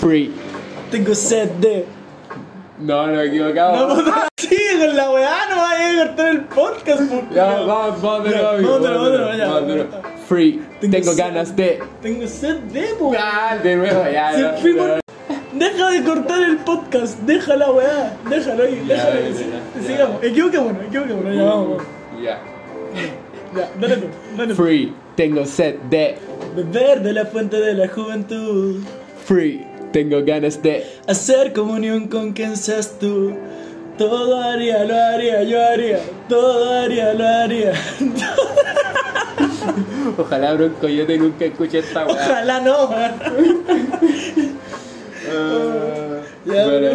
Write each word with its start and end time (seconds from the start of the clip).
Free. 0.00 0.30
Tengo 0.90 1.14
sed 1.14 1.50
de. 1.60 1.84
No, 2.78 3.06
no 3.06 3.20
equivocado. 3.20 3.88
No, 3.88 3.94
puta, 3.94 4.28
sigue 4.36 4.78
con 4.78 4.96
la 4.96 5.10
weá, 5.10 5.48
no 5.48 5.56
vaya 5.56 6.02
a 6.02 6.06
cortar 6.06 6.28
el 6.28 6.40
podcast, 6.42 7.02
por 7.10 7.30
Ya, 7.32 7.60
vamos, 7.60 8.02
vamos 8.02 8.32
vamos. 9.38 9.86
Free. 10.28 10.62
Tengo 10.80 11.14
ganas 11.14 11.54
de. 11.54 11.80
Tengo 12.02 12.26
sed 12.26 12.56
de, 12.72 12.94
po. 12.98 13.12
Ah, 13.18 13.56
de 13.62 13.76
nuevo, 13.76 14.04
ya. 14.12 14.32
Deja 15.52 15.90
de 15.90 16.02
cortar 16.02 16.42
el 16.42 16.56
podcast, 16.58 17.18
deja 17.20 17.56
la 17.56 17.70
weá, 17.70 18.16
déjalo 18.28 18.64
ahí, 18.64 18.84
déjalo 18.88 19.18
ahí. 19.20 19.34
sí. 19.34 19.86
Sigamos, 19.86 20.22
equivoquémonos, 20.24 20.84
equivoquémonos, 20.84 21.36
ya 21.36 21.42
vamos. 21.44 21.82
Ya. 22.20 22.40
Ya, 23.56 23.70
dale 23.80 23.96
tú, 23.98 24.06
dale. 24.36 24.54
Free. 24.54 24.92
Tengo 25.14 25.46
sed 25.46 25.76
de. 25.90 26.16
Beber 26.56 27.02
de 27.02 27.12
la 27.12 27.24
fuente 27.26 27.56
de 27.56 27.74
la 27.74 27.88
juventud. 27.88 28.80
Free. 29.24 29.64
Tengo 29.94 30.22
ganas 30.24 30.60
de. 30.60 30.84
Hacer 31.06 31.52
comunión 31.52 32.08
con 32.08 32.32
quien 32.32 32.56
seas 32.56 32.98
tú. 32.98 33.32
Todo 33.96 34.42
haría, 34.42 34.82
lo 34.82 34.96
haría, 34.96 35.44
yo 35.44 35.64
haría. 35.64 36.00
Todo 36.28 36.80
haría, 36.80 37.14
lo 37.14 37.24
haría. 37.24 37.72
Ojalá 40.18 40.54
Bronco 40.54 40.88
yo 40.88 41.06
te 41.06 41.16
nunca 41.16 41.44
escuche 41.44 41.78
esta 41.78 42.06
weá. 42.06 42.16
Ojalá 42.16 42.58
no. 42.58 42.90
Ah, 45.30 46.22
Ya, 46.44 46.66
bueno, 46.66 46.88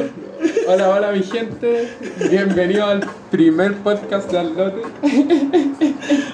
hola, 0.67 0.89
hola 0.89 1.11
mi 1.11 1.23
gente. 1.23 1.89
Bienvenido 2.29 2.85
al 2.85 3.01
primer 3.31 3.75
podcast 3.77 4.31
de 4.31 4.39
Aldote. 4.39 4.81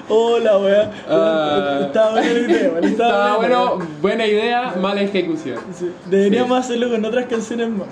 Hola, 0.08 0.58
weá. 0.58 0.90
Ah. 1.08 1.80
Estaba 1.86 2.10
bueno 2.12 2.30
el 2.30 2.46
video, 2.46 2.74
¿vale? 2.74 2.86
Estaba 2.88 3.36
bueno. 3.36 3.66
bueno, 3.76 3.88
buena 4.00 4.26
idea, 4.26 4.74
mala 4.80 5.02
ejecución. 5.02 5.58
Sí, 5.76 5.90
Deberíamos 6.06 6.58
Sí. 6.66 6.72
hacerlo 6.72 6.90
con 6.90 7.04
otras 7.04 7.26
canciones 7.26 7.68
más. 7.70 7.88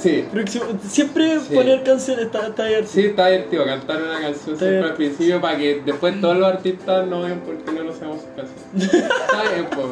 Sí, 0.00 0.24
Próximo- 0.30 0.66
siempre 0.86 1.40
Sí. 1.40 1.54
poner 1.54 1.82
canciones 1.82 2.26
está, 2.26 2.46
está 2.48 2.66
divertido. 2.66 2.92
sí, 2.92 3.06
está 3.06 3.28
divertido 3.28 3.64
cantar 3.64 3.96
una 4.02 4.20
canción 4.20 4.54
Está 4.54 4.66
siempre 4.66 4.90
al 4.90 4.94
principio 4.94 5.40
para 5.40 5.56
que 5.56 5.82
después 5.84 6.20
todos 6.20 6.36
los 6.36 6.46
artistas 6.48 7.06
no 7.08 7.22
vean 7.22 7.40
por 7.40 7.56
qué 7.56 7.72
no 7.72 7.84
nos 7.84 7.96
hacemos 7.96 8.16
sus 8.20 8.30
canciones. 8.36 8.94
Está 9.04 9.42
bien, 9.54 9.66
pues, 9.74 9.86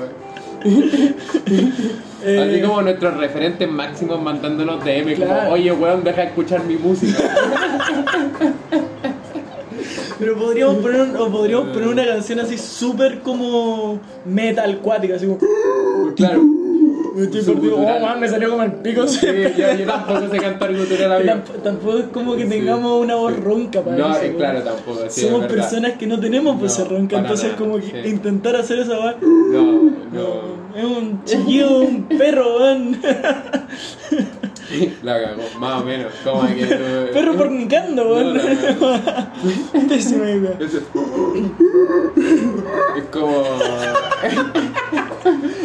Así 0.67 2.61
como 2.62 2.83
nuestros 2.83 3.17
referentes 3.17 3.69
máximos 3.70 4.20
mandándonos 4.20 4.84
DM 4.84 5.14
Claro. 5.14 5.34
como, 5.42 5.50
oye 5.53 5.72
weón, 5.72 6.03
deja 6.05 6.22
de 6.22 6.27
escuchar 6.28 6.64
mi 6.64 6.77
música. 6.77 7.22
Pero 10.19 10.36
podríamos 10.36 10.77
poner, 10.77 11.00
un- 11.03 11.17
o 11.17 11.28
podríamos 11.31 11.69
poner 11.69 11.89
una 11.89 12.06
canción 12.06 12.41
así 12.41 12.56
súper 12.59 13.20
como 13.20 14.00
metal 14.25 14.78
cuática, 14.78 15.17
así 15.17 15.27
como. 15.27 15.39
claro. 16.14 16.42
Me 17.14 17.22
estoy 17.22 17.41
gutural. 17.55 17.97
Oh, 18.03 18.05
man, 18.06 18.20
me 18.20 18.28
salió 18.28 18.50
como 18.50 18.62
el 18.62 18.72
pico. 18.72 19.06
Sí, 19.09 19.27
yo, 19.56 19.72
yo 19.75 19.87
tampoco 19.87 20.28
sé 20.31 20.37
cantar 20.39 20.77
gutural. 20.77 21.25
Tamp- 21.25 21.62
Tampoco 21.62 21.97
es 21.98 22.05
como 22.12 22.37
que 22.37 22.44
tengamos 22.44 23.03
una 23.03 23.14
voz 23.14 23.34
ronca 23.41 23.81
para 23.81 23.97
No, 23.97 24.11
eso. 24.14 24.22
eh, 24.27 24.34
claro, 24.37 24.61
tampoco. 24.61 25.00
Sí, 25.09 25.22
Somos 25.22 25.47
personas 25.47 25.92
que 25.92 26.06
no 26.06 26.20
tenemos 26.20 26.61
voz 26.61 26.78
No, 26.78 26.84
ronca, 26.84 27.17
entonces 27.19 27.47
nada, 27.53 27.56
como 27.59 27.77
que 27.78 28.03
sí. 28.03 28.09
intentar 28.11 28.56
hacer 28.56 28.81
esa 28.81 28.98
weá. 29.00 29.17
No, 29.22 29.72
no. 30.12 30.56
Es 30.77 30.84
un 30.84 31.25
chillido, 31.25 31.78
un 31.81 32.03
perro, 32.05 32.59
weón. 32.59 32.98
La 35.03 35.22
cagó, 35.22 35.42
más 35.61 35.81
o 35.81 35.84
menos. 35.87 36.12
Como 36.25 36.47
que. 36.48 36.67
Perro 37.14 37.34
fornicando, 37.34 38.09
weón. 38.12 38.34
No, 38.34 38.42
no, 38.42 38.98
Idea. 40.14 40.58
Es 42.96 43.04
como. 43.10 43.42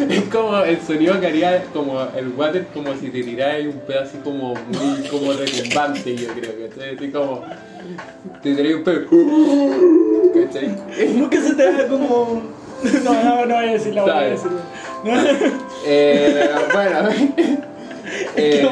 Es 0.08 0.22
como 0.24 0.56
el 0.58 0.80
sonido 0.82 1.20
que 1.20 1.26
haría 1.26 1.64
como 1.72 2.00
el 2.16 2.28
water 2.36 2.66
como 2.74 2.92
si 2.94 3.08
te 3.10 3.22
tiraras 3.22 3.64
un 3.66 3.80
pedo 3.86 4.00
así 4.02 4.18
como 4.18 4.54
muy 4.54 5.08
como 5.08 5.32
retumbante 5.32 6.16
yo 6.16 6.28
creo 6.28 6.56
que 6.56 6.64
entonces 6.64 6.94
así 6.96 7.10
como 7.10 7.44
te 8.42 8.54
tiraras 8.54 8.74
un 8.78 8.84
pedo 8.84 10.44
¿cachai? 10.46 10.76
Nunca 11.14 11.40
se 11.40 11.54
te 11.54 11.62
haga 11.68 11.86
como. 11.88 12.42
No, 13.04 13.12
no, 13.24 13.46
no 13.46 13.54
voy 13.54 13.68
a 13.68 13.72
decir 13.72 13.94
la 13.94 14.02
voy 14.02 14.10
a 14.10 14.26
Está 14.26 14.48
decir. 14.48 14.50
bien. 15.04 15.14
No. 15.14 15.22
Eh, 15.86 16.50
bueno 16.72 17.08
eh. 18.36 18.68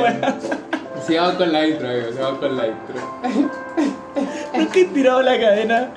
Sigamos 1.11 1.35
con 1.35 1.53
la 1.53 1.67
intro 1.69 1.89
amigo, 1.89 2.13
sigamos 2.13 2.39
con 2.39 2.57
la 2.57 2.67
intro 2.67 2.95
Nunca 4.57 4.79
he 4.79 4.85
tirado 4.87 5.23
la 5.23 5.39
cadena, 5.41 5.91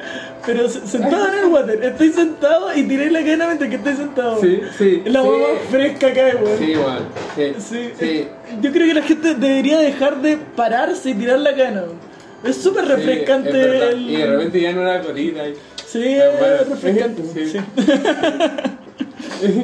pero 0.45 0.69
se- 0.69 0.85
sentado 0.87 1.27
en 1.29 1.39
el 1.39 1.45
water. 1.45 1.83
Estoy 1.83 2.11
sentado 2.13 2.73
y 2.73 2.83
tiré 2.83 3.09
la 3.11 3.19
cadena 3.19 3.47
mientras 3.47 3.69
que 3.69 3.75
estoy 3.77 3.95
sentado. 3.95 4.39
sí, 4.39 4.61
sí 4.77 5.01
Es 5.05 5.11
la 5.11 5.21
sí. 5.21 5.27
hueá 5.27 5.39
más 5.39 5.49
fresca 5.69 6.13
que 6.13 6.21
hay, 6.21 6.35
weón. 6.35 6.57
sí 6.59 6.65
igual 6.65 6.99
sí, 7.35 7.53
Sí, 7.59 7.89
sí. 7.99 8.27
Yo 8.61 8.71
creo 8.71 8.87
que 8.87 8.93
la 8.93 9.01
gente 9.01 9.33
debería 9.33 9.79
dejar 9.79 10.21
de 10.21 10.37
pararse 10.37 11.09
y 11.09 11.13
tirar 11.15 11.39
la 11.39 11.51
cadena. 11.55 11.81
weón. 11.81 11.97
Es 12.43 12.57
súper 12.57 12.85
Sí, 12.85 12.91
refrescante. 12.91 13.49
es 13.49 13.55
verdad. 13.55 13.91
el- 13.91 14.09
Y 14.09 14.15
de 14.17 14.25
repente 14.27 14.61
ya 14.61 14.69
en 14.69 14.79
una 14.79 15.01
colita 15.01 15.47
y... 15.47 15.53
Sí, 15.87 16.15
bueno, 16.39 16.55
es 16.61 16.69
refrescante. 16.69 17.23
sí. 17.33 17.45
Sí. 17.47 17.59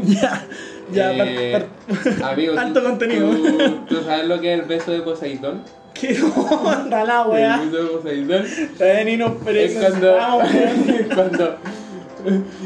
ya, 0.22 0.42
ya, 0.92 1.12
Eh, 1.14 1.66
amigo, 2.24 2.54
¿tú- 2.54 2.60
Alto 2.60 2.84
contenido. 2.84 3.30
¿tú, 3.30 3.80
tú 3.88 3.96
sabes 4.04 4.28
lo 4.28 4.40
que 4.40 4.54
es 4.54 4.60
el 4.62 4.66
beso 4.66 4.92
de 4.92 5.02
Poseidón? 5.02 5.62
¿Qué 5.94 6.18
onda 6.66 7.04
la 7.04 7.24
El 7.24 7.28
weá? 7.30 7.58
beso 7.58 7.84
de 7.84 7.90
Poseidón 7.90 8.46
Ven 8.80 9.10
y 9.10 9.18
nos 9.18 9.32
es 9.48 9.74
cuando... 11.16 11.58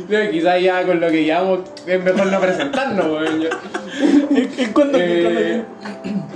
no, 0.09 0.31
quizás 0.31 0.62
ya 0.62 0.83
con 0.85 1.00
lo 1.00 1.07
que 1.09 1.23
llevamos 1.23 1.59
es 1.85 2.03
mejor 2.03 2.25
no 2.28 2.39
presentarnos, 2.39 3.06
weón. 3.06 3.41
Es- 3.44 4.59
es 4.59 4.67
cuando, 4.69 4.97
Eh, 5.00 5.63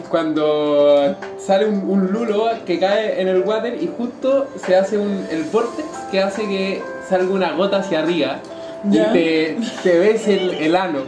cuando 0.10 1.16
sale 1.40 1.66
un, 1.66 1.90
un 1.90 2.08
lulo 2.12 2.50
que 2.66 2.80
cae 2.80 3.20
en 3.22 3.28
el 3.28 3.42
water 3.42 3.76
y 3.82 3.90
justo 3.98 4.48
se 4.66 4.76
hace 4.76 4.98
un, 4.98 5.26
el 5.32 5.44
vortex 5.46 5.88
que 6.12 6.22
hace 6.22 6.44
que 6.44 6.82
salga 7.10 7.34
una 7.34 7.52
gota 7.54 7.78
hacia 7.78 8.00
arriba 8.00 8.40
Ya. 8.86 9.10
y 9.10 9.14
te, 9.14 9.58
te 9.84 9.98
ves 10.00 10.28
el, 10.28 10.52
el 10.52 10.76
ano. 10.76 11.00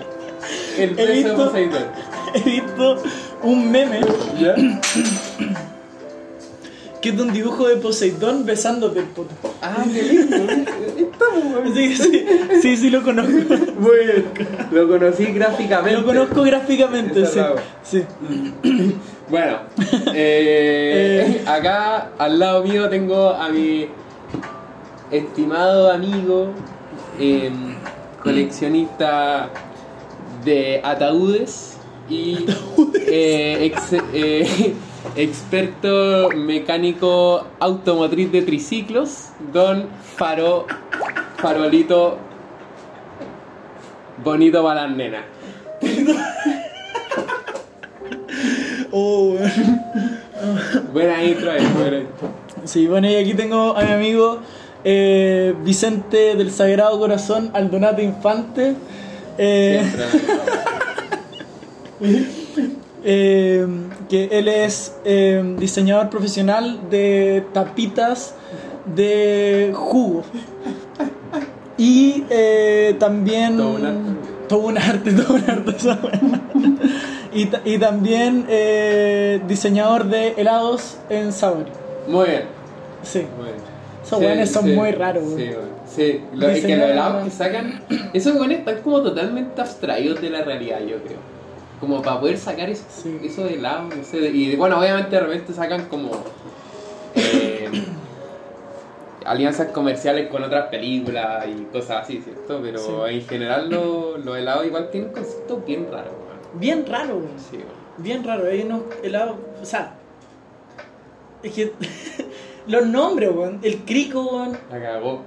El 0.77 0.99
He 0.99 1.11
visto- 1.11 1.53
he 2.33 2.39
visto 2.39 3.03
un 3.43 3.71
meme 3.71 3.99
¿Ya? 4.39 4.55
que 7.01 7.09
es 7.09 7.15
de 7.15 7.21
un 7.23 7.31
dibujo 7.31 7.65
de 7.67 7.77
Poseidón 7.77 8.45
besándote 8.45 8.99
el 8.99 9.05
poto. 9.05 9.29
Ah, 9.61 9.85
qué 9.93 10.01
lindo. 10.03 10.35
Estamos. 10.97 11.73
Sí, 11.73 11.95
sí, 11.95 12.25
sí, 12.61 12.75
sí 12.77 12.89
lo 12.89 13.01
conozco. 13.03 13.31
Muy 13.79 13.97
bien. 14.05 14.25
Lo 14.71 14.85
conocí 14.87 15.25
gráficamente. 15.27 15.97
Lo 15.97 16.05
conozco 16.05 16.41
gráficamente, 16.43 17.25
sí. 17.25 17.39
sí. 17.83 18.03
Bueno, 19.29 19.59
eh, 20.13 21.41
acá 21.47 22.09
al 22.17 22.37
lado 22.39 22.63
mío 22.63 22.89
tengo 22.89 23.29
a 23.29 23.47
mi 23.49 23.87
estimado 25.09 25.91
amigo, 25.91 26.49
eh, 27.17 27.49
coleccionista 28.21 29.49
de 30.43 30.81
ataúdes 30.83 31.77
y 32.09 32.45
eh, 33.07 33.57
ex- 33.73 34.03
eh, 34.13 34.73
experto 35.15 36.29
mecánico 36.35 37.45
automotriz 37.59 38.31
de 38.31 38.41
triciclos, 38.41 39.29
don 39.53 39.87
Faro, 40.15 40.65
Farolito 41.37 42.17
Bonito 44.23 44.61
para 44.63 44.85
las 44.87 44.97
nenas. 44.97 45.23
Oh, 48.91 49.33
weón. 49.33 49.81
Buena 50.93 51.23
intro 51.23 51.51
ahí, 51.51 51.65
buena 51.77 51.97
intro. 51.99 52.29
Sí, 52.65 52.87
bueno, 52.87 53.09
y 53.09 53.15
aquí 53.15 53.33
tengo 53.33 53.75
a 53.77 53.83
mi 53.83 53.91
amigo 53.91 54.39
eh, 54.83 55.53
Vicente 55.63 56.35
del 56.35 56.51
Sagrado 56.51 56.97
Corazón, 56.99 57.51
Aldonato 57.53 58.01
Infante. 58.01 58.75
Eh, 59.41 59.81
eh, 63.05 63.67
que 64.09 64.29
él 64.31 64.49
es 64.49 64.97
eh, 65.05 65.55
diseñador 65.57 66.09
profesional 66.09 66.89
de 66.89 67.45
tapitas 67.53 68.35
de 68.85 69.71
jugo. 69.73 70.23
Y 71.77 72.25
también. 72.99 73.55
Todo 73.57 73.69
un 73.69 73.85
arte. 73.85 74.11
Todo 74.49 74.59
un 74.67 74.77
arte, 74.77 75.11
todo 75.23 75.33
un 75.35 75.49
arte, 75.49 75.71
esa 75.77 75.99
wea. 76.03 76.41
y, 77.33 77.73
y 77.73 77.77
también 77.77 78.45
diseñador 79.47 80.05
de 80.05 80.33
helados 80.35 80.97
en 81.09 81.31
sabor. 81.31 81.65
Muy 82.07 82.27
bien. 82.27 82.43
Sí. 83.03 83.25
Muy 83.37 83.45
bien. 83.45 83.69
Esos 84.03 84.19
Sí, 84.19 84.25
weones 84.25 84.51
son 84.51 84.65
sí, 84.65 84.71
muy 84.73 84.91
raros. 84.91 85.23
Sí, 85.35 85.49
weón. 85.49 85.78
Sí, 85.89 86.21
lo, 86.33 86.47
es 86.47 86.63
que 86.65 86.75
los 86.77 86.89
helados 86.89 87.23
que 87.23 87.31
sacan, 87.31 87.81
esos 88.13 88.35
weones 88.35 88.59
están 88.59 88.81
como 88.81 89.01
totalmente 89.01 89.59
abstraídos 89.59 90.21
de 90.21 90.29
la 90.29 90.43
realidad, 90.43 90.79
yo 90.81 90.97
creo. 91.03 91.17
Como 91.79 92.01
para 92.01 92.19
poder 92.19 92.37
sacar 92.37 92.69
esos, 92.69 92.85
Sí. 92.91 93.19
esos 93.23 93.49
helados, 93.49 93.95
no 93.95 94.03
sé. 94.03 94.17
Y 94.29 94.55
bueno, 94.55 94.79
obviamente 94.79 95.15
de 95.15 95.21
repente 95.21 95.53
sacan 95.53 95.85
como 95.85 96.11
eh, 97.15 97.69
alianzas 99.25 99.67
comerciales 99.69 100.29
con 100.29 100.43
otras 100.43 100.67
películas 100.67 101.45
y 101.47 101.63
cosas 101.71 102.03
así, 102.03 102.21
¿cierto? 102.21 102.59
Pero 102.61 102.79
Sí. 102.79 103.15
en 103.15 103.21
general 103.27 103.69
lo- 103.69 104.17
los 104.17 104.37
helados 104.37 104.65
igual 104.65 104.89
tienen 104.91 105.09
un 105.09 105.15
concepto 105.15 105.63
bien 105.65 105.87
raro, 105.91 106.11
weón. 106.11 106.59
Bien 106.59 106.85
raro, 106.85 107.15
weón. 107.17 107.31
Sí, 107.49 107.57
weón. 107.57 107.69
bien 107.97 108.23
raro. 108.23 108.47
Hay 108.47 108.61
unos 108.61 108.81
helados. 109.03 109.35
O 109.61 109.65
sea, 109.65 109.93
es 111.43 111.51
que. 111.53 111.73
los 112.67 112.85
nombres, 112.87 113.29
weón. 113.33 113.59
El 113.63 113.79
crico, 113.79 114.21
weón. 114.21 114.57
La 114.71 114.81
cagó. 114.81 115.21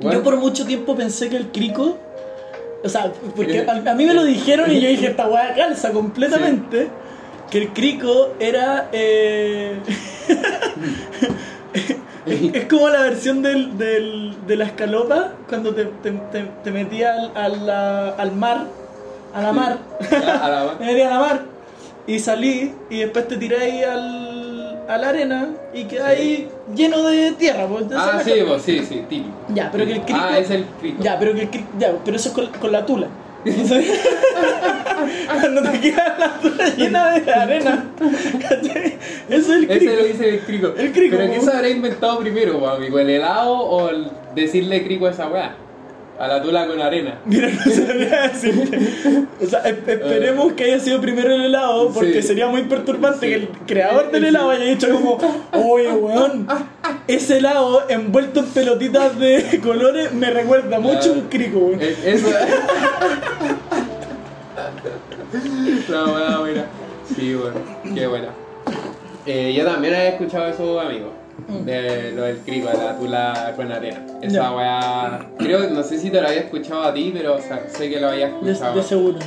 Yo 0.00 0.22
por 0.22 0.36
mucho 0.36 0.64
tiempo 0.66 0.94
pensé 0.96 1.28
que 1.28 1.36
el 1.36 1.48
crico. 1.52 1.96
O 2.82 2.88
sea, 2.88 3.10
porque 3.36 3.60
a, 3.66 3.90
a 3.90 3.94
mí 3.94 4.04
me 4.04 4.12
lo 4.14 4.24
dijeron 4.24 4.70
y 4.70 4.80
yo 4.80 4.88
dije, 4.88 5.06
esta 5.08 5.26
weá 5.28 5.54
calza 5.54 5.90
completamente. 5.92 6.88
Que 7.50 7.58
el 7.58 7.68
crico 7.72 8.34
era. 8.40 8.88
eh, 8.92 9.78
es, 12.26 12.64
como 12.66 12.88
la 12.88 13.00
versión 13.02 13.42
del, 13.42 13.76
del- 13.78 14.34
de 14.46 14.56
la 14.56 14.64
escalopa 14.64 15.32
cuando 15.48 15.74
te, 15.74 15.84
te, 16.02 16.10
te, 16.10 16.42
te 16.62 16.70
metías 16.70 17.16
al, 17.16 17.36
a 17.36 17.48
la- 17.48 18.08
al 18.10 18.32
mar. 18.32 18.66
A 19.34 19.42
la 19.42 19.52
mar. 19.52 19.78
a 20.10 20.48
la- 20.48 20.74
me 20.80 20.86
metí 20.86 21.00
a 21.02 21.10
la 21.10 21.18
mar 21.18 21.40
y 22.06 22.18
salí 22.18 22.74
y 22.90 22.98
después 23.00 23.26
te 23.28 23.36
tiré 23.36 23.58
ahí 23.58 23.82
al, 23.82 24.33
a 24.88 24.98
la 24.98 25.08
arena 25.08 25.48
y 25.72 25.84
quedé 25.84 26.02
ahí 26.02 26.48
lleno 26.74 27.02
de 27.08 27.32
tierra. 27.32 27.66
pues, 27.66 27.84
Ah, 27.94 28.20
sí, 28.24 28.32
pues 28.46 28.62
sí, 28.62 28.80
sí, 28.80 29.02
típico. 29.08 29.30
Ya, 29.54 29.70
pero 29.72 29.86
que 29.86 29.92
el 29.92 30.00
crico. 30.02 30.20
Ah, 30.22 30.38
es 30.38 30.50
el 30.50 30.64
crico. 30.80 31.02
Ya, 31.02 31.18
pero 31.18 31.34
que 31.34 31.42
el 31.42 31.50
cri- 31.50 31.64
ya, 31.78 31.92
pero 32.04 32.16
eso 32.16 32.28
es 32.28 32.34
con, 32.34 32.46
con 32.48 32.72
la 32.72 32.84
tula. 32.84 33.08
Cuando 35.40 35.62
te 35.70 35.80
queda 35.80 36.16
la 36.18 36.40
tula 36.40 36.68
llena 36.76 37.10
de 37.18 37.32
arena, 37.32 37.84
¿cachai? 38.48 38.96
Eso 39.28 39.52
es 39.54 39.58
el 39.60 39.66
crico. 39.68 39.84
Ese 39.92 39.96
lo 39.96 40.04
dice 40.04 40.28
el 40.30 40.40
crico. 40.40 40.72
El 40.76 40.92
crico, 40.92 41.16
Pero 41.18 41.32
¿qué 41.32 41.40
se 41.40 41.50
habrá 41.52 41.68
inventado 41.68 42.18
primero, 42.20 42.66
amigo? 42.68 42.98
¿El 42.98 43.10
helado 43.10 43.54
o 43.54 43.90
el 43.90 44.08
decirle 44.34 44.82
crico 44.84 45.06
a 45.06 45.10
esa 45.10 45.28
weá? 45.28 45.54
A 46.18 46.28
la 46.28 46.40
tula 46.40 46.66
con 46.68 46.80
arena. 46.80 47.18
Mira, 47.24 47.48
no 47.48 47.72
sabría 47.72 48.28
decirte. 48.28 48.78
O 49.42 49.46
sea, 49.46 49.64
esp- 49.64 49.88
esperemos 49.88 50.52
que 50.52 50.64
haya 50.64 50.78
sido 50.78 51.00
primero 51.00 51.34
el 51.34 51.42
helado, 51.46 51.90
porque 51.92 52.22
Sí. 52.22 52.28
sería 52.28 52.46
muy 52.46 52.62
perturbante 52.62 53.20
Sí. 53.26 53.26
que 53.26 53.34
el 53.34 53.48
creador 53.66 54.10
del 54.12 54.26
helado 54.26 54.50
haya 54.50 54.64
dicho 54.64 54.88
como, 54.90 55.18
oye, 55.52 55.90
weón, 55.90 56.46
ese 57.08 57.38
helado 57.38 57.84
envuelto 57.88 58.40
en 58.40 58.46
pelotitas 58.46 59.18
de 59.18 59.60
colores 59.64 60.12
me 60.12 60.30
recuerda 60.30 60.78
mucho 60.78 61.10
a 61.10 61.12
un 61.14 61.22
crico, 61.22 61.58
weón. 61.58 61.80
Eh, 61.82 61.96
Eso. 62.04 62.28
La 65.88 66.04
weá 66.04 66.38
buena. 66.38 66.64
Sí, 67.16 67.34
bueno, 67.34 67.56
qué 67.94 68.06
buena. 68.06 68.28
Eh, 69.26 69.52
yo 69.56 69.64
también 69.64 69.94
había 69.94 70.08
escuchado 70.10 70.46
eso, 70.48 70.80
amigo. 70.80 71.12
De 71.64 72.12
lo 72.12 72.22
del 72.22 72.38
crico, 72.38 72.68
de 72.68 72.76
la 72.78 72.96
tula 72.98 73.52
con 73.56 73.70
arena. 73.70 74.00
Esa 74.22 74.34
Ya. 74.34 74.50
weá. 74.52 75.26
Creo, 75.38 75.68
no 75.70 75.82
sé 75.82 75.98
si 75.98 76.10
te 76.10 76.20
lo 76.20 76.28
había 76.28 76.40
escuchado 76.40 76.82
a 76.84 76.94
ti, 76.94 77.10
pero 77.14 77.34
o 77.36 77.40
sea, 77.40 77.64
sé 77.68 77.90
que 77.90 78.00
lo 78.00 78.08
había 78.08 78.28
De, 78.28 78.52
escuchado. 78.52 78.76
de 78.76 78.82
seguro. 78.82 79.18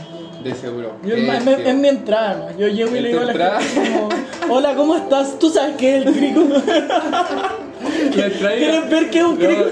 De 0.44 0.56
seguro. 0.56 0.92
Yo, 1.04 1.16
es, 1.16 1.76
mi 1.76 1.88
entrada, 1.88 2.50
¿no? 2.52 2.58
Yo 2.58 2.68
llego 2.68 2.92
y 2.96 2.98
¿Es 2.98 3.04
le 3.04 3.10
digo 3.10 3.22
a 3.22 3.26
la 3.26 3.32
entrada? 3.32 3.60
gente 3.62 3.92
como, 3.92 4.56
hola, 4.56 4.76
¿cómo 4.76 4.96
estás? 4.96 5.38
¿Tú 5.40 5.50
sabes 5.50 5.76
qué 5.78 5.98
es 5.98 6.06
el 6.06 6.14
crico? 6.14 6.42
La 8.16 8.30
traía- 8.30 8.58
¿Quieres 8.58 8.90
ver 8.90 9.10
qué 9.10 9.20
es 9.20 9.24
un 9.26 9.36
crico? 9.38 9.64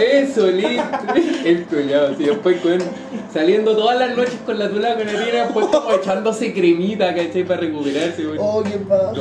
Eso, 0.00 0.46
listo. 0.48 0.82
El 1.44 1.64
cuñado, 1.66 2.14
sí, 2.16 2.24
después 2.24 2.60
con, 2.60 2.78
saliendo 3.32 3.76
todas 3.76 3.98
las 3.98 4.16
noches 4.16 4.38
con 4.44 4.58
la 4.58 4.68
tula 4.68 4.94
con 4.96 5.08
arena, 5.08 5.44
después 5.44 5.66
como 5.66 5.92
echándose 5.92 6.52
cremita, 6.52 7.14
¿cachai? 7.14 7.44
Para 7.44 7.60
recuperarse, 7.60 8.26
weón. 8.26 8.38
Oh, 8.40 8.62
qué 8.62 8.78
paja, 8.78 9.12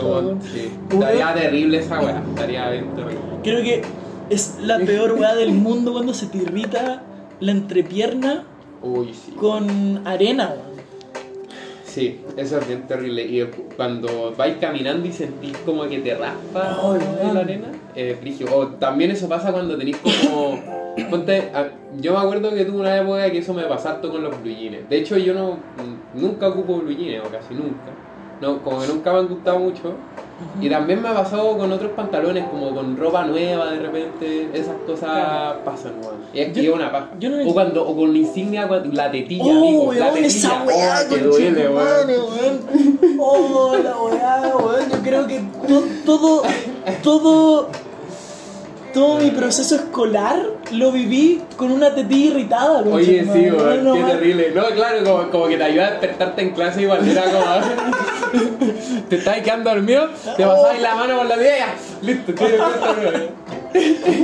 sí. 0.54 0.72
Estaría 0.92 1.33
terrible 1.33 1.77
esa 1.80 2.00
weá, 2.01 2.24
estaría 2.30 2.69
terrible. 2.69 3.18
Creo 3.44 3.63
que 3.63 3.81
es 4.30 4.56
la 4.62 4.80
peor 4.80 5.13
weá 5.13 5.36
del 5.36 5.51
mundo 5.51 5.94
cuando 5.94 6.13
se 6.13 6.25
te 6.27 6.39
irrita 6.39 7.04
la 7.39 7.51
entrepierna 7.51 8.44
Uy, 8.81 9.13
sí. 9.13 9.31
con 9.33 10.06
arena, 10.07 10.50
weón. 10.56 10.75
Sí, 11.86 12.19
eso 12.36 12.57
es 12.60 12.68
bien 12.68 12.88
terrible. 12.88 13.24
Y 13.24 13.45
cuando 13.77 14.33
vais 14.38 14.57
caminando 14.60 15.07
y 15.07 15.13
sentís 15.13 15.56
como 15.66 15.83
que 15.88 16.00
te 16.00 16.13
raspa 16.16 16.80
weón. 16.83 17.33
la 17.33 17.39
arena, 17.39 17.68
eh, 17.95 18.18
brígido. 18.19 18.56
O 18.57 18.68
también 18.68 19.12
eso 19.12 19.27
pasa 19.30 19.51
cuando 19.51 19.77
tenéis 19.77 19.97
como. 19.97 20.59
Ponte, 21.09 21.50
a- 21.53 21.69
yo 22.00 22.13
me 22.13 22.19
acuerdo 22.19 22.51
que 22.53 22.63
tuve 22.65 22.80
una 22.80 22.97
época 22.97 23.30
que 23.31 23.39
eso 23.39 23.53
me 23.53 23.63
pasó 23.63 23.89
harto 23.89 24.09
con 24.12 24.24
los 24.24 24.42
blue 24.42 24.53
jeans. 24.53 24.89
De 24.89 24.97
hecho, 24.97 25.18
yo 25.18 25.33
no 25.33 25.57
nunca 26.13 26.47
ocupo 26.47 26.77
blue 26.77 26.95
jeans, 26.95 27.25
o 27.25 27.30
casi 27.30 27.53
nunca. 27.53 27.92
No, 28.42 28.62
como 28.62 28.81
que 28.81 28.88
nunca 28.88 29.13
me 29.13 29.19
han 29.19 29.27
gustado 29.27 29.59
mucho. 29.59 29.94
Y 30.59 30.69
también 30.69 31.01
me 31.01 31.07
ha 31.07 31.13
pasado 31.13 31.57
con 31.57 31.71
otros 31.71 31.92
pantalones, 31.94 32.44
como 32.50 32.75
con 32.75 32.97
ropa 32.97 33.24
nueva 33.25 33.71
de 33.71 33.80
repente. 33.80 34.50
Esas 34.53 34.75
cosas 34.86 35.09
Claro. 35.09 35.59
pasan, 35.63 35.94
weón. 36.01 36.15
Y 36.33 36.39
es 36.41 36.48
Yo- 36.50 36.53
que 36.62 36.68
es 36.68 36.74
una 36.75 36.91
paja. 36.91 37.09
yo 37.18 37.30
no 37.30 37.50
o, 37.50 37.53
cuando, 37.53 37.88
o 37.88 37.95
con 37.95 38.13
insignia, 38.15 38.68
la 38.91 39.09
tetilla, 39.12 39.44
Oh, 39.45 39.57
amigo. 39.57 39.94
la 39.94 40.00
weón, 40.07 40.13
tetilla. 40.15 40.27
esa 40.27 40.63
weá, 40.63 40.95
Oh, 41.09 41.15
duele, 41.18 41.69
weón. 41.69 41.77
weón. 41.77 43.18
Oh, 43.19 43.77
la 43.81 43.98
weá, 43.98 44.57
weón. 44.57 44.89
Yo 44.91 44.98
creo 45.01 45.27
que 45.27 45.39
to- 45.68 45.83
todo, 46.06 46.41
todo, 47.01 47.69
todo 48.95 49.19
mi 49.19 49.30
proceso 49.30 49.75
escolar 49.75 50.42
lo 50.71 50.92
viví 50.92 51.42
con 51.57 51.71
una 51.71 51.94
tetilla 51.94 52.31
irritada, 52.31 52.81
Oye, 52.81 53.24
sí, 53.31 53.51
weón, 53.51 53.83
No, 53.83 53.94
qué 53.94 54.00
no, 54.00 54.07
terrible. 54.07 54.51
No, 54.56 54.63
claro, 54.68 55.03
como, 55.03 55.30
como 55.30 55.47
que 55.47 55.57
te 55.57 55.63
ayuda 55.65 55.88
a 55.88 55.92
despertarte 55.92 56.42
en 56.42 56.50
clase 56.51 56.81
igual. 56.81 57.07
Era 57.07 57.24
como. 57.25 59.03
te 59.09 59.15
estabas 59.18 59.42
quedando 59.42 59.69
dormido, 59.69 60.09
te 60.38 60.44
pasabas 60.45 60.81
la 60.81 60.95
mano 60.95 61.18
por 61.18 61.25
la 61.27 61.38
tía 61.38 61.75
y. 62.01 62.06
Listo, 62.06 62.31
despiertas, 62.31 62.69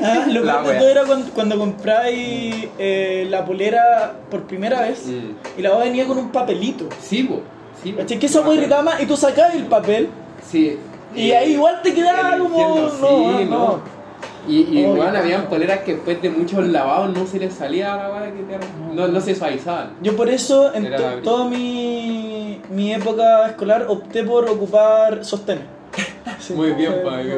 Ah, 0.03 0.25
lo 0.29 0.41
peor 0.43 0.65
de 0.65 0.73
todo 0.79 0.87
era 0.89 1.03
cuando, 1.05 1.29
cuando 1.33 1.57
compráis 1.57 2.67
eh, 2.79 3.27
la 3.29 3.43
polera 3.45 4.13
por 4.29 4.43
primera 4.43 4.81
vez 4.81 5.05
Mm. 5.05 5.59
y 5.59 5.61
la 5.61 5.71
weá 5.75 5.83
venía 5.85 6.05
con 6.07 6.17
un 6.17 6.31
papelito. 6.31 6.87
Sí, 7.01 7.23
po. 7.23 7.41
Sí. 7.83 7.91
¿Cachai? 7.93 8.17
Que 8.17 8.27
esa 8.27 8.41
weá 8.41 8.55
irritaba 8.55 8.81
más 8.83 9.01
y 9.01 9.05
tú 9.05 9.17
sacabas 9.17 9.53
el 9.55 9.65
papel 9.65 10.07
Sí. 10.49 10.77
y 11.13 11.31
ahí 11.31 11.51
igual 11.53 11.81
te 11.83 11.93
quedaba 11.93 12.37
como. 12.37 12.75
no, 12.79 12.89
sí, 12.89 13.45
no. 13.49 14.00
Y, 14.47 14.61
y 14.79 14.85
Oh, 14.85 14.95
qué 14.95 15.01
habían 15.17 15.45
poleras 15.47 15.79
que 15.79 15.93
después 15.93 16.21
de 16.21 16.29
muchos 16.29 16.65
lavados 16.67 17.15
no 17.15 17.27
se 17.27 17.37
les 17.39 17.53
salía 17.53 17.95
la 17.95 18.09
weá 18.09 18.25
que 18.25 18.41
te 18.43 18.57
no, 18.95 19.07
no 19.07 19.21
se 19.21 19.35
suavizaban. 19.35 19.91
Yo 20.01 20.15
por 20.15 20.29
eso 20.29 20.73
en 20.73 20.89
to- 20.89 21.21
toda 21.23 21.45
mi, 21.49 22.59
mi 22.71 22.93
época 22.93 23.47
escolar 23.47 23.85
opté 23.87 24.23
por 24.23 24.49
ocupar 24.49 25.23
sostén. 25.23 25.59
Sí, 26.39 26.53
Muy 26.53 26.71
bien, 26.71 27.01
Pablo. 27.03 27.35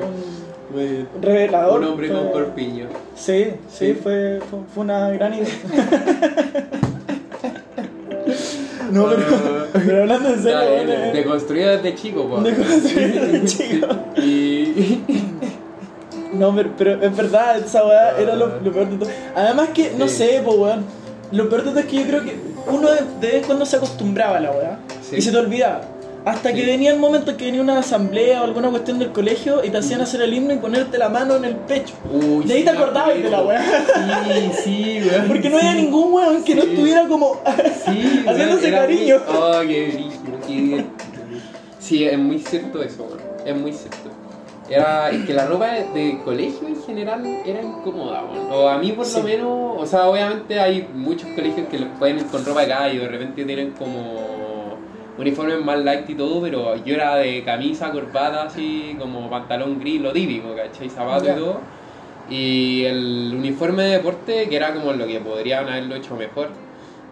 Muy 0.73 0.83
bien. 0.85 1.07
Revelador. 1.21 1.81
Un 1.81 1.87
hombre 1.87 2.07
con 2.09 2.29
corpiño. 2.29 2.87
Sí, 3.15 3.47
sí, 3.69 3.87
Sí. 3.87 3.93
Fue, 4.01 4.39
fue, 4.73 4.83
una 4.83 5.09
gran 5.09 5.33
idea. 5.33 5.47
no, 8.91 9.07
pero, 9.09 9.67
pero 9.85 10.01
hablando 10.03 10.29
en 10.29 10.41
serio, 10.41 10.59
bueno, 10.59 10.91
de, 10.91 11.09
eh, 11.09 11.13
de 11.13 11.23
construido 11.25 11.71
desde 11.71 11.95
chico, 11.95 12.27
po. 12.27 12.41
De 12.41 12.53
construido 12.55 13.25
desde 13.25 13.45
chico. 13.45 13.87
Y. 14.17 14.99
No, 16.33 16.55
pero, 16.55 16.69
pero 16.77 17.01
es 17.03 17.15
verdad, 17.15 17.57
esa 17.59 17.85
weá 17.85 18.17
era 18.19 18.35
lo, 18.35 18.59
lo 18.59 18.71
peor 18.71 18.89
de 18.89 18.97
todo. 18.97 19.09
Además 19.35 19.69
que, 19.73 19.91
no 19.97 20.07
Sí. 20.07 20.15
sé, 20.17 20.41
pues 20.43 20.57
weón. 20.57 20.83
Lo 21.31 21.49
peor 21.49 21.63
de 21.63 21.69
todo 21.71 21.79
es 21.79 21.85
que 21.87 21.95
yo 21.97 22.03
creo 22.03 22.23
que 22.23 22.35
uno 22.67 22.89
de, 22.91 23.01
vez 23.19 23.35
en 23.35 23.43
cuando 23.43 23.65
se 23.65 23.75
acostumbraba 23.77 24.37
a 24.37 24.39
la 24.39 24.51
weá. 24.51 24.79
Sí. 25.09 25.15
Y 25.17 25.21
se 25.21 25.31
te 25.31 25.37
olvidaba. 25.37 25.81
Hasta 26.25 26.53
que 26.53 26.61
Sí. 26.61 26.65
venía 26.65 26.91
el 26.91 26.99
momento 26.99 27.31
en 27.31 27.37
que 27.37 27.45
venía 27.45 27.61
una 27.61 27.79
asamblea 27.79 28.41
o 28.41 28.45
alguna 28.45 28.69
cuestión 28.69 28.97
del 28.97 29.11
colegio 29.11 29.61
y 29.63 29.69
te 29.69 29.77
hacían 29.77 29.99
hacer 30.01 30.21
el 30.21 30.33
himno 30.33 30.53
y 30.53 30.57
ponerte 30.57 30.97
la 30.97 31.09
mano 31.09 31.35
en 31.35 31.43
el 31.45 31.55
pecho. 31.55 31.95
Uy, 32.13 32.45
De 32.45 32.53
ahí 32.53 32.59
sí, 32.59 32.65
te 32.65 32.69
acordabas 32.71 33.15
de 33.21 33.29
la 33.29 33.41
weá. 33.41 33.61
Sí, 34.25 34.51
sí, 34.63 35.01
weón. 35.09 35.27
Porque 35.27 35.49
no 35.49 35.57
había 35.57 35.73
ningún 35.73 36.13
weón 36.13 36.43
que 36.43 36.55
no 36.55 36.61
estuviera 36.63 37.07
como 37.07 37.41
haciéndose 37.45 38.67
era 38.69 38.79
cariño. 38.79 39.17
muy- 39.27 39.35
Oh, 39.37 39.59
qué 39.67 39.87
brígido, 39.87 40.39
qué 40.47 40.53
bien. 40.53 40.85
Sí, 41.79 42.05
es 42.05 42.17
muy 42.17 42.39
cierto 42.39 42.81
eso, 42.81 43.03
weón. 43.03 43.19
Es 43.45 43.55
muy 43.59 43.73
cierto. 43.73 44.09
Era 44.69 45.09
es 45.11 45.25
que 45.25 45.33
la 45.33 45.45
ropa 45.45 45.67
de, 45.93 46.19
colegio 46.23 46.67
en 46.67 46.81
general 46.83 47.25
era 47.45 47.61
incómoda. 47.61 48.23
O 48.51 48.67
a 48.67 48.77
mí 48.77 48.91
por 48.93 49.05
Sí. 49.05 49.17
lo 49.17 49.23
menos, 49.23 49.47
o 49.77 49.85
sea, 49.85 50.07
obviamente 50.07 50.59
hay 50.59 50.87
muchos 50.93 51.29
colegios 51.35 51.67
que 51.67 51.79
les 51.79 51.89
pueden 51.99 52.17
ir 52.17 52.25
con 52.27 52.45
ropa 52.45 52.61
de 52.61 52.67
calle 52.67 52.95
y 52.95 52.97
de 52.99 53.07
repente 53.07 53.43
tienen 53.45 53.71
como 53.71 54.77
uniformes 55.17 55.63
más 55.63 55.79
light 55.83 56.09
y 56.09 56.15
todo, 56.15 56.41
pero 56.41 56.75
yo 56.83 56.95
era 56.95 57.15
de 57.17 57.43
camisa, 57.43 57.91
corbata, 57.91 58.43
así 58.43 58.95
como 58.99 59.29
pantalón 59.29 59.79
gris, 59.79 60.01
lo 60.01 60.11
típico, 60.11 60.55
¿cachai? 60.55 60.89
Zapato 60.89 61.25
Ya. 61.25 61.33
y 61.33 61.35
todo. 61.35 61.59
Y 62.29 62.85
el 62.85 63.33
uniforme 63.37 63.83
de 63.83 63.89
deporte, 63.97 64.47
que 64.49 64.55
era 64.55 64.73
como 64.73 64.93
lo 64.93 65.05
que 65.05 65.19
podrían 65.19 65.67
haberlo 65.67 65.95
hecho 65.95 66.15
mejor, 66.15 66.47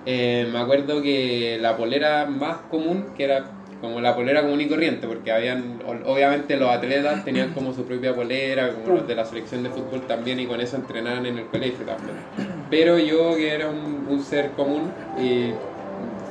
eh, 0.06 0.48
me 0.52 0.58
acuerdo 0.60 1.02
que 1.02 1.60
la 1.62 1.76
polera 1.78 2.26
más 2.26 2.58
común, 2.72 3.08
que 3.16 3.26
era 3.26 3.44
como 3.82 4.00
la 4.00 4.16
polera 4.16 4.44
común 4.44 4.62
y 4.62 4.68
corriente, 4.68 5.08
porque 5.08 5.32
habían, 5.32 5.80
obviamente 6.06 6.56
los 6.56 6.70
atletas 6.70 7.26
tenían 7.26 7.54
como 7.54 7.74
su 7.74 7.84
propia 7.84 8.16
polera, 8.16 8.72
como 8.74 8.98
los 8.98 9.08
de 9.08 9.16
la 9.16 9.26
selección 9.26 9.64
de 9.64 9.70
fútbol 9.70 10.02
también, 10.08 10.40
y 10.40 10.46
con 10.46 10.62
eso 10.62 10.76
entrenaban 10.76 11.26
en 11.26 11.40
el 11.40 11.46
colegio 11.48 11.84
también. 11.86 12.16
Pero 12.70 13.00
yo, 13.00 13.36
que 13.36 13.54
era 13.54 13.70
un, 13.70 14.06
un 14.08 14.24
ser 14.24 14.52
común, 14.52 14.92
y 15.20 15.52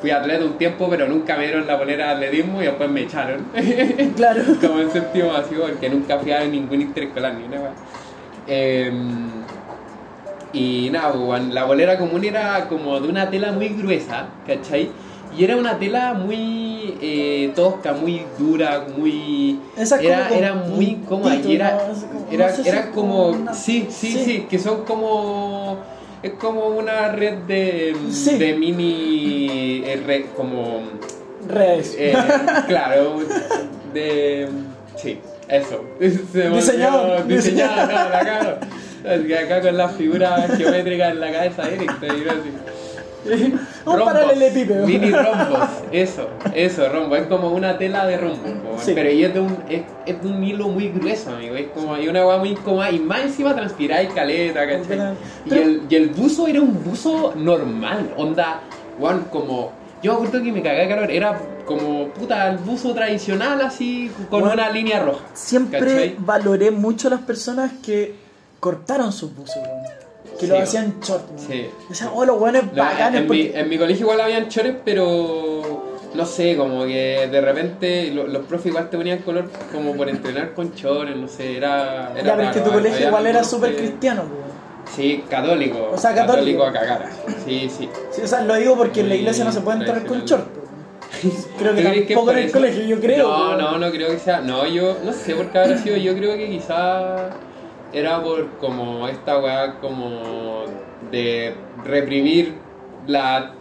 fui 0.00 0.11
atleta 0.11 0.45
un 0.45 0.57
tiempo, 0.57 0.88
pero 0.88 1.09
nunca 1.09 1.37
me 1.37 1.45
dieron 1.45 1.66
la 1.66 1.76
polera 1.76 2.07
de 2.07 2.12
atletismo 2.12 2.62
y 2.62 2.66
después 2.66 2.88
me 2.88 3.02
echaron. 3.02 3.45
Claro. 4.16 4.42
como 4.61 4.80
en 4.80 4.90
séptimo 4.90 5.28
básico, 5.28 5.62
porque 5.62 5.90
nunca 5.90 6.19
fui 6.19 6.33
a 6.33 6.45
ningún 6.45 6.80
interescolar 6.80 7.35
ni 7.35 7.49
weá. 7.49 7.73
Em, 8.47 9.28
y 10.52 10.88
nada, 10.90 11.12
pues, 11.12 11.42
la 11.49 11.64
bolera 11.64 11.99
común 11.99 12.25
era 12.25 12.66
como 12.69 13.00
de 13.00 13.09
una 13.09 13.30
tela 13.30 13.52
muy 13.52 13.69
gruesa, 13.69 14.26
¿cachai? 14.47 14.90
Y 15.37 15.45
era 15.45 15.57
una 15.57 15.79
tela 15.79 16.15
muy 16.15 16.97
eh, 17.01 17.53
tosca, 17.55 17.93
muy 17.93 18.23
dura, 18.39 18.87
muy... 18.97 19.59
Esa 19.77 19.97
es 19.97 20.03
era, 20.05 20.29
era 20.29 20.55
muy 20.55 20.87
puntito, 20.97 21.09
cómoda 21.09 21.35
y 21.37 21.55
era, 21.55 21.81
era, 22.31 22.49
no 22.51 22.57
sé 22.57 22.63
si 22.63 22.69
era 22.69 22.81
es 22.81 22.87
como... 22.87 23.29
una- 23.29 23.55
Sí, 23.55 23.87
sí, 23.91 24.13
Sí. 24.13 24.23
sí, 24.25 24.47
que 24.51 24.59
son 24.59 24.85
como... 24.85 25.79
Es 26.23 26.33
como 26.33 26.67
una 26.69 27.09
red 27.13 27.39
de, 27.47 27.97
Sí. 28.11 28.37
de 28.39 28.55
mini... 28.55 29.83
eh, 29.87 30.03
re- 30.07 30.27
como... 30.37 30.81
Redes. 31.49 31.95
eh, 31.99 32.15
claro, 32.67 33.19
de... 33.95 34.49
Sí, 34.97 35.19
eso. 35.49 35.83
Se 36.33 36.49
me 36.51 36.57
Diseñador. 36.57 37.21
olvidó- 37.23 37.37
Diseñador, 37.37 38.59
no, 39.03 39.27
que 39.27 39.39
acá 39.39 39.61
con 39.63 39.77
las 39.77 39.93
figuras 39.97 40.57
geométricas 40.59 41.13
en 41.13 41.21
la 41.21 41.33
cabeza 41.33 41.63
de 41.63 41.75
Eric, 41.77 42.01
te 42.01 42.13
digo 42.13 42.31
así. 42.31 42.51
Un 43.31 43.61
Rombos, 43.85 44.05
paralelepípedo. 44.05 44.87
Mini 44.87 45.11
rombos, 45.11 45.69
eso, 45.93 46.29
eso, 46.55 46.89
rombo. 46.89 47.17
Es 47.17 47.27
como 47.27 47.50
una 47.50 47.77
tela 47.79 48.07
de 48.07 48.17
rombo, 48.17 48.45
Sí. 48.79 48.93
pero 48.95 49.11
y 49.11 49.25
es 49.25 49.35
de, 49.35 49.41
un, 49.41 49.59
es, 49.69 49.83
es 50.07 50.23
de 50.23 50.29
un 50.29 50.43
hilo 50.45 50.69
muy 50.69 50.89
grueso, 50.89 51.31
amigo. 51.31 51.55
Es 51.57 51.69
como 51.69 51.95
hay 51.95 52.09
una 52.09 52.21
agua 52.21 52.39
muy 52.39 52.50
incómoda 52.50 52.91
y 52.91 52.99
más 52.99 53.21
encima 53.23 53.55
transpiráis 53.55 54.11
caleta, 54.12 54.67
¿cachai? 54.67 55.15
Y 55.47 55.55
el, 55.55 55.83
y 55.89 55.95
el 55.97 56.09
buzo 56.11 56.47
era 56.47 56.61
un 56.61 56.83
buzo 56.85 57.33
normal, 57.37 58.12
onda, 58.17 58.61
weón, 58.99 59.25
como. 59.31 59.73
Yo 60.03 60.12
me 60.12 60.17
acuerdo 60.27 60.43
que 60.45 60.53
me 60.53 60.62
cagué 60.62 60.81
de 60.81 60.89
calor, 60.89 61.11
era 61.11 61.39
como 61.67 62.09
puta 62.09 62.49
el 62.50 62.57
buzo 62.59 62.95
tradicional 62.95 63.61
así, 63.61 64.11
con 64.31 64.43
Weón, 64.43 64.55
una 64.55 64.71
línea 64.71 65.00
roja. 65.03 65.25
Siempre 65.35 65.79
¿cachai? 65.81 66.15
valoré 66.19 66.71
mucho 66.71 67.09
a 67.09 67.11
las 67.12 67.21
personas 67.21 67.71
que 67.85 68.15
cortaron 68.61 69.12
sus 69.12 69.35
buzos, 69.37 69.57
weón. 69.57 70.00
Que 70.40 70.47
Sí, 70.47 70.47
lo 70.49 70.54
weón. 70.54 70.62
hacían 70.64 70.94
short. 71.02 71.23
Sí. 71.37 71.66
O 71.90 71.94
sea, 71.94 72.11
oh, 72.14 72.25
los 72.25 72.38
buenos 72.38 72.64
No, 72.73 72.82
bacanes 72.82 73.20
en, 73.20 73.26
porque... 73.26 73.52
mi, 73.54 73.61
en 73.61 73.68
mi 73.68 73.78
colegio 73.78 74.04
igual 74.06 74.20
habían 74.23 74.49
chores, 74.49 74.75
pero 74.85 75.85
no 76.14 76.25
sé, 76.26 76.56
como 76.56 76.85
que 76.87 77.28
de 77.30 77.40
repente 77.40 78.11
lo- 78.11 78.26
los 78.26 78.44
profes 78.47 78.66
igual 78.66 78.88
te 78.90 78.97
ponían 78.97 79.18
color 79.18 79.49
como 79.73 79.94
por 79.94 80.09
entrenar 80.09 80.54
con 80.54 80.75
chores, 80.75 81.16
no 81.16 81.28
sé, 81.28 81.56
era... 81.59 82.12
era 82.14 82.25
Ya, 82.25 82.37
pero 82.37 82.49
es 82.49 82.54
que 82.56 82.61
tu 82.62 82.70
colegio 82.73 83.06
igual 83.06 83.26
era 83.26 83.44
súper 83.44 83.76
cristiano, 83.76 84.23
weón. 84.23 84.50
Sí, 84.97 85.23
católico. 85.30 85.90
O 85.92 85.99
sea, 85.99 86.12
católico. 86.14 86.64
a 86.64 86.73
cagar. 86.73 87.06
Sí, 87.44 87.70
sí. 87.76 87.88
Sí, 88.11 88.23
o 88.23 88.26
sea, 88.26 88.40
lo 88.42 88.56
digo 88.56 88.76
porque 88.76 89.00
en 89.00 89.09
la 89.11 89.14
iglesia 89.14 89.44
no 89.44 89.52
se 89.52 89.61
puede 89.61 89.78
entrar 89.78 90.04
con 90.04 90.25
short. 90.25 90.47
Creo 91.59 91.75
que 91.75 91.82
¿Tú 91.82 91.88
crees 91.90 92.06
tampoco 92.09 92.30
en 92.32 92.38
el 92.38 92.50
colegio, 92.52 92.85
yo 92.85 93.00
creo. 93.00 93.28
No, 93.28 93.56
no, 93.56 93.78
no 93.78 93.90
creo 93.90 94.09
que 94.11 94.18
sea. 94.18 94.40
No, 94.40 94.66
yo 94.66 94.97
no 95.04 95.12
sé 95.12 95.35
por 95.35 95.47
qué 95.50 95.59
habrá 95.59 95.76
sido. 95.78 95.97
Yo 95.97 96.14
creo 96.14 96.37
que 96.37 96.49
quizá 96.49 97.30
era 97.92 98.23
por 98.23 98.47
como 98.59 99.09
esta 99.09 99.38
weá 99.38 99.78
como 99.80 100.64
de 101.11 101.54
reprimir 101.85 102.54
la 103.06 103.52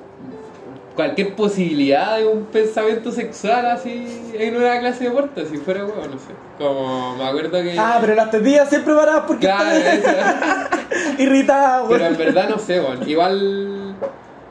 cualquier 0.96 1.36
posibilidad 1.36 2.18
de 2.18 2.26
un 2.28 2.46
pensamiento 2.46 3.12
sexual 3.12 3.66
así 3.68 4.34
en 4.38 4.56
una 4.58 4.80
clase 4.80 5.06
de 5.06 5.10
deporte, 5.10 5.46
si 5.46 5.58
fuera 5.58 5.86
weá, 5.86 6.08
no 6.08 6.20
sé. 6.20 6.34
Como 6.58 7.16
me 7.16 7.24
acuerdo 7.24 7.62
que. 7.64 7.76
Ah, 7.80 7.98
pero 8.02 8.16
las 8.16 8.30
tetillas 8.32 8.70
siempre 8.70 8.94
paradas 8.94 9.24
porque 9.26 9.48
Claro, 9.48 9.78
están 9.78 9.98
eso. 9.98 11.20
irritadas, 11.24 11.86
Pero 11.90 12.06
en 12.06 12.18
verdad 12.18 12.50
no 12.50 12.60
sé, 12.60 12.80
bueno, 12.82 13.08
igual, 13.08 13.96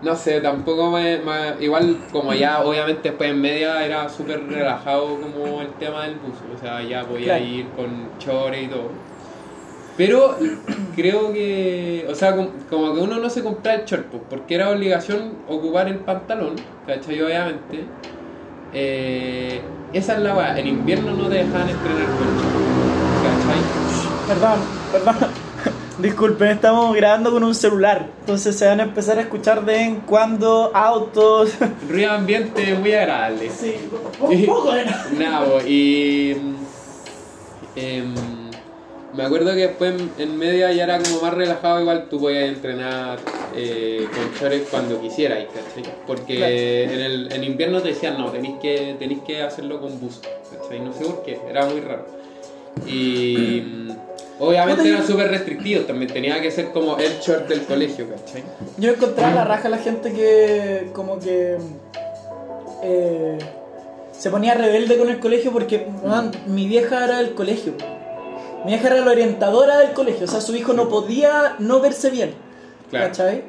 no 0.03 0.17
sé, 0.17 0.41
tampoco 0.41 0.91
me, 0.91 1.19
me- 1.19 1.63
igual 1.65 1.99
como 2.11 2.33
ya 2.33 2.63
obviamente 2.63 3.11
después 3.11 3.31
en 3.31 3.41
media 3.41 3.85
era 3.85 4.09
súper 4.09 4.47
relajado 4.49 5.21
como 5.21 5.61
el 5.61 5.69
tema 5.75 6.05
del 6.07 6.17
buzo, 6.17 6.45
o 6.55 6.59
sea, 6.59 6.83
ya 6.83 7.05
podía 7.05 7.37
Claro. 7.37 7.45
ir 7.45 7.67
con 7.77 8.19
chores 8.19 8.65
y 8.65 8.69
todo. 8.69 8.91
Pero 9.99 10.37
creo 10.97 11.33
que, 11.33 12.07
o 12.09 12.15
sea, 12.15 12.35
com- 12.35 12.49
como 12.71 12.95
que 12.95 13.01
uno 13.01 13.19
no 13.19 13.29
se 13.29 13.43
compra 13.43 13.75
el 13.75 13.85
short, 13.85 14.07
pues, 14.07 14.23
porque 14.31 14.55
era 14.55 14.71
obligación 14.71 15.33
ocupar 15.49 15.89
el 15.89 15.97
pantalón, 15.97 16.55
¿cachai? 16.87 17.21
Obviamente. 17.21 17.85
Eh, 18.73 19.61
esa 19.93 20.15
es 20.15 20.21
la 20.23 20.35
weá, 20.37 20.59
en 20.59 20.67
invierno 20.69 21.13
no 21.13 21.29
te 21.29 21.35
dejaban 21.37 21.69
entrenar 21.69 22.07
con 22.17 22.39
short, 22.39 22.55
¿cachai? 23.25 24.29
Perdón, 24.29 24.59
perdón. 24.93 25.31
Disculpen, 25.99 26.49
estamos 26.51 26.95
grabando 26.95 27.33
con 27.33 27.43
un 27.43 27.55
celular. 27.57 28.07
Entonces 28.21 28.57
se 28.57 28.67
van 28.69 28.79
a 28.79 28.85
empezar 28.85 29.19
a 29.19 29.23
escuchar 29.23 29.65
de 29.65 29.83
en 29.83 29.97
cuando 30.03 30.71
autos. 30.73 31.55
Ruido 31.91 32.13
ambiente 32.13 32.73
muy 32.75 32.93
agradable. 32.93 33.51
Sí, 33.51 33.75
un 34.21 34.47
poco 34.47 34.75
de 34.75 34.85
Nada, 35.19 35.61
y. 35.67 36.37
em, 37.75 38.15
me 39.19 39.25
acuerdo 39.25 39.51
que 39.51 39.67
después 39.67 39.95
en, 40.17 40.39
media 40.39 40.73
ya 40.73 40.85
era 40.85 41.01
como 41.01 41.21
más 41.21 41.35
relajado, 41.35 41.81
igual 41.81 42.07
tú 42.09 42.21
podías 42.21 42.49
entrenar 42.49 43.19
eh, 43.57 44.07
con 44.15 44.39
chores 44.39 44.63
cuando 44.71 45.01
quisieras, 45.01 45.45
¿cachai? 45.47 45.93
Porque 46.07 46.37
Claro. 46.37 46.55
en, 46.55 47.01
el, 47.01 47.33
en 47.33 47.43
invierno 47.43 47.83
te 47.83 47.89
decían, 47.89 48.17
no, 48.17 48.31
tenéis 48.31 48.59
que, 48.63 48.95
tenéis 48.97 49.23
que 49.27 49.43
hacerlo 49.43 49.81
con 49.81 49.99
buzo, 49.99 50.21
¿cachai? 50.53 50.79
No 50.79 50.93
sé 50.93 51.05
por 51.05 51.25
qué, 51.25 51.37
era 51.51 51.67
muy 51.67 51.81
raro. 51.81 52.07
Y. 52.87 53.63
mm, 53.67 53.91
Obviamente 54.41 54.89
eran 54.89 55.05
súper 55.05 55.33
restrictivos, 55.33 55.89
también 55.89 56.13
tenía 56.13 56.41
que 56.41 56.53
ser 56.53 56.71
como 56.71 56.97
el 56.99 57.19
short 57.19 57.49
del 57.49 57.63
colegio, 57.63 58.07
¿cachai? 58.09 58.45
Yo 58.77 58.93
encontraba 58.93 59.35
la 59.35 59.45
raja 59.45 59.67
a 59.67 59.71
la 59.73 59.79
gente 59.79 60.13
que 60.13 60.91
como 60.93 61.19
que 61.19 61.57
eh, 62.85 63.39
se 64.13 64.31
ponía 64.31 64.55
rebelde 64.55 64.97
con 64.97 65.09
el 65.09 65.19
colegio 65.19 65.51
porque 65.51 65.89
mi 66.47 66.69
vieja 66.69 67.05
era 67.05 67.19
del 67.19 67.35
colegio. 67.35 67.75
Mi 68.65 68.73
vieja 68.73 68.89
era 68.89 69.01
la 69.05 69.11
orientadora 69.13 69.79
del 69.79 69.93
colegio, 69.93 70.27
o 70.27 70.29
sea, 70.29 70.41
su 70.41 70.55
hijo 70.57 70.73
no 70.73 70.89
podía 70.89 71.55
no 71.59 71.81
verse 71.81 72.11
bien. 72.11 72.33
Claro. 72.91 73.07
¿Cachai? 73.07 73.43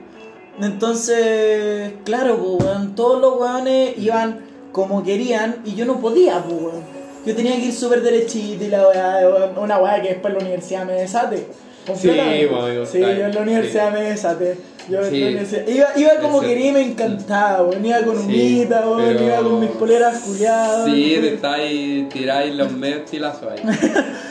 Entonces, 0.61 1.93
claro, 2.03 2.37
pues, 2.37 2.63
weón, 2.69 2.95
todos 2.95 3.19
los 3.21 3.39
weones 3.39 3.97
iban 3.97 4.41
como 4.71 5.03
querían 5.03 5.57
y 5.65 5.75
yo 5.75 5.85
no 5.85 5.99
podía, 5.99 6.43
pues, 6.43 6.61
weón. 6.61 6.99
Yo 7.25 7.35
tenía 7.35 7.53
que 7.55 7.65
ir 7.65 7.73
súper 7.73 8.01
derechito 8.01 8.63
y 8.63 8.67
la 8.69 8.87
weá, 8.87 9.51
una 9.57 9.77
weá 9.77 10.01
que 10.01 10.09
después 10.09 10.31
en 10.33 10.39
la 10.39 10.45
universidad 10.45 10.85
me 10.85 10.93
desate. 10.93 11.47
Pues, 11.85 12.05
amigo, 12.05 12.85
Sí, 12.85 12.99
yo 12.99 13.07
en 13.07 13.33
la 13.35 13.41
universidad 13.41 13.91
me 13.91 14.01
desaté. 14.03 14.57
Yo 14.89 14.99
en 15.03 15.09
Sí. 15.09 15.19
la 15.21 15.27
universidad- 15.27 15.67
Iba, 15.67 15.87
iba 15.95 16.15
como 16.21 16.39
quería 16.41 16.67
y 16.69 16.71
me 16.71 16.81
encantaba, 16.81 17.63
weón. 17.63 17.85
Iba 17.85 18.01
con 18.03 18.17
Sí, 18.17 18.23
humita, 18.25 18.83
pero- 18.83 19.23
iba 19.23 19.37
con 19.37 19.59
mis 19.59 19.69
poleras 19.71 20.19
culiadas. 20.19 20.85
Sí, 20.85 21.17
te 21.21 21.33
estáis, 21.35 22.09
tiráis 22.09 22.55
los 22.55 22.71
medios 22.71 23.05
tilazos 23.05 23.43
ahí. 23.51 23.61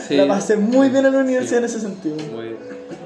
Sí. 0.08 0.16
La 0.16 0.26
pasé 0.26 0.56
muy 0.56 0.88
bien 0.88 1.04
en 1.06 1.12
la 1.12 1.18
universidad 1.20 1.50
Sí. 1.50 1.56
en 1.58 1.64
ese 1.64 1.80
sentido. 1.80 2.16
Muy 2.34 2.44
bien. 2.46 2.56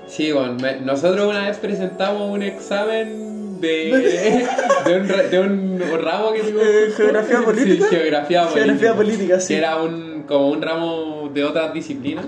Sí, 0.07 0.31
bueno, 0.33 0.55
me- 0.55 0.81
nosotros 0.81 1.29
una 1.29 1.49
vez 1.49 1.57
presentamos 1.59 2.31
un 2.31 2.43
examen 2.43 3.61
de, 3.61 4.47
de, 4.87 5.41
un, 5.41 5.79
de 5.79 5.85
un 5.93 6.03
ramo 6.03 6.33
que 6.33 6.41
tuvimos. 6.41 6.63
Eh, 6.65 6.93
¿geografía 6.97 7.41
política? 7.43 7.87
Sí, 7.89 7.97
geografía 7.97 8.43
política. 8.43 8.61
Geografía 8.65 8.95
política, 8.95 9.41
sí. 9.41 9.49
Que 9.55 9.59
era 9.59 9.83
un, 9.83 10.25
como 10.29 10.49
un 10.51 10.63
ramo 10.63 11.31
de 11.33 11.45
otras 11.45 11.73
disciplinas. 11.75 12.27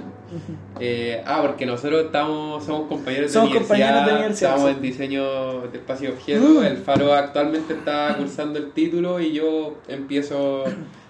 Eh, 0.80 1.22
ah, 1.26 1.42
porque 1.42 1.64
nosotros 1.64 2.06
estamos, 2.06 2.64
somos 2.64 2.88
compañeros 2.88 3.30
Somos 3.30 3.50
de 3.52 3.58
universidad, 3.58 3.78
compañeros 3.78 4.06
de 4.06 4.12
universidad, 4.14 4.50
estamos 4.50 4.70
sí. 4.70 4.76
en 4.76 4.82
diseño 4.82 5.60
de 5.68 5.78
espacio 5.78 6.10
objeto. 6.10 6.44
Mm. 6.60 6.64
El 6.64 6.76
Faro 6.78 7.12
actualmente 7.14 7.74
está 7.74 8.16
cursando 8.18 8.58
el 8.58 8.72
título 8.72 9.20
y 9.20 9.32
yo 9.32 9.76
empiezo 9.86 10.64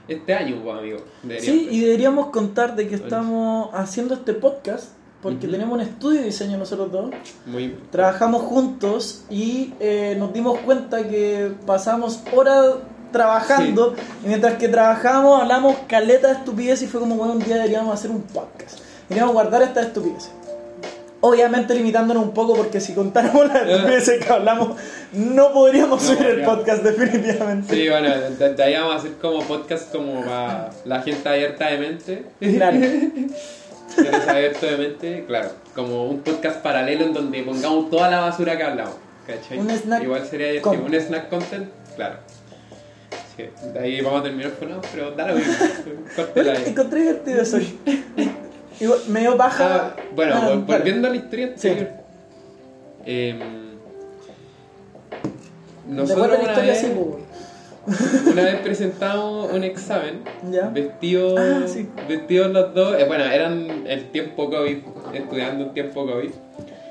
este 0.08 0.34
año, 0.34 0.60
pues, 0.62 0.78
amigo. 0.78 0.98
Sí, 1.40 1.68
y 1.70 1.80
deberíamos 1.80 2.28
contar 2.28 2.76
de 2.76 2.88
que 2.88 2.94
estamos 2.94 3.70
haciendo 3.72 4.14
este 4.14 4.34
podcast 4.34 4.88
porque 5.22 5.46
Ujú. 5.46 5.52
tenemos 5.52 5.74
un 5.74 5.80
estudio 5.80 6.20
de 6.20 6.26
diseño 6.26 6.58
nosotros 6.58 6.92
dos. 6.92 7.10
Muy 7.46 7.78
Trabajamos 7.90 8.42
juntos 8.42 9.24
y 9.30 9.72
eh, 9.80 10.16
nos 10.18 10.34
dimos 10.34 10.58
cuenta 10.60 11.08
que 11.08 11.50
pasamos 11.66 12.20
horas 12.36 12.74
trabajando 13.10 13.94
y 14.22 14.28
mientras 14.28 14.54
que 14.54 14.68
trabajamos 14.68 15.40
hablamos 15.40 15.76
caleta 15.88 16.28
de 16.28 16.34
estupidez 16.34 16.82
y 16.82 16.86
fue 16.88 17.00
como 17.00 17.14
bueno 17.14 17.32
un 17.34 17.38
día 17.38 17.56
deberíamos 17.56 17.94
hacer 17.94 18.10
un 18.10 18.20
podcast. 18.22 18.80
Deberíamos 19.08 19.32
guardar 19.32 19.62
estas 19.62 19.86
estupideces. 19.86 20.30
Obviamente 21.26 21.74
limitándonos 21.74 22.22
un 22.22 22.34
poco 22.34 22.54
porque 22.54 22.82
si 22.82 22.92
contáramos 22.92 23.48
las 23.48 23.66
estupideces 23.66 24.22
que 24.22 24.30
hablamos 24.30 24.76
no 25.14 25.54
podríamos 25.54 26.02
No 26.02 26.14
subir 26.14 26.26
el 26.26 26.42
podcast 26.42 26.82
definitivamente. 26.82 27.74
Sí, 27.74 27.88
bueno, 27.88 28.10
de, 28.10 28.54
de 28.54 28.62
ahí 28.62 28.74
vamos 28.74 28.92
a 28.92 28.98
hacer 28.98 29.12
como 29.12 29.42
podcast 29.42 29.90
como 29.90 30.22
para 30.22 30.68
la 30.84 31.00
gente 31.00 31.26
abierta 31.26 31.68
de 31.68 31.78
mente. 31.78 32.26
Claro. 32.38 32.76
Abierto 34.28 34.66
de 34.66 34.76
mente, 34.76 35.24
claro. 35.26 35.48
Como 35.74 36.04
un 36.10 36.20
podcast 36.20 36.60
paralelo 36.60 37.06
en 37.06 37.14
donde 37.14 37.42
pongamos 37.42 37.88
toda 37.88 38.10
la 38.10 38.20
basura 38.20 38.58
que 38.58 38.62
hablamos. 38.62 38.96
¿Cachai? 39.26 39.58
Un 39.58 39.70
snack 39.70 40.02
Igual 40.02 40.26
sería 40.26 40.60
content. 40.60 40.88
Un 40.88 40.94
snack 40.94 41.30
content, 41.30 41.70
claro. 41.96 42.16
Sí, 43.34 43.44
de 43.72 43.78
ahí 43.78 44.00
vamos 44.02 44.20
a 44.20 44.24
terminar 44.24 44.50
funados, 44.50 44.86
pero 44.92 45.12
dale. 45.12 45.42
Encontré 46.66 47.00
divertido 47.00 47.40
eso. 47.40 47.58
Igual, 48.80 49.00
me 49.08 49.20
dio 49.20 49.36
baja. 49.36 49.94
Ah, 49.96 49.96
bueno, 50.14 50.34
Ah, 50.36 50.40
vale. 50.48 50.62
volviendo 50.78 51.08
a 51.08 51.10
la 51.10 51.16
historia 51.16 51.52
Sí. 51.56 51.70
Te 53.04 53.36
nosotros 55.88 56.26
cuento 56.28 56.36
la 56.36 56.42
una 56.42 56.52
historia 56.52 56.72
vez, 56.72 56.92
pues, 57.86 58.26
una 58.32 58.42
vez 58.44 58.56
presentamos 58.60 59.52
un 59.52 59.64
examen 59.64 60.22
Ya. 60.50 60.68
vestidos 60.70 61.38
Ah, 61.38 61.62
sí. 61.66 61.86
vestidos 62.08 62.50
los 62.52 62.74
dos, 62.74 62.98
eh, 62.98 63.04
bueno, 63.06 63.24
eran 63.24 63.84
el 63.86 64.10
tiempo 64.10 64.48
COVID, 64.50 64.78
estudiando 65.14 65.66
un 65.66 65.74
tiempo 65.74 66.06
COVID. 66.06 66.30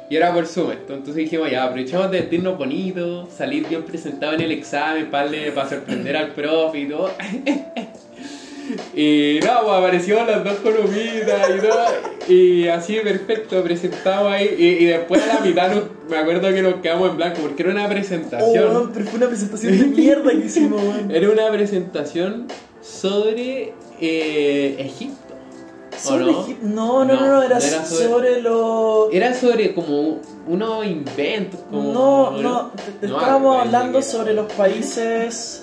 Y 0.10 0.16
era 0.16 0.32
por 0.32 0.46
Zoom 0.46 0.72
esto. 0.72 0.94
Entonces 0.94 1.16
dijimos, 1.16 1.50
ya, 1.50 1.63
aprovechamos 1.63 2.12
de 2.12 2.20
vestirnos 2.20 2.56
bonito, 2.58 3.28
salir 3.36 3.68
bien 3.68 3.82
presentado 3.84 4.34
en 4.34 4.42
el 4.42 4.52
examen 4.52 5.10
para, 5.10 5.32
para 5.56 5.70
sorprender 5.70 6.16
al 6.16 6.28
profe 6.34 6.80
y 6.82 6.86
todo. 6.90 7.10
Y 8.96 9.39
no, 9.43 9.62
pues 9.63 9.74
aparecieron 9.77 10.27
las 10.27 10.43
dos 10.43 10.53
columitas 10.55 11.50
y 11.50 11.60
todo. 11.67 11.86
Y 12.27 12.67
así, 12.67 12.98
perfecto, 13.03 13.62
presentamos 13.63 14.32
ahí. 14.32 14.55
Y, 14.58 14.65
y 14.84 14.86
después 14.86 15.22
a 15.24 15.36
la 15.36 15.39
mitad 15.41 15.70
nos- 15.74 15.84
me 16.10 16.17
acuerdo 16.17 16.50
que 16.53 16.62
nos 16.62 16.75
quedamos 16.75 17.10
en 17.12 17.17
blanco 17.17 17.39
porque 17.41 17.63
era 17.63 17.72
una 17.72 17.86
Oh, 17.86 17.89
presentación. 17.89 18.70
weón, 18.72 18.91
pero 18.93 19.05
fue 19.05 19.17
una 19.17 19.27
presentación 19.27 19.77
de 19.79 19.86
mierda 19.86 20.32
que 20.32 20.38
hicimos, 20.46 20.82
weón. 20.82 21.12
Era 21.12 21.29
una 21.29 21.50
presentación 21.51 22.48
sobre 22.82 23.74
eh, 24.00 24.75
Egipto. 24.79 25.17
¿o 25.96 26.00
Sobre 26.00 26.25
no? 26.25 26.46
Egip- 26.48 26.60
no, 26.62 27.05
no, 27.05 27.13
no, 27.15 27.27
no, 27.27 27.43
era, 27.43 27.60
sobre, 27.62 28.41
lo... 28.41 29.10
Era 29.12 29.34
sobre 29.34 29.74
como 29.74 30.20
unos 30.48 30.86
inventos. 30.86 31.60
Como, 31.70 31.93
No, 31.93 32.32
no, 32.41 32.72
estábamos 33.01 33.58
hablando 33.65 34.01
sobre 34.01 34.34
los 34.34 34.51
países... 34.53 35.62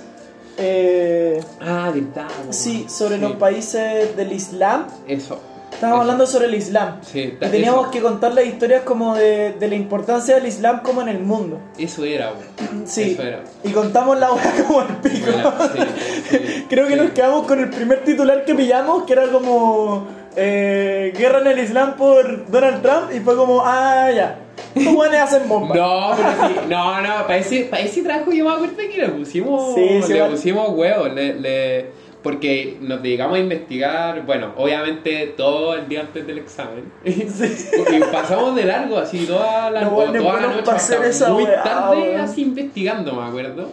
eh, 0.61 1.41
Ah, 1.61 1.93
po. 1.93 2.53
sí, 2.53 2.87
sobre 2.89 3.17
Sí. 3.17 3.21
los 3.23 3.33
países 3.33 4.17
del 4.17 4.33
Islam. 4.33 4.87
Eso. 5.09 5.41
Estábamos 5.73 6.01
hablando 6.03 6.27
sobre 6.27 6.47
el 6.47 6.55
Islam. 6.57 6.99
Sí, 7.01 7.21
Y 7.41 7.47
teníamos 7.51 7.83
eso, 7.85 7.91
que 7.91 8.01
contar 8.03 8.35
las 8.35 8.45
historias 8.45 8.83
como 8.83 9.15
de, 9.15 9.53
de 9.59 9.69
la 9.69 9.75
importancia 9.77 10.35
del 10.35 10.47
Islam 10.47 10.83
como 10.83 11.01
en 11.01 11.09
el 11.09 11.21
mundo. 11.21 11.59
Eso 11.79 12.05
era. 12.05 12.33
Sí. 12.85 13.13
Eso 13.13 13.23
era. 13.23 13.41
Y 13.65 13.71
contamos 13.71 14.19
la 14.19 14.29
como 14.67 14.83
el 14.83 14.97
pico. 14.97 15.31
Bueno, 15.33 15.53
sí, 15.73 16.37
sí, 16.39 16.67
Creo 16.69 16.87
que 16.87 16.97
nos 16.97 17.11
quedamos 17.13 17.47
con 17.47 17.61
el 17.61 17.71
primer 17.71 18.05
titular 18.05 18.45
que 18.45 18.55
pillamos, 18.55 19.05
que 19.05 19.13
era 19.15 19.29
como 19.31 20.07
eh, 20.37 21.13
Guerra 21.17 21.41
en 21.41 21.47
el 21.47 21.59
Islam 21.61 21.97
por 21.97 22.51
Donald 22.51 22.83
Trump, 22.83 23.13
y 23.15 23.21
fue 23.21 23.37
como, 23.37 23.63
ah, 23.65 24.11
ya. 24.15 24.39
Estos 24.75 24.95
buenos 24.95 25.17
hacen 25.19 25.49
bombas. 25.49 25.77
No, 25.79 26.13
pero 26.17 26.31
sí, 26.49 26.55
no, 26.69 27.01
no, 27.01 27.09
para 27.27 27.37
ese, 27.39 27.65
para 27.65 27.83
ese 27.83 28.03
trabajo 28.03 28.33
yo 28.33 28.45
me 28.45 28.51
acuerdo 28.55 28.77
que 28.77 28.97
le 28.99 29.09
pusimos, 29.09 29.75
Sí, 29.75 30.03
sí, 30.03 30.13
le 30.13 30.21
vale. 30.21 30.33
pusimos 30.35 30.69
huevos, 30.71 31.13
le, 31.15 31.35
le- 31.35 32.01
porque 32.23 32.77
nos 32.83 33.03
dedicamos 33.03 33.37
a 33.37 33.39
investigar, 33.41 34.27
bueno, 34.27 34.53
obviamente 34.59 35.33
todo 35.39 35.75
el 35.75 35.89
día 35.89 36.01
antes 36.03 36.27
del 36.27 36.39
examen. 36.39 36.93
Y 37.05 38.01
pasamos 38.13 38.55
de 38.55 38.65
largo, 38.65 38.99
así, 38.99 39.25
toda 39.27 39.71
la, 39.71 39.83
Los 39.83 39.91
buenos 39.93 40.23
toda 40.23 40.41
la 40.41 40.47
noche, 40.49 40.71
hasta 40.71 41.07
esa 41.07 41.31
muy 41.33 41.45
weá, 41.45 41.63
tarde, 41.63 42.17
así 42.17 42.43
investigando, 42.43 43.15
me 43.15 43.27
acuerdo. 43.27 43.71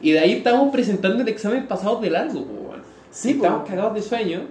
Y 0.00 0.12
de 0.12 0.20
ahí 0.20 0.32
estábamos 0.34 0.70
presentando 0.72 1.22
el 1.22 1.28
examen 1.28 1.66
pasados 1.66 2.00
de 2.00 2.10
largo, 2.10 2.40
weón. 2.40 2.82
Sí, 3.10 3.30
Y 3.30 3.32
estábamos 3.32 3.68
cagados 3.68 3.94
de 3.94 4.02
sueño. 4.02 4.42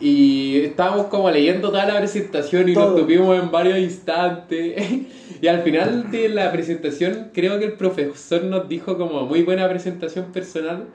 Y 0.00 0.60
estábamos 0.64 1.06
como 1.06 1.30
leyendo 1.30 1.70
toda 1.70 1.86
la 1.86 1.98
presentación 1.98 2.68
y 2.68 2.74
Todo. 2.74 2.90
nos 2.90 3.00
tuvimos 3.00 3.38
en 3.40 3.50
varios 3.50 3.78
instantes. 3.78 4.82
y 5.40 5.46
al 5.46 5.62
final 5.62 6.10
de 6.10 6.28
la 6.28 6.50
presentación, 6.52 7.30
creo 7.32 7.58
que 7.58 7.66
el 7.66 7.72
profesor 7.74 8.42
nos 8.44 8.68
dijo 8.68 8.98
como 8.98 9.22
muy 9.24 9.42
buena 9.42 9.68
presentación 9.68 10.26
personal, 10.32 10.86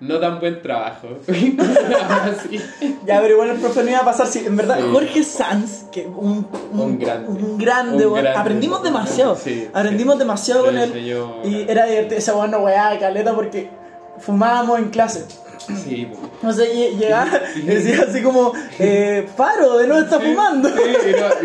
no 0.00 0.18
tan 0.18 0.38
buen 0.40 0.62
trabajo. 0.62 1.08
Así. 1.28 2.58
Ya, 3.06 3.20
pero 3.20 3.34
igual 3.34 3.50
el 3.50 3.58
profe 3.58 3.82
no 3.82 3.90
iba 3.90 3.98
a 3.98 4.04
pasar. 4.04 4.26
Sí, 4.28 4.44
en 4.46 4.56
verdad, 4.56 4.78
Sí. 4.78 4.84
Jorge 4.92 5.22
Sanz, 5.24 5.84
que 5.92 6.06
un, 6.06 6.46
un, 6.72 6.80
Un 6.80 6.98
grande. 6.98 7.28
un 7.28 7.58
grande, 7.58 8.06
Un 8.06 8.12
weón. 8.12 8.22
grande. 8.24 8.40
aprendimos 8.40 8.82
demasiado. 8.82 9.36
Sí, 9.36 9.66
aprendimos 9.74 10.18
demasiado 10.18 10.64
con 10.64 10.78
él. 10.78 10.92
Y 11.44 11.70
era 11.70 11.86
divertido. 11.86 12.16
Esa 12.18 12.46
no 12.46 12.58
weá 12.60 12.90
de 12.90 12.98
caleta 12.98 13.34
porque 13.34 13.68
fumábamos 14.20 14.78
en 14.78 14.88
clase. 14.90 15.24
Sí, 15.76 16.08
po. 16.12 16.48
O 16.48 16.52
sea, 16.52 16.66
lle- 16.66 16.96
llegaba 16.98 17.30
y 17.56 17.60
decía 17.62 18.04
así 18.08 18.22
como, 18.22 18.52
eh, 18.78 19.26
Faro, 19.36 19.78
de 19.78 19.86
nuevo 19.86 20.02
está 20.02 20.18
Sí, 20.20 20.26
fumando. 20.26 20.68
Sí, 20.68 20.74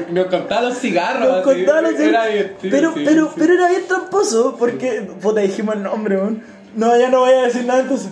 y 0.10 0.13
nos, 0.13 0.25
contaba 0.27 0.62
los 0.62 0.77
cigarros. 0.77 1.27
Nos 1.27 1.36
así. 1.38 1.44
contaba 1.63 1.82
los 1.82 2.00
Era 2.00 2.25
divertido. 2.27 2.72
pero, 2.72 2.94
sí, 2.94 3.01
pero, 3.06 3.25
sí. 3.27 3.34
pero 3.38 3.53
era 3.56 3.68
bien 3.70 3.82
tramposo 3.88 4.56
porque, 4.58 5.01
puta, 5.22 5.42
dijimos 5.42 5.75
el 5.75 5.84
nombre, 5.84 6.18
weón. 6.18 6.44
No, 6.75 6.98
ya 6.98 7.10
no 7.10 7.20
voy 7.20 7.34
a 7.34 7.42
decir 7.44 7.65
nada 7.65 7.82
entonces. 7.82 8.10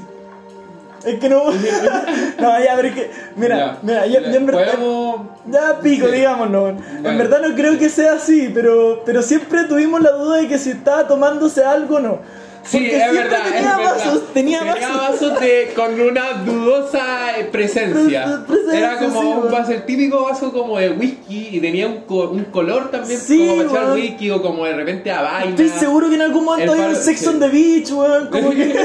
Es 1.03 1.15
que 1.20 1.30
no. 1.30 1.46
no, 2.39 2.63
ya, 2.63 2.75
pero 2.75 2.88
es 2.89 2.94
que. 2.94 3.12
Mira, 3.36 3.58
Ya, 3.58 3.77
mira, 3.82 4.06
yo, 4.06 4.20
ya, 4.22 4.30
yo 4.32 4.38
en 4.38 4.46
verdad. 4.46 4.65
podemos- 4.75 5.22
Ya 5.50 5.80
pico, 5.82 6.06
Sí. 6.08 6.13
digámoslo. 6.13 6.63
weón. 6.63 6.78
En 6.78 7.02
Bueno. 7.04 7.17
verdad 7.17 7.41
no 7.47 7.56
creo 7.56 7.80
que 7.80 7.89
sea 7.89 8.13
así, 8.13 8.52
pero, 8.54 9.02
pero 9.06 9.21
siempre 9.24 9.63
tuvimos 9.63 10.00
la 10.02 10.12
duda 10.12 10.38
de 10.38 10.47
que 10.47 10.60
si 10.60 10.69
estaba 10.71 11.08
tomándose 11.08 11.63
algo 11.63 11.95
o 11.95 12.00
no. 12.00 12.19
Sí, 12.63 12.78
Porque 12.78 12.95
es 13.04 13.12
verdad, 13.13 13.43
tenía 13.43 13.60
es 13.60 13.65
verdad. 13.78 13.95
vasos, 13.95 14.34
tenía, 14.34 14.63
vasos. 14.63 14.97
vasos 14.97 15.39
de, 15.39 15.74
con 15.76 16.00
una 16.00 16.34
dudosa 16.45 17.39
eh, 17.39 17.45
presencia. 17.45 18.43
Pre- 18.45 18.56
presencia, 18.56 18.78
Era 18.80 19.00
como 19.00 19.21
sí, 19.21 19.28
un 19.28 19.52
vaso, 19.52 19.71
el 19.71 19.84
típico 19.86 20.24
vaso 20.24 20.52
como 20.54 20.78
de 20.78 20.91
whisky 20.91 21.50
y 21.54 21.60
tenía 21.60 21.88
un, 21.88 22.02
co- 22.02 22.30
un 22.30 22.43
color 22.45 22.91
también 22.91 23.19
Sí, 23.19 23.39
como 23.47 23.63
para 23.67 23.82
echar 23.84 23.93
whisky 23.95 24.30
o 24.30 24.41
como 24.43 24.65
de 24.65 24.74
repente 24.74 25.12
a 25.12 25.21
vaina. 25.24 25.50
Estoy 25.50 25.69
seguro 25.69 26.08
que 26.10 26.15
en 26.15 26.21
algún 26.21 26.45
momento 26.45 26.74
había 26.74 26.88
un 26.89 26.95
Sex 26.95 27.19
sí. 27.19 27.28
on 27.28 27.39
the 27.39 27.47
Beach, 27.50 27.91
weón. 27.91 28.28
Como 28.28 28.52
que 28.52 28.74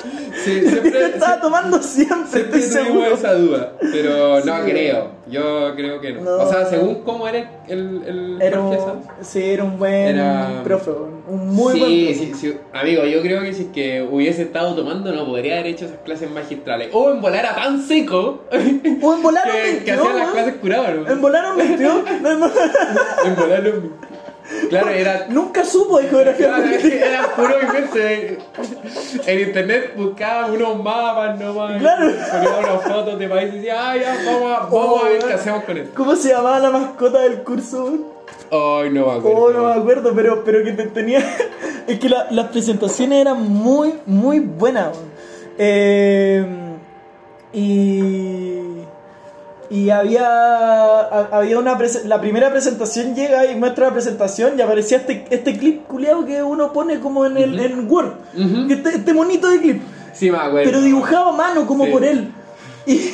Sí, 0.44 0.60
siempre, 0.68 1.06
estaba 1.06 1.40
tomando 1.40 1.82
siempre, 1.82 2.28
siempre 2.30 2.60
estoy 2.60 3.02
esa 3.12 3.34
duda, 3.34 3.72
pero 3.80 4.40
no 4.44 4.56
Sí. 4.64 4.70
creo. 4.70 5.20
Yo 5.30 5.74
creo 5.76 6.00
que 6.00 6.12
no. 6.12 6.22
No. 6.22 6.36
O 6.38 6.48
sea, 6.50 6.66
según 6.66 7.02
cómo 7.02 7.28
era 7.28 7.62
el, 7.68 8.02
el 8.04 8.42
Era 8.42 8.60
Jorge 8.60 8.78
Sanz. 8.80 9.06
sí, 9.20 9.40
era 9.42 9.62
un 9.62 9.78
buen 9.78 9.92
Era- 10.18 10.62
profe, 10.64 10.90
un 10.90 11.48
muy 11.54 11.74
sí, 11.74 11.78
buen 11.78 11.92
profe. 12.06 12.14
sí, 12.14 12.32
sí. 12.34 12.56
Amigo, 12.72 13.04
yo 13.04 13.22
creo 13.22 13.42
que 13.42 13.52
si 13.52 13.62
es 13.64 13.68
que 13.68 14.02
hubiese 14.10 14.42
estado 14.42 14.74
tomando 14.74 15.12
no 15.12 15.24
podría 15.26 15.54
haber 15.60 15.66
hecho 15.68 15.84
esas 15.84 15.98
clases 15.98 16.28
magistrales. 16.32 16.88
O 16.92 17.12
en 17.12 17.20
volar 17.20 17.46
a 17.46 17.54
tan 17.54 17.80
seco 17.86 18.42
que, 18.50 18.98
O 19.02 19.14
en 19.14 19.22
volar 19.22 19.44
que 19.52 19.62
22, 19.62 19.98
hacían 19.98 20.16
las 20.16 20.22
weón. 20.24 20.32
clases 20.32 20.54
curadas. 20.60 20.96
¿no? 20.96 21.10
En 21.10 21.20
volar 21.20 21.52
un 21.52 21.58
22. 21.58 22.02
no. 22.22 22.30
En 23.26 23.36
volar 23.36 23.68
un- 23.68 23.92
Claro, 24.68 24.88
era... 24.90 25.26
Nunca 25.28 25.64
supo 25.64 25.98
de 25.98 26.08
geografía 26.08 26.46
Claro, 26.48 26.62
política. 26.64 27.06
era 27.06 27.34
puro 27.34 27.54
invento. 27.62 27.98
En 29.26 29.40
internet 29.40 29.92
buscaba 29.96 30.46
unos 30.52 30.82
mapas 30.82 31.38
nomás. 31.38 31.78
Claro. 31.80 32.06
Ponía 32.32 32.56
unas 32.58 32.82
fotos 32.82 33.18
de 33.18 33.28
países 33.28 33.54
y 33.54 33.56
decía, 33.58 33.90
ah, 33.90 33.96
ya, 33.96 34.16
vamos, 34.26 34.42
a- 34.52 34.60
vamos 34.60 34.70
Oh, 34.72 35.04
a 35.04 35.08
ver 35.08 35.18
qué 35.24 35.32
hacemos 35.34 35.64
con 35.64 35.76
esto. 35.78 35.90
¿Cómo 35.96 36.16
se 36.16 36.28
llamaba 36.30 36.58
la 36.60 36.70
mascota 36.70 37.20
del 37.22 37.42
curso? 37.42 37.92
Ay, 38.52 38.90
no 38.90 39.06
me 39.06 39.12
acuerdo. 39.18 39.38
Oh, 39.38 39.50
no 39.52 39.64
me 39.66 39.72
acuerdo, 39.80 40.12
pero, 40.14 40.42
pero 40.44 40.64
que 40.64 40.72
te- 40.72 40.86
tenía. 40.88 41.20
Es 41.86 41.98
que 41.98 42.08
la- 42.08 42.26
las 42.30 42.48
presentaciones 42.48 43.20
eran 43.20 43.42
muy, 43.48 43.94
muy 44.06 44.40
buenas. 44.40 44.90
Eh, 45.58 46.44
y. 47.52 48.59
Y 49.70 49.90
había, 49.90 50.26
ha- 50.26 51.28
había 51.30 51.58
una 51.58 51.78
la 52.04 52.20
primera 52.20 52.50
presentación 52.50 53.14
llega 53.14 53.46
y 53.46 53.54
muestra 53.56 53.86
la 53.86 53.92
presentación 53.92 54.58
y 54.58 54.62
aparecía 54.62 54.96
este, 54.98 55.24
este 55.30 55.56
clip 55.56 55.86
culiado 55.86 56.26
que 56.26 56.42
uno 56.42 56.72
pone 56.72 56.98
como 56.98 57.24
en 57.24 57.36
el 57.36 57.58
en 57.60 57.88
Word. 57.90 58.14
Ujú. 58.36 58.66
Que 58.66 58.74
este, 58.74 58.88
este 58.96 59.14
monito 59.14 59.48
de 59.48 59.60
clip. 59.60 59.82
Sí, 60.12 60.28
me 60.30 60.38
acuerdo. 60.38 60.68
pero 60.68 60.80
dibujado 60.82 61.28
a 61.30 61.32
mano 61.32 61.66
como 61.66 61.84
Sí. 61.86 61.90
por 61.92 62.04
él. 62.04 62.32
Y, 62.84 63.10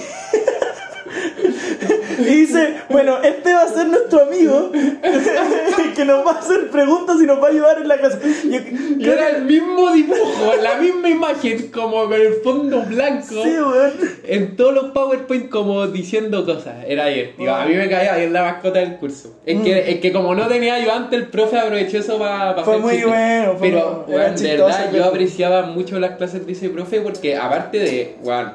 y 2.18 2.24
dice, 2.24 2.74
bueno, 2.90 3.18
este 3.22 3.52
va 3.54 3.62
a 3.62 3.68
ser 3.68 3.86
nuestro 3.88 4.22
amigo 4.22 4.70
que 5.96 6.04
nos 6.04 6.26
va 6.26 6.32
a 6.32 6.38
hacer 6.38 6.70
preguntas 6.70 7.16
y 7.22 7.26
nos 7.26 7.42
va 7.42 7.48
a 7.48 7.50
ayudar 7.50 7.78
en 7.80 7.88
la 7.88 7.98
clase. 7.98 8.18
Yo 8.44 8.58
Y 8.58 8.98
creo 9.02 9.12
era 9.14 9.26
que- 9.30 9.36
el 9.36 9.44
mismo 9.44 9.92
dibujo, 9.92 10.52
la 10.62 10.76
misma 10.76 11.08
imagen, 11.08 11.70
como 11.70 12.04
con 12.04 12.14
el 12.14 12.34
fondo 12.44 12.82
blanco. 12.82 13.26
Sí, 13.28 13.38
weón. 13.58 13.92
En 14.24 14.56
todos 14.56 14.74
los 14.74 14.84
PowerPoint 14.90 15.48
como 15.48 15.86
diciendo 15.86 16.44
cosas, 16.44 16.84
era 16.86 17.06
divertido. 17.06 17.54
A 17.54 17.64
mí 17.66 17.74
me 17.74 17.88
caía 17.88 18.16
bien 18.16 18.32
la 18.32 18.42
mascota 18.42 18.78
del 18.80 18.96
curso. 18.96 19.34
Es, 19.46 19.56
Mm. 19.56 19.64
que, 19.64 19.90
es 19.92 20.00
que 20.00 20.12
como 20.12 20.34
no 20.34 20.46
tenía 20.48 20.74
ayudante, 20.74 21.16
el 21.16 21.28
profe 21.28 21.58
aprovechó 21.58 21.98
eso 21.98 22.18
para 22.18 22.62
Fue 22.64 22.78
muy 22.78 23.02
bueno, 23.02 23.54
fue 23.58 23.70
Pero, 23.70 24.04
muy- 24.06 24.14
weón, 24.16 24.36
de 24.36 24.56
verdad, 24.56 24.92
yo 24.92 25.04
apreciaba 25.04 25.62
mucho 25.62 25.98
las 25.98 26.16
clases 26.16 26.46
de 26.46 26.52
ese 26.52 26.68
profe 26.68 27.00
porque 27.00 27.36
aparte 27.36 27.78
de, 27.78 28.16
weón, 28.22 28.52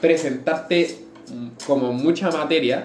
presentarte 0.00 0.88
mm, 1.00 1.03
como 1.66 1.92
mucha 1.92 2.30
materia, 2.30 2.82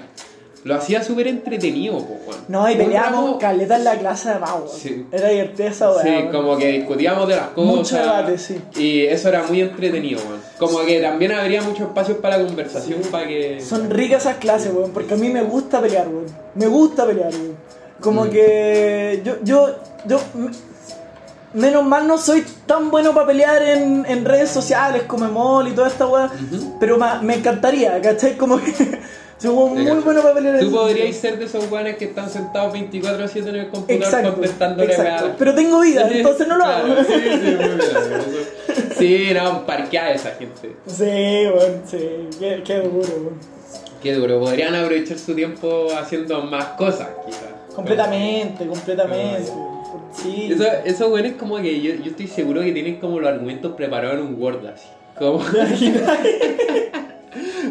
lo 0.65 0.75
hacía 0.75 1.02
súper 1.04 1.28
entretenido, 1.28 1.97
po. 1.99 2.17
No, 2.49 2.69
y 2.69 2.75
peleábamos 2.75 3.38
caleta 3.39 3.78
en 3.78 3.84
la 3.86 3.97
clase 3.97 4.30
de 4.30 4.39
Mau. 4.39 4.67
Sí. 4.67 5.06
Era 5.12 5.30
divertida 5.30 5.69
esa 5.69 5.89
weá. 5.91 6.04
Sí, 6.04 6.28
como 6.32 6.58
que 6.58 6.67
discutíamos 6.73 7.28
de 7.30 7.36
las 7.38 7.47
cosas. 7.49 7.75
Mucho 7.75 7.95
debate, 7.97 8.38
sí. 8.38 8.62
Y 8.75 9.02
eso 9.06 9.30
era 9.30 9.43
muy 9.43 9.62
entretenido, 9.62 10.19
weón. 10.28 10.41
Como 10.58 10.80
que 10.86 10.99
también 10.99 11.32
habría 11.32 11.62
muchos 11.62 11.88
espacios 11.88 12.17
para 12.17 12.38
la 12.38 12.45
conversación, 12.45 12.99
para 13.10 13.25
que... 13.28 13.62
Son 13.62 13.89
ricas 13.89 14.23
esas 14.25 14.38
clases, 14.38 14.73
weón, 14.73 14.91
porque 14.91 15.13
a 15.13 15.17
mí 15.17 15.30
me 15.30 15.43
gusta 15.43 15.80
pelear, 15.82 16.08
weón. 16.10 16.25
Me 16.56 16.67
gusta 16.67 17.06
pelear, 17.06 17.30
weón. 17.34 17.56
Como 18.02 18.25
Mm. 18.25 18.30
que 18.30 19.21
yo, 19.25 19.36
yo, 19.43 19.75
yo, 20.06 20.19
menos 21.53 21.83
mal 21.83 22.07
no 22.07 22.17
soy 22.17 22.43
tan 22.65 22.91
bueno 22.91 23.13
para 23.13 23.27
pelear 23.27 23.62
en, 23.62 24.05
en 24.07 24.25
redes 24.25 24.49
sociales 24.49 25.03
como 25.07 25.25
Emol 25.25 25.67
y 25.67 25.71
toda 25.71 25.88
esta 25.88 26.05
weá, 26.07 26.29
pero 26.79 26.97
ma- 26.97 27.21
me 27.21 27.35
encantaría, 27.35 27.99
¿cachai? 28.01 28.38
Como 28.38 28.57
que 28.59 28.71
soy 29.39 29.53
muy 29.55 29.85
cacho. 29.85 30.01
bueno 30.03 30.21
para 30.21 30.33
pelear 30.35 30.55
en 30.55 30.62
Tú 30.62 30.71
podrías 30.71 31.15
ser 31.15 31.39
de 31.39 31.45
esos 31.45 31.71
weones 31.71 31.95
que 31.97 32.05
están 32.05 32.29
sentados 32.29 32.73
24-7 32.73 33.47
en 33.47 33.55
el 33.55 33.69
computador 33.69 34.03
Exacto, 34.03 34.31
contestándole 34.33 34.91
exacto. 34.93 35.25
weá. 35.25 35.35
Pero 35.38 35.55
tengo 35.55 35.79
vida, 35.79 36.07
entonces 36.12 36.47
no 36.47 36.57
lo 36.57 36.63
claro, 36.65 36.85
hago. 36.93 37.03
Sí, 37.03 37.13
sí, 37.13 37.39
muy 37.39 37.55
bien. 37.55 37.79
Sí, 38.99 39.29
no, 39.33 39.65
parquear 39.65 40.07
a 40.07 40.12
esa 40.13 40.31
gente. 40.31 40.75
Sí, 40.85 41.03
weón, 41.05 41.81
sí, 41.89 42.27
qué, 42.38 42.62
qué 42.65 42.75
duro, 42.79 43.07
weón. 43.07 43.39
Qué 44.03 44.13
duro, 44.13 44.39
podrían 44.41 44.75
aprovechar 44.75 45.17
su 45.17 45.33
tiempo 45.33 45.88
haciendo 45.97 46.41
más 46.43 46.65
cosas, 46.77 47.07
quizás. 47.25 47.43
Completamente, 47.73 48.65
completamente. 48.67 49.51
Sí. 50.13 50.49
Eso, 50.51 50.63
esos 50.85 51.09
güeyes 51.09 51.33
como 51.33 51.57
que 51.57 51.79
yo, 51.81 51.93
yo 51.95 52.11
estoy 52.11 52.27
seguro 52.27 52.61
que 52.61 52.71
tienen 52.71 52.95
como 52.99 53.19
los 53.19 53.29
argumentos 53.29 53.73
preparados 53.73 54.19
en 54.19 54.25
un 54.25 54.41
Word 54.41 54.65
así. 54.67 54.87
Como, 55.17 55.39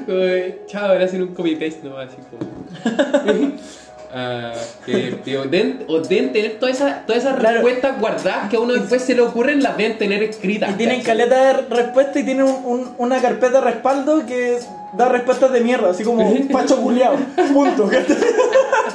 como 0.06 0.20
chao, 0.66 0.86
ahora 0.92 1.04
hacen 1.04 1.22
un 1.22 1.34
copy 1.34 1.56
paste 1.56 1.80
nomás 1.84 2.08
así 2.08 2.18
como. 2.30 3.52
Ah, 4.10 4.54
que, 4.86 5.18
tío, 5.22 5.42
den, 5.44 5.84
o 5.86 6.00
deben 6.00 6.32
tener 6.32 6.52
todas 6.58 6.76
esas 6.76 7.04
todas 7.04 7.24
esas 7.24 7.38
Claro. 7.40 7.56
respuestas 7.56 8.00
guardadas 8.00 8.48
que 8.48 8.56
a 8.56 8.60
uno 8.60 8.72
después 8.72 9.02
se 9.02 9.14
le 9.14 9.20
ocurren, 9.20 9.62
las 9.62 9.76
deben 9.76 9.98
tener 9.98 10.22
escritas. 10.22 10.70
Y 10.70 10.74
tienen 10.78 11.00
¿cachai? 11.02 11.18
caleta 11.28 11.44
de 11.44 11.52
respuestas 11.76 12.16
y 12.16 12.24
tienen 12.24 12.44
un- 12.44 12.64
un- 12.64 12.94
una 12.96 13.20
carpeta 13.20 13.60
de 13.60 13.70
respaldo 13.70 14.24
que 14.24 14.60
da 14.96 15.10
respuestas 15.10 15.52
de 15.52 15.60
mierda, 15.60 15.90
así 15.90 16.04
como 16.04 16.26
un 16.26 16.48
pacho 16.52 16.80
culiao. 16.80 17.16
Punto. 17.52 17.90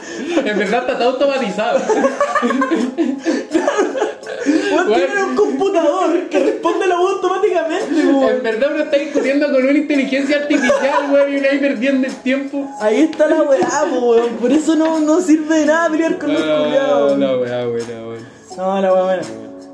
En 0.46 0.58
verdad 0.60 0.89
está 0.89 1.04
automatizado. 1.06 1.80
Weón, 4.46 4.88
Bueno. 4.88 4.94
tienen 4.96 5.24
un 5.30 5.36
computador 5.36 6.30
que 6.30 6.39
responde 6.39 6.88
la 6.88 6.98
voz 6.98 7.13
automáticamente, 7.13 8.06
weón. 8.08 8.36
En 8.38 8.44
verdad 8.44 8.72
uno 8.74 8.84
está 8.84 8.98
discutiendo 8.98 9.46
con 9.52 9.63
una 9.63 9.72
inteligencia 9.78 10.38
artificial, 10.38 11.10
güey, 11.10 11.34
y 11.34 11.38
uno 11.38 11.48
ahí 11.52 11.60
perdiendo 11.60 12.08
el 12.08 12.16
tiempo. 12.18 12.68
Ahí 12.82 13.02
está 13.04 13.28
la 13.28 13.42
weá, 13.44 13.84
weón. 13.92 14.34
Por 14.36 14.52
eso 14.52 14.76
no, 14.76 15.00
no 15.00 15.22
sirve 15.22 15.60
de 15.60 15.66
nada 15.68 15.89
pelear 15.89 16.18
con 16.18 16.34
los 16.34 16.42
culiados. 16.42 17.18
la 17.20 17.38
weá, 17.38 17.66
buena, 17.66 18.04
buena. 18.04 18.30
No, 18.58 18.82
la 18.82 18.94
weá 18.94 19.04
buena. 19.04 19.24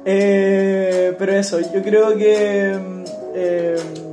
Eh, 0.06 1.13
pero 1.18 1.34
eso, 1.34 1.60
yo 1.60 1.82
creo 1.84 2.15
que. 2.15 2.78
mm, 2.80 3.00
Eh, 3.36 3.76
¿De 3.76 4.09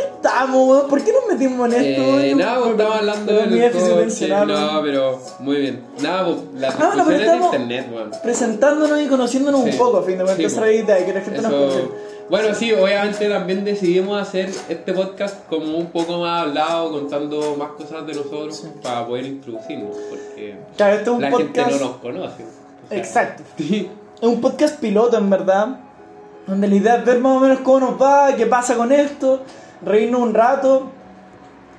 qué 0.00 0.08
estamos, 0.14 0.68
weón? 0.68 0.88
¿Por 0.88 1.02
qué 1.04 1.12
nos 1.12 1.26
metimos 1.32 1.72
en 1.72 1.84
esto? 1.84 2.20
Eh, 2.20 2.34
nada, 2.34 2.58
pues 2.58 2.70
estamos 2.72 2.96
hablando 2.96 3.32
Pero 3.32 3.50
mi 3.50 3.58
déficit 3.58 4.28
No, 4.28 4.82
pero 4.82 5.18
muy 5.40 5.56
bien. 5.56 5.80
Nada, 6.00 6.24
pues 6.26 6.36
las 6.60 6.74
Ah, 6.74 6.86
bueno, 6.88 7.04
pero 7.06 7.18
de 7.32 7.36
internet, 7.36 7.86
weón. 7.92 8.10
Presentándonos 8.22 9.00
y 9.00 9.06
conociénnos 9.06 9.62
Sí. 9.64 9.70
un 9.70 9.76
poco, 9.78 9.98
a 9.98 10.02
fin 10.02 10.18
de 10.18 10.24
cuentas, 10.24 10.36
Sí, 10.36 10.44
esa 10.44 10.58
era 10.58 10.66
la 10.66 10.72
idea, 10.72 11.06
que 11.06 11.12
la 11.14 11.20
gente 11.20 11.42
nos 11.42 11.50
Eso- 11.52 11.58
conociera. 11.60 11.88
Bueno, 12.28 12.54
sí, 12.56 12.72
obviamente 12.72 13.28
también 13.28 13.64
decidimos 13.64 14.20
hacer 14.20 14.50
este 14.68 14.92
podcast 14.92 15.46
como 15.48 15.78
un 15.78 15.86
poco 15.92 16.18
más 16.18 16.42
hablado, 16.42 16.90
contando 16.90 17.54
más 17.56 17.70
cosas 17.72 18.04
de 18.04 18.14
nosotros 18.14 18.56
Sí. 18.56 18.68
para 18.82 19.06
poder 19.06 19.26
introducirnos, 19.26 19.96
porque 20.10 20.56
Claro, 20.76 20.94
este 20.96 21.10
es 21.10 21.16
un 21.16 21.22
la 21.22 21.30
podcast. 21.30 21.54
gente 21.56 21.70
no 21.78 21.86
nos 21.86 21.96
conoce. 21.98 22.42
O 22.42 22.88
sea, 22.88 22.98
Exacto. 22.98 23.42
Es 24.18 24.26
un 24.28 24.40
podcast 24.40 24.80
piloto, 24.80 25.18
en 25.18 25.28
verdad. 25.30 25.80
Donde 26.46 26.68
la 26.68 26.74
idea 26.74 26.96
es 26.96 27.04
ver 27.04 27.18
más 27.18 27.36
o 27.36 27.40
menos 27.40 27.58
cómo 27.60 27.80
nos 27.80 28.00
va, 28.00 28.34
qué 28.34 28.46
pasa 28.46 28.74
con 28.76 28.90
esto, 28.92 29.42
reírnos 29.84 30.20
un 30.20 30.34
rato, 30.34 30.90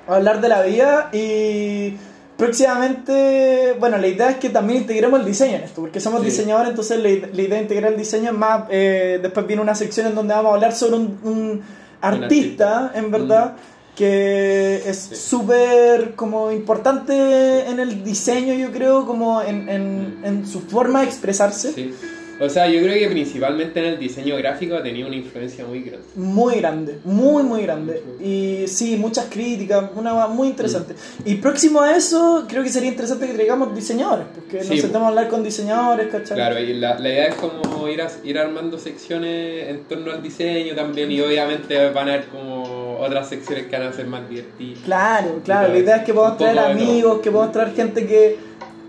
hablar 0.07 0.39
de 0.41 0.49
la 0.49 0.61
vida 0.61 1.09
y 1.11 1.95
próximamente, 2.37 3.75
bueno, 3.79 3.97
la 3.97 4.07
idea 4.07 4.29
es 4.29 4.37
que 4.37 4.49
también 4.49 4.81
integremos 4.81 5.19
el 5.19 5.25
diseño 5.25 5.55
en 5.57 5.63
esto, 5.63 5.81
porque 5.81 5.99
somos 5.99 6.21
Sí. 6.21 6.27
diseñadores, 6.27 6.69
entonces 6.69 6.99
la, 7.01 7.09
ide- 7.09 7.29
la 7.33 7.41
idea 7.41 7.55
de 7.57 7.61
integrar 7.63 7.91
el 7.93 7.97
diseño 7.97 8.31
es 8.31 8.37
más, 8.37 8.63
eh, 8.69 9.19
después 9.21 9.47
viene 9.47 9.61
una 9.61 9.75
sección 9.75 10.07
en 10.07 10.15
donde 10.15 10.33
vamos 10.33 10.51
a 10.51 10.55
hablar 10.55 10.73
sobre 10.73 10.95
un, 10.97 11.19
un 11.23 11.61
artista, 12.01 12.91
en 12.95 13.11
verdad. 13.11 13.55
que 13.95 14.83
es 14.87 14.95
Sí. 15.09 15.15
súper 15.15 16.13
como 16.13 16.51
importante 16.51 17.67
en 17.67 17.79
el 17.79 18.03
diseño 18.03 18.53
yo 18.53 18.71
creo 18.71 19.07
como 19.07 19.41
en, 19.41 19.67
en, 19.67 20.19
en 20.23 20.45
su 20.45 20.61
forma 20.61 20.99
de 21.01 21.07
expresarse 21.07 21.73
Sí. 21.73 21.95
O 22.39 22.47
sea, 22.49 22.67
yo 22.67 22.79
creo 22.81 22.93
que 22.99 23.07
principalmente 23.09 23.79
en 23.79 23.85
el 23.93 23.99
diseño 23.99 24.35
gráfico 24.37 24.75
ha 24.75 24.83
tenido 24.83 25.07
una 25.07 25.15
influencia 25.17 25.65
muy 25.65 25.81
grande. 25.81 26.05
Muy 26.15 26.55
grande, 26.57 26.99
muy 27.03 27.41
muy 27.43 27.63
grande. 27.63 28.03
Y 28.21 28.67
sí, 28.67 28.95
muchas 28.95 29.25
críticas, 29.25 29.85
una 29.95 30.27
muy 30.27 30.49
interesante. 30.49 30.93
Y 31.25 31.35
próximo 31.35 31.81
a 31.81 31.95
eso, 31.95 32.45
creo 32.47 32.61
que 32.61 32.69
sería 32.69 32.89
interesante 32.89 33.25
que 33.25 33.33
traigamos 33.33 33.73
diseñadores, 33.73 34.27
porque 34.35 34.63
Sí, 34.63 34.69
nos 34.69 34.77
po. 34.77 34.81
sentamos 34.83 35.05
a 35.05 35.09
hablar 35.09 35.27
con 35.29 35.43
diseñadores, 35.43 36.07
¿cachai? 36.11 36.35
Claro, 36.37 36.59
y 36.59 36.73
la, 36.73 36.99
la 36.99 37.09
idea 37.09 37.27
es 37.29 37.35
como 37.35 37.87
ir, 37.87 38.01
a- 38.03 38.11
ir 38.23 38.37
armando 38.37 38.77
secciones 38.77 39.69
en 39.69 39.83
torno 39.85 40.11
al 40.11 40.21
diseño 40.21 40.75
también 40.75 41.11
y 41.11 41.19
obviamente 41.21 41.89
van 41.89 42.09
a 42.09 42.13
haber 42.13 42.27
como 42.27 42.97
otras 42.99 43.29
secciones 43.29 43.65
que 43.65 43.77
van 43.77 43.87
a 43.87 43.93
ser 43.93 44.05
más 44.07 44.29
divertidas. 44.29 44.79
Claro, 44.85 45.39
claro. 45.43 45.69
La 45.73 45.79
idea 45.79 45.95
es 45.97 46.03
que 46.03 46.13
podamos 46.13 46.37
traer 46.37 46.59
amigos, 46.59 47.19
que 47.21 47.31
podamos 47.31 47.51
traer 47.53 47.73
gente 47.73 48.05
que, 48.05 48.37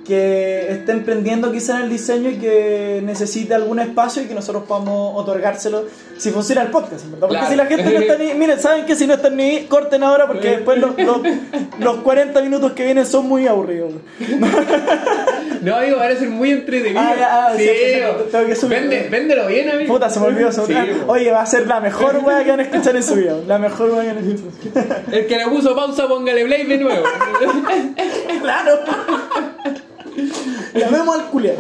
que 0.08 0.72
esté 0.72 0.92
emprendiendo 0.92 1.52
quizá 1.52 1.76
en 1.76 1.82
el 1.84 1.90
diseño 1.90 2.30
y 2.30 2.36
que 2.38 3.02
necesite 3.04 3.54
algún 3.54 3.78
espacio 3.78 4.22
y 4.22 4.24
que 4.26 4.34
nosotros 4.34 4.64
podamos 4.66 5.12
otorgárselo 5.20 5.84
si 6.16 6.30
funciona 6.30 6.62
el 6.62 6.68
podcast, 6.68 7.04
¿verdad? 7.04 7.18
Porque 7.20 7.34
Claro. 7.36 7.50
si 7.50 7.56
la 7.56 7.66
gente 7.66 7.84
no 7.92 7.98
está 8.00 8.16
ni... 8.16 8.32
Miren, 8.38 8.58
¿saben 8.58 8.86
que 8.86 8.96
Si 8.96 9.06
no 9.06 9.14
están 9.14 9.36
ni... 9.36 9.66
Corten 9.66 10.02
ahora 10.02 10.26
porque 10.26 10.48
después 10.48 10.78
los, 10.78 10.98
los, 10.98 11.18
los 11.78 11.96
40 11.98 12.40
minutos 12.40 12.72
que 12.72 12.84
vienen 12.86 13.04
son 13.06 13.28
muy 13.28 13.46
aburridos. 13.46 13.92
No, 15.60 15.74
amigo, 15.74 15.96
va 15.96 16.06
a 16.06 16.14
ser 16.14 16.28
muy 16.30 16.52
entretenido. 16.52 17.00
Ah, 17.00 17.48
ah, 17.48 17.52
sí, 17.56 17.64
sí, 17.64 18.00
tengo 18.30 18.46
que 18.46 18.54
subir. 18.54 18.78
Vende- 18.78 19.08
véndelo 19.10 19.44
bien, 19.48 19.68
amigo. 19.68 19.92
Puta, 19.92 20.08
se 20.08 20.20
me 20.20 20.26
olvidó. 20.26 20.52
se 20.52 20.60
me 20.72 20.80
olvidó. 20.80 21.04
Oye, 21.08 21.32
va 21.32 21.42
a 21.42 21.46
ser 21.46 21.66
la 21.66 21.80
mejor 21.80 22.20
wea 22.24 22.44
que 22.44 22.50
van 22.50 22.60
a 22.60 22.62
escuchar 22.62 22.94
en 22.94 23.02
su 23.02 23.16
vida. 23.16 23.34
La 23.44 23.58
mejor 23.58 23.90
wea 23.90 24.02
que 24.02 24.08
van 24.12 24.18
a 24.18 24.20
escuchar. 24.20 25.02
El 25.10 25.26
que 25.26 25.36
le 25.36 25.48
puso 25.48 25.74
pausa, 25.74 26.06
póngale 26.06 26.44
play 26.44 26.64
de 26.64 26.78
nuevo. 26.78 27.04
claro. 28.40 28.78
Llamemos 30.74 31.16
al 31.16 31.26
culiado. 31.30 31.58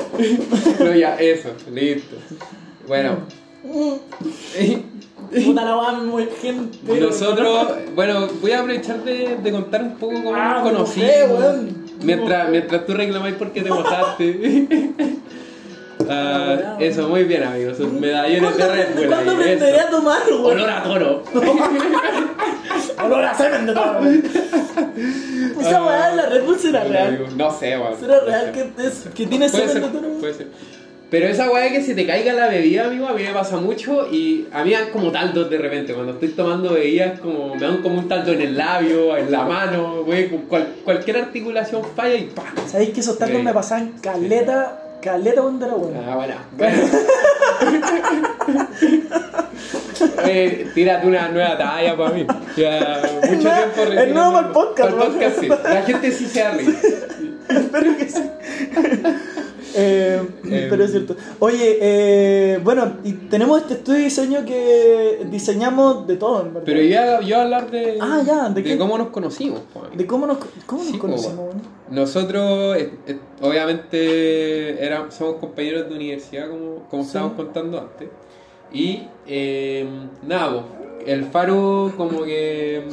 no, 0.80 0.94
ya, 0.94 1.14
eso, 1.16 1.50
listo. 1.72 2.16
Bueno. 2.86 3.18
Puta 5.44 5.64
la 5.64 5.92
muy 5.92 6.28
gente. 6.40 6.78
Nosotros, 7.00 7.68
bueno, 7.94 8.28
voy 8.40 8.52
a 8.52 8.60
aprovechar 8.60 9.04
de, 9.04 9.36
de 9.42 9.52
contar 9.52 9.82
un 9.82 9.96
poco 9.96 10.14
cómo 10.14 10.34
Ah, 10.34 10.60
nos 10.62 10.64
me 10.64 10.70
conocimos. 10.70 11.56
Mientras, 12.02 12.48
mientras 12.50 12.86
tú 12.86 12.94
reclamáis 12.94 13.34
porque 13.34 13.62
te 13.62 13.70
mojaste. 13.70 14.86
Ah, 16.08 16.76
eso, 16.78 17.08
muy 17.08 17.24
bien, 17.24 17.42
amigos. 17.42 17.78
Medallones 17.80 18.56
de 18.56 18.58
¿Cuándo, 18.58 18.74
Red 18.74 18.94
Bull. 18.94 19.06
¿cuándo 19.08 19.32
aprenderé 19.32 19.80
a 19.80 19.90
tomar, 19.90 20.20
weón? 20.28 20.44
Olor 20.44 20.70
a 20.70 20.82
toro. 20.82 21.24
Olor 23.04 23.24
a 23.24 23.34
semen 23.34 23.66
de. 23.66 23.72
Esa 25.60 25.84
weá 25.84 26.10
de 26.10 26.16
la 26.16 26.26
Red 26.26 26.44
Bull 26.44 26.58
será 26.58 26.84
real. 26.84 27.26
No 27.36 27.50
sé, 27.50 27.78
weón. 27.78 27.98
Será 27.98 28.20
real 28.20 28.52
que, 28.52 28.70
es, 28.86 29.08
que 29.14 29.26
tiene 29.26 29.48
semen 29.48 29.68
ser, 29.68 29.82
de 29.82 29.88
toro. 29.88 30.08
puede 30.20 30.34
ser. 30.34 30.46
Pero 31.10 31.26
esa 31.26 31.50
weá 31.50 31.70
que 31.70 31.80
se 31.82 31.94
te 31.94 32.06
caiga 32.06 32.34
la 32.34 32.48
bebida, 32.48 32.84
amigo, 32.86 33.08
a 33.08 33.14
mí 33.14 33.22
me 33.22 33.32
pasa 33.32 33.56
mucho 33.56 34.08
y 34.12 34.46
a 34.52 34.62
mí 34.62 34.70
me 34.70 34.76
dan 34.76 34.90
como 34.90 35.10
taldos 35.10 35.48
de 35.48 35.56
repente. 35.56 35.94
Cuando 35.94 36.12
estoy 36.12 36.28
tomando 36.30 36.74
bebidas, 36.74 37.18
como, 37.20 37.54
me 37.54 37.60
dan 37.62 37.78
como 37.82 37.98
un 37.98 38.08
taldo 38.08 38.32
en 38.32 38.42
el 38.42 38.56
labio, 38.56 39.16
en 39.16 39.30
la 39.32 39.44
mano, 39.44 40.02
güey, 40.04 40.28
cual- 40.28 40.68
cualquier 40.84 41.16
articulación 41.18 41.82
falla 41.96 42.14
y 42.14 42.24
¡pam! 42.26 42.44
¿Sabéis 42.70 42.90
que 42.90 43.00
esos 43.00 43.16
Sí. 43.16 43.24
me 43.42 43.54
pasaban 43.54 43.92
caleta, 44.02 44.82
caleta 45.00 45.42
cuando 45.42 45.66
era 45.66 45.74
bueno? 45.74 46.00
Ah, 46.06 46.16
bueno. 46.16 46.34
Eh, 50.24 50.70
tírate 50.74 51.06
una 51.06 51.28
nueva 51.28 51.56
talla 51.58 51.96
para 51.96 52.10
mí. 52.10 52.26
Ya, 52.56 53.02
mucho 53.30 53.42
nueva- 53.42 53.72
tiempo 53.74 53.92
es 54.00 54.14
nuevo 54.14 54.32
para 54.32 54.46
el 54.46 54.52
podcast, 54.52 54.90
Para 54.90 55.04
el 55.04 55.12
podcast, 55.12 55.40
sí. 55.40 55.48
La 55.48 55.82
gente 55.82 56.12
sí 56.12 56.26
se 56.26 56.50
ríe. 56.50 56.68
Espero 57.48 57.96
que 57.96 58.08
sí. 58.08 58.30
Eh, 59.74 60.20
Eh, 60.50 60.66
pero 60.70 60.84
es 60.84 60.90
cierto. 60.92 61.16
Oye, 61.40 61.78
eh, 61.80 62.58
bueno, 62.62 62.96
y 63.04 63.12
tenemos 63.12 63.60
este 63.62 63.74
estudio 63.74 63.98
de 63.98 64.04
diseño 64.04 64.44
que 64.44 65.26
diseñamos 65.30 66.06
de 66.06 66.16
todo, 66.16 66.40
en 66.42 66.54
verdad. 66.54 66.62
Pero 66.64 66.82
yo, 66.82 67.26
yo 67.26 67.38
a 67.38 67.42
hablar 67.42 67.70
de, 67.70 67.98
Ah, 68.00 68.22
ya, 68.26 68.48
¿de 68.48 68.78
cómo 68.78 68.96
nos 68.98 69.08
conocimos. 69.08 69.60
¿De 69.94 70.06
cómo 70.06 70.26
nos, 70.26 70.38
cómo 70.66 70.84
nos 70.84 70.96
conocimos? 70.98 71.38
weón? 71.38 71.62
Nosotros, 71.90 72.76
obviamente, 73.40 74.84
éramos, 74.84 75.14
somos 75.14 75.36
compañeros 75.36 75.88
de 75.88 75.94
universidad, 75.94 76.48
como, 76.48 76.84
como 76.90 77.02
Sí. 77.02 77.08
estábamos 77.08 77.36
contando 77.36 77.78
antes. 77.80 78.08
Y 78.72 79.02
eh, 79.26 79.86
nada, 80.26 80.64
el 81.06 81.24
faro, 81.24 81.92
como 81.96 82.22
que 82.24 82.84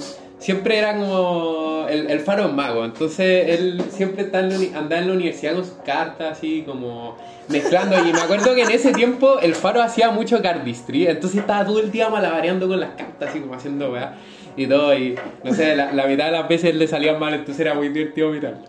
siempre 0.45 0.77
era 0.77 0.95
como. 0.95 1.87
El, 1.89 2.09
el 2.09 2.19
faro 2.19 2.49
mago, 2.49 2.85
entonces 2.85 3.47
él 3.49 3.81
siempre 3.91 4.29
andaba 4.33 4.97
en 4.99 5.07
la 5.07 5.13
universidad 5.13 5.53
con 5.53 5.65
sus 5.65 5.75
cartas, 5.85 6.37
así 6.37 6.63
como 6.65 7.15
mezclando. 7.47 7.95
Y 8.07 8.11
me 8.11 8.21
acuerdo 8.21 8.55
que 8.55 8.63
en 8.63 8.71
ese 8.71 8.91
tiempo 8.91 9.39
el 9.39 9.53
faro 9.53 9.81
hacía 9.81 10.09
mucho 10.09 10.41
cardistry, 10.41 11.07
entonces 11.07 11.41
estaba 11.41 11.65
todo 11.65 11.79
el 11.79 11.91
día 11.91 12.09
malabareando 12.09 12.67
con 12.67 12.79
las 12.79 12.91
cartas, 12.91 13.29
así 13.29 13.39
como 13.39 13.55
haciendo 13.55 13.91
weá 13.91 14.15
y 14.55 14.67
todo. 14.67 14.93
Y 14.97 15.15
no 15.43 15.53
sé, 15.53 15.75
la, 15.75 15.91
la 15.91 16.05
mitad 16.07 16.25
de 16.25 16.31
las 16.31 16.47
veces 16.47 16.75
le 16.75 16.87
salían 16.87 17.19
mal, 17.19 17.33
entonces 17.33 17.59
era 17.59 17.73
muy 17.73 17.89
divertido 17.89 18.29
mirarlo. 18.31 18.65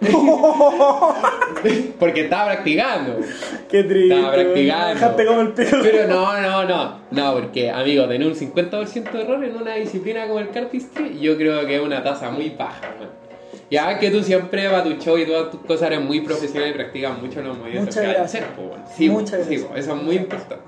Porque 1.98 2.22
estaba 2.22 2.46
practicando. 2.52 3.18
Qué 3.70 3.84
triste. 3.84 4.14
Estaba 4.14 4.34
practicando. 4.34 4.88
Dejaste 4.94 5.26
como 5.26 5.40
el 5.40 5.48
pico. 5.52 5.76
Pero 5.82 6.06
no, 6.08 6.40
no, 6.40 6.64
no. 6.64 7.00
No, 7.10 7.34
porque, 7.34 7.70
amigo, 7.70 8.06
tener 8.08 8.26
un 8.26 8.34
50% 8.34 9.10
de 9.12 9.22
error 9.22 9.42
en 9.44 9.56
una 9.56 9.74
disciplina 9.76 10.26
como 10.26 10.40
el 10.40 10.50
cardistry, 10.50 11.18
yo 11.20 11.36
creo 11.36 11.64
que 11.66 11.76
es 11.76 11.80
una 11.80 12.02
tasa 12.02 12.30
muy 12.30 12.50
baja. 12.50 12.80
man. 12.98 13.08
Ya 13.70 13.98
que 13.98 14.10
tú 14.10 14.22
siempre 14.22 14.68
para 14.68 14.84
tu 14.84 14.92
show 14.96 15.16
y 15.16 15.24
todas 15.24 15.50
tus 15.50 15.60
cosas 15.62 15.86
eres 15.90 16.00
muy 16.02 16.20
profesional 16.20 16.68
y 16.68 16.72
practicas 16.74 17.18
mucho 17.20 17.40
los 17.40 17.56
movimientos 17.56 17.96
Muchas 17.96 18.06
vas 18.06 18.14
a 18.14 18.18
gracias. 18.18 18.42
hacer, 18.42 18.54
pues, 18.56 18.68
bueno. 18.68 18.84
Sí, 18.94 19.08
Muchas 19.08 19.30
sí, 19.30 19.36
gracias. 19.56 19.62
pues, 19.70 19.84
eso 19.86 19.96
es 19.96 20.02
muy 20.02 20.16
importante. 20.16 20.64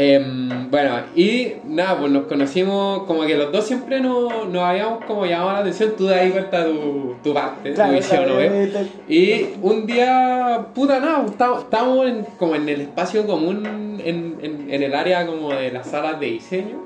Em, 0.00 0.70
bueno, 0.70 0.92
y 1.16 1.54
nada, 1.64 1.98
pues 1.98 2.12
nos 2.12 2.26
conocimos, 2.26 3.02
como 3.02 3.22
que 3.22 3.36
los 3.36 3.50
dos 3.50 3.66
siempre 3.66 3.98
nos, 4.00 4.48
nos 4.48 4.62
habíamos 4.62 5.04
como 5.06 5.26
llamado 5.26 5.54
la 5.54 5.58
atención, 5.58 5.94
tú 5.98 6.06
de 6.06 6.14
ahí 6.14 6.30
cuenta 6.30 6.64
tu, 6.66 7.16
tu 7.24 7.34
parte, 7.34 7.72
Claro, 7.72 7.90
tu 7.90 7.96
visión, 7.96 8.24
claro, 8.24 8.34
¿no? 8.34 8.40
eh, 8.40 8.86
Y 9.08 9.46
un 9.60 9.86
día, 9.86 10.66
puta 10.72 11.00
nada, 11.00 11.24
estábamos, 11.26 11.64
estábamos 11.64 12.06
en, 12.06 12.24
como 12.38 12.54
en 12.54 12.68
el 12.68 12.82
espacio 12.82 13.26
común, 13.26 14.00
en, 14.04 14.36
en, 14.40 14.70
en 14.70 14.82
el 14.84 14.94
área 14.94 15.26
como 15.26 15.52
de 15.52 15.72
las 15.72 15.88
salas 15.88 16.20
de 16.20 16.26
diseño. 16.26 16.76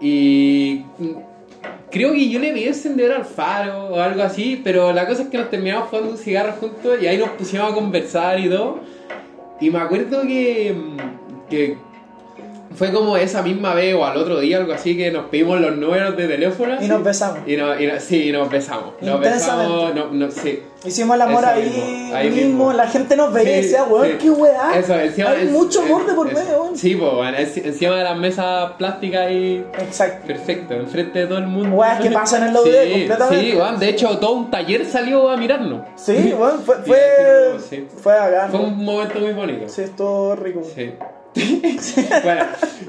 Y 0.00 0.84
creo 1.90 2.12
que 2.12 2.30
yo 2.30 2.38
le 2.40 2.52
vi 2.52 2.64
encender 2.64 3.12
al 3.12 3.26
faro 3.26 3.88
o 3.90 4.00
algo 4.00 4.22
así, 4.22 4.58
pero 4.64 4.90
la 4.94 5.06
cosa 5.06 5.24
es 5.24 5.28
que 5.28 5.36
nos 5.36 5.50
terminamos 5.50 5.90
fumando 5.90 6.12
un 6.12 6.18
cigarro 6.18 6.52
juntos 6.52 6.96
y 7.02 7.06
ahí 7.06 7.18
nos 7.18 7.28
pusimos 7.30 7.70
a 7.70 7.74
conversar 7.74 8.40
y 8.40 8.48
todo. 8.48 8.78
Y 9.60 9.70
me 9.70 9.78
acuerdo 9.80 10.22
que, 10.22 10.74
que 11.50 11.76
fue 12.74 12.92
como 12.92 13.16
esa 13.16 13.42
misma 13.42 13.74
vez 13.74 13.94
o 13.94 14.04
al 14.04 14.16
otro 14.16 14.40
día, 14.40 14.58
algo 14.58 14.72
así, 14.72 14.96
que 14.96 15.10
nos 15.10 15.26
pedimos 15.26 15.60
los 15.60 15.76
números 15.76 16.16
de 16.16 16.28
teléfono. 16.28 16.76
Y 16.80 16.88
nos 16.88 17.02
besamos. 17.02 17.40
Y 17.46 17.56
no, 17.56 17.78
y 17.80 17.86
no- 17.86 18.00
sí, 18.00 18.32
nos 18.32 18.50
besamos. 18.50 18.94
Nos 19.00 19.20
besamos, 19.20 19.94
no, 19.94 20.10
no, 20.12 20.30
sí. 20.30 20.62
Hicimos 20.84 21.14
el 21.14 21.22
amor 21.22 21.44
Eso 21.44 21.52
ahí, 21.52 21.62
mismo, 21.62 22.16
ahí 22.16 22.30
mismo. 22.30 22.72
la 22.72 22.88
gente 22.88 23.14
nos 23.14 23.32
veía 23.32 23.52
y 23.58 23.62
Sí, 23.62 23.68
decía, 23.68 23.84
weón, 23.84 24.06
sí. 24.08 24.12
qué 24.20 24.30
weá. 24.30 24.76
Eso, 24.76 24.94
encima, 24.98 25.30
Hay 25.30 25.44
es- 25.46 25.50
mucho 25.52 25.78
es- 25.80 25.86
amor 25.86 26.06
de 26.06 26.12
por 26.14 26.26
es- 26.26 26.34
medio, 26.34 26.60
weón. 26.62 26.76
Sí, 26.76 26.96
pues, 26.96 27.12
bueno, 27.14 27.38
es- 27.38 27.56
encima 27.56 27.96
de 27.98 28.02
las 28.04 28.16
mesas 28.18 28.72
plásticas 28.78 29.30
y 29.30 29.64
Exacto. 29.78 30.26
perfecto, 30.26 30.74
enfrente 30.74 31.20
de 31.20 31.26
todo 31.28 31.38
el 31.38 31.46
mundo. 31.46 31.76
Weas 31.76 32.00
que 32.00 32.10
pasan 32.10 32.48
en 32.48 32.54
la 32.54 32.60
UD 32.62 32.64
sí, 32.84 32.90
completamente. 32.90 33.50
Sí, 33.52 33.56
weón, 33.56 33.78
de 33.78 33.88
hecho, 33.90 34.18
todo 34.18 34.32
un 34.32 34.50
taller 34.50 34.84
salió 34.84 35.30
a 35.30 35.36
mirarnos. 35.36 35.82
Sí, 35.94 36.34
bueno, 36.36 36.58
fue, 36.66 36.76
Y 36.84 36.88
fue, 36.88 37.86
fue 38.02 38.18
acá. 38.18 38.48
Fue 38.50 38.58
un 38.60 38.84
momento 38.84 39.20
muy 39.20 39.32
bonito. 39.32 39.68
Sí, 39.68 39.82
estuvo 39.82 40.34
rico. 40.34 40.62
Sí. 40.74 40.90
Bueno, 41.34 42.44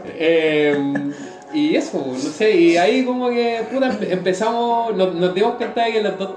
eh, 0.06 0.78
y 1.54 1.76
eso, 1.76 2.04
no 2.08 2.16
sé, 2.18 2.52
y 2.52 2.78
ahí 2.78 3.06
como 3.06 3.30
que 3.30 3.62
puta, 3.72 3.92
empe- 3.92 4.12
empezamos, 4.12 4.96
nos, 4.96 5.14
nos 5.14 5.34
dimos 5.36 5.54
cuenta 5.56 5.86
de 5.86 5.92
que 5.94 6.02
los 6.02 6.18
dos 6.18 6.36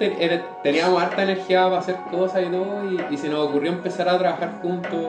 teníamos 0.62 1.02
harta 1.02 1.22
energía 1.22 1.64
para 1.64 1.78
hacer 1.78 1.96
cosas 2.10 2.42
y 2.42 2.50
todo, 2.50 2.84
y, 2.90 3.14
y 3.14 3.16
se 3.16 3.28
nos 3.28 3.48
ocurrió 3.48 3.72
empezar 3.72 4.08
a 4.08 4.18
trabajar 4.18 4.60
juntos. 4.60 5.06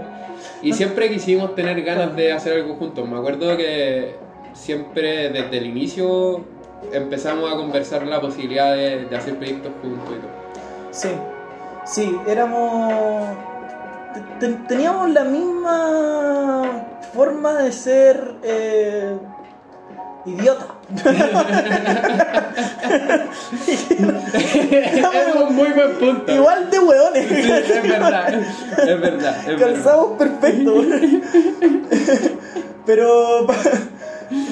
Y 0.61 0.73
siempre 0.73 1.09
quisimos 1.09 1.55
tener 1.55 1.81
ganas 1.83 2.15
de 2.15 2.31
hacer 2.31 2.53
algo 2.53 2.75
juntos. 2.75 3.07
Me 3.07 3.17
acuerdo 3.17 3.57
que 3.57 4.15
siempre 4.53 5.29
desde 5.29 5.57
el 5.57 5.65
inicio 5.67 6.41
empezamos 6.93 7.51
a 7.51 7.57
conversar 7.57 8.07
la 8.07 8.21
posibilidad 8.21 8.75
de, 8.75 9.05
de 9.05 9.15
hacer 9.15 9.35
proyectos 9.35 9.71
juntos 9.81 10.09
y 10.09 10.21
todo. 10.21 10.31
Sí, 10.91 11.09
sí, 11.85 12.17
éramos. 12.27 13.35
Te- 14.39 14.47
te- 14.47 14.53
teníamos 14.67 15.09
la 15.11 15.23
misma 15.23 16.63
forma 17.13 17.53
de 17.53 17.71
ser 17.71 18.35
eh, 18.43 19.17
idiota. 20.25 20.65
es 23.67 25.35
un 25.35 25.55
muy 25.55 25.69
buen 25.71 25.91
punto. 25.99 26.31
Igual 26.33 26.69
de 26.69 26.79
hueones. 26.79 27.27
Sí, 27.27 27.51
es 27.51 27.83
verdad, 27.83 28.33
es 28.33 29.01
verdad. 29.01 29.37
Es 29.49 29.59
verdad. 29.59 29.59
Calzamos 29.59 30.17
perfecto. 30.17 30.73
Pero 32.85 33.47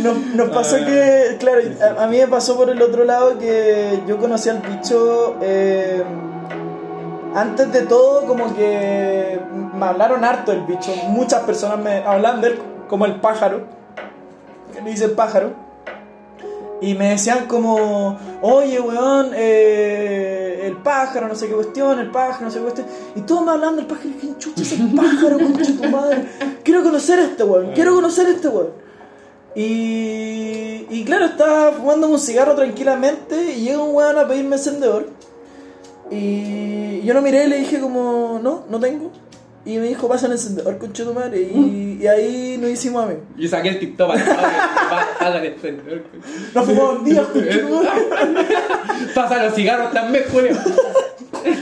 nos, 0.04 0.18
nos 0.36 0.50
pasó 0.50 0.76
Ah. 0.82 0.86
que, 0.86 1.38
claro, 1.40 1.62
a, 2.00 2.04
a 2.04 2.08
mí 2.08 2.18
me 2.18 2.28
pasó 2.28 2.58
por 2.58 2.70
el 2.70 2.82
otro 2.82 3.04
lado 3.06 3.38
que 3.38 4.00
yo 4.08 4.18
conocí 4.18 4.50
al 4.50 4.60
bicho. 4.62 5.38
eh, 5.42 6.04
antes 7.36 7.72
de 7.72 7.82
todo, 7.82 8.26
como 8.26 8.56
que 8.56 9.40
me 9.74 9.86
hablaron 9.86 10.24
harto 10.24 10.52
del 10.52 10.62
bicho. 10.62 10.92
Muchas 11.10 11.44
personas 11.44 11.78
me 11.80 11.98
hablan 11.98 12.40
de 12.40 12.48
él 12.48 12.60
como 12.88 13.06
el 13.06 13.20
pájaro. 13.20 13.64
Le 14.74 14.90
dicen 14.90 15.16
pájaro. 15.16 15.54
Y 16.82 16.94
me 16.94 17.10
decían 17.10 17.46
como, 17.48 18.18
oye, 18.42 18.80
weón, 18.80 19.32
eh, 19.34 20.62
el 20.64 20.78
pájaro, 20.78 21.28
no 21.28 21.36
sé 21.36 21.48
qué 21.48 21.54
cuestión, 21.54 22.00
el 22.00 22.12
pájaro, 22.12 22.46
no 22.46 22.52
sé 22.52 22.60
qué 22.60 22.64
cuestión. 22.64 22.88
Y 23.16 23.22
todos 23.22 23.46
me 23.46 23.52
hablaban 23.52 23.78
del 23.78 23.86
pájaro. 23.86 24.10
Dije, 24.10 24.34
chucha, 24.38 24.62
ese 24.62 24.78
pájaro, 24.96 25.38
concha 25.38 25.72
tu 25.82 25.90
madre. 25.90 26.26
Quiero 26.64 26.84
conocer 26.84 27.20
a 27.20 27.24
este 27.24 27.44
weón, 27.44 27.72
quiero 27.74 27.96
conocer 27.96 28.28
a 28.28 28.30
este 28.30 28.48
weón. 28.48 28.70
Y, 29.56 30.86
y 30.90 31.04
claro, 31.06 31.26
estaba 31.26 31.72
fumando 31.72 32.10
un 32.10 32.20
cigarro 32.20 32.56
tranquilamente 32.56 33.54
y 33.54 33.62
llega 33.64 33.82
un 33.82 33.96
weón 33.96 34.18
a 34.18 34.28
pedirme 34.28 34.58
encendedor. 34.58 35.15
Y 36.12 37.02
yo 37.04 37.14
lo 37.14 37.22
miré 37.22 37.46
y 37.46 37.48
le 37.48 37.58
dije 37.60 37.80
como, 37.80 38.40
no, 38.42 38.64
no 38.70 38.80
tengo. 38.80 39.12
Y 39.66 39.78
me 39.78 39.88
dijo, 39.88 40.08
pasa 40.08 40.28
el 40.28 40.34
encendedor, 40.34 40.78
concha 40.78 41.04
tu 41.04 41.14
madre. 41.14 41.42
Y, 41.42 41.98
y 42.02 42.08
ahí 42.08 42.58
nos 42.62 42.70
hicimos 42.70 43.04
amigos. 43.04 43.24
Y 43.36 43.48
saqué 43.48 43.70
el 43.70 43.80
TikTok 43.80 44.12
pasa 45.20 45.38
el 45.40 45.46
encendedor. 45.54 46.04
Nos 46.54 46.66
fumamos 46.66 47.04
días, 47.04 47.26
concha 47.28 47.62
tu 47.62 47.70
madre. 47.70 47.90
Pasa 49.16 49.44
los 49.44 49.56
cigarros 49.56 49.92
también, 49.92 50.24
Julio. 50.32 50.56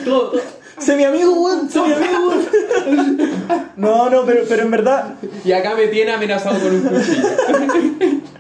Todo, 0.04 0.32
todo. 0.32 0.42
Sé 0.80 0.98
mi 0.98 1.06
amigo, 1.06 1.32
weón, 1.42 1.70
sé 1.70 1.80
mi 1.80 1.94
amigo, 1.94 2.30
weón. 2.30 3.18
No, 3.78 4.10
no, 4.10 4.26
pero, 4.26 4.44
pero 4.50 4.64
en 4.64 4.72
verdad, 4.72 5.14
Y 5.46 5.52
acá 5.54 5.74
me 5.76 5.88
tiene 5.88 6.12
amenazado 6.12 6.60
con 6.60 6.76
un 6.76 6.82
cuchillo. 6.82 7.28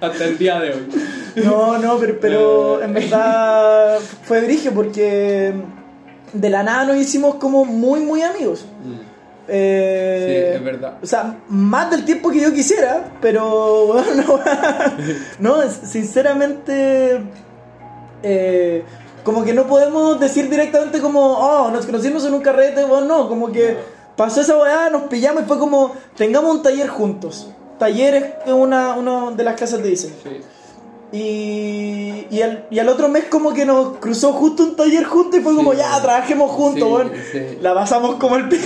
Hasta 0.02 0.26
el 0.26 0.38
día 0.38 0.60
de 0.60 0.74
hoy. 0.74 0.88
no, 1.44 1.78
no, 1.78 1.98
pero, 1.98 2.18
pero 2.20 2.84
en 2.84 2.94
verdad 2.94 4.00
fue 4.24 4.42
brigio 4.42 4.74
porque 4.74 5.54
de 6.34 6.50
la 6.50 6.63
nada 6.63 6.86
nos 6.86 6.98
hicimos 6.98 7.36
como 7.36 7.63
muy, 7.65 8.00
muy 8.02 8.22
amigos. 8.22 8.65
Eh, 9.48 10.52
Sí, 10.52 10.58
es 10.58 10.63
verdad. 10.63 10.98
O 11.02 11.06
sea, 11.06 11.38
más 11.50 11.91
del 11.91 12.06
tiempo 12.06 12.30
que 12.32 12.39
yo 12.41 12.54
quisiera, 12.54 13.12
pero 13.22 13.88
bueno, 13.88 14.39
no, 15.39 15.62
es- 15.62 15.80
sinceramente, 15.84 17.22
eh, 18.24 18.84
como 19.24 19.43
que 19.43 19.54
no 19.54 19.67
podemos 19.67 20.19
decir 20.19 20.50
directamente 20.50 21.00
como, 21.00 21.19
oh, 21.38 21.72
nos 21.72 21.86
conocimos 21.86 22.26
en 22.26 22.34
un 22.34 22.41
carrete, 22.41 22.84
bueno, 22.86 23.06
no, 23.06 23.30
como 23.30 23.52
que 23.52 23.78
pasó 24.15 24.41
esa 24.41 24.58
weá, 24.58 24.89
nos 24.89 25.04
pillamos 25.04 25.43
y 25.43 25.46
fue 25.46 25.60
como, 25.60 25.93
tengamos 26.15 26.56
un 26.56 26.63
taller 26.63 26.88
juntos. 26.88 27.50
Talleres 27.80 28.26
en 28.46 28.54
una, 28.54 28.93
una 28.96 29.32
de 29.32 29.43
las 29.43 29.60
casas 29.60 29.82
de 29.84 29.89
diseño. 29.89 30.13
Sí. 30.24 30.41
Y, 31.13 32.26
y, 32.32 32.41
al, 32.41 32.65
y 32.71 32.80
al 32.80 32.89
otro 32.89 33.08
mes 33.08 33.26
como 33.30 33.54
que 33.54 33.65
nos 33.65 33.97
cruzó 33.99 34.34
justo 34.34 34.63
un 34.63 34.76
taller 34.76 35.04
juntos 35.04 35.39
y 35.39 35.43
fue 35.43 35.56
como, 35.56 35.71
Sí. 35.73 35.78
ya, 35.78 36.02
trabajemos 36.02 36.49
juntos, 36.52 37.04
Sí. 37.32 37.60
La 37.62 37.73
pasamos 37.76 38.15
como 38.15 38.36
el 38.36 38.49
pico. 38.49 38.63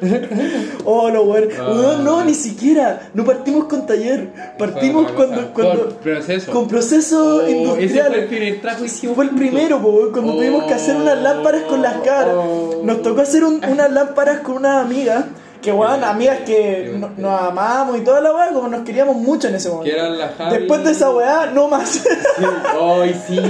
oh, 0.84 1.08
lo 1.10 1.24
bueno. 1.24 1.46
Ah. 1.60 2.00
No, 2.02 2.24
ni 2.24 2.34
siquiera. 2.34 3.08
No 3.14 3.24
partimos 3.24 3.64
con 3.66 3.86
taller. 3.86 4.30
Partimos 4.58 5.12
cuando, 5.12 5.52
cuando 5.54 5.90
proceso. 6.00 6.52
con 6.52 6.66
proceso 6.68 7.36
Oh, 7.36 7.40
ese 7.42 7.50
industrial. 7.56 8.06
fue 8.06 8.14
el 8.14 8.88
Fue 9.14 9.24
el 9.26 9.30
primero, 9.30 9.80
po, 9.80 10.08
cuando 10.12 10.34
tuvimos 10.34 10.64
que 10.64 10.74
hacer 10.74 10.96
unas 10.96 11.18
lámparas 11.22 11.62
con 11.62 11.80
las 11.82 11.94
caras. 11.98 12.34
Oh. 12.36 12.80
Nos 12.82 13.00
tocó 13.02 13.20
hacer 13.22 13.44
un- 13.44 13.64
unas 13.64 13.90
lámparas 13.92 14.40
con 14.40 14.56
unas 14.56 14.84
amigas. 14.84 15.24
Que 15.64 15.72
weón, 15.72 16.04
amigas 16.04 16.40
que 16.44 16.92
no- 16.94 17.08
bueno. 17.08 17.14
nos 17.30 17.40
amamos 17.40 17.96
y 17.96 18.02
toda 18.02 18.20
la 18.20 18.32
weá, 18.34 18.48
como 18.52 18.68
nos 18.68 18.82
queríamos 18.84 19.16
mucho 19.16 19.48
en 19.48 19.54
ese 19.54 19.70
momento. 19.70 19.86
Que 19.90 19.98
eran 19.98 20.18
la 20.18 20.28
Javi. 20.36 20.58
Después 20.58 20.84
de 20.84 20.90
esa 20.90 21.10
weá, 21.10 21.46
no 21.46 21.68
más. 21.68 21.88
Sí. 21.88 22.44
Ay, 22.80 23.22
sí. 23.26 23.40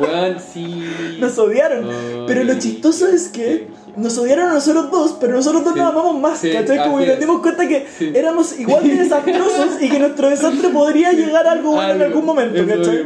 Weón, 0.00 0.36
sí. 0.52 1.16
nos 1.18 1.36
odiaron. 1.38 1.88
Pero 2.28 2.44
lo 2.44 2.54
chistoso 2.58 3.08
es 3.08 3.28
que 3.28 3.66
nos 3.96 4.16
odiaron 4.18 4.50
a 4.50 4.54
nosotros 4.54 4.90
dos, 4.90 5.16
pero 5.20 5.34
nosotros 5.34 5.64
dos 5.64 5.74
Sí. 5.74 5.80
nos 5.80 5.90
amamos 5.90 6.18
más. 6.20 6.38
Sí, 6.38 6.52
¿Cachai? 6.52 6.78
Como 6.84 6.98
que 6.98 7.06
nos 7.06 7.18
dimos 7.18 7.40
cuenta 7.42 7.66
que 7.66 7.86
Sí. 7.98 8.12
éramos 8.14 8.58
igual 8.58 8.84
de 8.84 8.94
desastrosos 9.02 9.80
y 9.82 9.88
que 9.90 9.98
nuestro 9.98 10.30
desastre 10.30 10.68
podría 10.68 11.12
llegar 11.12 11.46
a 11.46 11.52
algo 11.52 11.72
bueno 11.72 11.92
en 11.94 12.02
algún 12.02 12.24
momento, 12.24 12.64
¿cachai? 12.66 13.04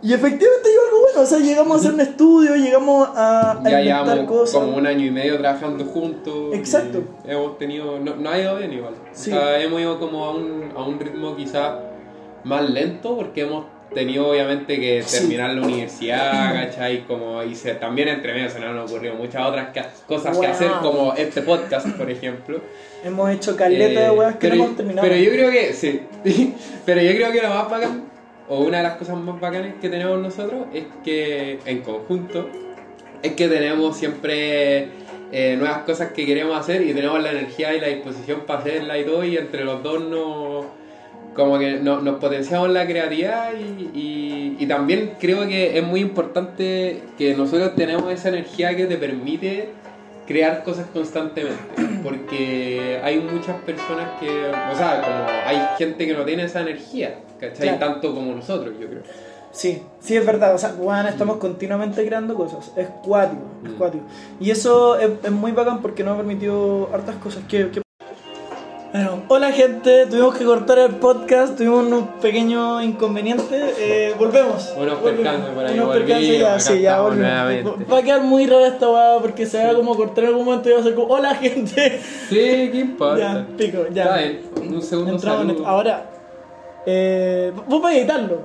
Y 0.00 0.12
efectivamente 0.12 0.68
llegó 0.68 0.82
algo 0.86 1.00
bueno, 1.00 1.20
o 1.22 1.26
sea, 1.26 1.38
llegamos 1.38 1.76
a 1.76 1.80
hacer 1.80 1.94
un 1.94 2.00
estudio, 2.00 2.54
llegamos 2.56 3.08
a, 3.16 3.50
a 3.52 3.54
Ya 3.64 3.80
inventar 3.80 3.82
llevamos 3.82 4.28
cosas. 4.28 4.60
como 4.60 4.76
un 4.76 4.86
año 4.86 5.04
y 5.06 5.10
medio 5.10 5.38
trabajando 5.38 5.84
juntos. 5.84 6.54
Exacto. 6.54 7.02
Hemos 7.26 7.58
tenido. 7.58 7.98
No, 7.98 8.14
no 8.16 8.30
ha 8.30 8.38
ido 8.38 8.56
bien 8.56 8.72
igual. 8.72 8.94
Sí. 9.12 9.32
O 9.32 9.34
sea, 9.34 9.60
hemos 9.60 9.80
ido 9.80 9.98
como 9.98 10.24
a 10.24 10.34
un, 10.36 10.72
a 10.76 10.82
un 10.84 11.00
ritmo 11.00 11.34
quizá 11.36 11.80
más 12.44 12.70
lento 12.70 13.16
porque 13.16 13.40
hemos 13.42 13.64
tenido 13.92 14.28
obviamente 14.28 14.78
que 14.78 15.02
Sí. 15.02 15.18
terminar 15.20 15.54
la 15.54 15.66
universidad, 15.66 16.52
¿cachai? 16.52 17.04
Como, 17.06 17.42
y 17.42 17.54
se, 17.56 17.74
también 17.74 18.06
entre 18.08 18.34
medio 18.34 18.50
se 18.50 18.60
nos 18.60 18.68
han 18.68 18.78
ocurrido 18.78 19.14
muchas 19.14 19.46
otras 19.46 19.70
ca- 19.74 19.90
cosas 20.06 20.36
que 20.36 20.46
Wow. 20.46 20.54
hacer, 20.54 20.70
como 20.82 21.14
este 21.14 21.42
podcast, 21.42 21.88
por 21.96 22.08
ejemplo. 22.10 22.60
Hemos 23.02 23.30
hecho 23.30 23.56
caleta 23.56 24.00
de 24.00 24.06
Eh, 24.06 24.10
weas 24.10 24.34
que 24.34 24.40
pero, 24.48 24.56
no 24.56 24.64
hemos 24.64 24.76
terminado. 24.76 25.08
Pero 25.08 25.20
yo 25.20 25.30
creo 25.30 25.50
que, 25.50 25.72
sí. 25.72 26.02
pero 26.86 27.00
yo 27.00 27.10
creo 27.12 27.32
que 27.32 27.40
lo 27.42 27.48
más 27.48 27.70
bacán, 27.70 28.04
o 28.48 28.60
una 28.60 28.78
de 28.78 28.82
las 28.84 28.94
cosas 28.96 29.16
más 29.18 29.38
bacanas 29.40 29.74
que 29.80 29.88
tenemos 29.88 30.18
nosotros, 30.20 30.66
es 30.72 30.84
que 31.04 31.58
en 31.66 31.80
conjunto, 31.82 32.48
es 33.22 33.32
que 33.32 33.48
tenemos 33.48 33.96
siempre 33.96 34.88
eh, 35.32 35.56
nuevas 35.58 35.78
cosas 35.82 36.12
que 36.12 36.24
queremos 36.24 36.56
hacer 36.58 36.82
y 36.82 36.94
tenemos 36.94 37.22
la 37.22 37.32
energía 37.32 37.74
y 37.74 37.80
la 37.80 37.88
disposición 37.88 38.40
para 38.46 38.60
hacerla 38.60 38.98
y 38.98 39.04
todo, 39.04 39.24
y 39.24 39.36
entre 39.36 39.64
los 39.64 39.82
dos 39.82 40.02
nos. 40.04 40.66
Como 41.34 41.56
que 41.58 41.74
no- 41.74 42.00
nos 42.00 42.16
potenciamos 42.18 42.68
la 42.70 42.84
creatividad 42.84 43.52
y- 43.94 44.56
y 44.58 44.66
también 44.66 45.12
creo 45.20 45.46
que 45.46 45.78
es 45.78 45.84
muy 45.84 46.00
importante 46.00 47.02
que 47.16 47.34
nosotros 47.36 47.76
tenemos 47.76 48.12
esa 48.12 48.30
energía 48.30 48.74
que 48.74 48.86
te 48.86 48.96
permite 48.96 49.68
crear 50.26 50.64
cosas 50.64 50.86
constantemente. 50.92 51.60
Porque 52.02 53.00
hay 53.02 53.18
muchas 53.20 53.56
personas 53.62 54.18
que, 54.20 54.28
o 54.28 54.76
sea, 54.76 55.00
como 55.02 55.26
hay 55.46 55.60
gente 55.78 56.06
que 56.06 56.14
no 56.14 56.24
tiene 56.24 56.44
esa 56.44 56.60
energía, 56.60 57.18
¿cachai? 57.40 57.76
Claro. 57.76 57.78
Tanto 57.78 58.14
como 58.14 58.34
nosotros, 58.34 58.74
yo 58.80 58.86
creo. 58.88 59.02
Sí, 59.50 59.82
sí 60.00 60.16
es 60.16 60.24
verdad, 60.26 60.54
o 60.54 60.58
sea, 60.58 60.74
weón, 60.78 61.06
estamos 61.06 61.38
continuamente 61.38 62.04
creando 62.06 62.34
cosas, 62.34 62.70
es 62.76 62.86
cuático, 63.02 63.42
es 63.64 63.70
Mm. 63.70 63.74
cuático. 63.76 64.04
Y 64.40 64.50
eso 64.50 64.98
es, 64.98 65.10
es 65.24 65.30
muy 65.30 65.52
bacán 65.52 65.80
porque 65.80 66.04
nos 66.04 66.14
ha 66.14 66.16
permitido 66.18 66.90
hartas 66.92 67.16
cosas 67.16 67.42
que... 67.48 67.70
que- 67.70 67.80
Bueno, 68.90 69.22
hola 69.28 69.52
gente, 69.52 70.06
tuvimos 70.06 70.34
que 70.34 70.44
cortar 70.46 70.78
el 70.78 70.94
podcast, 70.96 71.56
tuvimos 71.58 71.84
unos 71.86 72.04
pequeños 72.22 72.82
inconvenientes, 72.82 73.74
eh, 73.78 74.14
volvemos. 74.18 74.72
Unos 74.78 74.94
percances 75.00 75.50
por 75.54 75.66
ahí, 75.66 75.78
Unos 75.78 75.94
percances, 75.94 76.40
ya, 76.40 76.58
sí, 76.58 76.80
ya 76.80 77.00
volvemos. 77.02 77.74
Va 77.92 77.98
a 77.98 78.02
quedar 78.02 78.22
muy 78.22 78.46
rara 78.46 78.68
esta 78.68 78.88
weá 78.88 79.18
porque 79.20 79.44
se 79.44 79.62
va 79.62 79.74
como 79.74 79.94
cortar 79.94 80.24
en 80.24 80.30
algún 80.30 80.46
momento 80.46 80.70
y 80.70 80.72
va 80.72 80.80
a 80.80 80.82
ser 80.82 80.94
como, 80.94 81.08
hola 81.08 81.34
gente. 81.34 82.00
Sí, 82.30 82.70
¿qué 82.72 82.78
importa? 82.80 83.18
Ya, 83.18 83.46
pico, 83.58 83.78
ya. 83.92 84.18
Un 84.56 84.80
segundo 84.80 85.12
Entramos 85.12 85.58
en. 85.58 85.64
Ahora, 85.66 86.10
eh, 86.86 87.52
vos 87.66 87.84
a 87.84 87.94
editarlo. 87.94 88.38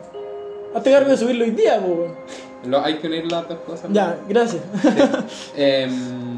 Hazte 0.76 0.92
cargo 0.92 1.10
de 1.12 1.18
subirlo 1.18 1.46
hoy 1.46 1.52
día. 1.52 1.80
Lo- 2.66 2.84
hay 2.84 2.96
que 2.96 3.08
unir 3.08 3.32
las 3.32 3.48
dos 3.48 3.60
cosas. 3.60 3.90
Ya, 3.94 4.18
gracias. 4.28 4.62
Em, 5.56 6.33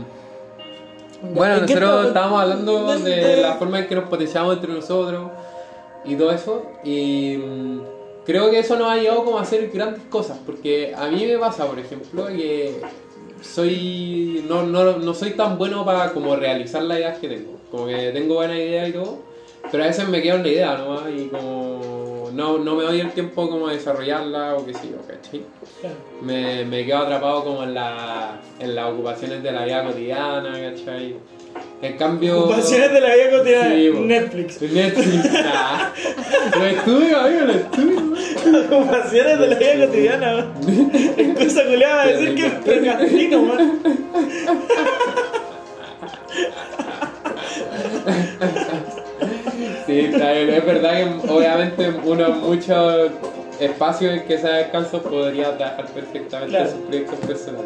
bueno, 1.21 1.55
¿En 1.57 1.65
qué 1.65 1.75
nosotros 1.75 2.07
estábamos 2.07 2.41
hablando 2.41 2.97
de- 2.97 3.37
la 3.41 3.55
forma 3.55 3.79
en 3.79 3.87
que 3.87 3.95
nos 3.95 4.09
potenciamos 4.09 4.55
entre 4.55 4.73
nosotros 4.73 5.31
y 6.03 6.15
todo 6.15 6.31
eso. 6.31 6.63
Y 6.83 7.37
mm, 7.37 7.79
creo 8.25 8.49
que 8.51 8.59
eso 8.59 8.77
nos 8.77 8.89
ha 8.91 8.97
llevado 8.97 9.23
como 9.25 9.39
a 9.39 9.41
hacer 9.41 9.69
grandes 9.71 10.03
cosas. 10.09 10.37
Porque 10.45 10.93
a 10.95 11.07
mí 11.07 11.25
me 11.25 11.37
pasa, 11.37 11.65
por 11.65 11.79
ejemplo, 11.79 12.27
que 12.27 12.79
soy 13.41 14.43
no, 14.47 14.63
no, 14.63 14.97
no 14.97 15.13
soy 15.13 15.31
tan 15.31 15.57
bueno 15.57 15.85
para 15.85 16.11
como 16.13 16.35
realizar 16.35 16.83
las 16.83 16.97
ideas 16.99 17.17
que 17.19 17.27
tengo. 17.29 17.51
Como 17.71 17.87
que 17.87 18.11
tengo 18.11 18.35
buena 18.35 18.57
idea 18.57 18.87
y 18.87 18.93
todo, 18.93 19.19
pero 19.71 19.83
a 19.83 19.87
veces 19.87 20.07
me 20.07 20.21
quedo 20.21 20.37
en 20.37 20.43
la 20.43 20.49
idea 20.49 20.77
nomás 20.77 21.03
y 21.15 21.27
como 21.27 22.29
no, 22.35 22.57
no 22.57 22.75
me 22.75 22.83
doy 22.83 22.99
el 22.99 23.11
tiempo 23.11 23.49
como 23.49 23.69
de 23.69 23.75
desarrollarla 23.75 24.55
o 24.55 24.65
qué 24.65 24.73
sé 24.73 24.89
yo, 24.89 24.97
¿cachai? 25.07 25.43
Claro. 25.79 25.95
me, 26.21 26.65
me 26.65 26.85
quedo 26.85 26.97
atrapado 26.99 27.43
como 27.45 27.63
en, 27.63 27.73
la, 27.73 28.41
en 28.59 28.75
las 28.75 28.91
ocupaciones 28.91 29.41
de 29.41 29.51
la 29.51 29.65
vida 29.65 29.83
cotidiana, 29.85 30.51
¿cachai? 30.51 31.15
En 31.81 31.97
cambio... 31.97 32.39
Ocupaciones 32.39 32.91
de 32.91 33.01
la 33.01 33.15
vida 33.15 33.31
cotidiana. 33.37 33.69
Sí. 33.75 33.91
Netflix. 33.91 34.61
Netflix, 34.61 35.31
nah. 35.31 35.89
Lo 36.59 36.65
estudio, 36.65 37.19
amigo, 37.19 37.45
lo 37.45 37.53
estudio. 37.53 37.99
Ocupaciones 38.65 39.39
de 39.39 39.47
la 39.47 39.55
vida 39.55 39.85
cotidiana. 39.85 40.53
Es 41.17 41.37
cosa 41.37 41.65
culiada 41.65 42.03
a 42.03 42.07
decir 42.07 42.35
que 42.35 42.49
procrastino, 42.49 43.39
weón. 43.41 43.79
Sí. 50.01 50.09
Es 50.13 50.65
verdad 50.65 50.91
que 51.23 51.31
obviamente 51.31 51.93
uno 52.03 52.25
en 52.27 52.39
muchos 52.41 53.11
espacios 53.59 54.13
en 54.13 54.23
que 54.25 54.37
se 54.37 54.47
descanso 54.47 55.01
podría 55.01 55.55
trabajar 55.57 55.85
perfectamente 55.87 56.49
Claro. 56.49 56.65
en 56.69 56.71
sus 56.75 56.81
proyectos 56.85 57.19
personales. 57.19 57.65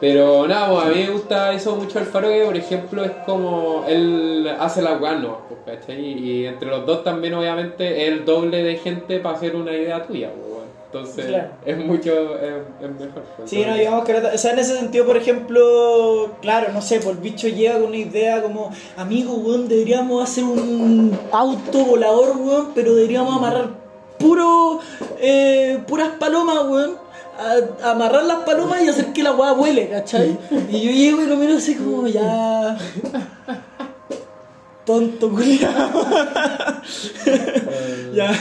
Pero 0.00 0.48
nada, 0.48 0.68
pues, 0.72 0.84
a 0.84 0.88
mí 0.88 1.04
me 1.06 1.10
gusta 1.10 1.52
eso 1.52 1.76
mucho 1.76 2.00
el 2.00 2.06
Faro, 2.06 2.28
que 2.28 2.44
por 2.44 2.56
ejemplo 2.56 3.04
es 3.04 3.12
como 3.24 3.84
él 3.88 4.50
hace 4.58 4.82
la 4.82 4.94
weá, 4.94 5.14
¿no? 5.14 5.38
Pues, 5.48 5.78
¿cachai? 5.78 6.00
Y 6.00 6.46
entre 6.46 6.68
los 6.68 6.84
dos 6.86 7.04
también 7.04 7.34
obviamente 7.34 8.02
es 8.02 8.08
el 8.08 8.24
doble 8.24 8.64
de 8.64 8.76
gente 8.78 9.20
para 9.20 9.36
hacer 9.36 9.54
una 9.54 9.72
idea 9.72 10.02
tuya, 10.02 10.30
pues. 10.34 10.51
Entonces 10.92 11.24
Claro. 11.26 11.48
es 11.64 11.78
mucho, 11.78 12.38
es, 12.38 12.52
es 12.82 12.90
mejor. 12.90 13.22
pues, 13.36 13.48
Sí, 13.48 13.64
no, 13.66 13.74
digamos 13.74 14.04
que, 14.04 14.14
o 14.14 14.36
sea, 14.38 14.52
en 14.52 14.58
ese 14.58 14.76
sentido, 14.76 15.06
por 15.06 15.16
ejemplo, 15.16 16.32
claro, 16.42 16.70
no 16.72 16.82
sé, 16.82 17.00
por 17.00 17.12
el 17.12 17.18
bicho 17.18 17.48
llega 17.48 17.74
con 17.74 17.84
una 17.84 17.96
idea 17.96 18.42
como, 18.42 18.70
amigo, 18.98 19.32
weón, 19.34 19.68
deberíamos 19.68 20.22
hacer 20.22 20.44
un 20.44 21.18
auto 21.32 21.78
volador, 21.86 22.36
weón, 22.36 22.68
pero 22.74 22.94
deberíamos 22.94 23.34
amarrar 23.34 23.70
puro, 24.18 24.80
eh, 25.18 25.78
puras 25.88 26.10
palomas, 26.18 26.58
weón. 26.68 26.96
a- 27.38 27.90
amarrar 27.92 28.24
las 28.24 28.40
palomas 28.40 28.82
y 28.82 28.88
hacer 28.88 29.06
que 29.14 29.22
la 29.22 29.32
weá 29.32 29.52
vuele, 29.52 29.88
¿cachai? 29.88 30.36
Y 30.70 30.80
yo 30.82 30.90
llego 30.90 31.22
y 31.22 31.26
lo 31.26 31.36
miro 31.36 31.56
así 31.56 31.74
como, 31.74 32.06
ya... 32.06 32.76
Tonto, 34.84 35.30
culiao. 35.30 35.72
Eh, 37.26 38.12
ya. 38.14 38.32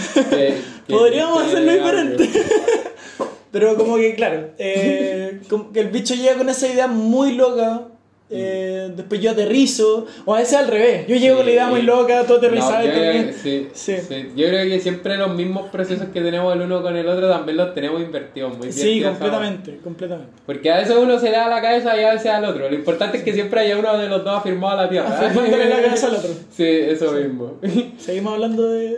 Podríamos 0.91 1.43
hacerlo 1.43 1.71
diferente. 1.73 2.29
Pero 3.51 3.75
como 3.75 3.97
que, 3.97 4.15
claro, 4.15 4.49
eh, 4.57 5.41
como 5.49 5.71
que 5.73 5.81
el 5.81 5.87
bicho 5.89 6.13
llega 6.15 6.35
con 6.35 6.47
esa 6.49 6.67
idea 6.67 6.87
muy 6.87 7.33
loca. 7.33 7.87
eh, 8.33 8.89
después 8.95 9.19
yo 9.19 9.31
aterrizo. 9.31 10.05
O 10.23 10.33
a 10.33 10.37
veces 10.39 10.53
al 10.57 10.69
revés. 10.69 11.05
Yo 11.05 11.17
llego 11.17 11.35
con 11.35 11.45
la 11.45 11.51
idea 11.51 11.67
muy 11.67 11.81
loca, 11.81 12.23
tú 12.25 12.35
aterrizas 12.35 12.79
No, 12.79 12.83
y 12.85 12.87
yo 12.87 12.93
creo 12.93 13.11
que 13.11 13.33
Sí. 13.33 13.67
sí. 13.73 13.93
Yo 14.37 14.47
creo 14.47 14.69
que 14.69 14.79
siempre 14.79 15.17
los 15.17 15.35
mismos 15.35 15.69
procesos 15.69 16.07
que 16.13 16.21
tenemos 16.21 16.55
el 16.55 16.61
uno 16.61 16.81
con 16.81 16.95
el 16.95 17.05
otro 17.09 17.27
también 17.29 17.57
los 17.57 17.73
tenemos 17.73 18.01
invertidos 18.01 18.51
muy 18.57 18.67
bien. 18.69 18.73
Sí, 18.73 19.01
completamente, 19.03 19.79
completamente. 19.83 20.31
Porque 20.45 20.71
a 20.71 20.77
veces 20.77 20.95
uno 20.95 21.19
se 21.19 21.25
le 21.25 21.31
da 21.35 21.49
la 21.49 21.61
cabeza 21.61 21.99
y 21.99 22.05
a 22.05 22.13
veces 22.13 22.27
al 22.27 22.45
otro. 22.45 22.69
Lo 22.69 22.75
importante 22.75 23.17
es 23.17 23.23
que 23.25 23.33
siempre 23.33 23.59
haya 23.59 23.77
uno 23.77 23.97
de 23.97 24.07
los 24.07 24.23
dos 24.23 24.37
afirmado 24.39 24.79
a 24.79 24.83
la 24.83 24.89
tierra. 24.89 25.09
Afirmándole 25.19 25.65
la 25.67 25.81
cabeza 25.81 26.07
al 26.07 26.15
otro. 26.15 26.31
Sí, 26.55 26.63
eso 26.65 27.11
mismo. 27.11 27.55
Seguimos 27.99 28.33
hablando 28.35 28.65
de. 28.69 28.97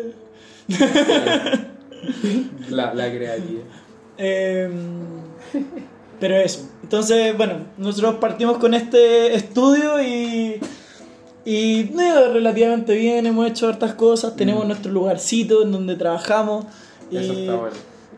La, 2.69 2.93
la 2.93 3.11
creatividad. 3.11 3.63
Eh, 4.17 4.69
pero 6.19 6.37
eso. 6.37 6.69
Entonces, 6.83 7.35
bueno, 7.35 7.55
nosotros 7.77 8.15
partimos 8.15 8.57
con 8.57 8.73
este 8.73 9.33
estudio 9.35 10.01
y. 10.01 10.59
Y 11.45 11.91
ido 11.91 12.31
relativamente 12.31 12.95
bien, 12.95 13.25
hemos 13.25 13.49
hecho 13.49 13.67
hartas 13.67 13.95
cosas, 13.95 14.37
tenemos 14.37 14.65
nuestro 14.65 14.93
lugarcito 14.93 15.63
en 15.63 15.73
donde 15.73 15.95
trabajamos. 15.95 16.65
Y 17.11 17.15
Mm. 17.15 17.19
Eso 17.19 17.33
está 17.33 17.55
bueno. 17.55 17.75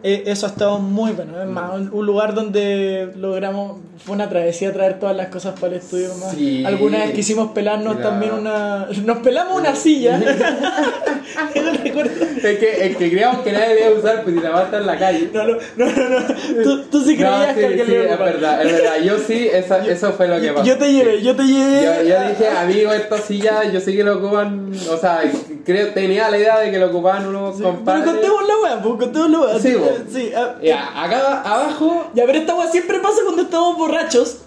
Eh, 0.08 0.24
eso 0.28 0.46
ha 0.46 0.50
estado 0.50 0.78
muy 0.80 1.12
bueno. 1.14 1.42
Es 1.42 1.48
más, 1.48 1.74
un, 1.74 1.90
un 1.92 2.06
lugar 2.06 2.34
donde 2.36 3.12
logramos. 3.18 3.80
Fue 3.98 4.14
una 4.14 4.30
travesía 4.30 4.72
traer 4.72 5.00
todas 5.00 5.16
las 5.16 5.28
cosas 5.30 5.60
para 5.60 5.74
el 5.74 5.80
estudio. 5.80 6.10
Más. 6.20 6.34
Sí. 6.36 6.64
Alguna 6.66 7.00
vez 7.00 7.12
quisimos 7.14 7.52
pelarnos 7.54 7.96
Mira. 7.96 8.10
también 8.10 8.34
una. 8.34 8.88
Nos 9.04 9.18
pelamos 9.20 9.60
una 9.60 9.76
silla. 9.76 10.18
no 11.56 11.72
recuerdo. 11.84 12.12
Es 12.36 12.60
que, 12.60 12.86
es 12.88 12.98
que 12.98 13.10
creíamos 13.10 13.42
que 13.42 13.52
nadie 13.52 13.70
debía 13.70 13.92
usar, 13.92 14.24
pues 14.24 14.36
si 14.36 14.42
la 14.42 14.50
va 14.52 14.60
a 14.62 14.64
estar 14.66 14.82
en 14.82 14.88
la 14.88 14.98
calle. 15.00 15.30
No, 15.34 15.44
no, 15.46 15.56
no, 15.78 15.86
no, 15.88 16.10
no. 16.20 16.26
Tú, 16.64 16.84
tú 16.92 17.04
sí 17.04 17.18
No, 17.18 17.18
creías 17.18 17.54
sí, 17.54 17.60
que 17.60 17.66
alguien 17.66 17.88
sí, 17.88 17.94
es 17.96 18.20
verdad, 18.20 18.66
es 18.66 18.72
verdad. 18.74 18.94
Yo 19.04 19.18
sí, 19.18 19.50
esa- 19.52 19.86
eso 19.88 20.12
fue 20.14 20.28
lo 20.28 20.40
que 20.40 20.52
pasó. 20.52 20.66
Yo 20.66 20.78
te 20.78 20.92
llevé, 20.92 21.22
yo 21.24 21.36
te 21.36 21.44
llevé. 21.44 21.84
Yo, 21.84 22.04
yo 22.10 22.30
dije, 22.30 22.48
amigo, 22.50 22.92
esta 22.94 23.18
silla, 23.18 23.64
yo 23.72 23.80
sé 23.80 23.96
que 23.96 24.04
lo 24.04 24.18
ocupan, 24.18 24.72
o 24.92 24.98
sea, 24.98 25.22
creo, 25.66 25.94
tenía 25.94 26.30
la 26.30 26.38
idea 26.38 26.60
de 26.60 26.72
que 26.72 26.80
lo 26.80 26.88
ocupaban 26.88 27.28
unos 27.28 27.58
Sí, 27.58 27.64
compadres. 27.64 28.04
Pero 28.04 28.14
contemos 28.14 28.48
la 28.48 28.58
weá, 28.64 28.82
pues 28.82 28.96
contemos 29.00 29.30
la 29.32 29.40
weá. 29.40 29.60
Sí, 29.60 29.68
Eh, 29.70 29.76
vos. 29.78 29.90
sí, 30.14 30.32
ah, 30.36 30.56
Ya, 30.64 31.04
acá 31.04 31.42
abajo, 31.42 32.08
Ya, 32.14 32.26
pero 32.26 32.38
esta 32.38 32.56
weá 32.56 32.68
siempre 32.72 33.00
pasa 33.00 33.18
cuando 33.24 33.42
estamos 33.42 33.78
borrachos 33.78 34.38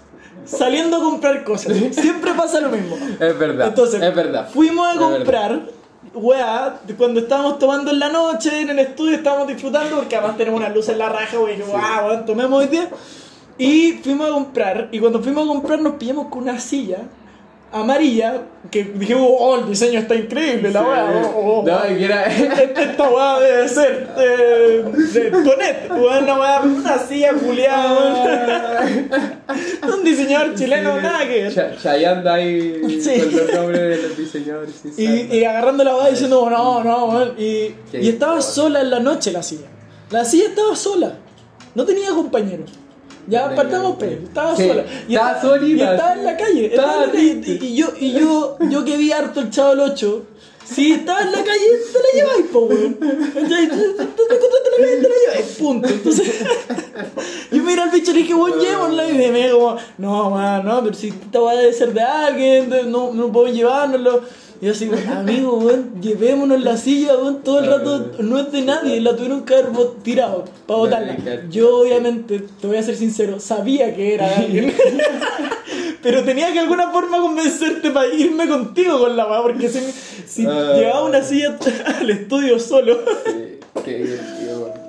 saliendo 0.45 0.97
a 0.97 0.99
comprar 1.01 1.43
cosas. 1.43 1.77
Siempre 1.91 2.33
pasa 2.33 2.59
lo 2.61 2.69
mismo. 2.69 2.95
es 3.19 3.37
verdad, 3.37 3.67
Entonces, 3.67 4.01
es 4.01 4.15
verdad. 4.15 4.49
fuimos 4.51 4.87
a 4.87 4.97
comprar, 4.97 5.61
weá, 6.13 6.79
cuando 6.97 7.19
estábamos 7.19 7.59
tomando 7.59 7.91
en 7.91 7.99
la 7.99 8.09
noche, 8.09 8.61
en 8.61 8.69
el 8.69 8.79
estudio, 8.79 9.15
estábamos 9.15 9.47
disfrutando, 9.47 9.97
porque 9.97 10.15
además 10.15 10.37
tenemos 10.37 10.59
una 10.59 10.69
luz 10.69 10.89
en 10.89 10.97
la 10.97 11.09
raja, 11.09 11.37
weá, 11.39 11.53
y 11.53 11.57
dije, 11.57 11.69
wow, 11.71 12.25
tomemos 12.25 12.61
hoy 12.61 12.67
día. 12.67 12.89
Y 13.57 13.99
fuimos 14.03 14.29
a 14.29 14.31
comprar, 14.31 14.87
y 14.91 14.99
cuando 14.99 15.21
fuimos 15.21 15.43
a 15.43 15.47
comprar 15.47 15.79
nos 15.81 15.95
pillamos 15.95 16.27
con 16.27 16.43
una 16.43 16.59
silla 16.59 16.99
amarilla, 17.71 18.41
que 18.71 18.83
dijimos, 18.83 19.27
oh, 19.39 19.55
el 19.59 19.67
diseño 19.69 19.99
está 19.99 20.15
increíble, 20.15 20.71
la 20.71 20.81
weá, 20.81 21.31
oh, 21.35 21.59
oh, 21.61 21.63
No, 21.65 21.79
y 21.91 21.97
que 21.97 22.05
era, 22.05 22.25
esta, 22.25 22.81
esta 22.81 23.09
weá 23.09 23.39
debe 23.39 23.69
ser 23.69 24.07
de, 24.15 24.83
de 24.83 25.31
Tonet, 25.31 25.91
una 25.91 26.39
weá, 26.39 26.99
silla 27.07 27.33
culiada, 27.33 27.93
weón. 27.99 29.29
Un 29.97 30.03
diseñador 30.03 30.55
chileno, 30.55 30.95
Sí, 30.97 31.01
nada 31.03 31.27
que 31.27 31.43
ver. 31.43 31.53
Cha- 31.53 31.75
Chayanne 31.77 32.17
anda 32.19 32.33
ahí 32.35 32.99
Sí. 33.01 33.19
con 33.21 33.37
los 33.37 33.53
nombres 33.53 33.81
de 34.01 34.07
los 34.07 34.17
diseñadores. 34.17 34.75
sí, 34.81 34.89
Y, 34.97 35.05
sabe. 35.05 35.37
y 35.37 35.43
agarrando 35.45 35.83
la 35.83 35.95
weá 35.95 36.09
diciendo, 36.09 36.49
no, 36.49 36.83
no, 36.83 37.05
weón. 37.05 37.33
Y, 37.37 37.75
y 37.93 38.09
estaba 38.09 38.41
sola 38.41 38.81
en 38.81 38.89
la 38.89 38.99
noche 38.99 39.31
la 39.31 39.43
silla. 39.43 39.67
La 40.11 40.25
silla 40.25 40.45
estaba 40.49 40.75
sola. 40.75 41.13
No 41.75 41.85
tenía 41.85 42.09
compañero. 42.09 42.63
Ya 43.29 43.55
partamos 43.55 43.95
pe, 43.97 44.17
compañero. 44.17 44.27
estaba 44.27 44.55
Sí, 44.55 44.67
sola. 44.67 44.85
Y 45.07 45.15
estaba 45.15 45.41
solita, 45.41 45.83
Y 45.83 45.95
estaba 45.95 46.13
en 46.13 46.25
la 46.25 46.37
calle. 46.37 46.65
Estaba 46.65 46.91
Estaba 46.91 47.03
en 47.03 47.09
la 47.09 47.45
calle. 47.45 47.59
Y 47.61 47.75
yo, 47.75 47.87
y 47.99 48.11
yo, 48.13 48.57
yo 48.69 48.85
que 48.85 48.97
vi 48.97 49.11
harto 49.11 49.39
el 49.39 49.49
chavo 49.49 49.69
del 49.69 49.79
8. 49.91 50.25
Si 50.65 50.91
estaba 50.91 51.21
en 51.21 51.31
la 51.31 51.43
calle, 51.43 51.65
te 51.91 51.99
la 51.99 52.09
lleváis, 52.13 52.45
po, 52.51 52.59
weón. 52.59 52.93
Te 52.95 53.05
la 53.05 53.13
calle, 53.15 53.67
te 53.67 55.09
la 55.09 55.15
lleváis, 55.25 55.55
punto. 55.57 55.87
Entonces, 55.87 56.45
yo 57.51 57.63
miro 57.63 57.83
al 57.83 57.89
bicho 57.89 58.11
y 58.11 58.13
le 58.13 58.19
dije, 58.21 58.33
weón, 58.35 58.59
llevémosla. 58.59 59.09
Y 59.09 59.13
me 59.13 59.49
como, 59.51 59.77
no, 59.97 60.27
weón, 60.29 60.65
no, 60.65 60.83
pero 60.83 60.95
si 60.95 61.07
esta 61.09 61.41
weá 61.41 61.55
debe 61.55 61.73
ser 61.73 61.93
de 61.93 62.01
alguien, 62.01 62.69
no, 62.91 63.13
no 63.13 63.31
podemos 63.31 63.57
llevárnoslo. 63.57 64.21
Y 64.61 64.65
yo 64.65 64.73
así, 64.73 64.89
amigo, 65.15 65.57
weón, 65.57 66.01
llevémonos 66.01 66.61
la 66.61 66.75
silla, 66.75 67.15
weón, 67.17 67.43
todo 67.43 67.59
el 67.59 67.67
rato 67.67 68.11
no 68.19 68.39
es 68.39 68.51
de 68.51 68.61
nadie, 68.61 68.99
la 68.99 69.15
tuvieron 69.15 69.45
que 69.45 69.55
haber 69.55 69.71
tirado 70.03 70.45
para 70.67 70.79
botarla. 70.79 71.17
Yo, 71.49 71.77
obviamente, 71.79 72.43
te 72.59 72.67
voy 72.67 72.77
a 72.77 72.83
ser 72.83 72.97
sincero, 72.97 73.39
sabía 73.39 73.95
que 73.95 74.15
era 74.15 74.37
alguien. 74.37 74.73
Pero 76.01 76.23
tenía 76.23 76.47
que 76.47 76.53
de 76.53 76.59
alguna 76.59 76.91
forma 76.91 77.19
convencerte 77.19 77.91
para 77.91 78.07
irme 78.13 78.47
contigo 78.47 78.99
con 78.99 79.15
la 79.15 79.27
weá, 79.27 79.41
porque 79.41 79.69
si, 79.69 79.79
si 80.27 80.41
llevaba 80.43 81.03
una 81.05 81.21
silla 81.23 81.57
al 81.99 82.09
estudio 82.09 82.59
solo. 82.59 82.99
Sí, 83.25 83.59
qué 83.83 83.97
divertido. 83.97 84.88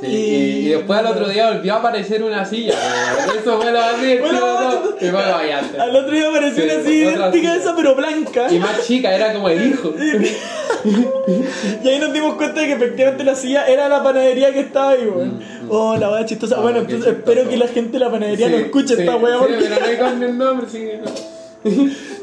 Sí, 0.00 0.06
Y- 0.06 0.68
después 0.70 0.98
al 0.98 1.06
otro 1.06 1.28
día 1.28 1.50
volvió 1.52 1.74
a 1.74 1.76
aparecer 1.78 2.22
una 2.22 2.44
silla. 2.44 2.72
Eso 3.38 3.60
fue 3.60 3.70
lo 3.70 3.78
más 3.78 4.00
divertido. 4.00 4.96
Y 5.00 5.10
vaya. 5.10 5.60
Al 5.78 5.96
otro 5.96 6.10
día 6.12 6.28
apareció 6.28 6.64
Sí, 6.64 6.70
una 6.70 6.82
silla 6.84 7.12
idéntica 7.12 7.52
a 7.52 7.56
esa, 7.56 7.76
pero 7.76 7.94
blanca. 7.94 8.46
Y 8.50 8.58
más 8.58 8.86
chica, 8.86 9.14
era 9.14 9.32
como 9.32 9.48
el 9.48 9.70
hijo. 9.72 9.92
Y 11.84 11.88
ahí 11.88 11.98
nos 11.98 12.12
dimos 12.12 12.34
cuenta 12.34 12.60
de 12.60 12.68
que 12.68 12.72
efectivamente 12.72 13.22
la 13.24 13.34
silla 13.34 13.66
era 13.66 13.88
la 13.88 14.02
panadería 14.02 14.52
que 14.52 14.60
estaba 14.60 14.92
ahí, 14.92 15.04
weón. 15.04 15.40
Oh, 15.68 15.96
la 15.96 16.10
weá 16.10 16.24
chistosa. 16.24 16.56
Ah, 16.58 16.60
bueno, 16.62 16.78
entonces 16.78 17.04
chistoso. 17.06 17.18
espero 17.30 17.48
que 17.50 17.56
la 17.58 17.68
gente 17.68 17.92
de 17.92 17.98
la 17.98 18.10
panadería 18.10 18.48
no 18.48 18.56
escuche 18.56 18.94
sí, 18.96 19.02
esta 19.02 19.16
weá 19.16 19.38
porque. 19.38 19.56
pero 19.60 19.78
no 19.80 19.86
hay 19.86 19.96
con 19.98 20.22
el 20.22 20.38
nombre, 20.38 20.66
sí. 20.70 20.78
¿Te 20.78 21.00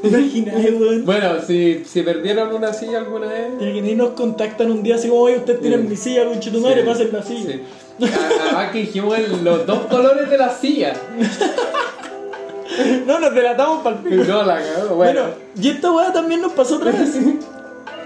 imaginas, 0.04 0.56
weón? 0.56 1.06
Bueno, 1.06 1.42
si, 1.46 1.84
si 1.86 2.02
perdieron 2.02 2.54
una 2.56 2.74
silla 2.74 3.00
alguna 3.00 3.28
vez. 3.28 3.48
Que 3.60 3.82
ni 3.82 3.96
nos 3.96 4.10
contactan 4.12 4.72
un 4.72 4.84
día 4.84 4.96
así 4.96 5.08
como, 5.10 5.22
oye, 5.22 5.38
ustedes 5.38 5.60
tienen 5.62 5.82
Sí. 5.84 5.88
mi 5.90 5.96
silla, 5.96 6.26
con 6.26 6.40
tu 6.40 6.60
madre, 6.62 6.82
Sí, 6.82 6.88
pasen 6.88 7.10
la 7.14 7.24
silla. 7.24 7.52
sí. 7.54 7.62
Además 8.44 8.72
que 8.72 8.78
dijimos 8.80 9.18
los 9.44 9.66
dos 9.66 9.80
colores 9.88 10.30
de 10.30 10.38
la 10.38 10.50
silla. 10.50 10.94
No, 13.08 13.20
nos 13.20 13.34
delatamos 13.34 13.82
para 13.82 13.96
el 13.96 14.04
pico. 14.04 14.24
No, 14.26 14.44
la. 14.44 14.56
Bueno, 14.60 14.96
Bueno, 14.96 15.22
y 15.60 15.70
esta 15.70 15.92
weá 15.92 16.14
también 16.14 16.42
nos 16.42 16.52
pasó 16.52 16.76
otra 16.76 16.92
vez. 16.92 17.16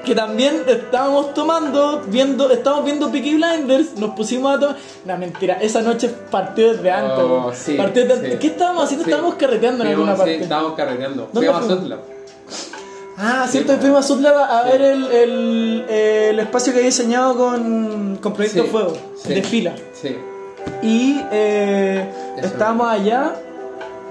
Que 0.05 0.15
también 0.15 0.63
estábamos 0.67 1.33
tomando, 1.33 2.01
viendo, 2.07 2.49
estábamos 2.49 2.85
viendo 2.85 3.11
Peaky 3.11 3.35
Blinders, 3.35 3.93
nos 3.97 4.11
pusimos 4.15 4.55
a 4.55 4.59
tomar. 4.59 4.75
No, 5.05 5.17
mentira, 5.17 5.59
esa 5.61 5.81
noche 5.81 6.09
partió 6.31 6.73
desde 6.73 6.89
antes, 6.91 7.19
Oh, 7.19 7.51
sí, 7.53 7.75
Partió 7.75 8.01
desde 8.03 8.15
antes. 8.15 8.31
sí. 8.33 8.37
¿Qué 8.39 8.47
estábamos 8.47 8.83
haciendo? 8.85 9.05
Sí. 9.05 9.11
Estábamos 9.11 9.35
carreteando 9.35 9.83
en 9.83 9.89
alguna 9.91 10.13
sí, 10.13 10.17
parte. 10.17 10.41
estábamos 10.41 10.73
carreteando. 10.73 11.29
¿Dónde 11.31 11.51
Fuimos 11.51 11.69
a? 11.71 11.75
Sutlab. 11.75 11.99
Ah, 13.17 13.45
Sí, 13.45 13.51
cierto, 13.51 13.77
fuimos 13.79 13.99
a 14.05 14.07
Sutlab 14.07 14.35
a 14.37 14.63
Sí. 14.63 14.69
ver 14.71 14.81
el, 14.81 15.11
el, 15.11 15.85
el 15.89 16.39
espacio 16.39 16.73
que 16.73 16.79
he 16.79 16.83
diseñado 16.83 17.37
con, 17.37 18.17
con 18.21 18.33
Proyecto 18.33 18.63
Sí, 18.63 18.69
Fuego, 18.69 18.93
sí. 19.23 19.33
de 19.35 19.43
fila. 19.43 19.75
Sí. 19.93 20.15
Y 20.81 21.21
eh, 21.31 22.09
estábamos 22.37 22.87
allá 22.87 23.35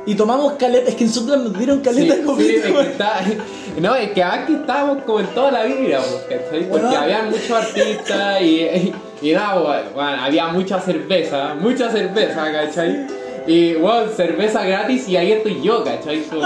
y 0.07 0.15
tomamos 0.15 0.55
caleta. 0.55 0.89
Es 0.91 0.95
que 0.97 1.09
Sutlab 1.09 1.41
nos 1.41 1.59
dieron 1.59 1.81
caleta 1.81 2.03
Sí, 2.03 2.09
de 2.09 2.17
sí, 2.17 2.23
copete, 2.27 2.57
es 2.57 2.63
que 2.65 2.73
weón. 2.73 2.87
está- 2.87 3.21
no, 3.81 3.95
es 3.97 4.11
que 4.13 4.23
aquí 4.25 4.55
estábamos 4.55 5.03
como 5.05 5.21
en 5.21 5.27
toda 5.29 5.51
la 5.53 5.65
vida, 5.65 6.01
¿cachai? 6.29 6.69
Porque 6.69 6.87
Bueno. 6.87 6.99
había 6.99 7.23
muchos 7.25 7.51
artistas 7.51 8.41
y, 8.43 8.45
y, 8.63 8.95
y 9.23 9.33
nada, 9.33 9.85
bueno, 9.95 10.23
había 10.23 10.49
mucha 10.49 10.81
cerveza, 10.81 11.55
mucha 11.61 11.91
cerveza, 11.91 12.51
¿cachai? 12.53 13.07
Y 13.47 13.75
bueno, 13.75 14.03
cerveza 14.15 14.65
gratis 14.65 15.09
y 15.09 15.17
ahí 15.17 15.33
estoy 15.33 15.63
yo, 15.63 15.83
¿cachai? 15.83 16.23
Como, 16.25 16.43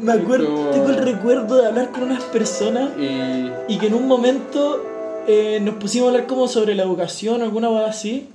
me 0.00 0.12
acuerdo, 0.12 0.46
Como- 0.46 0.70
tengo 0.70 0.88
el 0.90 0.96
recuerdo 0.98 1.56
de 1.56 1.66
hablar 1.66 1.90
con 1.90 2.04
unas 2.04 2.22
personas 2.24 2.90
Y. 2.98 3.50
y 3.74 3.78
que 3.78 3.86
en 3.88 3.94
un 3.94 4.06
momento 4.06 4.82
eh, 5.26 5.58
nos 5.60 5.76
pusimos 5.76 6.06
a 6.08 6.10
hablar 6.12 6.26
como 6.26 6.48
sobre 6.48 6.74
la 6.74 6.82
educación 6.82 7.40
o 7.40 7.44
alguna 7.44 7.68
cosa 7.68 7.86
así. 7.86 8.28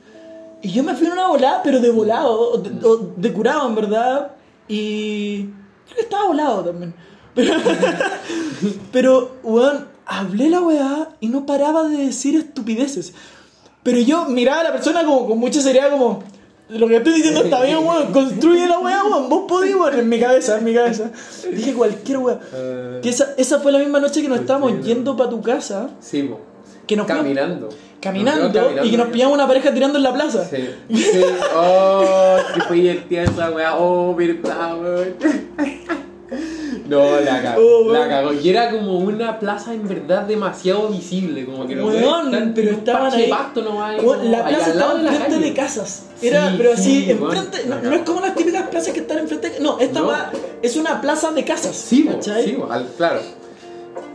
Y 0.62 0.72
yo 0.72 0.84
me 0.84 0.94
fui 0.96 1.08
en 1.08 1.14
una 1.14 1.28
volada, 1.28 1.62
pero 1.64 1.80
de 1.80 1.90
volado, 1.90 2.52
o 2.54 2.58
de, 2.58 2.86
o 2.86 3.14
de 3.16 3.34
curado 3.34 3.68
en 3.70 3.76
verdad. 3.76 4.32
Y 4.68 5.44
creo 5.44 5.96
que 5.96 6.02
estaba 6.02 6.28
volado 6.28 6.64
también. 6.66 6.94
Pero, 7.34 7.54
pero 8.92 9.32
weón, 9.44 9.88
hablé 10.06 10.50
la 10.50 10.62
weá 10.62 11.10
y 11.20 11.28
no 11.28 11.46
paraba 11.46 11.88
de 11.88 12.06
decir 12.06 12.36
estupideces. 12.36 13.14
Pero 13.84 14.00
yo 14.00 14.26
miraba 14.26 14.62
a 14.62 14.64
la 14.66 14.72
persona 14.74 15.06
como 15.06 15.28
con 15.28 15.38
mucha 15.40 15.62
seriedad, 15.62 15.92
como. 15.92 16.24
Lo 16.70 16.88
que 16.88 16.98
estoy 16.98 17.14
diciendo 17.14 17.42
está 17.42 17.64
bien, 17.64 17.80
weón. 17.80 18.12
Construye 18.12 18.68
la 18.68 18.80
weá, 18.80 19.04
weón. 19.04 19.30
Vos 19.30 19.46
podés, 19.48 19.74
weón. 19.74 19.98
En 19.98 20.10
mi 20.10 20.20
cabeza, 20.20 20.58
en 20.60 20.66
mi 20.66 20.74
cabeza. 20.74 21.10
Dije 21.52 21.74
cualquier 21.74 22.18
weá. 22.20 22.40
eh, 22.54 23.00
Que 23.02 23.10
esa, 23.10 23.30
esa 23.38 23.60
fue 23.60 23.72
la 23.72 23.80
misma 23.80 24.00
noche 24.00 24.22
que 24.22 24.28
nos 24.28 24.40
estábamos 24.40 24.86
yendo 24.86 25.16
para 25.18 25.30
tu 25.30 25.42
casa. 25.42 25.90
Sí. 26.00 26.30
Que 26.86 26.96
nos 26.96 27.08
fuimos- 27.08 27.24
Caminando. 28.02 28.50
y 28.84 28.92
que 28.92 28.98
nos 28.98 29.10
pillamos 29.10 29.34
una 29.36 29.48
pareja 29.48 29.74
tirando 29.74 29.98
en 29.98 30.04
la 30.04 30.14
plaza. 30.14 30.46
Sí. 30.50 30.70
Sí. 30.96 31.22
Oh, 31.56 32.38
que 32.54 32.62
fue 32.62 32.78
divertida 32.78 33.24
esa 33.24 33.52
weá. 33.52 33.76
Oh, 33.78 34.16
verdad, 34.16 34.78
weón. 34.80 35.16
No, 36.88 37.20
la 37.20 37.42
cagó, 37.42 37.62
Oh, 37.62 37.92
la 37.94 38.08
cagó. 38.08 38.34
Y 38.34 38.50
era 38.50 38.72
como 38.72 38.98
una 38.98 39.38
plaza 39.40 39.74
en 39.74 39.88
verdad 39.88 40.24
demasiado 40.24 40.88
visible, 40.90 41.46
como 41.46 41.68
que 41.68 41.76
no 41.76 41.86
Weón, 41.88 42.52
pero 42.56 42.72
estaban 42.72 43.12
ahí. 43.14 43.32
nomás, 43.64 44.02
Weón, 44.04 44.20
como 44.20 44.32
la 44.32 44.48
plaza 44.48 44.70
estaba 44.72 45.00
enfrente 45.00 45.40
de 45.40 45.54
casas. 45.54 46.06
Era, 46.22 46.50
Sí, 46.50 46.56
pero 46.58 46.74
así, 46.74 46.84
sí, 47.06 47.12
enfrente. 47.12 47.58
No, 47.68 47.92
es 47.94 48.02
como 48.02 48.22
las 48.22 48.36
típicas 48.36 48.68
plazas 48.70 48.94
que 48.94 49.00
están 49.02 49.20
enfrente. 49.20 49.54
No, 49.62 49.80
esta 49.80 50.00
No. 50.00 50.08
weá 50.08 50.32
es 50.64 50.76
una 50.78 51.00
plaza 51.02 51.32
de 51.32 51.44
casas. 51.46 51.76
Sí, 51.76 52.06
¿cachai? 52.06 52.44
sí, 52.44 52.58
al- 52.70 52.88
claro. 52.98 53.22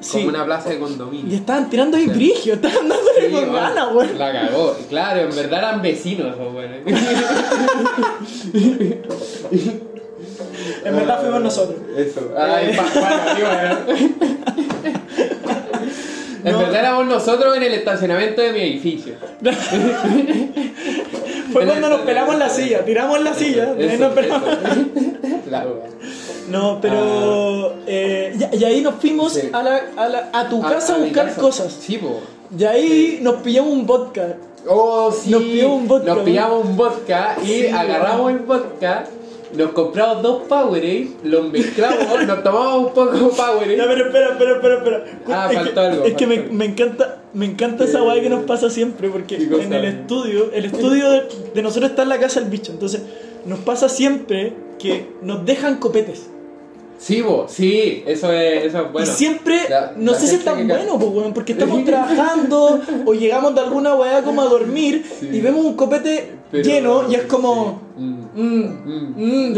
Sí. 0.00 0.18
Como 0.18 0.28
una 0.28 0.44
plaza 0.44 0.68
de 0.70 0.76
Y 0.76 0.78
condominio. 0.78 1.36
estaban 1.36 1.68
tirando 1.70 1.96
ahí 1.96 2.06
brigio, 2.06 2.54
estaban 2.54 2.88
dándole 2.88 3.28
Sí, 3.28 3.32
con 3.32 3.52
ganas, 3.54 3.94
weón. 3.94 4.18
La 4.18 4.32
cagó. 4.32 4.76
Claro, 4.88 5.20
en 5.20 5.34
verdad 5.36 5.58
eran 5.60 5.82
vecinos 5.82 6.34
esos 6.34 6.54
weones. 6.54 6.80
En 10.84 10.94
verdad 10.96 11.20
fuimos 11.20 11.42
nosotros. 11.42 11.76
Eso. 11.96 12.32
Ay, 12.36 12.76
pa, 12.76 12.84
pa, 13.00 13.34
digo, 13.34 13.48
bueno. 13.48 13.76
En 16.44 16.52
No. 16.52 16.58
verdad 16.58 16.80
éramos 16.80 17.06
nosotros 17.06 17.56
en 17.56 17.62
el 17.62 17.72
estacionamiento 17.74 18.42
de 18.42 18.52
mi 18.52 18.60
edificio. 18.60 19.14
Fue 21.52 21.64
cuando 21.66 21.88
nos 21.88 22.00
pelamos 22.02 22.36
la 22.36 22.48
silla, 22.50 22.84
tiramos 22.84 23.22
la 23.22 23.32
silla, 23.34 23.74
Eso, 23.78 24.04
nos 24.04 24.12
pelamos. 24.14 24.48
Eso. 25.62 25.68
La 25.68 25.72
wea. 25.72 25.90
No, 26.50 26.78
pero. 26.80 27.74
eh, 27.86 28.36
y, 28.52 28.56
y 28.58 28.64
ahí 28.64 28.80
nos 28.80 28.94
fuimos 28.96 29.32
Sí. 29.34 29.48
a, 29.52 29.62
la, 29.62 29.80
a, 29.96 30.08
la- 30.08 30.30
a 30.32 30.48
tu 30.48 30.60
casa 30.60 30.96
a, 30.96 30.98
buscar 30.98 31.26
casa. 31.26 31.40
cosas. 31.40 31.72
Sí, 31.80 31.98
po. 31.98 32.20
Y 32.56 32.64
ahí 32.64 33.18
nos 33.22 33.36
pillamos 33.36 33.72
un 33.72 33.86
vodka. 33.86 34.36
Oh, 34.68 35.10
sí. 35.12 35.30
Nos 35.30 35.42
pillamos 35.42 35.80
un 35.82 35.88
vodka, 35.88 36.14
Nos 36.14 36.24
pillamos 36.24 36.64
un 36.66 36.76
vodka 36.76 37.36
y 37.42 37.46
Sí, 37.46 37.66
agarramos 37.68 38.30
el 38.32 38.38
vodka. 38.40 39.04
Nos 39.56 39.70
compramos 39.70 40.20
dos 40.20 40.42
Powerade, 40.48 41.10
los 41.22 41.48
mezclamos, 41.52 42.06
nos 42.26 42.42
tomamos 42.42 42.88
un 42.88 42.92
poco 42.92 43.12
de 43.12 43.20
Powerade. 43.20 43.76
Ya, 43.76 43.84
pero 43.86 44.06
espera, 44.06 44.28
espera, 44.32 44.52
espera, 44.56 44.74
espera. 44.78 45.04
Ah, 45.28 45.48
es 45.48 45.54
faltó 45.58 45.74
que, 45.74 45.80
algo, 45.80 46.04
Es 46.06 46.14
que 46.14 46.26
me, 46.26 46.64
encanta, 46.64 47.18
me 47.34 47.44
encanta 47.46 47.84
esa 47.84 47.98
Eh, 48.00 48.02
weá 48.02 48.20
que 48.20 48.30
nos 48.30 48.44
pasa 48.46 48.68
siempre, 48.68 49.08
porque 49.10 49.36
en 49.36 49.72
el 49.72 49.84
estudio, 49.84 50.50
el 50.52 50.64
estudio 50.64 51.08
de, 51.10 51.22
de 51.54 51.62
nosotros 51.62 51.90
está 51.90 52.02
en 52.02 52.08
la 52.08 52.18
casa 52.18 52.40
del 52.40 52.50
bicho, 52.50 52.72
entonces 52.72 53.02
nos 53.46 53.58
pasa 53.60 53.88
siempre 53.88 54.52
que 54.78 55.06
nos 55.22 55.44
dejan 55.44 55.76
copetes. 55.78 56.26
Sí, 56.98 57.20
bo, 57.22 57.46
sí, 57.48 58.02
eso 58.06 58.32
es, 58.32 58.64
eso 58.66 58.82
es 58.86 58.92
bueno. 58.92 59.06
y 59.06 59.10
siempre, 59.10 59.58
La- 59.68 59.92
no 59.96 60.12
la 60.12 60.18
sé 60.18 60.26
si 60.28 60.36
es 60.36 60.44
tan 60.44 60.66
ca- 60.68 60.78
bueno, 60.86 61.32
porque 61.34 61.52
estamos 61.52 61.84
trabajando 61.84 62.80
o 63.04 63.14
llegamos 63.14 63.54
de 63.54 63.60
alguna 63.60 63.94
weá 63.96 64.22
como 64.22 64.40
a 64.42 64.46
dormir 64.46 65.04
Sí. 65.20 65.28
y 65.32 65.40
vemos 65.40 65.64
un 65.66 65.74
copete 65.74 66.30
Pero- 66.50 66.64
lleno 66.64 67.10
y 67.10 67.16
es 67.16 67.22
como. 67.24 67.80
sí. 67.96 68.02
Mm. 68.02 68.24
Mmm, 68.34 69.54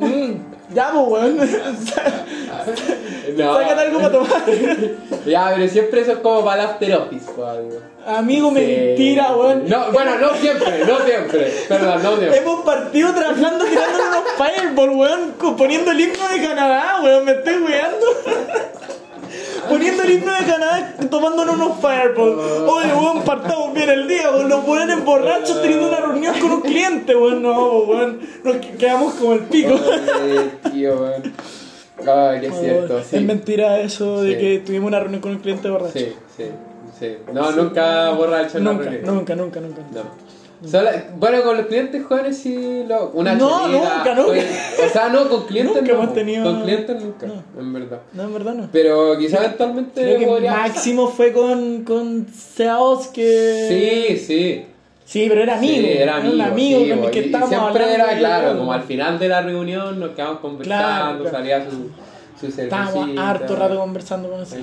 Mm. 0.00 0.55
Ya, 0.74 0.90
pues, 0.92 1.06
weón. 1.08 1.36
No. 3.36 3.54
Sácate 3.58 3.80
algo 3.82 3.98
para 3.98 4.12
tomar. 4.12 4.42
Ya, 5.26 5.52
pero 5.54 5.68
siempre 5.68 6.00
eso 6.02 6.12
es 6.12 6.18
como 6.18 6.44
para 6.44 6.62
el 6.62 6.68
after 6.68 6.94
office, 6.94 7.26
amigo. 7.30 7.80
Amigo, 8.06 8.48
Sí. 8.50 8.54
mentira, 8.54 9.32
weón. 9.36 9.68
No, 9.68 9.90
bueno, 9.92 10.18
no 10.18 10.34
siempre, 10.36 10.84
no 10.86 10.98
siempre. 11.04 11.52
Perdón, 11.68 12.02
no 12.02 12.16
siempre. 12.16 12.38
Hemos 12.38 12.64
partido 12.64 13.12
trabajando 13.12 13.64
tirando 13.64 13.98
unos 13.98 14.22
fireball, 14.38 14.90
weón, 14.90 15.32
componiendo 15.38 15.90
el 15.90 16.00
himno 16.00 16.28
de 16.28 16.42
Canadá, 16.46 17.00
weón, 17.02 17.24
me 17.24 17.32
estoy 17.32 17.56
weando. 17.58 18.06
Poniendo 19.68 20.02
el 20.02 20.10
himno 20.12 20.32
de 20.32 20.44
Canadá, 20.46 20.94
tomándonos 21.10 21.54
unos 21.56 21.78
fireball. 21.80 22.38
Oye, 22.68 22.94
weón, 22.94 23.22
partamos 23.24 23.74
bien 23.74 23.88
el 23.90 24.06
día, 24.08 24.30
weón, 24.30 24.48
los 24.48 24.66
weones 24.66 25.04
borrachos 25.04 25.60
teniendo 25.62 25.88
una 25.88 25.98
reunión 26.00 26.34
con 26.40 26.50
un 26.52 26.60
cliente, 26.62 27.14
weón, 27.16 27.42
no, 27.42 27.78
weón, 27.80 28.20
nos 28.44 28.56
quedamos 28.56 29.14
como 29.14 29.32
el 29.34 29.40
pico. 29.40 29.78
Ay, 30.14 30.50
tío, 30.72 30.94
weón. 30.96 31.34
Ay, 32.06 32.46
es 32.46 32.60
cierto, 32.60 33.00
sí. 33.02 33.16
Es 33.16 33.22
mentira 33.22 33.80
eso 33.80 34.22
de 34.22 34.34
Sí. 34.34 34.38
que 34.38 34.58
tuvimos 34.66 34.88
una 34.88 35.00
reunión 35.00 35.20
con 35.22 35.32
un 35.32 35.38
cliente 35.38 35.68
borracho. 35.70 35.92
Sí, 35.98 36.12
sí, 36.36 36.44
sí. 37.00 37.16
No, 37.32 37.50
nunca 37.52 38.10
borracho 38.10 38.58
Nunca, 38.60 38.90
nunca, 38.90 39.34
nunca, 39.34 39.60
nunca. 39.60 39.80
No. 39.92 40.25
Solo- 40.64 40.90
bueno, 41.18 41.42
con 41.42 41.56
los 41.58 41.66
clientes 41.66 42.02
jóvenes 42.06 42.38
sí 42.38 42.84
lo, 42.88 43.10
una 43.10 43.34
No, 43.34 43.68
nunca, 43.68 44.14
nunca. 44.14 44.24
pues, 44.26 44.46
o 44.86 44.88
sea, 44.92 45.08
no, 45.10 45.28
con 45.28 45.44
clientes 45.46 45.76
Nunca 45.76 45.92
no. 45.92 46.02
hemos 46.02 46.14
tenido- 46.14 46.44
Con 46.44 46.62
clientes 46.62 47.02
nunca, 47.02 47.26
No. 47.26 47.60
en 47.60 47.72
verdad. 47.72 47.98
No, 48.14 48.22
en 48.24 48.32
verdad 48.32 48.54
no. 48.54 48.68
Pero 48.72 49.18
quizás 49.18 49.40
eventualmente 49.40 50.00
Creo 50.02 50.18
que 50.18 50.26
podría 50.26 50.52
pasar. 50.52 50.68
máximo 50.68 51.08
fue 51.08 51.32
con, 51.32 51.84
con 51.84 52.26
Seaos 52.32 53.08
que... 53.08 54.16
Sí, 54.18 54.18
sí. 54.24 54.66
Sí, 55.04 55.26
pero 55.28 55.42
era 55.42 55.56
amigo. 55.58 55.74
Sí, 55.86 55.86
era 55.92 56.16
amigo. 56.16 56.34
un 56.34 56.40
amigo 56.40 56.80
sí, 56.80 56.88
con 56.88 56.98
el 56.98 57.04
bo, 57.04 57.10
que 57.12 57.18
y- 57.18 57.22
y 57.22 57.26
estábamos 57.26 57.48
siempre 57.50 57.84
hablando 57.84 58.04
era 58.04 58.18
claro, 58.18 58.58
como 58.58 58.72
al 58.72 58.82
final 58.82 59.18
de 59.18 59.28
la 59.28 59.40
reunión 59.42 60.00
nos 60.00 60.10
quedamos 60.10 60.40
conversando, 60.40 60.84
Claro, 60.84 61.18
claro. 61.20 61.30
salía 61.36 61.64
su, 61.64 61.90
su 62.40 62.50
cervecita. 62.52 62.62
Estábamos 62.84 63.18
harto 63.18 63.54
rato 63.56 63.78
conversando 63.78 64.30
con 64.30 64.40
ese. 64.42 64.60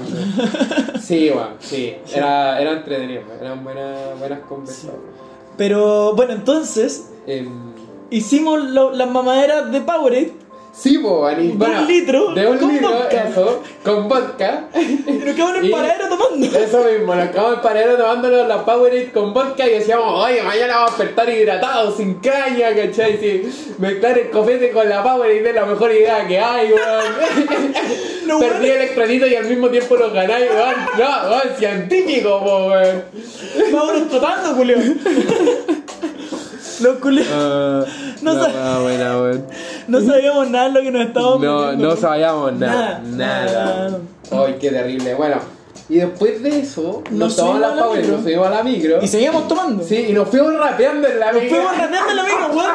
Sí, 1.02 1.30
bueno, 1.30 1.52
sí, 1.60 1.96
era, 2.14 2.60
era 2.62 2.72
entretenido, 2.74 3.22
eran 3.40 3.64
buenas, 3.64 4.20
buenas 4.20 4.40
conversaciones. 4.42 5.00
Pero 5.58 6.14
bueno, 6.16 6.34
entonces 6.34 7.10
Em, 7.26 7.50
hicimos 8.10 8.64
lo- 8.64 8.92
las 8.92 9.10
mamaderas 9.10 9.72
de 9.72 9.82
Powerade 9.82 10.34
Sí, 10.76 10.98
po, 10.98 11.28
De 11.30 11.52
un 11.52 11.88
litro 11.88 12.34
De 12.34 12.48
un 12.48 12.58
con 12.58 12.74
litro, 12.74 12.90
vodka. 12.92 13.30
eso, 13.30 13.64
con 13.84 14.08
vodka. 14.10 14.70
Y 14.74 15.12
nos 15.12 15.36
quedamos 15.36 15.58
en 15.58 15.66
el 15.66 15.72
paradero 15.72 16.10
tomando. 16.10 16.58
Eso 16.58 16.84
mismo, 16.84 17.14
nos 17.16 17.30
quedamos 17.30 17.54
en 17.54 17.62
paradero 17.62 17.96
tomándonos 17.98 18.48
la 18.48 18.66
Powerade 18.66 19.12
con 19.12 19.34
vodka 19.34 19.68
y 19.68 19.74
decíamos, 19.74 20.26
oye, 20.26 20.42
mañana 20.42 20.78
vamos 20.78 20.92
a 20.92 20.98
despertar 20.98 21.30
hidratados, 21.30 21.98
sin 21.98 22.16
caña, 22.16 22.76
¿cachai? 22.76 23.20
Sí, 23.20 23.76
mezclar 23.78 24.18
el 24.18 24.32
copete 24.32 24.72
con 24.72 24.90
la 24.90 25.04
Powerade 25.04 25.48
es 25.48 25.56
la 25.56 25.66
mejor 25.66 25.92
idea 25.92 26.28
que 26.28 26.40
hay, 26.40 26.72
weón. 26.74 27.74
No, 28.26 28.40
Perdí 28.40 28.68
weón. 28.70 28.78
electrolitos 28.78 29.30
y 29.30 29.36
al 29.36 29.46
mismo 29.46 29.68
tiempo 29.70 29.96
los 29.96 30.12
ganáis, 30.12 30.50
weón. 30.50 30.76
No, 30.98 31.30
weón, 31.30 31.56
científico, 31.60 32.40
po, 32.44 32.68
weón. 32.70 33.04
Vámonos 33.72 34.10
tratando, 34.10 34.56
Julio. 34.56 34.78
Los. 36.84 37.26
Ah, 37.34 37.86
No 38.22 38.34
buena, 38.82 39.14
sabíamos 40.02 40.50
nada 40.50 40.68
de 40.70 40.74
lo 40.74 40.82
que 40.82 40.92
nos 40.92 41.08
estábamos 41.08 41.42
No, 41.42 41.60
metiendo. 41.62 41.88
no 41.90 41.96
sabíamos 41.96 42.54
Nada. 42.54 43.02
nada. 43.04 43.98
Ay, 44.32 44.56
qué 44.60 44.70
terrible. 44.70 45.14
Bueno, 45.16 45.38
y 45.90 45.96
después 45.98 46.42
de 46.42 46.60
eso, 46.60 47.04
Nos 47.12 47.20
nos 47.20 47.36
tomamos 47.36 47.62
subimos 47.62 47.78
la 47.78 47.96
micro. 47.96 48.12
nos 48.14 48.24
subimos 48.24 48.48
a 48.48 48.50
la 48.50 48.64
micro. 48.64 49.00
Y 49.02 49.08
seguíamos 49.08 49.48
tomando. 49.48 49.84
Sí, 49.84 50.06
y 50.10 50.14
nos 50.14 50.30
fuimos 50.30 50.54
rapeando 50.58 51.08
en 51.08 51.20
la 51.20 51.32
Nos 51.32 51.42
micro. 51.44 51.58
fuimos 51.58 51.78
rapeando 51.78 52.10
en 52.12 52.16
la 52.18 52.24
misma, 52.24 52.48
weón. 52.48 52.72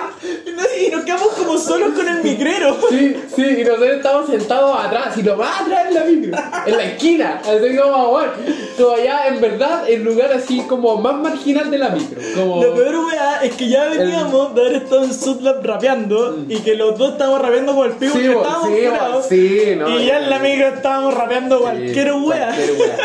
Y 0.47 0.51
nos- 0.51 0.69
nos 0.99 1.05
quedamos 1.05 1.29
como 1.29 1.59
solos 1.59 1.91
con 1.95 2.09
el 2.09 2.23
micrero. 2.23 2.77
Sí, 2.91 3.17
sí, 3.35 3.43
y 3.61 3.65
nosotros 3.65 3.91
estábamos 3.91 4.31
sentados 4.31 4.79
atrás, 4.85 5.17
y 5.17 5.23
lo 5.23 5.37
más 5.37 5.61
atrás 5.63 5.87
en 5.89 5.95
la 5.95 6.05
micro, 6.05 6.39
en 6.67 6.77
la 6.77 6.85
esquina, 6.85 7.41
así 7.45 7.77
como, 7.77 8.11
bueno, 8.11 8.33
como 8.77 8.91
allá, 8.93 9.29
en 9.29 9.41
verdad, 9.41 9.89
el 9.89 10.03
lugar 10.05 10.33
así 10.33 10.61
como 10.63 10.97
más 10.97 11.15
marginal 11.17 11.71
de 11.71 11.79
la 11.79 11.89
micro, 11.91 12.21
como... 12.35 12.63
Lo 12.63 12.75
peor, 12.75 12.97
weá, 13.07 13.41
es 13.43 13.55
que 13.55 13.69
ya 13.69 13.87
veníamos 13.87 14.55
de 14.55 14.61
haber 14.63 14.77
estado 14.83 15.05
en 15.05 15.15
Sutlab 15.15 15.65
rapeando 15.65 16.39
y 16.49 16.57
que 16.59 16.75
los 16.75 16.97
dos 16.99 17.13
estábamos 17.13 17.43
rapeando 17.43 17.75
con 17.75 17.87
el 17.87 17.93
pico 17.97 18.17
Sí, 18.19 18.29
bo, 18.29 18.43
estábamos 18.43 18.69
sí, 18.69 18.85
bo, 18.85 18.91
curados. 18.91 19.27
sí, 19.29 19.63
no, 19.77 19.99
y 20.01 20.07
ya 20.07 20.19
en 20.19 20.31
la 20.31 20.39
micro 20.39 20.69
estábamos 20.69 21.15
rapeando 21.15 21.61
cualquier 21.61 22.13
weá. 22.15 22.47
Cualquier 22.55 22.73
wea, 22.81 22.98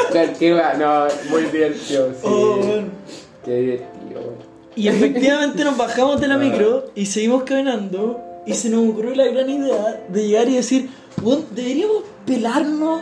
no, 0.79 1.07
muy 1.29 1.43
divertido, 1.43 2.09
sí. 2.13 2.21
Oh. 2.23 2.59
Qué 3.45 3.55
divertido. 3.55 4.33
Y 4.75 4.87
efectivamente 4.87 5.63
nos 5.63 5.77
bajamos 5.77 6.19
de 6.19 6.27
la 6.27 6.37
micro 6.37 6.85
y 6.95 7.05
seguimos 7.05 7.43
caminando 7.43 8.19
y 8.45 8.53
se 8.53 8.69
nos 8.69 8.89
ocurrió 8.89 9.13
la 9.15 9.27
gran 9.27 9.49
idea 9.49 10.01
de 10.07 10.27
llegar 10.27 10.49
y 10.49 10.55
decir, 10.55 10.89
"Weón, 11.21 11.45
deberíamos 11.51 12.03
pelarnos 12.25 13.01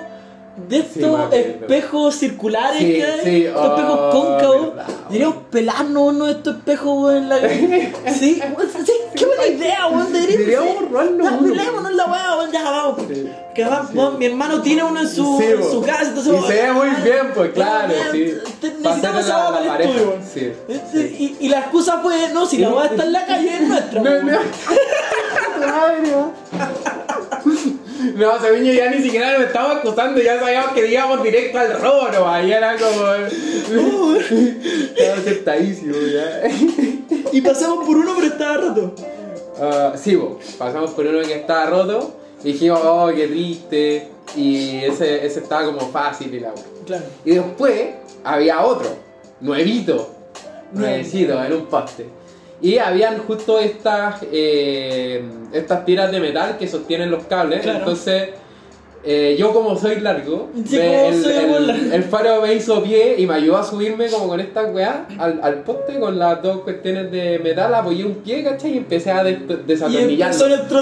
de 0.70 0.80
estos 0.80 1.34
espejos 1.34 2.16
circulares 2.16 2.80
Sí, 2.80 2.94
que 2.94 3.06
hay, 3.06 3.20
sí, 3.24 3.46
estos 3.46 3.62
oh, 3.66 3.76
espejos 3.76 4.16
cóncavos. 4.16 4.76
verdad, 4.76 4.88
deberíamos 5.08 5.36
pelarnos 5.50 6.14
uno 6.14 6.26
de 6.26 6.32
estos 6.34 6.56
espejos, 6.58 7.14
en 7.14 7.30
la 7.30 7.40
Sí, 8.14 8.42
sí, 8.86 8.92
qué 9.22 9.26
buena 9.28 9.48
idea, 9.48 9.88
weón, 9.88 10.14
deberíamos. 10.14 10.76
Uno. 10.90 11.54
pelémonos 11.54 11.94
la 11.94 12.06
weá, 12.06 12.36
weón, 12.38 12.52
ya 12.52 12.64
vamos. 12.64 13.02
Que 13.54 13.66
va- 13.66 13.90
mi 14.18 14.26
hermano 14.26 14.62
tiene 14.62 14.84
uno 14.84 15.02
en 15.02 15.10
su, 15.10 15.38
Sí, 15.40 15.46
en 15.46 15.64
su 15.64 15.82
casa, 15.82 16.04
entonces 16.04 16.34
Y 16.34 16.48
se 16.48 16.54
ve 16.62 16.72
muy 16.74 16.90
bien, 17.04 17.32
pues, 17.36 17.52
claro, 17.52 17.94
sí. 18.12 18.34
Necesitamos 18.62 19.26
esa 19.26 19.38
la- 19.38 19.50
weá 19.52 19.68
para 19.68 19.84
el 19.84 19.90
estudio, 19.90 20.10
weón. 20.10 20.22
sí, 20.34 20.52
Este, 20.68 21.00
Y, 21.20 21.38
y 21.42 21.50
la 21.50 21.60
excusa 21.60 22.00
fue, 22.00 22.30
no, 22.34 22.46
si 22.46 22.58
la 22.58 22.70
weá 22.70 22.86
está 22.86 23.04
en 23.04 23.12
la 23.12 23.26
calle 23.26 23.56
es 23.56 23.62
nuestra. 23.68 24.02
No, 24.02 24.22
no. 24.22 24.40
No, 28.16 28.42
yo 28.42 28.72
ya 28.72 28.90
ni 28.90 29.02
siquiera 29.02 29.38
nos 29.38 29.48
estaba 29.48 29.78
acusando, 29.78 30.22
ya 30.22 30.40
sabíamos 30.40 30.72
que 30.72 30.92
íbamos 30.92 31.24
directo 31.24 31.60
al 31.60 31.80
robo, 31.80 32.08
no, 32.12 32.30
ahí 32.30 32.52
era 32.52 32.76
como... 32.78 33.14
Estaba 33.14 35.14
aceptadísimo 35.18 35.96
ya. 35.96 36.42
Y 37.32 37.42
pasamos 37.42 37.86
por 37.86 37.98
uno, 37.98 38.14
pero 38.16 38.28
estaba 38.28 38.58
roto. 38.58 38.96
Ah, 39.60 39.94
sí, 39.96 40.16
bo, 40.16 40.40
pasamos 40.58 40.92
por 40.92 41.06
uno 41.06 41.22
que 41.22 41.36
estaba 41.36 41.68
roto 41.68 42.16
y 42.44 42.54
dijimos, 42.54 42.80
oh, 42.84 43.12
qué 43.16 43.28
triste, 43.28 44.08
y 44.36 44.78
ese, 44.78 45.26
ese 45.26 45.40
estaba 45.40 45.66
como 45.66 45.92
fácil 45.92 46.34
y 46.34 46.40
la. 46.40 46.54
Claro. 46.86 47.04
Y 47.26 47.36
después 47.36 47.90
había 48.24 48.66
otro, 48.66 48.90
nuevito, 49.40 50.10
nuevecito, 50.72 51.44
en 51.44 51.54
un 51.54 51.66
poste. 51.68 52.21
Y 52.62 52.78
habían 52.78 53.18
justo 53.20 53.60
estas, 53.60 54.18
eh, 54.32 55.24
estas 55.52 55.84
tiras 55.86 56.12
de 56.12 56.20
metal 56.20 56.58
que 56.60 56.68
sostienen 56.68 57.10
los 57.10 57.24
cables. 57.24 57.62
Claro. 57.62 57.80
Entonces, 57.80 58.30
eh, 59.04 59.36
yo 59.40 59.52
como 59.52 59.76
soy 59.76 60.00
largo, 60.00 60.50
Sí, 60.68 60.78
me- 60.78 60.86
como 60.88 61.08
el, 61.10 61.24
soy 61.24 61.34
el- 61.34 61.48
muy 61.48 61.60
largo. 61.66 61.94
el 61.94 62.04
faro 62.04 62.42
me 62.44 62.54
hizo 62.54 62.84
pie 62.84 63.16
y 63.18 63.26
me 63.26 63.34
ayudó 63.34 63.58
a 63.58 63.64
subirme 63.64 64.08
como 64.10 64.28
con 64.28 64.40
estas 64.40 64.72
weas 64.76 64.96
al, 65.18 65.40
al 65.42 65.64
poste 65.64 66.00
con 66.00 66.20
las 66.20 66.40
dos 66.44 66.62
cuestiones 66.62 67.12
de 67.12 67.40
metal. 67.40 67.74
Apoyé 67.74 68.06
un 68.06 68.14
pie, 68.16 68.44
¿cachai? 68.44 68.76
Y 68.76 68.78
empecé 68.78 69.10
a 69.10 69.24
des- 69.24 69.40
Y 69.40 69.56
desatornillarlo. 69.66 70.46
empezó 70.46 70.48
nuestro 70.50 70.82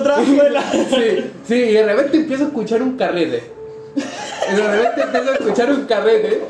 la... 0.49 0.61
Sí, 0.71 1.31
sí, 1.47 1.55
y 1.55 1.71
de 1.73 1.83
repente 1.83 2.17
empiezo 2.17 2.43
a 2.43 2.47
escuchar 2.47 2.81
un 2.83 2.97
carrete. 2.97 3.41
Y 4.51 4.55
de 4.55 4.67
repente 4.67 5.01
empiezo 5.01 5.29
a 5.29 5.33
escuchar 5.35 5.71
un 5.71 5.85
carrete. 5.85 6.41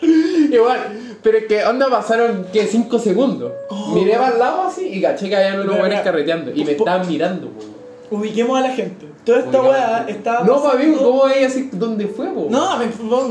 Igual, 0.52 0.78
pero 1.22 1.38
es 1.38 1.44
que 1.46 1.64
onda 1.64 1.88
pasaron 1.90 2.46
que 2.52 2.66
5 2.66 2.98
segundos. 2.98 3.52
Oh. 3.70 3.92
Miré 3.94 4.14
para 4.16 4.32
el 4.34 4.38
lado 4.38 4.62
así 4.62 4.86
y 4.86 5.00
caché 5.02 5.28
que 5.28 5.36
habían 5.36 5.60
unos 5.60 5.78
buenos 5.78 6.00
carreteando. 6.00 6.50
Y 6.54 6.64
me 6.64 6.72
Po- 6.74 6.84
estaban 6.84 7.08
mirando, 7.08 7.48
po. 7.48 8.16
Ubiquemos 8.16 8.58
a 8.58 8.62
la 8.62 8.70
gente. 8.70 9.06
Toda 9.24 9.40
esta 9.40 9.60
weá 9.62 10.06
estaba 10.08 10.40
No, 10.44 10.62
pa' 10.62 10.72
amigo, 10.72 10.92
pasando- 10.94 11.10
¿cómo 11.20 11.28
ella 11.28 11.46
así? 11.46 11.68
¿Dónde 11.72 12.06
fue, 12.06 12.26
po? 12.28 12.46
No, 12.48 12.78
me, 12.78 12.86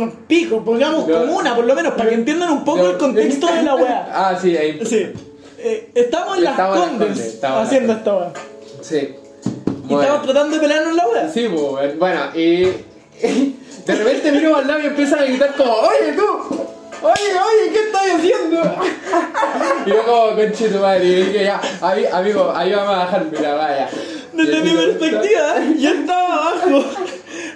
me- 0.06 0.12
pico, 0.28 0.64
pongamos 0.64 1.08
No. 1.08 1.20
como 1.20 1.38
una 1.38 1.56
por 1.56 1.66
lo 1.66 1.74
menos, 1.74 1.94
para 1.94 2.10
que 2.10 2.16
entiendan 2.16 2.52
un 2.52 2.64
poco 2.64 2.88
el 2.92 2.98
contexto 2.98 3.48
de 3.48 3.64
la 3.64 3.76
weá. 3.76 4.08
Ah, 4.14 4.38
sí, 4.40 4.56
ahí. 4.56 4.80
Sí. 4.86 5.08
Eh, 5.60 5.90
estamos 5.96 6.38
en 6.38 6.44
las 6.44 6.56
Condes 6.60 7.40
Las 7.42 7.52
haciendo 7.68 7.94
esta 7.94 8.16
weá. 8.16 8.32
Sí. 8.82 9.16
Y 9.90 9.94
estamos 9.94 10.22
tratando 10.24 10.56
de 10.56 10.60
pelarnos 10.62 10.96
la 10.96 11.08
weá. 11.08 11.30
Sí, 11.30 11.48
pues, 11.52 11.98
bueno, 11.98 12.20
y 12.36 12.66
de 13.86 13.96
repente 13.96 14.32
miro 14.34 14.56
al 14.56 14.68
lado 14.68 14.80
y 14.82 14.86
empiezan 14.88 15.20
a 15.20 15.24
gritar 15.24 15.56
como, 15.56 15.72
oye 15.74 16.14
tú, 16.16 16.58
oye, 17.02 17.40
oye, 17.40 17.72
¿qué 17.74 17.80
estás 17.88 18.02
haciendo? 18.16 18.76
Y 19.86 19.90
yo 19.90 20.04
como, 20.06 20.36
conche 20.36 20.70
tu 20.70 20.80
madre, 20.80 21.06
y 21.06 21.16
dije, 21.24 21.44
ya, 21.46 21.62
ami- 21.82 22.12
amigo, 22.12 22.54
ahí 22.56 22.74
vamos 22.74 22.96
a 22.96 22.98
bajarme 23.00 23.40
la 23.40 23.54
vaya. 23.56 23.90
Desde 24.34 24.62
mi 24.62 24.72
perspectiva, 24.72 25.56
yo 25.78 25.90
estaba 25.90 26.50
abajo, 26.52 26.84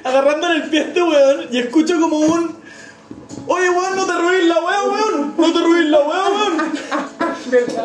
agarrándole 0.04 0.56
el 0.56 0.70
pie 0.70 0.80
a 0.80 0.84
este 0.84 1.02
weón, 1.04 1.48
y 1.52 1.58
escucho 1.60 2.00
como 2.00 2.18
un. 2.20 2.62
Oye, 3.48 3.70
weón, 3.70 3.96
no 3.96 4.06
te 4.06 4.14
ruines 4.14 4.46
la 4.46 4.60
weá, 4.60 4.84
weón. 4.84 5.34
No 5.38 5.52
te 5.54 5.60
ruines 5.60 5.90
la 5.90 6.00
weá, 6.00 6.24
weón. 6.30 6.72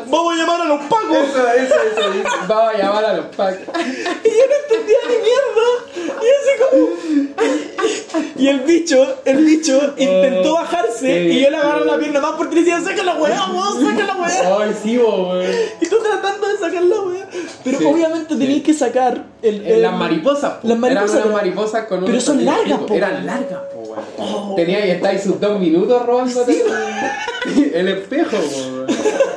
Vamos 0.09 0.35
a 0.35 0.37
llamar 0.37 0.61
a 0.61 0.65
los 0.65 0.81
pacos. 0.83 1.17
Eso, 1.17 1.49
eso, 1.53 1.75
eso, 1.75 2.29
vamos 2.49 2.75
a 2.75 2.79
llamar 2.79 3.05
a 3.05 3.13
los 3.15 3.27
packs. 3.37 3.61
Y 3.61 4.29
yo 4.29 4.45
no 4.47 4.57
entendía 4.63 4.99
ni 5.09 5.17
mierda. 5.27 5.67
Y 6.23 6.29
así 6.37 6.53
como. 6.61 6.87
Y 8.39 8.49
el 8.49 8.61
bicho, 8.61 9.19
el 9.25 9.45
bicho 9.45 9.95
intentó 9.97 10.55
bajarse 10.55 10.99
sí, 11.31 11.37
y 11.39 11.43
yo 11.45 11.51
le 11.51 11.57
agarré 11.57 11.85
la 11.85 11.99
pierna 11.99 12.21
más 12.21 12.33
porque 12.37 12.55
le 12.57 12.61
decía, 12.63 12.81
saca 12.81 13.03
la 13.03 13.15
weá, 13.17 13.47
weón, 13.51 13.87
saca 13.91 14.07
la 14.07 14.17
weá. 14.17 14.59
Ay, 14.61 14.75
sí, 14.83 14.99
weón. 14.99 15.45
Y 15.81 15.87
tú 15.87 15.97
tratando 16.03 16.49
de 16.49 16.59
sacar 16.59 16.83
la 16.83 17.01
weá. 17.01 17.27
Pero 17.65 17.79
Sí, 17.79 17.85
obviamente 17.85 18.35
sí. 18.35 18.41
tenías 18.41 18.63
que 18.63 18.75
sacar 18.75 19.25
el. 19.43 19.67
El- 19.67 19.83
Las 19.83 19.95
mariposas, 19.95 20.53
po. 20.55 20.69
Las 20.69 20.79
mariposas, 20.79 21.11
Eran 21.11 21.23
pero- 21.23 21.35
unas 21.35 21.45
mariposas 21.45 21.87
con 21.87 22.05
pero 22.05 22.21
son 22.21 22.45
largas, 22.45 22.79
po, 22.81 22.95
Eran 22.95 23.27
largas, 23.27 23.61
po, 23.73 23.81
weón. 23.81 24.05
Oh. 24.19 24.55
Tenía 24.57 24.87
y 24.87 24.91
estáis 24.91 25.23
sus 25.23 25.41
dos 25.41 25.59
minutos 25.59 26.05
robándote 26.05 26.65
el 27.75 27.89
espejo, 27.89 28.37
po, 28.37 28.59
weón. 28.59 28.87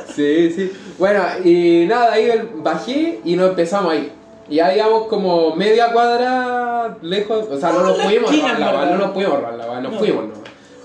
Sí, 0.14 0.50
sí. 0.50 0.72
Bueno, 0.98 1.22
y 1.44 1.86
nada, 1.86 2.12
ahí 2.12 2.28
bajé 2.56 3.20
y 3.24 3.36
nos 3.36 3.50
empezamos 3.50 3.92
ahí. 3.92 4.12
Y 4.48 4.58
ahí 4.58 4.78
íbamos 4.78 5.06
como 5.06 5.54
media 5.54 5.92
cuadra 5.92 6.96
lejos, 7.02 7.46
o 7.50 7.58
sea, 7.58 7.70
no 7.70 7.80
Ah, 7.80 7.82
nos 7.84 7.98
la 7.98 8.04
pudimos 8.04 8.30
robar 8.36 8.58
la 8.60 8.86
no 8.90 8.96
nos 8.98 9.10
pudimos 9.12 9.36
robar 9.40 9.54
la 9.54 9.80
nos 9.80 9.92
No. 9.92 9.98
fuimos, 9.98 10.24
no. 10.24 10.34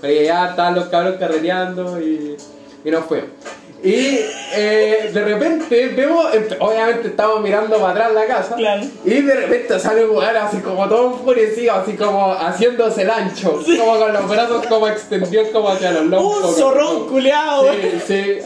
Porque 0.00 0.24
ya 0.24 0.50
estaban 0.50 0.74
los 0.74 0.84
cabros 0.84 1.16
carreteando 1.16 2.00
y, 2.00 2.36
y 2.84 2.90
nos 2.90 3.04
fuimos. 3.06 3.30
Y 3.84 4.20
eh, 4.54 5.10
de 5.12 5.24
repente 5.24 5.88
vemos, 5.88 6.26
obviamente 6.60 7.08
estamos 7.08 7.40
mirando 7.42 7.76
para 7.78 7.90
atrás 7.92 8.12
la 8.14 8.26
casa, 8.26 8.56
Claro. 8.56 8.82
y 9.04 9.20
de 9.20 9.34
repente 9.34 9.78
sale 9.78 10.06
un 10.06 10.16
weón 10.16 10.36
así 10.36 10.58
como 10.58 10.88
todo 10.88 11.12
enfurecido, 11.12 11.74
así 11.74 11.92
como 11.94 12.32
haciéndose 12.34 13.02
el 13.02 13.10
ancho, 13.10 13.60
como 13.78 13.98
con 13.98 14.12
los 14.12 14.28
brazos 14.28 14.66
como 14.66 14.88
extendidos 14.88 15.48
como 15.48 15.68
hacia 15.68 15.92
los 15.92 16.06
lomos. 16.06 16.44
Un 16.44 16.54
zorrón 16.54 17.06
culeado, 17.08 17.62
weón. 17.64 17.76
Sí, 17.82 18.00
sí. 18.06 18.38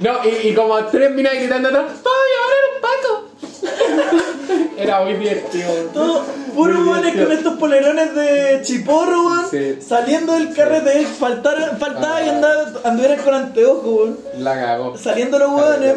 No, 0.00 0.12
y, 0.24 0.48
y 0.48 0.54
como 0.54 0.76
tres 0.86 1.10
minas 1.10 1.34
gritando 1.34 1.68
atrás, 1.70 1.84
¡Vamos 1.86 2.04
a 2.04 2.28
llamar 2.34 2.62
a 2.62 2.74
un 2.74 2.80
Paco! 2.82 3.47
Era 4.78 5.00
muy 5.02 5.14
divertido. 5.14 5.68
Todo 5.92 6.22
puro 6.54 6.74
divertido. 6.82 7.24
con 7.26 7.36
estos 7.36 7.58
polerones 7.58 8.14
de 8.14 8.60
chiporro, 8.62 9.26
weón. 9.26 9.50
Sí. 9.50 9.78
Saliendo 9.86 10.32
del 10.34 10.54
carrete, 10.54 11.04
faltaba 11.06 11.56
Ah. 12.16 12.20
que 12.22 12.30
andaba- 12.30 12.72
anduvieras 12.84 13.22
con 13.22 13.34
anteojos, 13.34 13.84
weón. 13.84 14.18
La 14.38 14.54
cagó. 14.54 14.96
Saliendo 14.96 15.38
los 15.38 15.50
weones. 15.52 15.96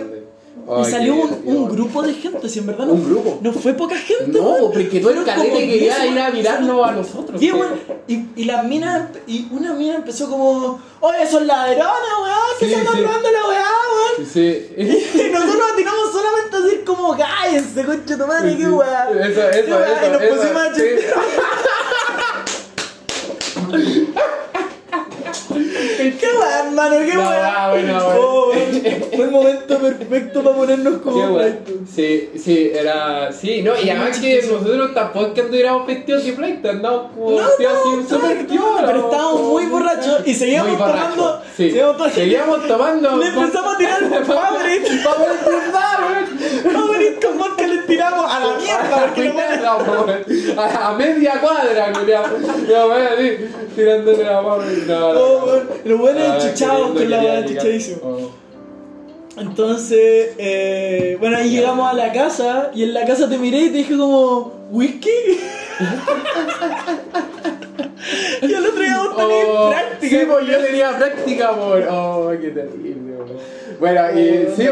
Ay, 0.74 0.84
Y 0.88 0.91
salió 0.91 1.15
un, 1.15 1.41
un 1.45 1.67
grupo 1.69 2.01
de 2.01 2.13
gente, 2.13 2.47
si 2.47 2.59
en 2.59 2.67
verdad 2.67 2.86
no, 2.86 2.93
Un 2.93 3.03
grupo. 3.03 3.39
no 3.41 3.51
fue 3.53 3.74
poca 3.74 3.95
gente, 3.97 4.39
No, 4.39 4.51
weón. 4.51 4.72
porque 4.72 4.99
todo 5.01 5.11
el 5.11 5.24
como 5.26 5.43
quería 5.43 5.99
10, 5.99 6.11
ir 6.13 6.19
a 6.19 6.32
mirarnos 6.32 6.88
a 6.88 6.91
nosotros. 6.93 7.41
Weón. 7.41 7.74
Y, 8.07 8.26
y 8.36 8.45
las 8.45 8.63
minas, 8.63 9.09
y 9.28 9.47
una 9.51 9.74
mina 9.74 9.95
empezó 9.95 10.30
como, 10.30 10.80
oye, 11.01 11.28
son 11.30 11.45
ladronas, 11.47 11.91
weón, 12.24 12.38
que 12.59 12.65
Sí, 12.67 12.72
se 12.74 12.80
están 12.80 12.95
sí. 12.95 13.01
robando 13.03 13.30
la 13.32 13.47
weá, 13.49 13.65
weón. 13.93 14.26
Sí. 14.32 14.67
Y 14.78 14.84
nosotros 15.32 15.61
atinamos 15.74 16.11
solamente 16.11 16.55
a 16.55 16.59
decir 16.61 16.84
como, 16.86 17.17
cállense, 17.17 17.86
concha 17.86 18.17
tu 18.17 18.28
madre, 18.28 18.55
qué 18.57 18.67
weá. 18.67 19.09
Eso, 19.09 19.19
eso, 19.19 19.49
eso, 19.49 19.80
Y 20.07 20.11
nos 20.11 20.22
eso, 20.22 20.36
pusimos 20.36 20.61
a. 20.61 20.72
¿Qué 26.19 26.27
weá, 26.39 26.59
hermano? 26.65 26.95
¿Qué 27.05 27.13
No, 27.13 27.29
ah, 27.29 27.69
bueno. 27.71 27.99
Oh, 28.15 28.49
weón, 28.49 28.71
Fue 29.15 29.25
el 29.25 29.32
momento 29.32 29.77
perfecto 29.79 30.43
para 30.43 30.55
ponernos 30.55 30.93
Qué 30.95 30.99
como 31.01 31.15
bueno. 31.32 31.38
flight. 31.38 31.88
Sí, 31.95 32.29
sí, 32.38 32.71
era. 32.73 33.32
Sí, 33.32 33.61
no, 33.61 33.73
y 33.79 33.89
además 33.89 34.19
que 34.19 34.41
nosotros 34.43 34.93
tampoco 34.93 35.34
que 35.34 35.41
anduviéramos 35.41 35.88
vestidos 35.88 36.23
de 36.25 36.34
flight, 36.34 36.65
andamos 36.65 37.11
como 37.13 37.32
No, 37.32 37.38
vestidos 37.47 37.73
no, 37.86 38.09
súper 38.09 38.47
pero 38.47 38.99
estábamos 39.05 39.41
muy 39.41 39.65
borrachos 39.65 40.21
y 40.27 40.34
seguíamos 40.34 40.77
tomando. 40.77 41.41
Sí. 41.55 41.69
Seguíamos, 41.69 41.97
to- 41.97 42.09
Seguíamos 42.09 42.67
tomando. 42.67 43.17
Le 43.17 43.27
empezamos 43.27 43.75
a 43.75 43.77
tirar 43.77 43.99
Favorite. 44.25 44.89
Vamos 45.03 45.27
a 46.60 46.68
weón. 46.68 46.74
Favorite 46.74 47.20
con 47.28 47.38
vodka 47.38 47.68
le 47.68 47.78
tiramos 47.84 48.26
a 48.34 48.39
la 48.39 48.56
mierda 48.58 49.06
porque 49.06 49.24
lo. 49.26 49.32
No, 50.56 50.62
a, 50.62 50.88
a 50.89 50.93
media 50.93 51.39
cuadra, 51.41 51.91
culiao. 51.93 52.24
Yo, 52.68 52.88
weón, 52.89 53.08
así, 53.08 53.30
tirándole 53.76 54.24
la 54.24 54.41
mano. 54.41 54.64
No, 54.88 54.99
no, 54.99 55.10
Oh, 55.10 55.14
no. 55.16 55.45
weón, 55.45 55.68
Los 55.86 55.99
buenos 55.99 56.24
Ah, 56.24 56.38
queriendo 56.39 56.93
con 56.93 57.10
la. 57.10 57.45
Oh. 58.04 58.32
Entonces, 59.38 60.32
eh, 60.38 61.16
bueno, 61.20 61.38
ahí 61.38 61.49
llegamos 61.49 61.89
a 61.89 61.93
la 61.93 62.12
casa 62.12 62.70
y 62.76 62.84
en 62.84 62.93
la 62.93 63.06
casa 63.06 63.30
te 63.30 63.38
miré 63.38 63.60
y 63.60 63.70
te 63.70 63.78
dije 63.78 63.97
como, 63.97 64.54
¿whisky? 64.72 65.10
y 68.41 68.54
el 68.54 68.66
otro 68.66 68.82
día 68.82 68.97
vos 68.97 69.16
tenías 69.16 69.47
Oh, 69.49 69.70
práctica. 69.70 70.20
Sí, 70.20 70.26
pues 70.28 70.47
yo 70.47 70.58
tenía 70.60 70.97
práctica 70.97 71.52
por. 71.56 71.82
Oh, 71.89 72.32
qué 72.41 72.49
terrible. 72.49 73.12
Bueno, 73.82 74.01
y 74.11 74.45
sí, 74.55 74.63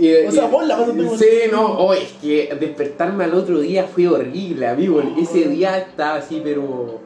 Y- 0.00 0.26
O 0.26 0.32
sea, 0.32 0.46
vos 0.46 0.66
la 0.66 0.78
pasaste 0.78 1.18
Sí, 1.18 1.50
no, 1.52 1.66
oh, 1.78 1.92
es 1.92 2.12
que 2.22 2.56
despertarme 2.58 3.24
al 3.24 3.34
otro 3.34 3.60
día 3.60 3.84
fue 3.84 4.08
horrible, 4.08 4.66
amigo. 4.66 5.02
Ese 5.20 5.46
día 5.48 5.76
estaba 5.76 6.14
así, 6.16 6.40
pero 6.42 6.98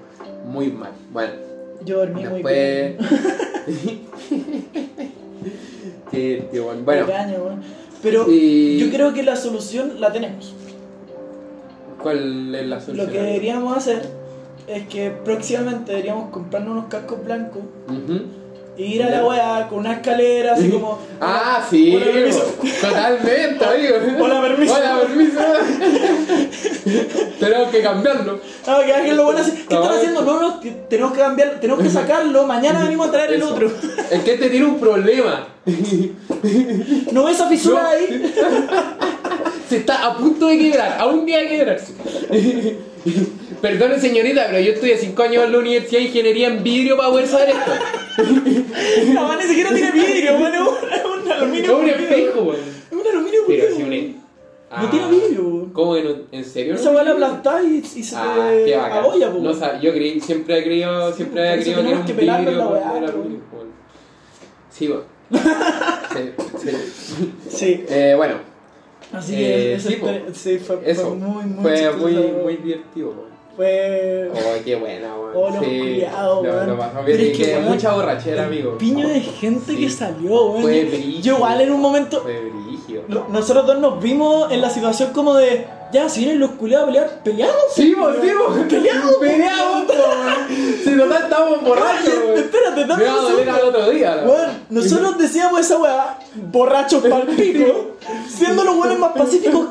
muy 0.47 0.71
mal. 0.71 0.93
Bueno, 1.13 1.33
Yo 1.85 1.99
dormí 1.99 2.23
muy 2.23 2.43
después. 2.43 2.97
bien. 2.97 2.97
sí, 6.13 6.45
tío, 6.53 6.73
bueno. 6.85 7.07
Pero 8.01 8.29
yo 8.29 8.91
creo 8.91 9.13
que 9.13 9.25
la 9.25 9.35
solución 9.35 10.01
la 10.01 10.13
tenemos. 10.13 10.55
¿cuál 12.01 12.55
es 12.55 12.67
la 12.67 12.81
solución? 12.81 13.07
Lo 13.07 13.13
que 13.13 13.21
deberíamos 13.21 13.77
hacer 13.77 14.03
es 14.69 14.87
que 14.87 15.11
próximamente 15.11 15.91
deberíamos 15.91 16.31
comprarnos 16.31 16.73
unos 16.73 16.85
cascos 16.87 17.25
blancos 17.25 17.63
e 17.89 18.44
ir 18.77 19.03
a 19.03 19.11
la 19.11 19.25
weá 19.25 19.67
con 19.69 19.79
una 19.81 19.95
escalera 19.95 20.55
así 20.55 20.71
como. 20.71 20.99
Ah, 21.27 21.65
sí, 21.71 21.97
Hola, 21.97 22.05
permiso. 22.07 22.55
totalmente, 22.83 23.65
amigo. 23.65 23.95
Hola, 24.25 24.43
permiso. 24.43 24.75
Hola, 24.75 25.01
permiso. 25.01 25.41
Tenemos 27.41 27.69
que 27.71 27.83
cambiarlo. 27.83 28.41
Ah, 28.67 28.83
que 28.85 28.93
alguien 28.93 29.17
lo 29.17 29.25
bueno 29.25 29.41
así. 29.41 29.53
¿Qué 29.67 29.75
están 29.75 29.93
haciendo? 29.95 30.21
No, 30.23 30.41
no, 30.41 30.61
tenemos 30.91 31.13
que 31.13 31.19
cambiar, 31.21 31.61
tenemos 31.61 31.83
que 31.83 31.89
sacarlo. 31.91 32.47
Mañana 32.47 32.83
venimos 32.83 33.09
a 33.09 33.13
traer 33.13 33.33
el 33.33 33.43
Eso. 33.43 33.55
otro. 33.55 33.73
Es 34.11 34.21
que 34.23 34.35
este 34.35 34.51
tiene 34.51 34.67
un 34.67 34.79
problema. 34.79 35.49
¿No 37.13 37.25
ves 37.25 37.37
esa 37.37 37.49
fisura 37.49 37.83
No. 37.83 37.89
ahí? 37.89 38.35
Se 39.69 39.79
está 39.79 40.05
a 40.07 40.17
punto 40.19 40.47
de 40.49 40.59
quebrar, 40.59 40.97
a 41.01 41.07
un 41.07 41.25
día 41.25 41.39
de 41.39 41.49
quebrarse. 41.49 41.93
Perdone 43.63 43.99
señorita, 43.99 44.47
pero 44.51 44.61
yo 44.61 44.75
a 44.95 44.99
5 44.99 45.23
años 45.23 45.45
en 45.45 45.53
la 45.53 45.59
Universidad 45.59 46.01
de 46.01 46.07
Ingeniería 46.09 46.49
en 46.49 46.63
vidrio 46.63 46.99
para 46.99 47.09
poder 47.11 47.29
saber 47.29 47.51
esto. 47.51 47.73
La 48.17 49.27
weá 49.27 49.37
ni 49.37 49.43
siquiera 49.45 49.71
tiene 49.75 49.91
vidrio, 49.93 50.33
weón. 50.39 50.55
Es 50.55 50.61
un- 50.61 51.21
un 51.21 51.27
Es 51.27 51.33
aluminio. 51.33 51.75
un 51.77 51.81
pulido. 51.81 51.97
espejo, 51.99 52.41
weón. 52.43 52.61
Es 52.61 52.93
un 52.93 53.07
aluminio 53.07 53.41
Pero 53.47 53.77
si 53.77 53.83
un... 53.83 54.25
Ah, 54.71 54.83
No 54.83 54.91
tiene 54.91 55.09
vidrio, 55.11 55.43
weón. 55.49 55.71
¿Cómo 55.73 55.97
no? 55.97 56.11
¿En 56.33 56.45
serio? 56.45 56.75
Esa 56.75 56.91
weá 56.91 57.03
la 57.05 57.11
aplastás 57.13 57.65
y, 57.65 57.77
y 57.79 58.03
se 58.03 58.17
Ah, 58.17 58.51
te 58.65 58.75
abolla, 58.77 59.31
No 59.31 59.53
yo 59.81 59.93
creí, 59.93 60.21
siempre 60.21 60.59
he 60.59 60.65
creído, 60.65 61.13
siempre 61.13 61.43
por 61.43 61.59
he 61.59 61.63
creído 61.63 61.83
que 61.83 61.89
era 61.91 61.99
un 62.01 62.07
que 62.07 62.13
vidrio 62.13 62.51
en 62.51 62.59
la 62.59 62.67
weá, 62.69 62.91
aluminio. 63.09 63.41
Sí, 64.71 64.89
weón. 64.89 65.05
Sí, 66.13 66.31
sí. 66.59 66.71
Sí. 67.49 67.85
Eh, 67.89 68.15
bueno, 68.17 68.35
Así 69.13 69.35
Eh, 69.37 69.39
que 69.39 69.75
eso 69.75 69.89
sí, 69.91 69.97
fue, 69.97 70.25
sí, 70.33 70.59
muy, 71.15 71.45
muy 71.45 71.63
Fue 71.63 71.93
muy, 71.93 72.13
muy 72.43 72.57
divertido. 72.57 73.15
Fue. 73.57 74.31
Oh, 74.35 74.65
qué 74.65 74.77
buena, 74.77 75.15
weón. 75.17 75.33
Oh, 75.37 75.51
los 75.51 75.65
sí, 75.65 75.79
culiados, 75.79 76.45
lo- 76.45 76.51
weón. 76.53 76.67
lo 76.69 76.79
pasamos 76.79 77.03
Pero 77.07 77.23
es 77.23 77.37
que, 77.39 77.45
que 77.45 77.59
mucha 77.59 77.93
borrachera, 77.95 78.43
el 78.43 78.49
amigo. 78.53 78.79
Piño 78.79 79.07
de 79.09 79.21
gente 79.21 79.73
Sí. 79.73 79.79
que 79.79 79.91
salió, 79.91 80.47
weón. 80.47 80.63
Fue 80.63 80.85
brígido. 80.85 81.21
Yo 81.23 81.37
igual 81.37 81.61
en 81.61 81.73
un 81.73 81.81
momento. 81.81 82.21
Fue 82.23 82.51
brígido. 82.87 83.05
lo- 83.09 83.29
Nosotros 83.29 83.67
dos 83.67 83.79
nos 83.79 84.03
vimos 84.03 84.51
en 84.53 84.61
la 84.61 84.71
situación 84.71 85.13
como 85.13 85.35
de. 85.35 85.67
Ya, 85.93 86.09
si 86.09 86.21
vienen 86.21 86.41
los 86.41 86.51
culiados 86.53 86.85
a 86.85 86.87
pelear, 86.89 87.21
peleamos. 87.23 87.55
Sí, 87.73 87.95
vos, 87.95 88.17
sí, 88.21 88.29
vos. 88.37 88.59
Peleamos, 88.69 89.15
Peleamos, 89.21 89.85
po, 89.85 89.93
weón. 89.93 90.49
Si 90.83 90.97
total 90.97 91.23
estábamos 91.23 91.63
borrachos, 91.63 92.09
weón. 92.25 92.39
espérate, 92.39 92.81
Me 92.81 92.87
dame 92.89 93.05
va 93.05 93.13
a 93.13 93.17
un 93.21 93.23
doler 93.23 93.49
al 93.51 93.57
segundo. 93.57 93.79
otro 93.79 93.91
día, 93.93 94.15
la 94.17 94.23
Weón, 94.25 94.51
nosotros 94.71 95.19
decíamos 95.19 95.61
esa 95.61 95.77
weá, 95.79 96.19
borrachos 96.51 97.01
pal 97.07 97.23
pico, 97.37 97.97
siendo 98.29 98.65
los 98.65 98.77
weones 98.77 98.99
más 98.99 99.13
pacíficos 99.13 99.67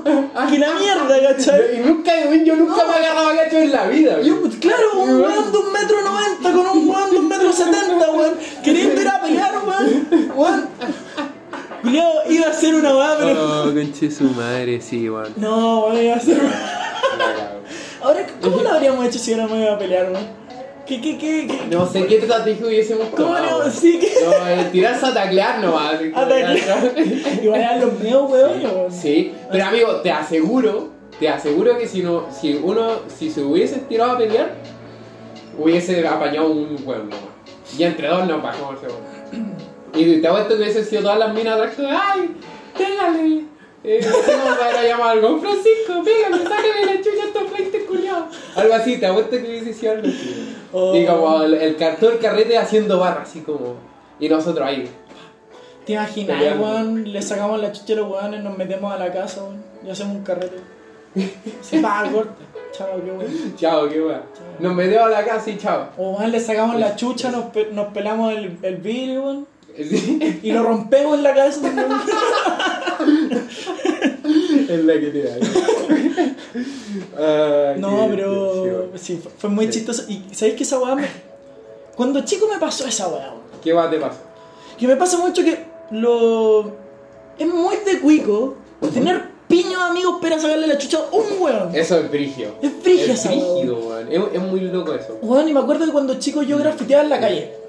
que 0.50 0.60
la 0.60 0.74
mierda, 0.76 1.28
¿cachai? 1.28 1.78
Y 1.78 1.80
nunca, 1.90 2.12
yo 2.46 2.56
nunca 2.56 2.86
me 2.86 2.94
agarraba 2.94 3.34
gacho 3.34 3.58
en 3.58 3.72
la 3.74 3.88
vida, 3.88 4.22
Yo, 4.22 4.36
weón. 4.36 4.42
pues, 4.48 4.56
claro, 4.62 4.92
un 5.00 5.22
weón 5.22 5.52
de 5.52 5.58
un 5.58 5.74
metro 5.74 6.02
noventa 6.04 6.52
con 6.54 6.78
un 6.78 6.90
weón 6.90 7.12
de 7.12 7.18
un 7.18 7.28
metro 7.28 7.52
setenta, 7.52 8.12
weón, 8.12 8.34
queriendo 8.64 9.02
ir 9.02 9.08
a 9.10 9.20
pelear, 9.22 9.52
weón, 9.68 10.08
weón. 10.38 10.70
Julio 11.84 12.04
iba 12.30 12.48
a 12.48 12.54
ser 12.54 12.76
una 12.76 12.96
weá, 12.96 13.18
pero. 13.20 13.64
Oh, 13.64 13.74
conche 13.74 14.10
su 14.10 14.24
madre, 14.24 14.80
sí, 14.80 15.10
weón. 15.10 15.34
No, 15.36 15.88
weón, 15.88 16.02
iba 16.02 16.16
a 16.16 16.20
ser. 16.20 16.42
Ahora, 18.02 18.26
¿cómo 18.42 18.62
lo 18.62 18.70
habríamos 18.70 19.06
hecho 19.06 19.20
si 19.20 19.34
hubiéramos 19.34 19.58
ido 19.58 19.74
a 19.74 19.78
pelear, 19.78 20.12
weón? 20.12 20.44
¿Qué, 20.86 21.02
qué, 21.02 21.18
qué, 21.18 21.48
qué? 21.48 21.62
No 21.70 21.86
sé 21.86 22.06
qué 22.08 22.18
estrategia 22.18 22.66
hubiésemos 22.66 23.08
¿Cómo 23.10 23.32
weón. 23.34 23.72
sí 23.72 24.00
que.? 24.00 24.14
No, 24.24 24.48
eh, 24.48 24.70
tirarse 24.72 25.06
a 25.06 25.14
taclear 25.14 25.60
nomás. 25.60 25.96
A 26.16 26.28
taclear. 26.28 26.94
Igual 27.44 27.60
eran 27.60 27.82
los 27.82 28.00
míos, 28.00 28.32
weón, 28.32 28.64
weón. 28.64 28.92
Sí, 28.92 29.34
pero 29.52 29.66
amigo, 29.66 29.96
te 29.98 30.12
aseguro, 30.12 30.90
te 31.20 31.28
aseguro 31.28 31.78
que 31.78 31.88
si 31.88 32.02
no, 32.02 32.28
si 32.32 32.54
uno, 32.64 33.02
si 33.14 33.30
se 33.30 33.42
hubiese 33.44 33.80
tirado 33.80 34.14
a 34.14 34.18
pelear, 34.18 34.56
hubiese 35.58 36.08
apañado 36.08 36.50
un 36.50 36.78
hueón 36.86 37.10
nomás. 37.10 37.34
Y 37.78 37.84
entre 37.84 38.08
dos 38.08 38.26
nos 38.26 38.42
bajamos 38.42 38.76
ese 38.78 38.88
hueón. 38.88 39.54
Y 39.96 40.22
te 40.22 40.28
apuesto 40.28 40.56
que 40.56 40.64
hubiese 40.64 40.84
sido 40.84 41.04
todas 41.04 41.20
las 41.20 41.34
minas 41.34 41.56
atrás, 41.56 41.76
¡ay! 41.80 42.36
¡Pégale! 42.78 43.44
Eh, 43.86 44.00
para 44.60 44.84
llamar 44.84 45.10
algo, 45.12 45.40
Francisco, 45.40 46.02
pégale, 46.06 46.42
sácale 46.44 46.86
la 46.86 46.98
chucha 47.02 47.24
a 47.24 47.28
estos 47.28 47.44
fleites 47.52 47.84
culiados. 47.84 48.24
Algo 48.56 48.74
así, 48.76 48.98
te 48.98 49.06
apuesto 49.06 49.32
que 49.32 49.44
hubiese 49.44 49.74
sido 49.74 49.92
algo 49.94 50.08
así. 50.08 50.56
Oh. 50.72 50.96
Y 50.96 51.06
como 51.06 51.42
el, 51.44 51.54
el 51.56 51.76
cartón, 51.76 52.14
el 52.14 52.20
carrete 52.20 52.58
haciendo 52.58 52.98
barra, 53.00 53.24
así 53.24 53.42
como. 53.42 53.76
Y 54.20 54.30
nosotros 54.30 54.66
ahí. 54.68 54.90
¿Te 55.86 55.94
imaginas, 55.94 56.42
weón? 56.58 57.12
Le 57.12 57.22
sacamos 57.22 57.60
la 57.62 57.74
chucha 57.74 57.94
a 57.94 57.96
los 57.98 58.10
weones, 58.10 58.42
nos 58.42 58.58
metemos 58.58 58.92
a 58.94 58.98
la 58.98 59.12
casa, 59.12 59.44
weón, 59.44 59.62
y 59.86 59.90
hacemos 59.90 60.16
un 60.16 60.24
carrete. 60.24 60.56
Se 61.62 61.80
paga 61.82 62.10
corta. 62.10 62.34
Chao, 62.72 63.02
qué 63.04 63.12
weón. 63.12 63.56
Chao, 63.58 63.90
qué 63.90 64.02
weón. 64.02 64.22
Nos 64.60 64.74
metió 64.74 65.04
a 65.04 65.10
la 65.10 65.26
casa 65.26 65.50
y 65.50 65.58
chao. 65.58 65.90
O 65.98 66.12
weón, 66.12 66.32
le 66.32 66.40
sacamos 66.40 66.80
la 66.80 66.96
chucha, 66.96 67.32
nos, 67.32 67.46
pe- 67.48 67.68
nos 67.74 67.88
pelamos 67.94 68.32
el, 68.34 68.58
el 68.62 68.78
vidrio, 68.78 69.24
weón. 69.24 69.48
Y 69.78 70.52
lo 70.52 70.64
rompemos 70.64 71.18
en 71.18 71.24
la 71.24 71.34
cabeza. 71.34 71.62
Es 74.70 74.84
la 74.86 74.94
que 74.94 75.08
te 75.08 75.24
da. 75.24 75.36
Ay, 77.18 77.80
No, 77.80 78.08
pero 78.10 78.92
sí, 78.96 79.22
fue, 79.38 79.50
muy 79.50 79.70
chistoso. 79.70 80.04
Y 80.08 80.24
¿sabéis 80.32 80.56
que 80.56 80.64
esa 80.64 80.80
weá 80.80 80.96
me... 80.96 81.08
Cuando 81.96 82.24
chico 82.24 82.48
me 82.52 82.60
pasó 82.60 82.88
esa 82.88 83.08
weá. 83.08 83.34
¿Qué 83.64 83.74
va 83.74 83.90
te 83.90 83.98
pasa? 83.98 84.20
Que 84.78 84.88
me 84.88 84.96
pasa 84.96 85.18
mucho 85.18 85.44
que 85.44 85.66
lo... 85.92 86.72
Es 87.38 87.48
muy 87.48 87.78
de 87.78 88.00
cuico 88.00 88.56
tener 88.94 89.24
piños 89.48 89.82
amigos 89.82 90.18
para 90.22 90.40
sacarle 90.40 90.68
la 90.68 90.78
chucha 90.78 91.00
a 91.00 91.16
un 91.16 91.26
weón. 91.42 91.76
Eso 91.76 91.98
es 91.98 92.12
brigio. 92.12 92.56
Es 92.62 92.84
brígido 92.84 93.14
Es 93.14 93.24
brígido, 93.26 93.76
weón. 93.80 94.12
Es, 94.12 94.22
es 94.34 94.42
muy 94.42 94.62
loco 94.62 94.94
eso. 94.94 95.18
Weón, 95.22 95.50
y 95.50 95.54
me 95.54 95.60
acuerdo 95.60 95.86
que 95.86 95.92
cuando 95.92 96.20
chico 96.20 96.44
yo 96.44 96.58
grafiteaba 96.58 97.04
en 97.04 97.10
la 97.10 97.20
calle. 97.20 97.63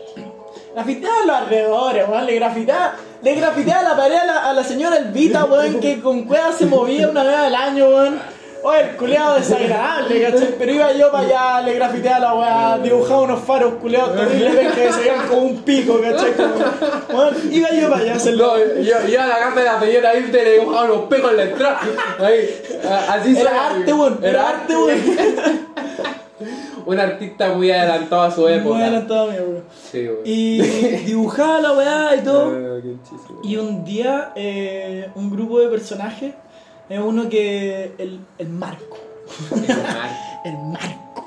Grafiteaba 0.75 1.23
los 1.25 1.37
alrededores, 1.37 2.09
weón. 2.09 2.27
Le 2.27 2.35
grafiteaba, 2.35 2.95
le 3.23 3.35
grafiteaba 3.35 3.83
la 3.83 3.97
pared 3.97 4.17
a 4.17 4.25
la, 4.25 4.51
a 4.51 4.53
la 4.53 4.65
señora 4.65 4.97
Elvita, 4.97 5.45
weón, 5.45 5.79
que 5.81 6.01
con 6.01 6.25
cueva 6.25 6.53
se 6.53 6.67
movía 6.67 7.09
una 7.09 7.23
vez 7.23 7.37
al 7.37 7.55
año, 7.55 7.87
weón. 7.89 8.21
Oye, 8.67 8.81
el 8.81 8.97
culeado 8.97 9.35
desagradable, 9.35 10.23
¿cachai? 10.23 10.55
Pero 10.59 10.73
iba 10.73 10.93
yo 10.95 11.13
para 11.13 11.27
allá, 11.27 11.61
le 11.67 11.75
grafiteaba 11.75 12.19
la 12.19 12.35
weá, 12.35 12.79
dibujaba 12.83 13.21
unos 13.21 13.41
faros 13.45 13.75
culeados 13.75 14.17
terribles 14.17 14.73
que 14.73 14.91
se 14.91 15.01
veían 15.01 15.29
como 15.29 15.43
un 15.43 15.63
pico, 15.63 16.01
¿cachai? 16.01 16.33
Weón, 17.13 17.35
iba 17.53 17.71
yo 17.71 17.91
para 17.91 18.03
allá 18.03 18.15
hacerlo. 18.15 18.57
No, 18.57 18.83
yo, 18.83 19.07
yo 19.07 19.23
a 19.23 19.27
la 19.27 19.39
casa 19.39 19.61
de 19.61 19.65
la 19.65 19.81
señora 19.81 20.17
Irte 20.17 20.43
le 20.45 20.53
dibujaba 20.59 20.85
unos 20.85 21.05
pecos 21.09 21.31
en 21.31 21.37
la 21.37 21.43
entrada. 21.45 21.81
Ahí, 22.19 22.63
así 23.11 23.39
Era 23.39 23.67
arte, 23.67 23.93
weón, 23.93 24.19
era 24.23 24.49
arte, 24.49 24.77
weón. 24.77 25.74
Un 26.87 27.01
artista 27.01 27.55
muy 27.55 27.71
adelantado 27.71 28.23
a 28.23 28.31
su 28.31 28.49
época. 28.49 28.75
Muy 28.75 28.83
adelantado 28.83 29.31
mío, 29.31 29.43
weón. 29.49 29.65
Sí, 29.91 30.07
weón. 30.07 30.21
Y 30.25 30.61
dibujaba 31.07 31.61
la 31.61 31.73
weá 31.73 32.17
y 32.17 32.21
todo. 32.21 32.53
Ah. 32.55 32.81
Y 33.43 33.57
un 33.57 33.85
día 33.85 34.33
eh, 34.37 35.11
un 35.15 35.31
grupo 35.31 35.61
de 35.61 35.69
personajes 35.69 36.35
Es 36.89 37.01
uno 37.01 37.29
que. 37.29 37.95
El, 37.99 38.21
el 38.39 38.49
Marco. 38.49 38.99
El 39.53 39.77
mar. 39.77 40.11
El 40.45 40.59
Marco. 40.59 41.25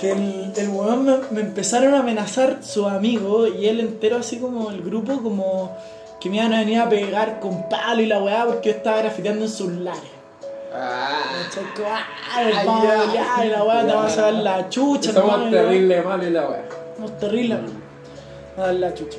Que 0.00 0.12
el, 0.12 0.52
el 0.56 0.68
weón 0.68 1.04
me, 1.04 1.16
me 1.30 1.40
empezaron 1.40 1.94
a 1.94 2.00
amenazar 2.00 2.62
sus 2.62 2.86
amigos 2.86 3.50
y 3.58 3.66
él 3.66 3.80
entero, 3.80 4.18
así 4.18 4.38
como 4.38 4.70
el 4.70 4.82
grupo, 4.82 5.22
como 5.22 5.74
que 6.20 6.30
me 6.30 6.36
iban 6.36 6.52
a 6.52 6.60
venir 6.60 6.78
a 6.78 6.88
pegar 6.88 7.40
con 7.40 7.68
palo 7.68 8.00
y 8.00 8.06
la 8.06 8.22
weá 8.22 8.46
porque 8.46 8.70
yo 8.70 8.76
estaba 8.76 8.98
grafiteando 8.98 9.44
en 9.44 9.50
sus 9.50 9.72
lares. 9.72 10.13
Ah, 10.76 11.22
¿Cachai? 11.44 11.64
Como, 11.74 11.88
"Ah, 11.88 12.42
el 12.42 12.56
Ay, 12.56 12.66
palo, 12.66 12.82
ya. 13.14 13.36
ya, 13.38 13.46
y 13.46 13.48
la 13.48 13.62
weá 13.64 13.86
te 13.86 13.92
a 14.20 14.30
la 14.32 14.68
chucha, 14.68 15.12
Somos 15.12 15.32
hermano, 15.34 15.48
y 15.48 15.50
la 15.52 15.60
weá. 15.60 15.68
terrible 15.70 16.02
mal 16.02 16.22
la 16.32 16.48
wea. 16.48 16.64
Somos 16.96 17.18
terribles, 17.18 17.58
hermano. 17.58 17.80
A 18.56 18.60
dar 18.60 18.74
la 18.74 18.94
chucha. 18.94 19.18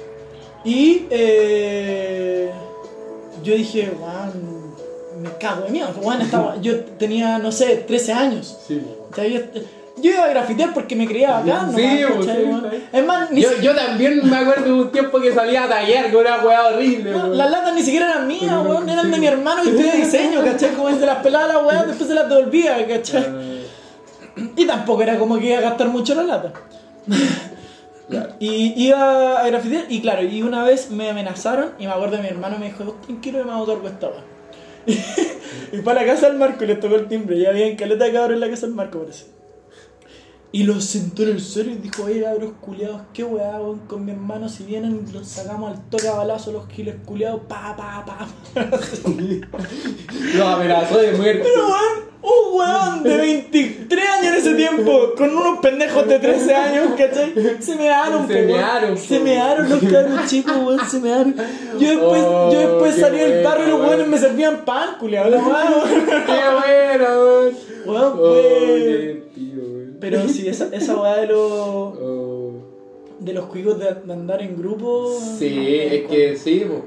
Y 0.66 1.08
eh, 1.10 2.52
yo 3.44 3.54
dije, 3.56 3.92
weón, 4.00 4.76
me 5.22 5.30
cago 5.40 5.62
de 5.64 5.70
miedo. 5.72 5.90
Weón, 6.02 6.22
estaba, 6.22 6.58
yo 6.62 6.80
tenía, 6.98 7.38
no 7.38 7.52
sé, 7.52 7.78
13 7.88 8.12
años. 8.14 8.58
Sí. 8.68 8.82
Yo, 10.06 10.12
iba 10.14 10.24
a 10.26 10.30
grafitear 10.30 10.74
porque 10.74 10.96
me 10.96 11.06
creía 11.08 11.32
bacán, 11.32 11.74
Sí, 11.76 11.82
nomás, 12.02 12.16
pues, 12.16 12.28
¿cachai, 12.28 12.46
sí, 12.46 12.52
sí. 12.72 12.84
Es 12.94 13.06
más, 13.06 13.32
ni 13.32 13.42
Yo, 13.42 13.50
si- 13.50 13.62
yo 13.64 13.76
también 13.76 14.30
me 14.30 14.38
acuerdo 14.38 14.66
de 14.66 14.74
un 14.74 14.92
tiempo 14.92 15.20
que 15.20 15.34
salía 15.34 15.64
a 15.66 15.70
tallar 15.70 16.12
con 16.12 16.22
una 16.22 16.38
weá 16.44 16.68
horrible, 16.68 17.12
no, 17.12 17.28
las 17.28 17.52
latas 17.52 17.74
ni 17.76 17.82
siquiera 17.84 18.12
eran 18.12 18.28
mías, 18.28 18.54
weón, 18.66 18.90
eran 18.90 19.12
de 19.12 19.18
mi 19.18 19.28
hermano 19.28 19.64
que 19.64 19.70
estudia 19.70 19.94
diseño, 19.96 20.44
¿cachai? 20.44 20.72
Como 20.74 20.90
él 20.90 21.00
se 21.00 21.06
las 21.06 21.18
pelaba 21.18 21.48
la 21.48 21.58
weá, 21.60 21.84
después 21.86 22.08
se 22.10 22.16
las 22.16 22.28
devolvía, 22.30 22.86
¿cachai? 22.88 23.26
Y 24.58 24.66
tampoco 24.66 25.02
era 25.02 25.18
como 25.18 25.38
que 25.40 25.48
iba 25.48 25.58
a 25.60 25.62
gastar 25.62 25.88
mucho 25.88 26.14
la 26.16 26.24
lata. 26.24 26.52
claro. 28.10 28.30
Y 28.40 28.74
iba 28.88 29.40
a 29.42 29.48
grafitear 29.48 29.86
y 29.90 30.02
claro, 30.02 30.24
y 30.24 30.42
una 30.42 30.64
vez 30.64 30.92
me 30.92 31.10
amenazaron 31.10 31.72
y 31.80 31.86
me 31.88 31.94
acuerdo 31.94 32.18
que 32.18 32.24
mi 32.24 32.28
hermano 32.30 32.58
me 32.60 32.66
dijo, 32.68 32.84
"Vos 32.84 33.02
tranquilo 33.02 33.40
que 33.40 33.46
me 33.46 33.54
otorgo 33.54 33.88
esta 33.88 34.08
weá. 34.08 34.24
y 35.72 35.78
fue 35.78 35.94
a 35.94 35.96
la 35.96 36.06
casa 36.06 36.28
del 36.28 36.38
Marco 36.38 36.64
y 36.64 36.68
le 36.68 36.76
tocó 36.76 36.96
el 36.96 37.08
timbre, 37.08 37.40
ya 37.40 37.50
había 37.50 37.66
en 37.68 37.76
caleta 37.76 38.06
de 38.06 38.12
cabros 38.14 38.34
en 38.36 38.40
la 38.42 38.50
casa 38.50 38.68
del 38.68 38.76
Marco 38.76 39.00
parece. 39.00 39.26
Y 40.56 40.64
los 40.64 40.86
sentó 40.86 41.24
en 41.24 41.30
el 41.32 41.42
suelo 41.42 41.72
y 41.72 41.76
dijo, 41.76 42.04
oye 42.06 42.22
cabros 42.24 42.54
culiados, 42.62 43.02
qué 43.14 43.26
weá 43.26 43.58
weón, 43.60 43.80
con 43.88 44.06
mi 44.06 44.12
hermano, 44.14 44.48
si 44.48 44.64
vienen 44.64 45.06
los 45.12 45.28
sacamos 45.28 45.72
al 45.76 45.90
toque 45.90 46.08
a 46.08 46.14
balazo 46.14 46.54
los 46.54 46.66
giles 46.70 46.96
culiados, 47.06 47.42
pa 47.50 47.76
pa 47.76 48.06
pa. 48.06 48.28
Lo 50.36 50.48
amenazó 50.48 50.98
de 51.00 51.12
muerte. 51.12 51.44
Pero 51.44 51.68
weón, 51.68 52.06
un 52.22 52.58
weón 52.60 53.04
de 53.04 53.18
23 53.18 54.10
años 54.10 54.28
en 54.28 54.34
ese 54.36 54.54
tiempo, 54.54 55.14
con 55.18 55.36
unos 55.36 55.60
pendejos 55.60 56.08
de 56.08 56.20
13 56.20 56.56
años, 56.56 56.88
¿cachai? 56.98 57.34
Se 57.62 57.76
me 57.76 57.88
daron, 57.88 58.26
Se 58.26 58.42
mearon, 58.44 58.98
Se 58.98 59.20
me 59.20 59.36
daron 59.36 59.70
los 59.70 59.80
cabros 59.84 60.26
chicos, 60.28 60.56
weón, 60.56 60.90
se 60.90 61.00
me 61.02 61.10
daron. 61.10 61.36
Yo 61.80 61.90
después, 61.90 62.22
Oh, 62.26 62.50
yo 62.54 62.60
después 62.60 62.96
qué 62.96 63.02
salí 63.02 63.20
del 63.20 63.44
barrio 63.44 63.66
y 63.66 63.70
los 63.72 63.80
weón. 63.80 63.90
weones 63.90 64.08
me 64.08 64.18
servían 64.18 64.64
pan, 64.64 64.96
culiado, 65.00 65.30
la 65.32 65.42
mano. 65.42 65.76
¡Qué 65.84 66.98
bueno, 66.98 67.06
weón! 67.20 67.54
Weón, 67.86 68.14
Oh, 68.14 68.18
pues. 68.18 69.16
weón. 69.36 69.45
Pero 70.10 70.28
sí, 70.30 70.48
esa, 70.48 70.68
esa 70.76 71.02
weá 71.02 71.16
de 71.18 71.28
los, 71.28 71.40
Oh. 71.40 72.52
de 73.20 73.34
los 73.34 73.46
cuicos 73.46 73.80
de, 73.80 73.92
de 73.92 74.14
andar 74.14 74.40
en 74.42 74.56
grupo. 74.56 75.18
Sí, 75.20 75.80
es 75.92 76.08
que 76.08 76.36
sí, 76.36 76.66
po. 76.68 76.86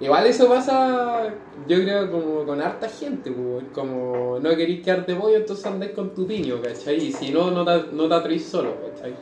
Igual 0.00 0.26
eso 0.26 0.48
pasa, 0.48 1.32
yo 1.66 1.76
creo, 1.82 2.10
como 2.10 2.44
con 2.44 2.60
harta 2.60 2.88
gente, 2.88 3.32
po. 3.32 3.60
como 3.72 4.38
no 4.40 4.50
queréis 4.50 4.84
quedarte 4.84 5.14
pollo, 5.16 5.36
entonces 5.38 5.66
andáis 5.66 5.90
con 5.92 6.14
tu 6.14 6.24
piño, 6.24 6.60
¿cachai? 6.62 6.96
Y 6.96 7.12
si 7.12 7.32
no, 7.32 7.50
no 7.50 7.64
te, 7.64 7.92
no 7.92 8.08
te 8.08 8.38
solo, 8.38 8.74
¿cachai? 8.86 9.14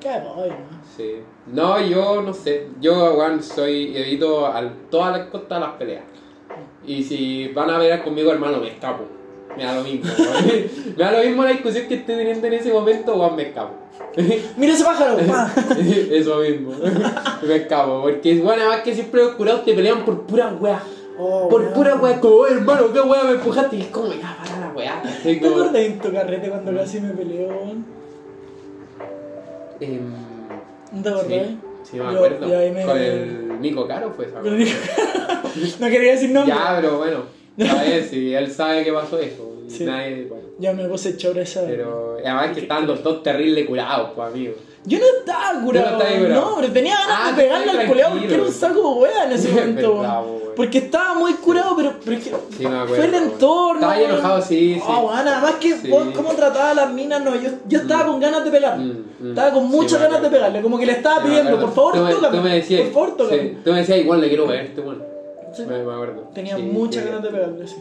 Qué 0.00 0.10
¿no? 0.20 0.44
Sí. 0.96 1.16
No, 1.52 1.80
yo 1.80 2.20
no 2.22 2.32
sé, 2.32 2.68
yo, 2.80 3.14
weón, 3.14 3.42
soy, 3.42 3.96
evito 3.96 4.46
al, 4.46 4.88
todas 4.90 5.16
las 5.16 5.28
costas 5.28 5.60
las 5.60 5.72
peleas. 5.72 6.04
Y 6.84 7.02
si 7.04 7.48
van 7.48 7.70
a 7.70 7.78
pelear 7.78 8.02
conmigo, 8.02 8.32
hermano, 8.32 8.58
me 8.58 8.68
escapo. 8.68 9.17
Me 9.56 9.64
da 9.64 9.74
lo 9.74 9.82
mismo. 9.82 10.10
Me 10.96 11.04
da 11.04 11.12
lo 11.12 11.24
mismo 11.26 11.42
la 11.44 11.50
discusión 11.50 11.86
que 11.88 11.94
esté 11.96 12.16
teniendo 12.16 12.46
en 12.46 12.52
ese 12.52 12.72
momento, 12.72 13.14
weón, 13.16 13.34
me 13.36 13.42
escapo. 13.44 13.72
Mira 14.56 14.72
ese 14.74 14.84
pájaro. 14.84 15.16
Eso 16.10 16.38
mismo. 16.38 16.72
Me 17.42 17.56
escapo. 17.56 18.02
Porque, 18.02 18.34
bueno, 18.40 18.62
además 18.62 18.82
que 18.82 18.94
siempre 18.94 19.22
los 19.24 19.32
curados 19.34 19.64
te 19.64 19.74
pelean 19.74 20.04
por 20.04 20.22
pura 20.22 20.48
weá. 20.60 20.82
Oh, 21.20 21.48
Por 21.48 21.72
pura 21.72 21.96
weá, 21.96 22.20
como, 22.20 22.34
"Oye, 22.36 22.54
hermano, 22.54 22.92
qué 22.92 23.00
weá 23.00 23.24
me 23.24 23.32
empujaste. 23.32 23.76
Y 23.76 23.80
es 23.82 23.86
como, 23.88 24.12
ya, 24.12 24.36
para 24.38 24.60
la 24.60 24.72
weá. 24.72 25.02
¿Te 25.22 25.40
Como, 25.40 25.56
acuerdas 25.56 25.74
en 25.82 25.98
tu 25.98 26.12
carrete 26.12 26.48
cuando 26.48 26.76
casi 26.76 27.00
me 27.00 27.10
peleó, 27.10 27.48
weón? 27.48 27.84
em, 29.80 30.12
¿No 30.92 31.02
te 31.02 31.08
acordás? 31.08 31.28
sí, 31.28 31.58
sí, 31.90 31.96
me 31.98 32.04
Yo- 32.04 32.10
acuerdo. 32.10 32.48
yo 32.48 32.72
me- 32.72 32.84
Con 32.86 32.98
el 32.98 33.60
Nico 33.60 33.86
Caro 33.88 34.12
fue 34.14 34.26
esa 34.26 34.40
no 35.80 35.86
quería 35.88 36.12
decir 36.12 36.30
nombre. 36.30 36.54
Ya, 36.54 36.76
pero 36.80 36.98
bueno. 36.98 37.37
Ver 37.58 38.04
si 38.08 38.34
él 38.34 38.50
sabe 38.52 38.84
que 38.84 38.92
pasó 38.92 39.18
eso. 39.18 39.44
Y 39.66 39.70
Sí. 39.70 39.84
nadie, 39.84 40.26
bueno. 40.28 40.44
Ya 40.58 40.72
me 40.72 40.84
puse 40.88 41.16
chora 41.16 41.42
esa. 41.42 41.62
Pero 41.66 42.16
además 42.24 42.52
que 42.54 42.60
estaban 42.60 42.86
los 42.86 43.02
dos 43.02 43.22
terribles 43.22 43.66
curados, 43.66 44.10
pues, 44.16 44.28
amigo. 44.28 44.54
Yo 44.86 44.98
no 44.98 45.04
estaba 45.18 45.60
curado. 45.62 45.98
Yo 45.98 46.04
no 46.16 46.22
curado. 46.26 46.50
No, 46.50 46.56
pero 46.60 46.72
tenía 46.72 46.94
ganas 46.96 47.18
Ah, 47.20 47.30
de 47.32 47.42
pegarle 47.42 47.70
al 47.72 47.86
culeado 47.86 48.16
porque 48.18 48.34
era 48.34 48.42
un 48.42 48.52
saco 48.52 48.94
de 48.94 49.00
wea 49.00 49.24
en 49.24 49.32
ese 49.32 49.48
Es 49.48 49.54
momento. 49.54 49.98
verdad, 49.98 50.22
weón. 50.24 50.38
Porque 50.56 50.78
estaba 50.78 51.14
muy 51.14 51.34
curado, 51.34 51.76
pero, 51.76 51.92
pero 52.04 52.16
que 52.16 52.22
Sí, 52.24 52.32
me 52.66 52.66
acuerdo. 52.78 52.94
fue 52.94 53.04
el 53.04 53.14
entorno. 53.14 53.74
Estaba 53.92 54.00
enojado, 54.00 54.42
sí, 54.42 54.74
sí. 54.76 54.82
Ah, 54.88 55.00
weón, 55.00 55.28
además 55.28 55.54
que 55.60 55.76
Sí. 55.76 55.88
vos 55.90 56.06
cómo 56.14 56.30
trataba 56.32 56.70
a 56.70 56.74
las 56.74 56.92
minas, 56.92 57.22
no, 57.22 57.34
yo, 57.36 57.50
yo 57.68 57.78
estaba 57.80 58.06
con 58.06 58.18
ganas 58.20 58.44
de 58.44 58.50
pegarle. 58.50 58.84
Mm, 58.84 59.04
mm. 59.20 59.28
Estaba 59.30 59.52
con 59.52 59.64
Sí, 59.70 59.76
muchas 59.76 60.00
ganas 60.00 60.22
de 60.22 60.30
pegarle, 60.30 60.62
como 60.62 60.78
que 60.78 60.86
le 60.86 60.92
estaba 60.92 61.20
Sí, 61.22 61.28
pidiendo, 61.28 61.60
por 61.60 61.74
favor, 61.74 61.92
tócame. 62.10 62.36
Tú 62.38 62.42
me 62.42 62.54
decías, 62.54 62.82
por 62.82 62.92
favor, 62.92 63.16
tócame. 63.16 63.40
sí, 63.42 63.56
tú 63.64 63.70
me 63.72 63.78
decías, 63.80 63.98
igual 63.98 64.20
le 64.22 64.28
quiero 64.28 64.46
ver 64.46 64.60
este 64.64 64.80
bueno. 64.80 65.02
Sí. 65.54 65.62
Me, 65.66 65.82
me 65.82 65.92
acuerdo. 65.92 66.22
Tenía 66.34 66.56
Sí, 66.56 66.62
muchas 66.62 67.04
ganas 67.04 67.22
de 67.22 67.30
pegarle, 67.30 67.66
sí. 67.66 67.76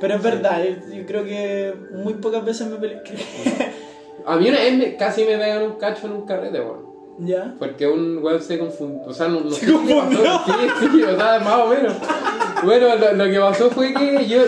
Pero 0.00 0.14
es 0.14 0.22
verdad, 0.22 0.62
yo, 0.62 0.94
yo 0.94 1.06
creo 1.06 1.24
que 1.24 1.74
muy 1.92 2.14
pocas 2.14 2.44
veces 2.44 2.66
me 2.68 2.76
peleé. 2.76 3.00
A 4.26 4.36
mí 4.36 4.48
una 4.48 4.58
vez 4.58 4.76
me- 4.76 4.96
casi 4.96 5.24
me 5.24 5.38
pegan 5.38 5.62
un 5.62 5.72
cacho 5.78 6.06
en 6.06 6.12
un 6.14 6.26
carrete, 6.26 6.60
weón. 6.60 6.84
¿Ya? 7.20 7.54
Porque 7.58 7.86
un 7.86 8.18
weón 8.18 8.42
se 8.42 8.58
confundió. 8.58 9.02
O 9.08 9.12
sea, 9.14 9.28
no, 9.28 9.40
no 9.40 9.50
Se 9.50 9.60
sé 9.64 9.66
qué 9.66 9.72
pasó. 9.72 9.84
confundió. 9.94 10.40
Sí, 10.80 10.86
sí, 10.92 11.02
o 11.02 11.16
sea, 11.16 11.38
más 11.40 11.58
o 11.60 11.68
menos. 11.68 11.94
Bueno, 12.64 12.96
lo, 12.96 13.12
lo 13.12 13.24
que 13.30 13.38
pasó 13.38 13.70
fue 13.70 13.94
que 13.94 14.26
yo. 14.26 14.42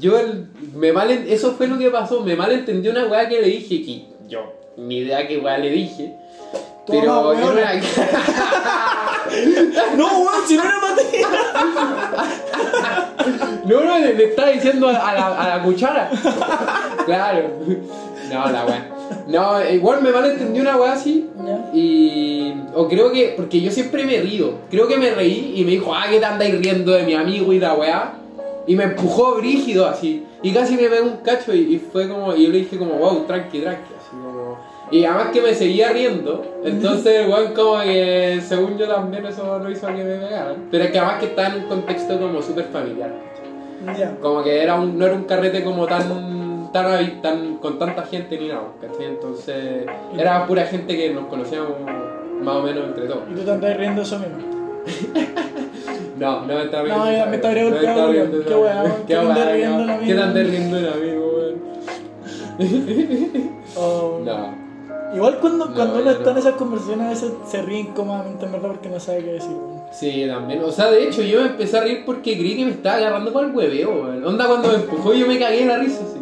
Yo 0.00 0.18
el- 0.18 0.46
me 0.74 0.92
mal, 0.92 1.10
eso 1.10 1.52
fue 1.52 1.68
lo 1.68 1.78
que 1.78 1.90
pasó. 1.90 2.20
Me 2.22 2.34
malentendí 2.34 2.88
una 2.88 3.06
weá 3.06 3.28
que 3.28 3.40
le 3.40 3.46
dije 3.48 3.82
que 3.84 4.06
yo, 4.28 4.52
ni 4.76 4.98
idea 4.98 5.26
qué 5.28 5.38
weá 5.38 5.58
le 5.58 5.70
dije. 5.70 6.16
Pero 6.86 7.30
weón. 7.30 7.38
era 7.38 7.50
una. 7.50 7.72
No, 9.96 10.06
weón, 10.20 10.46
si 10.46 10.56
no 10.56 10.62
era 10.62 10.96
ti. 10.96 11.18
No, 13.64 13.84
no, 13.84 13.98
le, 13.98 14.14
le 14.14 14.24
estaba 14.24 14.48
diciendo 14.48 14.88
a, 14.88 15.10
a 15.10 15.14
la, 15.14 15.26
a 15.28 15.48
la 15.56 15.62
cuchara. 15.64 16.10
Claro. 17.06 17.50
No, 18.30 18.50
la 18.50 18.66
weá. 18.66 18.88
No, 19.28 19.70
igual 19.70 20.02
me 20.02 20.10
malentendí 20.10 20.60
una 20.60 20.76
weá 20.76 20.92
así. 20.92 21.28
Ya. 21.44 21.70
Y. 21.72 22.54
O 22.74 22.88
creo 22.88 23.12
que. 23.12 23.34
Porque 23.36 23.60
yo 23.60 23.70
siempre 23.70 24.04
me 24.04 24.20
río. 24.20 24.54
Creo 24.70 24.88
que 24.88 24.96
me 24.96 25.10
reí 25.10 25.52
y 25.56 25.64
me 25.64 25.72
dijo, 25.72 25.94
ah, 25.94 26.06
¿qué 26.10 26.18
te 26.18 26.24
andáis 26.26 26.58
riendo 26.58 26.92
de 26.92 27.04
mi 27.04 27.14
amigo 27.14 27.52
y 27.52 27.60
la 27.60 27.74
weá? 27.74 28.14
Y 28.66 28.76
me 28.76 28.84
empujó 28.84 29.36
brígido 29.36 29.86
así. 29.86 30.24
Y 30.42 30.52
casi 30.52 30.76
me 30.76 30.88
pegó 30.88 31.06
un 31.06 31.18
cacho 31.18 31.54
y, 31.54 31.74
y 31.74 31.78
fue 31.78 32.08
como. 32.08 32.34
Y 32.34 32.44
yo 32.44 32.50
le 32.50 32.58
dije 32.58 32.78
como, 32.78 32.94
wow, 32.94 33.24
tranqui, 33.26 33.60
tranqui. 33.60 33.92
Así 33.98 34.10
como. 34.10 34.58
Y 34.92 35.04
además 35.04 35.28
que 35.32 35.40
me 35.40 35.54
seguía 35.54 35.88
riendo. 35.90 36.44
Entonces 36.64 37.26
weón 37.28 37.52
como 37.54 37.80
que 37.80 38.40
según 38.46 38.76
yo 38.78 38.86
también 38.86 39.24
eso 39.26 39.58
no 39.58 39.70
hizo 39.70 39.86
que 39.88 40.04
me 40.04 40.16
pegaran. 40.16 40.68
Pero 40.70 40.84
es 40.84 40.90
que 40.90 40.98
además 40.98 41.18
que 41.20 41.26
estaba 41.26 41.48
en 41.48 41.62
un 41.62 41.68
contexto 41.68 42.20
como 42.20 42.40
súper 42.42 42.64
familiar. 42.66 43.10
Como 44.20 44.42
que 44.44 44.62
era 44.62 44.76
un, 44.76 44.96
no 44.98 45.06
era 45.06 45.14
un 45.14 45.24
carrete 45.24 45.64
como 45.64 45.86
tan, 45.86 46.70
tan, 46.72 47.20
tan 47.22 47.56
con 47.56 47.78
tanta 47.78 48.02
gente 48.04 48.38
ni 48.38 48.48
nada, 48.48 48.68
¿cachai? 48.80 49.06
Entonces 49.06 49.86
era 50.16 50.46
pura 50.46 50.64
gente 50.66 50.96
que 50.96 51.10
nos 51.10 51.26
conocíamos 51.26 51.70
más 52.42 52.56
o 52.56 52.62
menos 52.62 52.84
entre 52.88 53.06
todos. 53.06 53.22
Y 53.30 53.34
tú 53.34 53.40
te 53.44 53.50
andas 53.50 53.76
riendo 53.76 54.02
eso 54.02 54.18
mismo. 54.18 54.36
No, 56.18 56.40
no 56.42 56.46
me 56.54 56.62
estaba 56.64 56.86
No, 56.86 57.10
ya 57.12 57.26
me 57.26 57.36
está 57.36 57.48
no 57.48 57.54
riendo, 57.54 57.76
estaba 57.76 57.96
weón. 58.08 58.12
riendo, 58.12 58.44
Qué 58.44 58.50
no. 58.50 58.60
weón. 58.60 58.92
Qué 59.06 59.14
¿Qué 59.14 59.20
riendo 59.20 59.34
qué 59.34 59.92
amigo, 59.92 60.00
¿Qué 60.06 60.14
te 60.14 60.20
weón? 60.20 60.34
riendo 60.50 60.78
el 60.78 60.88
amigo, 60.92 61.32
weón? 61.36 61.62
Oh. 63.76 64.20
No. 64.24 64.61
Igual 65.14 65.38
cuando, 65.40 65.66
No, 65.66 65.74
cuando 65.74 66.00
uno 66.00 66.10
está 66.10 66.30
en 66.30 66.34
no. 66.34 66.40
esas 66.40 66.54
conversaciones 66.54 67.06
a 67.06 67.10
veces 67.10 67.32
se 67.50 67.62
ríe 67.62 67.80
incómodamente 67.80 68.46
en 68.46 68.52
verdad 68.52 68.68
porque 68.68 68.88
no 68.88 68.98
sabe 69.00 69.24
qué 69.24 69.32
decir. 69.32 69.56
Sí, 69.92 70.24
también. 70.26 70.62
O 70.64 70.72
sea, 70.72 70.90
de 70.90 71.06
hecho, 71.06 71.22
yo 71.22 71.40
me 71.42 71.48
empecé 71.48 71.76
a 71.78 71.82
reír 71.82 72.04
porque 72.06 72.38
creí 72.38 72.56
que 72.56 72.64
me 72.64 72.70
estaba 72.70 72.96
agarrando 72.96 73.32
para 73.32 73.46
el 73.46 73.54
hueveo, 73.54 73.90
weón. 73.90 74.24
Onda 74.24 74.46
cuando 74.46 74.68
me 74.68 74.74
empujó 74.76 75.12
yo 75.14 75.26
me 75.26 75.38
cagué 75.38 75.60
de 75.60 75.66
la 75.66 75.76
risa, 75.78 76.00
así. 76.08 76.18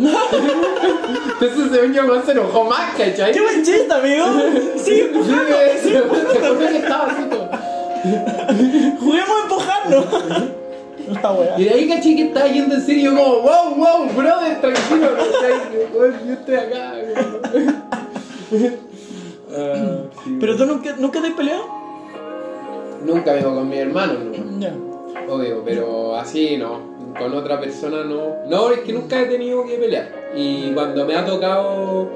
Entonces 0.00 1.72
ese 1.72 1.88
niño 1.88 2.22
se 2.24 2.32
enojó 2.32 2.64
más, 2.64 2.94
¿cachai? 2.96 3.32
¡Qué 3.32 3.40
buen 3.40 3.62
chiste, 3.62 3.92
amigo! 3.92 4.24
Sigue 4.76 5.02
empujando, 5.06 5.54
Sí, 5.82 5.88
sigue 5.88 5.98
se 5.98 6.02
fue 6.02 6.68
que 6.68 6.76
estaba 6.78 7.06
así 7.06 7.22
como- 7.24 7.50
Juguemos 9.00 9.30
a 9.30 9.42
empujarnos. 9.42 10.04
La. 11.22 11.58
Y 11.58 11.64
de 11.64 11.70
ahí 11.70 11.88
caché 11.88 12.14
que 12.16 12.22
estaba 12.28 12.46
yendo 12.46 12.74
en 12.76 12.80
serio, 12.86 13.10
como, 13.16 13.40
wow, 13.40 13.74
wow, 13.74 14.08
brother, 14.16 14.60
tranquilo. 14.60 15.08
Weón, 15.94 16.14
yo 16.26 16.32
estoy 16.34 16.54
acá, 16.54 16.94
sí, 18.50 18.70
Pero 20.40 20.56
tú 20.56 20.66
nunca, 20.66 20.94
nunca 20.98 21.20
te 21.20 21.28
has 21.28 21.34
peleado? 21.34 21.64
Nunca 23.04 23.32
vivo 23.34 23.54
con 23.54 23.68
mi 23.68 23.78
hermano, 23.78 24.14
¿no? 24.14 24.90
Obvio, 25.28 25.62
pero 25.64 26.16
así 26.16 26.56
no. 26.56 26.90
Con 27.18 27.34
otra 27.34 27.60
persona 27.60 28.04
no. 28.04 28.46
No, 28.48 28.70
es 28.70 28.80
que 28.80 28.92
nunca 28.92 29.20
he 29.20 29.26
tenido 29.26 29.64
que 29.64 29.76
pelear. 29.76 30.08
Y 30.34 30.72
cuando 30.72 31.04
me 31.06 31.16
ha 31.16 31.24
tocado. 31.24 32.08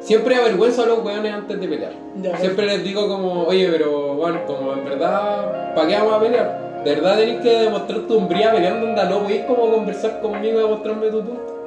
Siempre 0.00 0.36
avergüenzo 0.36 0.84
a 0.84 0.86
los 0.86 1.04
weones 1.04 1.32
antes 1.32 1.60
de 1.60 1.68
pelear. 1.68 1.92
Ya. 2.22 2.36
Siempre 2.38 2.66
les 2.66 2.84
digo 2.84 3.08
como, 3.08 3.44
oye, 3.44 3.68
pero 3.68 4.14
bueno, 4.14 4.46
como 4.46 4.72
en 4.72 4.84
verdad, 4.84 5.74
¿para 5.74 5.88
qué 5.88 5.94
vamos 5.96 6.14
a 6.14 6.20
pelear? 6.20 6.82
De 6.84 6.94
verdad 6.94 7.18
tenéis 7.18 7.40
que 7.40 7.50
demostrar 7.50 8.00
tu 8.02 8.16
hombría 8.16 8.52
peleando, 8.52 8.86
onda, 8.86 9.04
no 9.04 9.22
podéis 9.22 9.44
como 9.44 9.70
conversar 9.70 10.20
conmigo 10.20 10.60
y 10.60 10.62
demostrarme 10.62 11.08
tu 11.08 11.24
punto. 11.24 11.58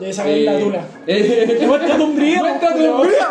Debe 0.00 0.12
saber 0.12 0.38
la. 0.38 0.84
Eh, 1.06 1.64
Muestra 1.66 1.96
tu 1.96 2.04
hombría. 2.04 2.38
Muestra 2.38 2.74
tu 2.74 2.84
hombría. 2.84 3.28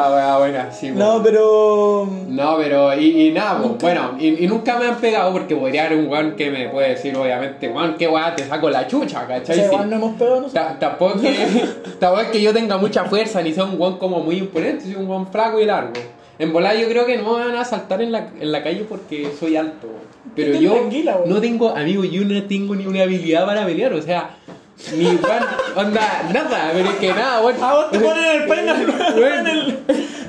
La 0.00 0.10
weá 0.10 0.38
buena, 0.38 0.72
sí. 0.72 0.90
No, 0.90 1.22
pero. 1.22 2.08
No, 2.28 2.56
pero, 2.58 2.94
y, 2.98 3.28
y 3.28 3.32
nada, 3.32 3.58
pues, 3.62 3.78
bueno, 3.80 4.16
y, 4.18 4.44
y 4.44 4.46
nunca 4.46 4.78
me 4.78 4.86
han 4.86 4.96
pegado 4.96 5.32
porque 5.32 5.56
podría 5.56 5.86
haber 5.86 5.98
un 5.98 6.08
weón 6.08 6.36
que 6.36 6.50
me 6.50 6.68
puede 6.68 6.90
decir, 6.90 7.16
obviamente, 7.16 7.68
weón, 7.68 7.94
qué 7.98 8.08
weá, 8.08 8.34
te 8.34 8.44
saco 8.44 8.68
la 8.70 8.86
chucha, 8.86 9.26
¿cachai? 9.26 9.56
Sí, 9.56 9.62
Sí. 9.70 9.76
no 9.86 9.96
hemos 9.96 10.16
pegado 10.16 10.40
nosotros. 10.42 10.52
Ta- 10.52 10.78
Tampoco 11.98 12.20
es 12.20 12.28
que, 12.28 12.42
yo 12.42 12.52
tenga 12.52 12.76
mucha 12.76 13.04
fuerza 13.04 13.42
ni 13.42 13.52
sea 13.52 13.64
un 13.64 13.80
weón 13.80 13.98
como 13.98 14.20
muy 14.20 14.36
imponente, 14.38 14.84
soy 14.84 14.96
un 14.96 15.08
weón 15.08 15.26
flaco 15.28 15.60
y 15.60 15.64
largo. 15.66 15.92
En 16.38 16.52
volar 16.52 16.76
yo 16.76 16.86
creo 16.88 17.06
que 17.06 17.16
no 17.16 17.38
me 17.38 17.46
van 17.46 17.56
a 17.56 17.64
saltar 17.64 18.02
en 18.02 18.12
la, 18.12 18.28
en 18.38 18.52
la 18.52 18.62
calle 18.62 18.84
porque 18.88 19.30
soy 19.40 19.56
alto. 19.56 19.88
Pero 20.34 20.54
yo 20.60 20.88
no 21.24 21.40
tengo, 21.40 21.70
amigo, 21.70 22.04
yo 22.04 22.22
no 22.26 22.42
tengo 22.42 22.74
ni 22.74 22.84
una 22.86 23.04
habilidad 23.04 23.46
para 23.46 23.64
pelear, 23.64 23.94
o 23.94 24.02
sea, 24.02 24.35
ni 24.94 25.06
weón, 25.06 25.44
onda, 25.74 26.22
nada, 26.32 26.70
pero 26.72 26.90
es 26.90 26.96
que 26.96 27.08
nada, 27.12 27.40
weón. 27.40 27.62
A 27.62 27.74
vos 27.74 27.90
te 27.90 27.98
ponen 27.98 28.24
en 28.24 28.42
el 28.42 28.48
Final 28.48 28.86
en 29.18 29.46
el, 29.46 29.78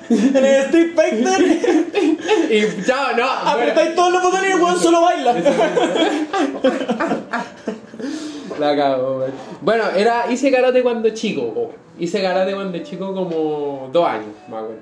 en 0.09 0.35
el 0.37 0.45
Street 0.65 0.95
Fighter, 0.95 2.51
Y 2.51 2.83
chao, 2.85 3.07
no. 3.09 3.15
bueno. 3.15 3.31
apretáis 3.45 3.95
todos 3.95 4.11
los 4.13 4.23
botones 4.23 4.49
y 4.49 4.53
el 4.53 4.61
weón 4.61 4.79
solo 4.79 5.01
baila. 5.01 5.33
La 8.59 8.75
cago, 8.75 9.17
weón. 9.19 9.31
Bueno, 9.61 9.83
era, 9.95 10.31
hice 10.31 10.51
karate 10.51 10.81
cuando 10.81 11.09
chico, 11.09 11.41
weón. 11.41 11.71
Hice 11.99 12.21
karate 12.21 12.53
cuando 12.53 12.77
chico 12.79 13.13
como 13.13 13.89
dos 13.91 14.07
años, 14.07 14.33
me 14.47 14.55
acuerdo. 14.55 14.77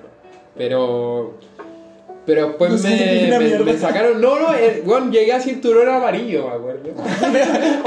Pero. 0.58 1.34
Pero 2.26 2.48
después 2.48 2.72
No 2.72 2.78
sé, 2.80 3.28
me, 3.30 3.38
me- 3.40 3.60
me 3.60 3.78
sacaron. 3.78 4.20
No, 4.20 4.40
no, 4.40 4.52
eh, 4.56 4.82
weón, 4.84 5.12
llegué 5.12 5.32
a 5.34 5.40
cinturón 5.40 5.88
amarillo, 5.90 6.48
me 6.50 6.56
acuerdo. 6.56 6.90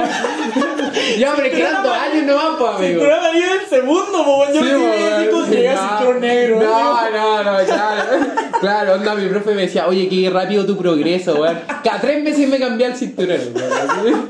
ya, 1.19 1.33
pero 1.35 1.49
es 1.49 1.55
que 1.55 1.61
eran 1.61 1.83
dos 1.83 1.97
años 1.97 2.25
nomás, 2.25 2.57
pues, 2.59 2.71
amigo. 2.77 3.01
Pero 3.03 3.17
amarillo 3.17 3.47
en 3.47 3.61
el 3.61 3.67
segundo, 3.67 4.23
weón. 4.23 4.53
Yo 4.55 4.61
Sí, 4.61 4.67
me 4.73 4.97
quedé 4.97 5.31
con 5.31 5.51
llegué 5.51 5.69
a 5.69 5.75
No, 5.75 5.89
cinturón 5.99 6.21
negro. 6.21 6.61
No, 6.61 7.11
no, 7.11 7.45
no, 7.45 7.65
claro. 7.67 8.03
Claro, 8.61 8.95
onda, 8.95 9.15
mi 9.15 9.29
profe 9.29 9.55
me 9.55 9.63
decía, 9.63 9.87
oye, 9.89 10.09
qué 10.09 10.31
rápido 10.31 10.67
tu 10.67 10.77
progreso, 10.77 11.41
weón. 11.41 11.61
Cada 11.83 12.01
tres 12.01 12.23
meses 12.23 12.49
me 12.49 12.59
cambié 12.59 12.87
el 12.87 12.97
cinturón, 12.97 13.41
weón. 13.55 14.29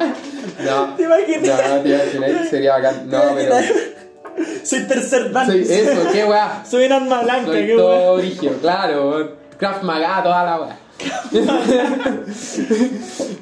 No. 0.65 0.95
¿Te 0.97 1.03
imaginas? 1.05 1.61
No, 1.69 1.89
imaginas, 1.89 2.49
sería 2.49 2.73
bacán. 2.77 3.09
No, 3.11 3.21
pero. 3.35 3.55
Soy 4.63 4.81
tercer 4.87 5.33
dan. 5.33 5.47
Soy 5.47 5.63
eso, 5.63 6.01
qué 6.13 6.25
weá. 6.25 6.63
Soy 6.69 6.87
un 6.87 6.93
arma 6.93 7.23
blanca, 7.23 7.47
Soy 7.47 7.67
qué 7.67 7.77
weón. 7.77 7.89
todo 7.89 8.17
brígido, 8.17 8.53
claro. 8.61 9.11
weón. 9.11 9.38
Kraft 9.59 9.83
Maga, 9.83 10.23
toda 10.23 10.45
la 10.45 10.61
weá. 10.61 10.79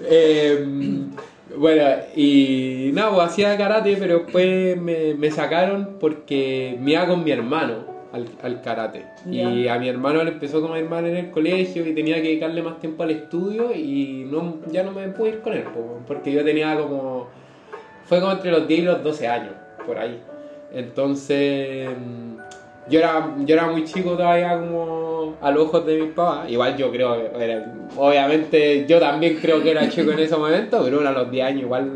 Em, 0.08 1.10
bueno, 1.56 1.82
y 2.14 2.90
nada, 2.92 3.12
pues 3.14 3.26
hacía 3.28 3.56
karate, 3.56 3.96
pero 3.96 4.18
después 4.20 4.80
me, 4.80 5.14
me 5.14 5.30
sacaron 5.30 5.96
porque 5.98 6.76
me 6.80 6.92
iba 6.92 7.06
con 7.06 7.24
mi 7.24 7.30
hermano 7.30 7.96
al, 8.12 8.28
al 8.42 8.60
karate. 8.62 9.06
Y 9.30 9.68
a 9.68 9.78
mi 9.78 9.88
hermano 9.88 10.22
le 10.24 10.32
empezó 10.32 10.60
como 10.60 10.74
a 10.74 10.78
ir 10.78 10.88
mal 10.88 11.06
en 11.06 11.16
el 11.16 11.30
colegio 11.30 11.86
y 11.86 11.94
tenía 11.94 12.16
que 12.16 12.28
dedicarle 12.28 12.62
más 12.62 12.78
tiempo 12.78 13.02
al 13.02 13.10
estudio 13.10 13.74
y 13.74 14.26
no, 14.30 14.58
ya 14.70 14.82
no 14.82 14.92
me 14.92 15.08
pude 15.08 15.30
ir 15.30 15.40
con 15.40 15.52
él, 15.54 15.64
po, 15.64 16.00
porque 16.06 16.32
yo 16.32 16.44
tenía 16.44 16.76
como... 16.76 17.28
Fue 18.04 18.20
como 18.20 18.32
entre 18.32 18.52
los 18.52 18.68
10 18.68 18.80
y 18.80 18.84
los 18.84 19.02
12 19.02 19.26
años, 19.26 19.52
por 19.84 19.98
ahí. 19.98 20.20
Entonces, 20.72 21.88
mm, 21.90 22.35
yo 22.88 22.98
era, 22.98 23.34
yo 23.44 23.54
era 23.54 23.66
muy 23.68 23.84
chico 23.84 24.10
todavía 24.16 24.58
como 24.58 25.34
a 25.40 25.50
los 25.50 25.64
ojos 25.64 25.86
de 25.86 25.98
mis 26.00 26.12
papás. 26.12 26.50
Igual 26.50 26.76
yo 26.76 26.90
creo 26.90 27.32
que 27.36 27.44
era, 27.44 27.74
obviamente 27.96 28.86
yo 28.88 28.98
también 29.00 29.38
creo 29.40 29.62
que 29.62 29.70
era 29.72 29.88
chico 29.88 30.12
en 30.12 30.18
ese 30.20 30.36
momento, 30.36 30.80
pero 30.84 30.98
uno 31.00 31.08
a 31.08 31.12
los 31.12 31.30
10 31.30 31.46
años 31.46 31.62
igual 31.62 31.90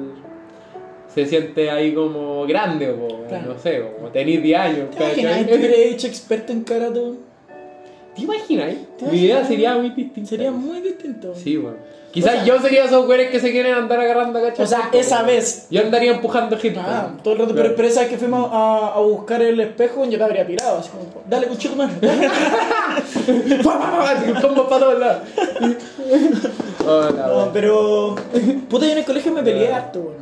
se 1.09 1.27
siente 1.27 1.71
ahí 1.71 1.93
como 1.95 2.47
grande, 2.47 2.89
o 2.91 3.27
Claro. 3.29 3.53
no 3.55 3.59
sé, 3.59 3.83
como 3.97 4.09
tener 4.09 4.43
10 4.43 4.59
años. 4.59 4.91
¿Te 4.91 5.05
imaginas 5.05 5.47
que 5.47 5.55
hubieras 5.55 5.79
hecho 5.79 6.07
experto 6.07 6.53
en 6.53 6.63
karate? 6.65 7.01
¿Te 8.15 8.23
imaginas? 8.23 8.75
¿Te 8.99 9.05
Mi 9.07 9.11
vida 9.13 9.25
imaginas? 9.41 9.49
sería 9.49 9.75
muy 9.77 9.91
distinta. 9.91 10.29
Sería 10.29 10.51
muy 10.51 10.81
distinto. 10.81 11.35
Sí, 11.35 11.57
bueno. 11.57 11.77
Quizás 12.13 12.45
yo 12.45 12.61
sería 12.61 12.85
esos 12.87 13.07
güeyes 13.07 13.31
que 13.31 13.39
se 13.39 13.53
quieren 13.53 13.73
andar 13.75 14.01
agarrando 14.01 14.41
cachas. 14.43 14.61
O 14.61 14.67
sea, 14.67 14.91
esa 14.93 15.23
vez. 15.23 15.67
Yo 15.71 15.81
andaría 15.81 16.11
empujando 16.13 16.59
gente. 16.59 16.81
Ah, 16.83 17.11
todo 17.23 17.35
el 17.35 17.41
rato, 17.41 17.55
pero, 17.55 17.77
pero 17.77 17.87
esa 17.87 18.01
vez 18.01 18.09
que 18.11 18.19
fuimos 18.19 18.51
a, 18.53 18.95
a 18.97 19.01
buscar 19.01 19.41
el 19.43 19.61
espejo, 19.61 20.05
yo 20.07 20.19
te 20.19 20.25
habría 20.25 20.45
tirado, 20.47 20.79
así 20.79 20.91
como, 20.91 21.05
dale, 21.29 21.47
cuchillo, 21.47 21.77
mano. 21.77 21.93
Combo 24.43 24.69
para 24.69 24.81
todos 24.81 24.99
lados. 24.99 25.23
Oh, 26.87 27.11
No, 27.11 27.51
pero. 27.53 28.17
Puta, 28.69 28.87
yo 28.87 28.93
en 28.93 28.99
el 28.99 29.05
colegio 29.05 29.33
me 29.33 29.43
peleé 29.43 29.71
harto, 29.73 30.01
weón. 30.01 30.15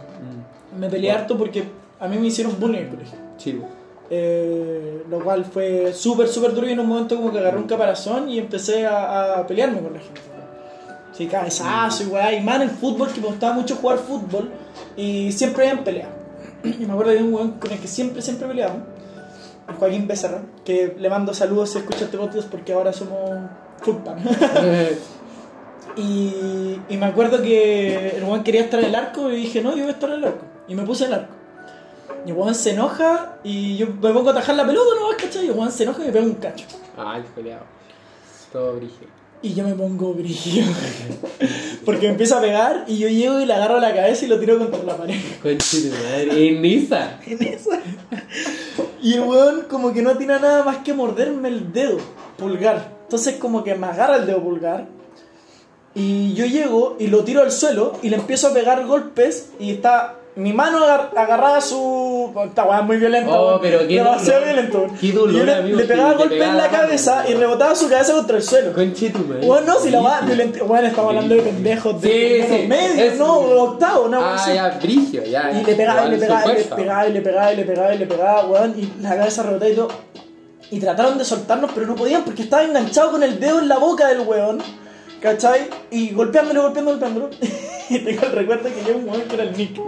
Mm, 0.77 0.81
Me 0.81 0.89
peleé 0.89 1.13
harto 1.13 1.39
porque 1.39 1.63
a 2.01 2.09
mí 2.09 2.19
me 2.19 2.27
hicieron 2.27 2.59
bullying 2.59 2.79
en 2.79 2.85
el 2.85 2.91
colegio. 2.91 3.19
Chivo. 3.39 3.69
Eh, 4.11 5.05
lo 5.09 5.21
cual 5.21 5.45
fue 5.45 5.93
súper, 5.93 6.27
súper 6.29 6.53
duro 6.55 6.67
y 6.69 6.73
en 6.73 6.81
un 6.81 6.87
momento 6.89 7.15
como 7.17 7.31
que 7.31 7.39
agarré 7.39 7.59
un 7.59 7.69
caparazón 7.69 8.29
y 8.29 8.39
empecé 8.39 8.87
a, 8.87 9.35
a 9.39 9.47
pelearme 9.47 9.81
con 9.81 9.93
la 9.95 10.01
gente. 10.01 10.21
Sí, 11.19 11.27
cabezazo 11.27 12.05
y 12.05 12.07
weá. 12.07 12.33
Y 12.33 12.41
más 12.41 12.57
en 12.57 12.63
el 12.63 12.71
fútbol, 12.71 13.13
que 13.13 13.21
me 13.21 13.27
gustaba 13.27 13.53
mucho 13.53 13.75
jugar 13.75 13.99
fútbol 13.99 14.53
y 14.97 15.33
siempre 15.33 15.69
habían 15.69 15.83
peleado. 15.83 16.13
Y 16.63 16.87
me 16.87 16.93
acuerdo 16.93 17.11
de 17.11 17.23
un 17.25 17.35
weón 17.35 17.51
con 17.59 17.73
el 17.73 17.81
que 17.81 17.89
siempre, 17.89 18.23
siempre 18.23 18.47
peleamos, 18.47 18.83
el 19.69 19.75
Joaquín 19.75 20.07
Becerra, 20.07 20.43
que 20.65 20.95
le 20.97 21.11
mando 21.11 21.35
saludos 21.35 21.71
si 21.71 21.79
escucha 21.79 22.05
este 22.05 22.17
podcast 22.17 22.49
porque 22.49 22.73
ahora 22.73 22.93
somos 22.93 23.19
fútbol. 23.83 24.17
Y, 25.97 26.81
y 26.89 26.97
me 26.97 27.07
acuerdo 27.07 27.43
que 27.43 28.11
el 28.11 28.23
weón 28.23 28.45
quería 28.45 28.61
estar 28.61 28.79
en 28.79 28.87
el 28.87 28.95
arco 28.95 29.33
y 29.33 29.37
dije, 29.37 29.61
no, 29.61 29.71
yo 29.71 29.79
voy 29.79 29.89
a 29.89 29.91
estar 29.95 30.09
en 30.11 30.19
el 30.19 30.25
arco. 30.27 30.45
Y 30.69 30.77
me 30.77 30.85
puse 30.85 31.07
en 31.07 31.13
el 31.13 31.19
arco. 31.19 31.35
Y 32.25 32.31
el 32.31 32.37
weón 32.37 32.55
se 32.55 32.71
enoja 32.71 33.39
y 33.43 33.77
yo 33.79 33.89
me 33.89 34.13
pongo 34.13 34.29
a 34.29 34.33
atajar 34.33 34.55
la 34.55 34.65
pelota, 34.65 34.91
¿no? 34.95 35.17
¿Cachai? 35.17 35.47
Y 35.47 35.49
el 35.49 35.55
weón 35.57 35.73
se 35.73 35.83
enoja 35.83 36.03
y 36.03 36.07
me 36.07 36.13
pega 36.13 36.25
un 36.25 36.35
cacho. 36.35 36.67
Ay, 36.97 37.25
peleado. 37.35 37.65
Todo 38.53 38.77
brígido. 38.77 39.18
Y 39.41 39.55
yo 39.55 39.65
me 39.65 39.75
pongo 39.75 40.15
brillo. 40.15 40.65
Porque 41.85 42.07
me 42.07 42.13
empieza 42.13 42.39
a 42.39 42.41
pegar 42.41 42.85
y 42.89 42.99
yo 42.99 43.09
llego 43.09 43.41
y 43.41 43.47
le 43.47 43.55
agarro 43.55 43.79
la 43.79 43.95
cabeza 43.95 44.25
y 44.25 44.29
lo 44.29 44.39
tiro 44.41 44.59
contra 44.59 44.83
la 44.83 44.97
pared. 44.97 45.15
Conche 45.43 45.83
tu 45.83 45.89
madre. 45.95 46.49
En 46.49 46.61
Niza. 46.63 47.21
En 47.27 47.43
esa. 47.43 47.81
Y 49.01 49.15
el 49.15 49.21
weón 49.21 49.63
como 49.71 49.93
que 49.93 50.03
no 50.03 50.17
tiene 50.17 50.39
nada 50.41 50.65
más 50.65 50.79
que 50.79 50.93
morderme 50.93 51.49
el 51.49 51.73
dedo 51.73 51.99
pulgar. 52.37 52.99
Entonces 53.05 53.37
como 53.37 53.63
que 53.63 53.75
me 53.75 53.87
agarra 53.87 54.17
el 54.17 54.27
dedo 54.27 54.43
pulgar. 54.43 54.89
Y 55.95 56.35
yo 56.35 56.45
llego 56.47 56.97
y 56.99 57.07
lo 57.07 57.25
tiro 57.25 57.43
al 57.43 57.53
suelo 57.53 57.99
y 58.03 58.11
le 58.11 58.17
empiezo 58.17 58.49
a 58.49 58.55
pegar 58.55 58.87
golpes 58.87 59.51
y 59.59 59.71
está 59.71 60.18
mi 60.39 60.53
mano 60.53 60.83
agar- 60.85 61.11
agarrada 61.17 61.57
a 61.59 61.61
su... 61.61 62.33
Esta 62.47 62.65
weá 62.65 62.79
es 62.81 62.85
muy 62.85 62.97
violenta. 62.97 63.31
Oh, 63.41 63.59
pero 63.61 63.81
qué 63.81 63.97
Demasiado 63.97 64.41
dolor. 64.41 64.55
violento. 64.55 64.87
Qué 65.01 65.07
Y 65.07 65.13
yo 65.13 65.27
le, 65.27 65.55
amigo, 65.55 65.77
le 65.79 65.85
pegaba 65.85 66.17
pegaba 66.17 66.35
en 66.35 66.39
la 66.41 66.47
la 66.47 66.63
mano, 66.69 66.79
cabeza 66.79 67.25
y 67.29 67.35
rebotaba 67.35 67.75
su 67.75 67.89
cabeza 67.89 68.13
contra 68.15 68.37
el 68.37 68.43
suelo. 68.43 68.73
Conche 68.73 69.11
tu 69.11 69.19
madre. 69.19 69.47
Bueno, 69.47 69.67
no, 69.67 69.81
si 69.81 69.91
la 69.91 70.01
Brígido. 70.01 70.27
violenta. 70.27 70.65
Bueno, 70.65 70.87
estamos 70.87 71.09
hablando 71.11 71.35
de 71.35 71.43
pendejos 71.43 72.01
de 72.03 72.09
Sí, 72.09 72.43
menos 72.43 72.61
sí, 72.61 72.67
medio, 72.69 73.05
es- 73.05 73.19
no, 73.19 73.35
octavo, 73.39 74.09
no, 74.09 74.21
Ah, 74.25 74.35
así. 74.37 74.55
ya, 74.55 74.69
brigio, 74.81 75.25
ya. 75.25 75.51
Y 75.51 75.65
le 75.65 75.75
pegaba, 75.75 76.07
y 76.07 76.11
le 76.13 76.19
pegaba, 76.19 76.45
y 76.53 76.57
le 76.57 76.65
pegaba, 76.65 77.09
y 77.09 77.13
le 77.13 77.21
pegaba, 77.21 77.53
y 77.53 77.57
le 77.57 77.65
pegaba, 77.65 77.95
y 77.95 77.99
le 77.99 78.07
pegaba, 78.07 78.47
weón, 78.47 78.75
y 78.79 79.03
la 79.03 79.17
cabeza 79.17 79.43
rebotaba 79.43 79.71
y 79.71 79.75
todo. 79.75 79.89
Y 80.71 80.81
trataron 80.81 81.19
de 81.19 81.25
soltarnos, 81.25 81.71
pero 81.75 81.87
no 81.87 81.95
podían 81.97 82.23
porque 82.25 82.43
estaba 82.43 82.63
enganchado 82.63 83.11
con 83.13 83.23
el 83.23 83.41
dedo 83.41 83.59
en 83.59 83.69
la 83.69 83.79
boca 83.79 84.07
del 84.09 84.21
weón, 84.21 84.59
¿cachai? 85.21 85.69
Y 85.91 86.11
golpeándolo, 86.11 86.63
golpeándolo, 86.63 86.99
golpeándolo. 86.99 87.31
y 87.91 87.99
tengo 88.01 88.27
el 88.27 88.33
recuerdo 88.33 88.65
que 88.69 88.85
yo 88.87 88.97
un 88.99 89.09
weón 89.09 89.23
que 89.23 89.35
era 89.35 89.45
el 89.45 89.57
Nick. 89.57 89.81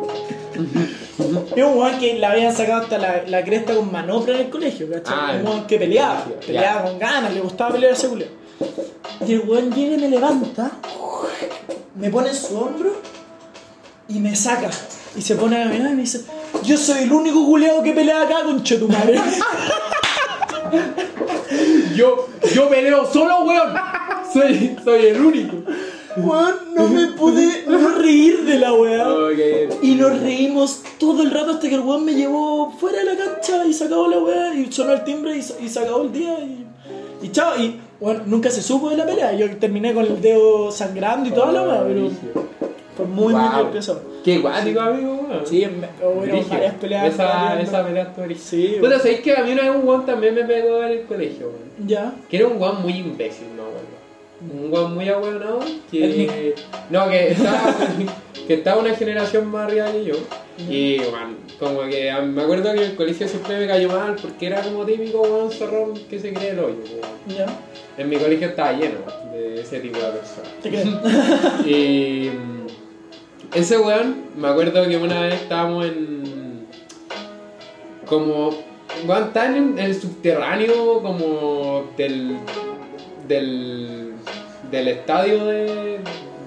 Era 1.55 1.67
un 1.67 1.79
weón 1.79 1.99
que 1.99 2.15
le 2.15 2.27
habían 2.27 2.55
sacado 2.55 2.83
hasta 2.83 2.99
la, 2.99 3.23
la 3.27 3.45
cresta 3.45 3.75
con 3.75 3.91
manopla 3.91 4.35
en 4.35 4.41
el 4.43 4.51
colegio, 4.51 4.91
¿cachai? 4.91 5.15
Ah, 5.17 5.37
un 5.41 5.47
weón 5.47 5.67
que 5.67 5.79
peleaba, 5.79 6.25
peleaba 6.47 6.83
con 6.85 6.99
ganas, 6.99 7.35
le 7.35 7.41
gustaba 7.41 7.73
pelear 7.73 7.93
ese 7.93 8.09
culeo. 8.09 8.29
Y 9.27 9.33
el 9.35 9.41
weón 9.41 9.73
llega 9.73 9.95
y 9.97 9.99
me 9.99 10.09
levanta, 10.09 10.71
me 11.95 12.11
pone 12.11 12.31
en 12.31 12.35
su 12.37 12.59
hombro 12.59 12.93
y 14.09 14.19
me 14.19 14.35
saca. 14.35 14.71
Y 15.17 15.23
se 15.23 15.35
pone 15.35 15.61
a 15.61 15.65
caminar 15.65 15.93
y 15.93 15.95
me 15.95 16.03
dice, 16.03 16.21
yo 16.63 16.77
soy 16.77 17.03
el 17.03 17.13
único 17.13 17.45
culeado 17.45 17.83
que 17.83 17.93
pelea 17.93 18.23
acá 18.23 18.43
con 18.45 18.63
Chetumare. 18.63 19.21
Yo, 21.97 22.29
yo 22.55 22.69
peleo 22.71 23.11
solo, 23.13 23.43
weón. 23.45 23.75
Soy, 24.33 24.77
soy 24.85 25.07
el 25.07 25.21
único. 25.21 25.57
Weón, 26.17 26.55
no 26.75 26.89
me 26.89 27.07
pude 27.09 27.65
no 27.67 27.89
reír 27.99 28.45
de 28.45 28.59
la 28.59 28.73
weá. 28.73 29.09
Oh, 29.09 29.31
Y 29.83 29.95
nos 29.95 30.21
reímos 30.21 30.83
todo 30.99 31.23
el 31.23 31.31
rato 31.31 31.53
hasta 31.53 31.69
que 31.69 31.75
el 31.75 31.81
weón 31.83 32.05
me 32.05 32.15
llevó 32.15 32.73
fuera 32.73 32.99
de 32.99 33.05
la 33.05 33.17
cancha 33.17 33.65
y 33.67 33.73
se 33.73 33.85
acabó 33.85 34.09
la 34.09 34.19
weá 34.19 34.55
y 34.55 34.71
sonó 34.73 34.93
el 34.93 35.05
timbre 35.05 35.37
y, 35.37 35.65
y 35.65 35.69
se 35.69 35.79
acabó 35.81 36.03
el 36.03 36.13
día 36.13 36.37
y, 36.41 36.67
y 37.27 37.29
chao. 37.31 37.53
Y 37.59 37.81
bueno, 38.01 38.23
nunca 38.27 38.51
se 38.51 38.63
supo 38.63 38.91
de 38.91 38.97
la 38.97 39.07
pelea. 39.07 39.33
Yo 39.35 39.57
terminé 39.59 39.95
con 39.95 40.05
el 40.07 40.21
dedo 40.21 40.71
sangrando 40.73 41.29
y 41.29 41.33
toda 41.33 41.53
la 41.53 41.63
weá, 41.63 41.85
pero 41.87 42.09
fue 42.97 43.07
muy, 43.07 43.33
muy 43.33 43.43
Wow. 43.63 43.71
pesado. 43.71 44.03
Qué 44.25 44.39
guático, 44.39 44.81
amigo, 44.81 45.13
weón. 45.29 45.47
Sí, 45.47 45.67
hubo 46.03 46.21
Brígido. 46.23 46.49
varias 46.51 46.75
peleas. 46.75 47.15
Esa, 47.15 47.61
esa 47.61 47.85
pelea 47.87 48.03
estuvo. 48.03 48.27
Sí, 48.37 48.75
Puta, 48.79 48.89
weón. 48.89 49.01
¿sabéis 49.01 49.21
que 49.21 49.37
a 49.37 49.45
mí 49.45 49.53
una 49.53 49.63
vez 49.63 49.71
un 49.77 49.83
guan 49.83 50.05
también 50.05 50.35
me 50.35 50.45
pegó 50.45 50.83
en 50.83 50.91
el 50.91 51.03
colegio, 51.07 51.47
weón? 51.47 51.89
Ya. 51.89 52.13
Que 52.29 52.37
era 52.39 52.49
un 52.49 52.59
guan 52.59 52.83
muy 52.83 52.95
imbécil, 52.95 53.47
no, 53.57 53.63
weón. 53.63 54.00
Un 54.43 54.71
guan 54.71 54.95
muy 54.95 55.09
ahueonado 55.09 55.61
que. 55.91 56.55
No, 56.89 57.09
que 57.11 57.33
estaba, 57.33 57.75
que 58.47 58.55
estaba 58.55 58.81
una 58.81 58.95
generación 58.95 59.47
más 59.51 59.67
arriba 59.67 59.93
que 59.93 60.05
yo. 60.05 60.15
Y, 60.69 60.99
weón, 61.01 61.37
como 61.59 61.83
que 61.89 62.11
a- 62.11 62.21
me 62.21 62.43
acuerdo 62.43 62.73
que 62.73 62.79
en 62.85 62.91
el 62.91 62.97
colegio 62.97 63.27
siempre 63.29 63.59
me 63.59 63.67
cayó 63.67 63.89
mal 63.89 64.17
porque 64.21 64.47
era 64.47 64.63
como 64.63 64.85
típico 64.85 65.21
weón 65.23 65.51
zorrón 65.51 65.95
que 66.09 66.19
se 66.19 66.33
cree 66.33 66.51
el 66.51 66.59
hoyo, 66.59 66.77
weón. 66.91 67.39
Ya. 67.39 67.47
En 67.99 68.09
mi 68.09 68.17
colegio 68.17 68.49
estaba 68.49 68.73
lleno 68.73 68.99
de 69.33 69.61
ese 69.61 69.81
tipo 69.81 69.99
de 69.99 70.13
personas. 70.13 70.53
Y 71.67 72.31
mm, 72.31 72.67
ese 73.57 73.79
weón, 73.79 74.25
me 74.37 74.49
acuerdo 74.49 74.87
que 74.89 74.97
una 74.97 75.21
vez 75.23 75.35
estábamos 75.35 75.85
en. 75.87 76.67
Como. 78.07 78.51
Weón, 79.07 79.25
estaban 79.29 79.57
en 79.57 79.79
el 79.79 79.95
subterráneo, 80.01 81.01
como 81.03 81.91
del. 81.97 82.37
del. 83.29 84.15
Del 84.71 84.89
estadio 84.89 85.45
de. 85.47 85.99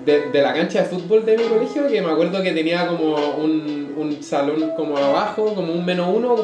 de, 0.05 0.29
de 0.31 0.41
la 0.41 0.53
cancha 0.53 0.79
de 0.83 0.85
fútbol 0.85 1.25
de 1.25 1.37
mi 1.37 1.43
colegio, 1.43 1.87
que 1.87 2.01
me 2.01 2.11
acuerdo 2.11 2.41
que 2.43 2.51
tenía 2.51 2.87
como 2.87 3.15
un, 3.37 3.93
un 3.97 4.21
salón 4.23 4.71
como 4.75 4.97
abajo, 4.97 5.53
como 5.55 5.71
un 5.73 5.85
menos 5.85 6.09
uno, 6.13 6.35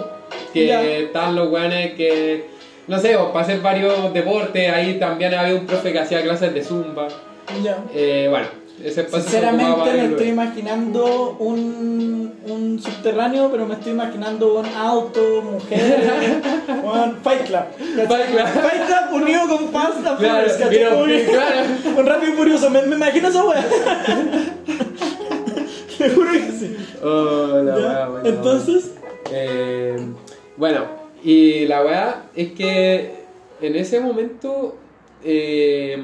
que 0.54 0.68
Ya. 0.68 0.82
estaban 0.84 1.36
los 1.36 1.50
weones 1.52 1.94
que. 1.96 2.46
No 2.88 2.98
sé, 2.98 3.16
pues, 3.16 3.28
para 3.32 3.42
hacer 3.46 3.60
varios 3.62 4.12
deportes, 4.14 4.68
ahí 4.72 4.98
también 5.00 5.34
había 5.34 5.54
un 5.56 5.66
profe 5.68 5.92
que 5.92 6.00
hacía 6.00 6.22
clases 6.24 6.54
de 6.54 6.64
zumba. 6.64 7.08
Eh, 7.94 8.28
bueno, 8.30 8.48
ese 8.84 9.08
Sinceramente 9.10 9.94
me 9.94 10.06
estoy 10.06 10.28
imaginando 10.28 11.36
un, 11.40 12.34
un 12.48 12.80
subterráneo, 12.82 13.52
pero 13.52 13.66
me 13.66 13.74
estoy 13.74 13.92
imaginando 13.92 14.60
un 14.60 14.66
auto, 14.68 15.42
mujeres, 15.42 16.06
un 16.84 17.18
Fight 17.22 17.46
Club. 17.48 17.64
Fight 18.08 18.28
Club. 18.28 18.48
Fight 18.48 18.86
Club 18.86 19.22
unido 19.22 19.48
con 19.48 19.70
Fast 19.70 20.06
and 20.06 20.18
Claro. 20.20 21.06
Con 21.96 22.06
Rápido 22.06 22.34
y 22.34 22.36
Furioso, 22.36 22.70
me, 22.70 22.82
me 22.84 22.96
imagino 22.96 23.28
esa 23.28 23.44
wea. 23.44 23.66
Te 25.98 26.10
juro 26.12 26.32
que 26.32 26.52
sí. 26.52 26.78
Oh, 27.04 27.62
la 27.64 28.10
Entonces, 28.24 28.94
Eh, 29.32 29.98
bueno, 30.56 30.86
y 31.24 31.66
la 31.66 31.84
weá 31.84 32.24
es 32.36 32.54
que 32.54 33.12
en 33.62 33.76
ese 33.76 34.00
momento 34.00 34.78
eh, 35.24 36.02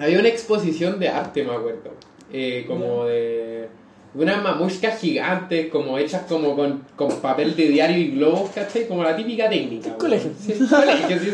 había 0.00 0.18
una 0.18 0.28
exposición 0.28 0.98
de 0.98 1.08
arte, 1.08 1.44
me 1.44 1.52
acuerdo. 1.52 1.90
Eh, 2.32 2.64
como 2.66 3.04
de 3.04 3.68
unas 4.14 4.42
mamushkas 4.42 4.98
gigantes, 4.98 5.68
como 5.70 5.98
hechas 5.98 6.22
como 6.28 6.56
con, 6.56 6.82
con 6.96 7.10
papel 7.20 7.54
de 7.54 7.68
diario 7.68 7.98
y 7.98 8.10
globos, 8.12 8.50
¿cachai? 8.50 8.88
Como 8.88 9.02
la 9.02 9.14
típica 9.14 9.48
técnica. 9.48 9.96
Colegio. 9.98 10.30
Sí, 10.38 10.54
colegio, 10.68 11.18
sí. 11.18 11.32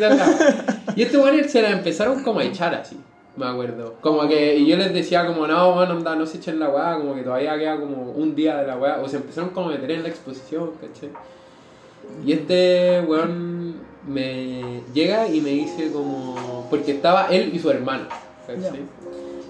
Y 0.96 1.02
estos 1.02 1.22
weones 1.22 1.50
se 1.50 1.62
la 1.62 1.70
empezaron 1.70 2.22
como 2.22 2.40
a 2.40 2.44
echar 2.44 2.74
así. 2.74 2.96
Me 3.36 3.46
acuerdo. 3.46 3.94
Como 4.00 4.28
que, 4.28 4.56
y 4.56 4.66
yo 4.66 4.76
les 4.76 4.92
decía 4.92 5.26
como, 5.26 5.46
no, 5.46 5.74
bueno, 5.74 5.92
anda, 5.92 6.14
no 6.16 6.26
se 6.26 6.38
echen 6.38 6.58
la 6.58 6.68
weá, 6.68 6.96
como 6.98 7.14
que 7.14 7.22
todavía 7.22 7.56
queda 7.56 7.80
como 7.80 8.10
un 8.10 8.34
día 8.34 8.58
de 8.58 8.66
la 8.66 8.76
weá. 8.76 9.00
O 9.00 9.08
se 9.08 9.16
empezaron 9.16 9.50
como 9.50 9.68
a 9.68 9.72
meter 9.72 9.92
en 9.92 10.02
la 10.02 10.08
exposición, 10.08 10.72
¿cachai? 10.80 11.10
Y 12.26 12.32
este 12.32 13.00
weón 13.06 13.76
me 14.06 14.82
llega 14.92 15.28
y 15.28 15.40
me 15.40 15.50
dice 15.50 15.90
como, 15.92 16.66
porque 16.68 16.92
estaba 16.92 17.28
él 17.28 17.52
y 17.54 17.58
su 17.58 17.70
hermano, 17.70 18.06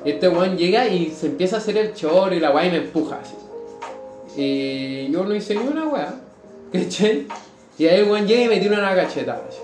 este 0.05 0.29
weón 0.29 0.57
llega 0.57 0.87
y 0.89 1.11
se 1.11 1.27
empieza 1.27 1.57
a 1.57 1.59
hacer 1.59 1.77
el 1.77 1.95
chor 1.95 2.33
y 2.33 2.41
la 2.41 2.51
weá 2.51 2.67
y 2.67 2.71
me 2.71 2.77
empuja 2.79 3.21
así. 3.21 3.35
Y 4.37 5.11
yo 5.13 5.25
no 5.25 5.35
hice 5.35 5.55
ni 5.55 5.67
una 5.67 5.87
weá, 5.87 6.15
¿cachai? 6.73 7.27
Y 7.79 7.87
ahí 7.87 8.01
el 8.01 8.11
weón 8.11 8.27
llega 8.27 8.45
y 8.45 8.49
me 8.49 8.61
tira 8.61 8.79
una 8.79 8.95
cachetada 8.95 9.45
así. 9.49 9.59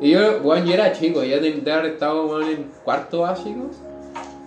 Y 0.00 0.10
yo, 0.10 0.40
weón, 0.42 0.66
yo 0.66 0.74
era 0.74 0.92
chico, 0.92 1.22
ya 1.22 1.40
que 1.40 1.70
haber 1.70 1.92
estado 1.92 2.26
weón, 2.26 2.48
en 2.48 2.66
cuarto 2.84 3.20
básico. 3.20 3.70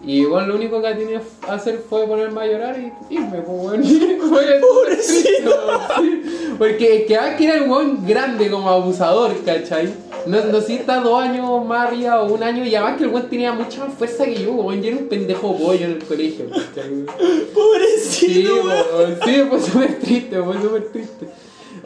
Y 0.05 0.23
weón, 0.25 0.47
lo 0.47 0.55
único 0.55 0.81
que 0.81 0.93
tenía 0.93 1.19
que 1.19 1.51
hacer 1.51 1.83
fue 1.89 2.05
ponerme 2.05 2.41
a 2.41 2.45
llorar 2.45 2.79
y 2.79 3.13
irme, 3.13 3.41
pues 3.41 3.47
weón. 3.47 3.83
Fue 4.29 4.59
Pobrecito. 4.59 5.51
sí. 5.97 6.21
Porque 6.57 7.05
quedaba 7.07 7.35
que 7.35 7.45
era 7.45 7.55
el 7.55 7.69
weón 7.69 8.05
grande 8.05 8.49
como 8.49 8.69
abusador, 8.69 9.31
¿cachai? 9.43 9.91
No, 10.27 10.43
no 10.45 10.61
sé 10.61 10.67
si 10.67 10.73
está 10.75 10.99
dos 10.99 11.21
años 11.21 11.65
más 11.65 11.87
arriba 11.87 12.21
o 12.21 12.33
un 12.33 12.43
año, 12.43 12.63
y 12.65 12.75
además 12.75 12.97
que 12.97 13.05
el 13.05 13.09
weón 13.09 13.29
tenía 13.29 13.51
mucha 13.51 13.85
más 13.85 13.93
fuerza 13.95 14.25
que 14.25 14.35
yo, 14.35 14.51
weón. 14.51 14.81
Yo 14.81 14.89
era 14.89 14.97
un 14.97 15.07
pendejo 15.07 15.57
pollo 15.57 15.85
en 15.85 15.91
el 15.93 16.03
colegio, 16.03 16.45
¿cachai? 16.49 17.05
Sí, 17.17 17.47
pobrecito, 17.53 18.53
weón. 18.53 18.85
weón, 18.95 19.19
sí, 19.25 19.43
fue 19.49 19.59
súper 19.61 19.99
triste, 19.99 20.41
fue 20.41 20.61
súper 20.61 20.83
triste. 20.91 21.27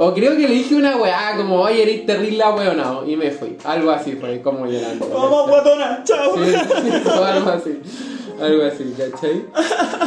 O 0.02 0.14
creo 0.14 0.32
que 0.38 0.47
le 0.47 0.54
dije 0.54 0.76
una 0.76 0.95
weá 0.95 1.36
como, 1.36 1.60
oye, 1.62 1.84
eres 1.84 2.06
terrible 2.06 2.43
weonado, 2.56 3.06
y 3.06 3.16
me 3.18 3.32
fui. 3.32 3.58
Algo 3.66 3.91
así 3.91 4.14
fue, 4.14 4.41
como 4.41 4.66
llorando. 4.66 5.10
Vamos, 5.10 5.50
guatona, 5.50 6.02
chao. 6.06 6.36
Sí, 6.36 6.54
o 7.06 7.24
algo 7.24 7.50
así. 7.50 7.82
Algo 8.41 8.64
así, 8.64 8.95
¿cachai? 8.97 9.45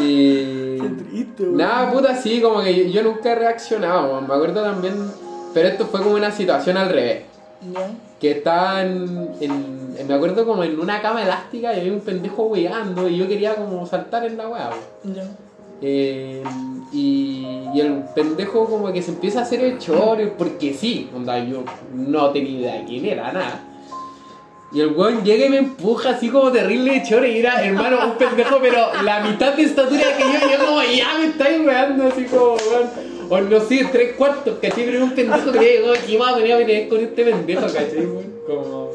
Y. 0.03 0.79
Qué 0.81 0.89
triste, 1.11 1.43
weón. 1.43 1.57
Nada, 1.59 1.93
puta, 1.93 2.17
sí, 2.17 2.41
como 2.41 2.63
que 2.63 2.75
yo, 2.75 2.91
yo 2.91 3.03
nunca 3.03 3.33
he 3.33 3.35
reaccionado, 3.35 4.13
weón. 4.13 4.27
me 4.27 4.35
acuerdo 4.35 4.63
también. 4.63 4.95
Pero 5.53 5.69
esto 5.69 5.85
fue 5.87 6.03
como 6.03 6.15
una 6.17 6.31
situación 6.31 6.79
al 6.79 6.89
revés. 6.89 7.25
Ya. 7.73 7.91
Que 8.19 8.31
estaban 8.33 9.29
en, 9.41 9.95
en- 9.99 10.07
Me 10.09 10.15
acuerdo 10.15 10.47
como 10.47 10.65
en 10.65 10.81
una 10.81 11.03
cama 11.03 11.23
elástica 11.23 11.75
y 11.75 11.81
había 11.81 11.93
un 11.93 12.01
pendejo 12.01 12.45
weando 12.45 13.09
y 13.09 13.19
yo 13.19 13.29
quería 13.29 13.55
como 13.57 13.85
saltar 13.87 14.25
en 14.25 14.39
la 14.39 14.49
weá, 14.49 14.71
weón. 14.71 15.15
Ya. 15.15 15.25
Eh, 15.83 16.43
y, 16.93 17.47
el 17.75 18.05
pendejo 18.15 18.67
como 18.67 18.93
que 18.93 19.03
se 19.03 19.11
empieza 19.11 19.41
a 19.41 19.43
hacer 19.43 19.61
el 19.61 19.79
porque 20.39 20.75
sí, 20.75 21.11
onda, 21.15 21.39
yo 21.43 21.65
no 21.95 22.31
tenía 22.31 22.61
idea 22.61 22.75
de 22.75 22.85
quién 22.85 23.07
era, 23.07 23.33
nada. 23.33 23.69
Y 24.73 24.81
el 24.81 24.89
weón 24.89 25.23
llega 25.25 25.47
y 25.47 25.51
me 25.51 25.59
empuja 25.59 26.11
así 26.11 26.29
como 26.29 26.51
terrible 26.51 26.93
de 26.93 27.03
choro 27.03 27.27
y 27.27 27.39
era, 27.39 27.63
hermano, 27.65 28.07
un 28.07 28.13
pendejo, 28.13 28.59
pero 28.61 29.03
la 29.03 29.21
mitad 29.21 29.55
de 29.55 29.65
estatura 29.65 30.17
que 30.17 30.23
yo, 30.23 30.51
yo 30.51 30.67
como, 30.67 30.83
ya 30.83 31.19
me 31.19 31.27
estáis 31.27 31.67
weando 31.67 32.07
así 32.09 32.25
como, 32.25 32.55
weón. 32.55 33.13
O 33.29 33.41
no 33.41 33.61
sé, 33.61 33.87
tres 33.91 34.15
cuartos, 34.15 34.59
¿cachai? 34.61 34.85
Pero 34.85 34.97
era 34.99 35.05
un 35.05 35.13
pendejo 35.13 35.53
que 35.53 35.59
le 35.59 35.79
digo, 35.79 35.93
¿qué 36.07 36.19
más 36.19 36.37
venía 36.37 36.55
a 36.55 36.59
venir 36.59 36.89
con 36.89 37.01
este 37.01 37.25
pendejo, 37.25 37.63
cachai? 37.63 38.07
weón? 38.07 38.33
Como... 38.47 38.91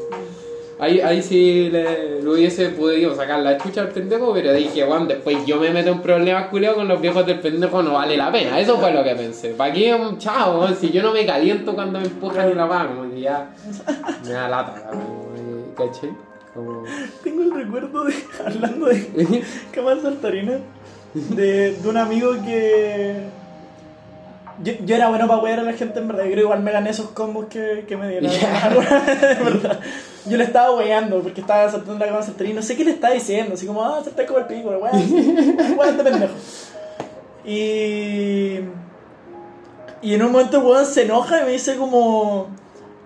Ahí, 0.80 1.00
ahí 1.00 1.20
sí 1.22 1.70
le, 1.70 2.20
hubiese 2.24 2.68
podido 2.68 3.14
sacar 3.14 3.40
la 3.40 3.58
chucha 3.58 3.80
al 3.80 3.88
pendejo, 3.88 4.32
pero 4.32 4.52
dije, 4.52 4.84
weón, 4.84 5.08
después 5.08 5.44
yo 5.44 5.58
me 5.58 5.70
meto 5.70 5.90
en 5.90 6.00
problemas 6.00 6.48
culiados 6.48 6.78
con 6.78 6.88
los 6.88 7.00
viejos 7.00 7.26
del 7.26 7.40
pendejo, 7.40 7.82
no 7.82 7.94
vale 7.94 8.16
la 8.16 8.30
pena. 8.30 8.60
Eso 8.60 8.78
fue 8.78 8.92
lo 8.92 9.02
que 9.02 9.14
pensé. 9.16 9.50
¿Para 9.50 9.72
qué, 9.72 9.98
chao? 10.18 10.68
Si 10.74 10.90
yo 10.90 11.02
no 11.02 11.12
me 11.12 11.26
caliento 11.26 11.74
cuando 11.74 11.98
me 11.98 12.06
empujan 12.06 12.50
y 12.50 12.54
la 12.54 12.66
van, 12.66 12.94
como 12.94 13.10
que 13.10 13.20
ya 13.20 13.50
me 14.24 14.30
da 14.30 14.48
lata. 14.48 14.90
Como... 16.54 16.84
Tengo 17.22 17.42
el 17.42 17.50
recuerdo 17.52 18.04
de, 18.04 18.14
hablando 18.46 18.86
de 18.86 19.44
camas 19.72 20.02
saltarinas, 20.02 20.60
de, 21.14 21.72
de 21.72 21.88
un 21.88 21.96
amigo 21.96 22.32
que. 22.44 23.37
Yo, 24.62 24.72
yo 24.84 24.96
era 24.96 25.08
bueno 25.08 25.28
para 25.28 25.40
wear 25.40 25.60
a 25.60 25.62
la 25.62 25.72
gente, 25.72 25.98
en 25.98 26.08
verdad. 26.08 26.24
Yo 26.24 26.32
creo 26.32 26.44
igual 26.44 26.62
me 26.62 26.72
gané 26.72 26.90
esos 26.90 27.10
combos 27.10 27.46
que, 27.46 27.84
que 27.86 27.96
me 27.96 28.08
dieron. 28.08 28.30
En 28.32 29.44
verdad. 29.44 29.80
Yo 30.26 30.36
le 30.36 30.44
estaba 30.44 30.72
weando 30.72 31.20
porque 31.22 31.40
estaba 31.40 31.70
saltando 31.70 32.04
la 32.04 32.10
cama 32.10 32.22
saltarina. 32.22 32.56
No 32.56 32.62
sé 32.62 32.76
qué 32.76 32.84
le 32.84 32.90
estaba 32.90 33.14
diciendo, 33.14 33.54
así 33.54 33.66
como, 33.66 33.84
ah, 33.84 34.00
saltar 34.02 34.26
como 34.26 34.40
el 34.40 34.46
pico, 34.46 34.68
weón. 34.68 35.76
Weón, 35.78 35.88
este 35.90 36.04
pendejo. 36.04 36.34
Y. 37.44 38.60
Y 40.00 40.14
en 40.14 40.22
un 40.22 40.32
momento 40.32 40.60
weón 40.60 40.86
se 40.86 41.02
enoja 41.02 41.40
y 41.40 41.44
me 41.44 41.52
dice 41.52 41.76
como. 41.76 42.48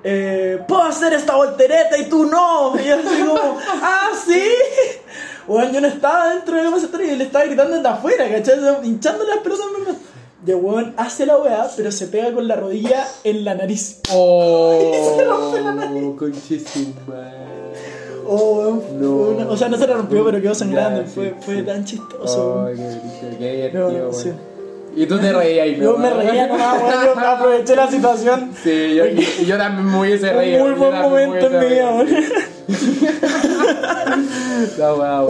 Eh, 0.04 0.58
puedo 0.66 0.82
hacer 0.82 1.12
esta 1.12 1.36
voltereta 1.36 1.96
y 1.98 2.08
tú 2.08 2.24
no. 2.24 2.74
Y 2.80 2.84
yo 2.84 2.96
así 2.96 3.22
como, 3.22 3.58
ah, 3.82 4.10
sí. 4.26 4.42
Weón, 5.46 5.72
yo 5.72 5.80
no 5.80 5.88
estaba 5.88 6.30
dentro 6.30 6.56
de 6.56 6.62
la 6.62 6.70
cama 6.70 6.80
saltarina 6.80 7.12
y 7.12 7.16
le 7.16 7.24
estaba 7.24 7.44
gritando 7.44 7.76
desde 7.76 7.88
afuera, 7.88 8.28
¿cachai? 8.28 8.58
Hinchando 8.84 9.24
las 9.24 9.38
pelotas. 9.38 9.66
¿no? 9.86 10.01
Y 10.44 10.50
el 10.50 10.56
weón 10.56 10.94
hace 10.96 11.24
la 11.24 11.36
weá, 11.38 11.68
pero 11.76 11.92
se 11.92 12.06
pega 12.08 12.32
con 12.32 12.48
la 12.48 12.56
rodilla 12.56 13.06
en 13.22 13.44
la 13.44 13.54
nariz. 13.54 14.00
Oh, 14.12 15.14
se 15.16 15.24
rompe 15.24 15.60
la 15.60 15.72
madre. 15.72 16.00
Oh, 18.26 18.54
weón, 18.58 18.80
fue 18.82 18.96
No. 18.98 19.10
una- 19.30 19.48
o 19.50 19.56
sea, 19.56 19.68
no 19.68 19.76
se 19.76 19.86
la 19.86 19.94
rompió, 19.94 20.24
pero 20.24 20.40
quedó 20.40 20.54
sangrando. 20.54 21.04
Fue, 21.06 21.34
fue 21.40 21.62
tan 21.62 21.84
chistoso. 21.84 22.64
Oh, 22.64 22.66
qué 22.66 23.38
qué 23.38 23.70
No, 23.72 23.88
divertido, 23.88 24.12
sí. 24.12 24.32
Y 24.94 25.06
tú 25.06 25.18
te 25.18 25.32
reías 25.32 25.64
ahí, 25.64 25.76
Yo 25.80 25.96
me 25.96 26.10
reía 26.10 26.46
nomás, 26.48 26.82
weón, 26.82 27.04
yo 27.04 27.18
aproveché 27.28 27.76
la 27.76 27.90
situación. 27.90 28.50
Sí, 28.62 28.98
yo, 29.46 29.56
también 29.56 29.90
me 29.90 30.00
hubiese 30.00 30.32
reído. 30.32 30.64
Un 30.64 30.70
muy 30.70 30.78
buen 30.78 31.00
momento 31.00 31.46
en 31.46 31.58
mi 31.58 31.66
vida, 31.66 31.90
weón. 31.94 32.08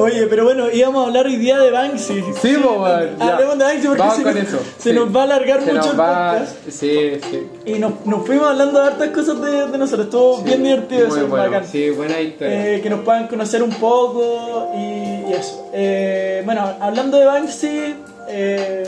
Oye, 0.01 0.27
pero 0.29 0.45
bueno, 0.45 0.71
íbamos 0.71 1.05
a 1.05 1.09
hablar 1.09 1.27
hoy 1.27 1.37
día 1.37 1.59
de 1.59 1.71
Banksy. 1.71 2.23
Sí, 2.41 2.57
weón, 2.57 3.17
ya. 3.19 3.35
Hablemos 3.35 3.59
de 3.59 3.65
Banksy 3.65 3.87
porque 3.87 3.99
Vamos 4.01 4.17
se, 4.17 4.23
con 4.23 4.35
nos- 4.35 4.43
eso, 4.43 4.59
se 4.79 4.91
sí. 4.91 4.97
nos 4.97 5.15
va 5.17 5.21
a 5.21 5.25
alargar 5.25 5.63
Se 5.65 5.73
mucho 5.73 5.91
el 5.93 6.01
va. 6.01 6.33
podcast. 6.33 6.57
Sí, 6.69 7.21
sí. 7.31 7.47
Y 7.67 7.73
nos, 7.79 8.07
nos 8.07 8.27
fuimos 8.27 8.49
hablando 8.49 8.81
de 8.81 8.87
hartas 8.89 9.09
cosas 9.11 9.41
de, 9.41 9.67
de 9.69 9.79
nosotros. 9.79 10.07
Estuvo 10.07 10.43
bien 10.43 10.63
divertido 10.63 11.09
Muy 11.09 11.19
eso, 11.19 11.29
bueno. 11.29 11.45
bacán. 11.51 11.67
Sí, 11.67 11.91
buena 11.91 12.21
historia. 12.21 12.75
Eh, 12.77 12.81
que 12.81 12.91
nos 12.91 13.01
puedan 13.01 13.29
conocer 13.29 13.63
un 13.63 13.71
poco 13.75 14.71
y, 14.77 15.31
y 15.31 15.33
eso. 15.33 15.69
Eh, 15.73 16.43
bueno, 16.45 16.75
hablando 16.81 17.19
de 17.19 17.25
Banksy, 17.27 17.95
eh, 18.29 18.85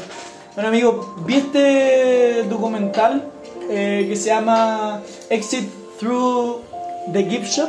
bueno 0.54 0.68
amigo, 0.68 1.14
vi 1.26 1.34
este 1.36 2.44
documental 2.48 3.24
eh, 3.68 4.06
que 4.08 4.16
se 4.16 4.26
llama 4.28 5.00
Exit 5.30 5.68
Through 5.98 6.60
the 7.12 7.24
Gift 7.24 7.46
Shop. 7.46 7.68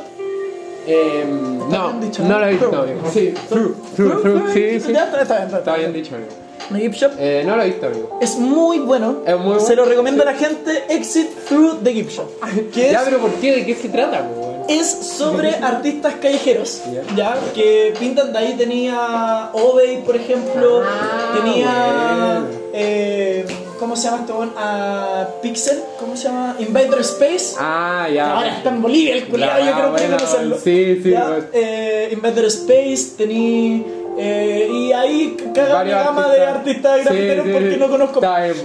¿Está 0.86 1.92
no, 1.92 2.00
dicho, 2.00 2.22
no 2.24 2.30
no? 2.30 2.40
lo 2.40 2.46
he 2.48 2.52
visto. 2.52 2.70
Through. 2.70 2.84
amigo. 2.84 3.12
Sí, 3.12 3.34
through, 3.50 3.76
through, 3.96 4.22
through. 4.22 4.54
Sí, 4.54 4.80
sí. 4.80 4.92
Está, 4.92 5.22
está 5.22 5.36
bien, 5.36 5.46
está, 5.48 5.58
Está 5.60 5.78
bien 5.78 5.94
dicho, 5.94 6.16
amigo. 6.16 6.32
The 6.72 6.80
Gift 6.80 6.96
Shop. 6.96 7.12
Eh, 7.18 7.44
no 7.46 7.56
lo 7.56 7.64
he 7.64 7.68
visto, 7.68 7.88
amigo. 7.88 8.20
Es 8.22 8.38
muy 8.38 8.80
bueno. 8.80 9.18
Es 9.26 9.38
muy 9.38 9.60
Se 9.60 9.68
bueno, 9.68 9.84
lo 9.84 9.90
recomiendo 9.90 10.24
sí. 10.24 10.30
a 10.30 10.32
la 10.32 10.38
gente. 10.38 10.84
Exit 10.90 11.30
Through 11.48 11.84
the 11.84 11.92
Gift 11.94 12.12
Shop. 12.12 12.30
Ya, 12.76 13.02
es, 13.02 13.06
pero 13.06 13.18
¿por 13.20 13.32
qué? 13.36 13.56
¿De 13.56 13.66
qué 13.66 13.76
se 13.76 13.90
trata? 13.90 14.28
Es 14.68 14.88
sobre 14.88 15.55
artistas 15.55 16.16
callejeros. 16.22 16.82
Ya. 17.16 17.36
Que 17.53 17.93
pintan 17.99 18.32
de 18.34 18.39
ahí. 18.39 18.53
Tenía 18.57 19.49
Obey, 19.53 20.03
por 20.03 20.16
ejemplo. 20.16 20.82
Ah, 20.84 21.34
tenía. 21.39 22.41
bueno. 22.41 22.47
eh, 22.74 23.45
¿Cómo 23.80 23.95
se 23.97 24.09
llama 24.09 24.26
weón? 24.30 24.53
A 24.57 25.28
Pixel. 25.41 25.80
¿Cómo 25.99 26.16
se 26.16 26.24
llama? 26.30 26.55
Invader 26.59 26.99
Space. 27.01 27.55
Ah, 27.59 28.07
ya. 28.13 28.36
Ahora 28.38 28.57
está 28.57 28.70
en 28.70 28.82
Bolivia 28.82 29.16
el 29.16 29.28
culiado, 29.28 29.59
yo 29.66 29.74
creo 29.74 29.95
que 29.95 30.05
conocerlo. 30.05 30.57
sí, 30.63 31.01
sí, 31.03 31.11
bueno. 31.11 31.36
eh, 31.53 32.09
Invader 32.13 32.45
Space, 32.45 33.11
tenía. 33.18 33.84
eh, 34.18 34.70
y 34.72 34.91
ahí 34.93 35.36
caga 35.53 35.84
mi 35.84 35.91
gama 35.91 36.30
de 36.30 36.45
artistas 36.45 37.03
grafiteros 37.03 37.45
sí, 37.45 37.51
porque 37.51 37.72
sí. 37.74 37.78
no 37.78 37.89
conozco. 37.89 38.16
Está 38.22 38.43
bien. 38.43 38.55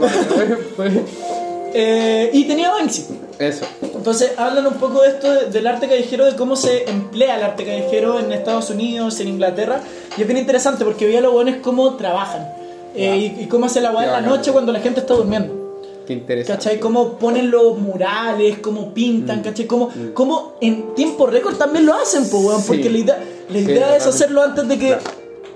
Pues, 0.77 0.93
y 2.33 2.45
tenía 2.45 2.71
Banksy. 2.71 3.07
Eso. 3.39 3.67
Entonces 4.01 4.33
hablan 4.39 4.67
un 4.67 4.75
poco 4.75 5.03
de 5.03 5.09
esto 5.11 5.31
de- 5.31 5.47
del 5.51 5.67
arte 5.67 5.87
callejero, 5.87 6.25
de 6.25 6.35
cómo 6.35 6.57
se 6.57 6.89
emplea 6.89 7.37
el 7.37 7.43
arte 7.43 7.67
callejero 7.67 8.19
en 8.19 8.33
Estados 8.33 8.71
Unidos, 8.71 9.21
en 9.21 9.29
Inglaterra. 9.29 9.83
Y 10.17 10.23
es 10.23 10.27
bien 10.27 10.39
interesante 10.39 10.87
porque 10.87 11.05
veía 11.07 11.21
los 11.21 11.33
buenos 11.35 11.57
cómo 11.63 11.95
trabajan. 11.97 12.49
eh, 12.95 13.35
y, 13.39 13.43
y 13.45 13.47
cómo 13.47 13.67
hacen 13.67 13.83
la 13.85 13.93
weá 13.93 14.07
en 14.07 14.13
la 14.13 14.21
noche 14.23 14.51
cuando 14.53 14.73
la 14.73 14.81
gente 14.81 15.01
está 15.01 15.15
durmiendo. 15.15 15.55
Qué 16.07 16.15
interesante. 16.15 16.65
¿Cachai? 16.65 16.81
Cómo 16.81 17.13
ponen 17.19 17.51
los 17.51 17.79
murales, 17.79 18.59
cómo 18.59 18.93
pintan, 18.93 19.41
Mm. 19.41 19.43
¿cachai? 19.43 19.67
Cómo, 19.67 19.91
cómo 20.15 20.55
en 20.61 20.95
tiempo 20.97 21.27
récord 21.27 21.57
también 21.57 21.85
lo 21.87 21.95
hacen, 21.95 22.23
pues, 22.29 22.43
weón. 22.43 22.61
Sí. 22.63 22.67
Porque 22.69 22.91
la 22.91 22.99
idea, 22.99 23.19
la 23.51 23.59
Sí, 23.59 23.65
idea 23.65 23.97
es 23.97 24.07
hacerlo 24.07 24.43
antes 24.43 24.67
de 24.67 24.77
que 24.79 24.87
Claro. 24.89 25.03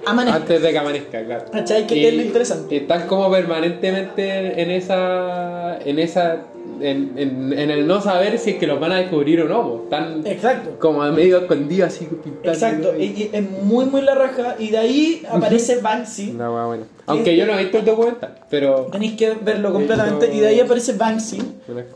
Amanezca. 0.06 0.36
Antes 0.36 0.62
de 0.62 0.72
que 0.72 0.78
amanezca, 0.78 1.24
claro. 1.24 1.44
¿Cachai? 1.52 1.86
Que 1.86 2.08
es 2.08 2.14
lo 2.14 2.22
interesante. 2.22 2.74
y 2.74 2.78
están 2.78 3.06
como 3.06 3.30
permanentemente 3.30 4.62
en 4.62 4.70
esa. 4.70 5.78
en 5.78 5.98
esa. 5.98 6.38
En, 6.80 7.12
en, 7.16 7.52
en 7.56 7.70
el 7.70 7.86
no 7.86 8.00
saber 8.00 8.36
si 8.38 8.50
es 8.50 8.56
que 8.56 8.66
los 8.66 8.80
van 8.80 8.92
a 8.92 8.96
descubrir 8.96 9.40
o 9.42 9.48
no. 9.48 9.84
Están 9.84 10.26
Exacto. 10.26 10.76
como 10.80 11.02
medio 11.12 11.38
escondidos 11.38 11.88
así 11.94 12.06
pintando. 12.06 12.50
Exacto. 12.50 12.98
Y, 12.98 13.30
es 13.32 13.50
muy, 13.62 13.84
muy 13.86 14.02
la 14.02 14.14
raja. 14.14 14.56
Y 14.58 14.70
de 14.70 14.78
ahí 14.78 15.22
aparece 15.30 15.80
Banksy. 15.80 16.32
Hueá 16.32 16.66
buena. 16.66 16.84
Aunque 17.06 17.36
yo 17.36 17.46
no 17.46 17.52
he 17.52 17.62
visto 17.62 17.78
el 17.78 17.84
documental, 17.84 18.38
pero. 18.50 18.86
Tenéis 18.90 19.14
que 19.14 19.34
verlo 19.34 19.72
completamente. 19.72 20.34
Y 20.34 20.40
de 20.40 20.48
ahí 20.48 20.60
aparece 20.60 20.94
Banksy, 20.94 21.42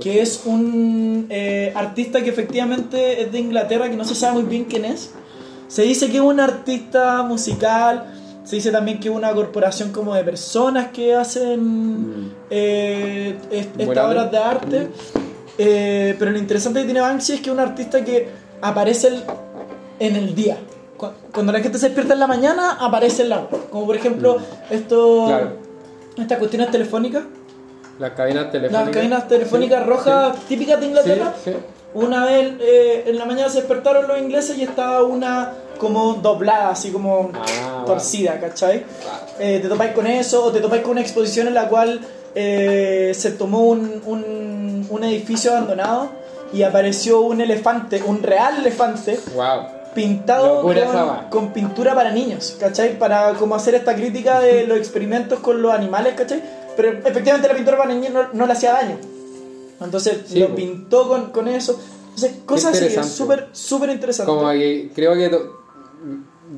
que 0.00 0.20
es 0.20 0.42
un 0.44 1.26
eh, 1.30 1.72
artista 1.74 2.22
que 2.22 2.30
efectivamente 2.30 3.22
es 3.22 3.32
de 3.32 3.38
Inglaterra, 3.38 3.88
que 3.88 3.96
no 3.96 4.04
se 4.04 4.14
sabe 4.14 4.40
muy 4.40 4.50
bien 4.50 4.64
quién 4.64 4.84
es. 4.84 5.12
Se 5.68 5.82
dice 5.82 6.08
que 6.10 6.16
es 6.16 6.22
un 6.22 6.40
artista 6.40 7.22
musical. 7.22 8.04
Se 8.44 8.56
dice 8.56 8.70
también 8.70 8.98
que 8.98 9.08
es 9.10 9.14
una 9.14 9.32
corporación 9.32 9.92
como 9.92 10.14
de 10.14 10.24
personas 10.24 10.88
que 10.88 11.14
hacen 11.14 12.32
eh, 12.50 13.36
est- 13.50 13.78
estas 13.78 14.06
obras 14.06 14.30
de 14.30 14.38
arte. 14.38 14.88
Eh, 15.58 16.14
pero 16.18 16.30
lo 16.30 16.38
interesante 16.38 16.80
que 16.80 16.84
tiene 16.86 17.00
Banksy 17.00 17.34
es 17.34 17.40
que 17.40 17.50
es 17.50 17.52
un 17.54 17.60
artista 17.60 18.02
que 18.04 18.28
aparece 18.62 19.08
el- 19.08 19.24
en 19.98 20.16
el 20.16 20.34
día. 20.34 20.56
Cu- 20.96 21.08
Cuando 21.32 21.52
la 21.52 21.60
gente 21.60 21.78
se 21.78 21.86
despierta 21.86 22.14
en 22.14 22.20
la 22.20 22.26
mañana, 22.26 22.78
aparece 22.80 23.22
en 23.22 23.28
la. 23.30 23.46
Como 23.70 23.84
por 23.86 23.96
ejemplo, 23.96 24.38
esto, 24.70 25.26
Claro. 25.26 25.52
estas 26.16 26.38
cuestiones 26.38 26.70
telefónicas. 26.70 27.24
Las 27.98 28.12
cabinas 28.12 28.50
telefónicas. 28.50 28.86
Las 28.86 28.94
cabinas 28.96 29.28
telefónicas 29.28 29.82
Sí, 29.82 29.88
rojas 29.90 30.36
típicas 30.48 30.80
de 30.80 30.86
Inglaterra. 30.86 31.34
sí. 31.44 31.52
Una 32.06 32.24
vez 32.24 32.52
eh, 32.60 33.04
en 33.06 33.18
la 33.18 33.24
mañana 33.24 33.48
se 33.48 33.58
despertaron 33.58 34.06
los 34.08 34.18
ingleses 34.18 34.56
y 34.58 34.62
estaba 34.62 35.02
una 35.02 35.52
como 35.78 36.14
doblada, 36.14 36.70
así 36.70 36.90
como 36.90 37.30
Ah, 37.34 37.84
torcida, 37.86 38.38
¿cachai? 38.40 38.84
Eh, 39.38 39.58
te 39.62 39.68
topáis 39.68 39.92
con 39.92 40.06
eso 40.06 40.44
o 40.44 40.52
te 40.52 40.60
topáis 40.60 40.82
con 40.82 40.92
una 40.92 41.00
exposición 41.00 41.46
en 41.48 41.54
la 41.54 41.68
cual 41.68 42.00
eh, 42.34 43.12
se 43.14 43.32
tomó 43.32 43.62
un, 43.64 44.02
un, 44.06 44.86
un 44.88 45.04
edificio 45.04 45.52
abandonado 45.52 46.10
y 46.52 46.62
apareció 46.62 47.20
un 47.20 47.40
elefante, 47.40 48.02
un 48.04 48.22
real 48.22 48.58
elefante 48.58 49.18
Wow. 49.34 49.62
pintado 49.94 50.62
con, 50.62 50.74
con 51.30 51.52
pintura 51.52 51.94
para 51.94 52.10
niños, 52.12 52.56
¿cachai? 52.60 52.98
Para 52.98 53.34
como 53.34 53.54
hacer 53.54 53.74
esta 53.74 53.94
crítica 53.94 54.40
de 54.40 54.66
los 54.66 54.78
experimentos 54.78 55.40
con 55.40 55.60
los 55.62 55.72
animales, 55.72 56.14
¿cachai? 56.16 56.42
Pero 56.76 56.92
efectivamente 57.04 57.48
la 57.48 57.54
pintura 57.54 57.76
para 57.76 57.92
niños 57.92 58.12
no, 58.12 58.22
no 58.32 58.46
le 58.46 58.52
hacía 58.52 58.72
daño. 58.72 58.96
Entonces 59.80 60.22
Sí, 60.26 60.40
lo 60.40 60.54
pintó 60.54 61.08
con, 61.08 61.30
con 61.30 61.48
eso. 61.48 61.78
Entonces, 62.14 62.40
cosas 62.44 62.80
así, 62.80 63.08
súper, 63.08 63.48
súper 63.52 63.90
interesante. 63.90 64.30
Como 64.32 64.50
que 64.50 64.90
creo 64.94 65.14
que. 65.14 65.28
to- 65.28 65.58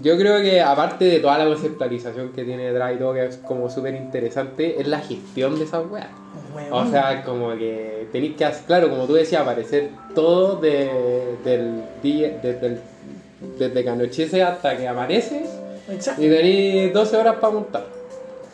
Yo 0.01 0.17
creo 0.17 0.41
que 0.41 0.61
aparte 0.61 1.05
de 1.05 1.19
toda 1.19 1.37
la 1.39 1.45
conceptualización 1.47 2.31
que 2.33 2.45
tiene 2.45 2.65
detrás 2.69 2.95
y 2.95 2.99
todo, 2.99 3.13
que 3.13 3.27
es 3.27 3.37
como 3.39 3.69
súper 3.69 3.95
interesante, 3.95 4.81
es 4.81 4.87
la 4.87 5.01
gestión 5.01 5.59
de 5.59 5.65
esas 5.65 5.85
weas. 5.91 6.09
O 6.71 6.87
sea, 6.91 7.23
como 7.25 7.51
que 7.57 8.09
tenéis 8.13 8.37
que 8.37 8.49
claro, 8.67 8.89
como 8.89 9.05
tú 9.07 9.15
decías, 9.15 9.43
aparecer 9.43 9.91
todo 10.15 10.57
de, 10.57 11.37
del 11.45 11.83
día, 12.03 12.39
desde, 12.43 12.67
el- 12.67 12.81
desde 13.59 13.83
que 13.83 13.91
anochece 13.91 14.43
hasta 14.43 14.77
que 14.77 14.87
amanece 14.89 15.45
Exacto. 15.89 16.23
y 16.23 16.29
tenéis 16.29 16.93
12 16.95 17.17
horas 17.17 17.37
para 17.41 17.53
montar 17.53 17.87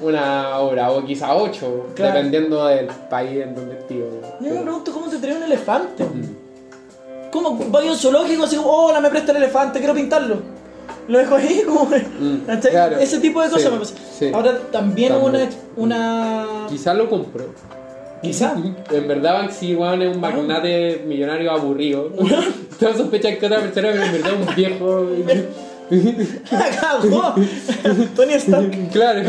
una 0.00 0.58
obra, 0.58 0.90
o 0.90 1.04
quizá 1.04 1.34
8, 1.34 1.86
Claro. 1.94 2.14
dependiendo 2.14 2.66
del 2.66 2.86
país 3.10 3.42
en 3.42 3.54
donde 3.54 3.78
estés. 3.78 3.98
Yo 4.40 4.54
me 4.54 4.60
pregunto 4.62 4.92
cómo 4.92 5.06
te 5.08 5.18
trae 5.18 5.36
un 5.36 5.42
elefante. 5.42 6.04
Mm. 6.04 7.30
¿Cómo 7.30 7.52
voy 7.52 7.88
a 7.88 7.90
un 7.92 7.96
zoológico 7.96 8.44
así 8.44 8.56
como, 8.56 8.70
hola, 8.70 9.00
me 9.00 9.10
presta 9.10 9.32
el 9.32 9.38
elefante, 9.38 9.78
quiero 9.78 9.94
pintarlo? 9.94 10.36
Lo 11.08 11.18
dejo 11.18 11.36
ahí 11.36 11.62
como... 11.66 11.88
claro. 12.70 12.96
Ese 12.98 13.20
tipo 13.20 13.40
de 13.42 13.48
cosas 13.48 13.62
Sí, 13.64 13.70
me 13.70 13.78
pasa. 13.78 13.94
sí. 14.18 14.30
Ahora 14.32 14.58
también 14.72 15.12
hubo 15.14 15.26
una... 15.26 15.38
También. 15.40 15.60
una... 15.76 16.46
Quizás 16.68 16.96
lo 16.96 17.08
compró. 17.08 17.44
Quizá. 18.22 18.54
En 18.90 19.06
verdad 19.08 19.34
Banksy 19.34 19.74
weón, 19.76 20.02
es 20.02 20.14
un 20.14 20.20
magnate 20.20 21.04
millonario 21.06 21.52
aburrido. 21.52 22.10
Todos 22.80 22.96
sospechan 22.96 23.36
que 23.36 23.46
otra 23.46 23.60
persona, 23.60 23.88
pero 23.92 24.04
en 24.04 24.12
verdad 24.12 24.32
es 24.40 24.48
un 24.48 24.54
viejo. 24.54 25.06
Tony 28.16 28.32
Stark. 28.34 28.90
claro. 28.92 29.22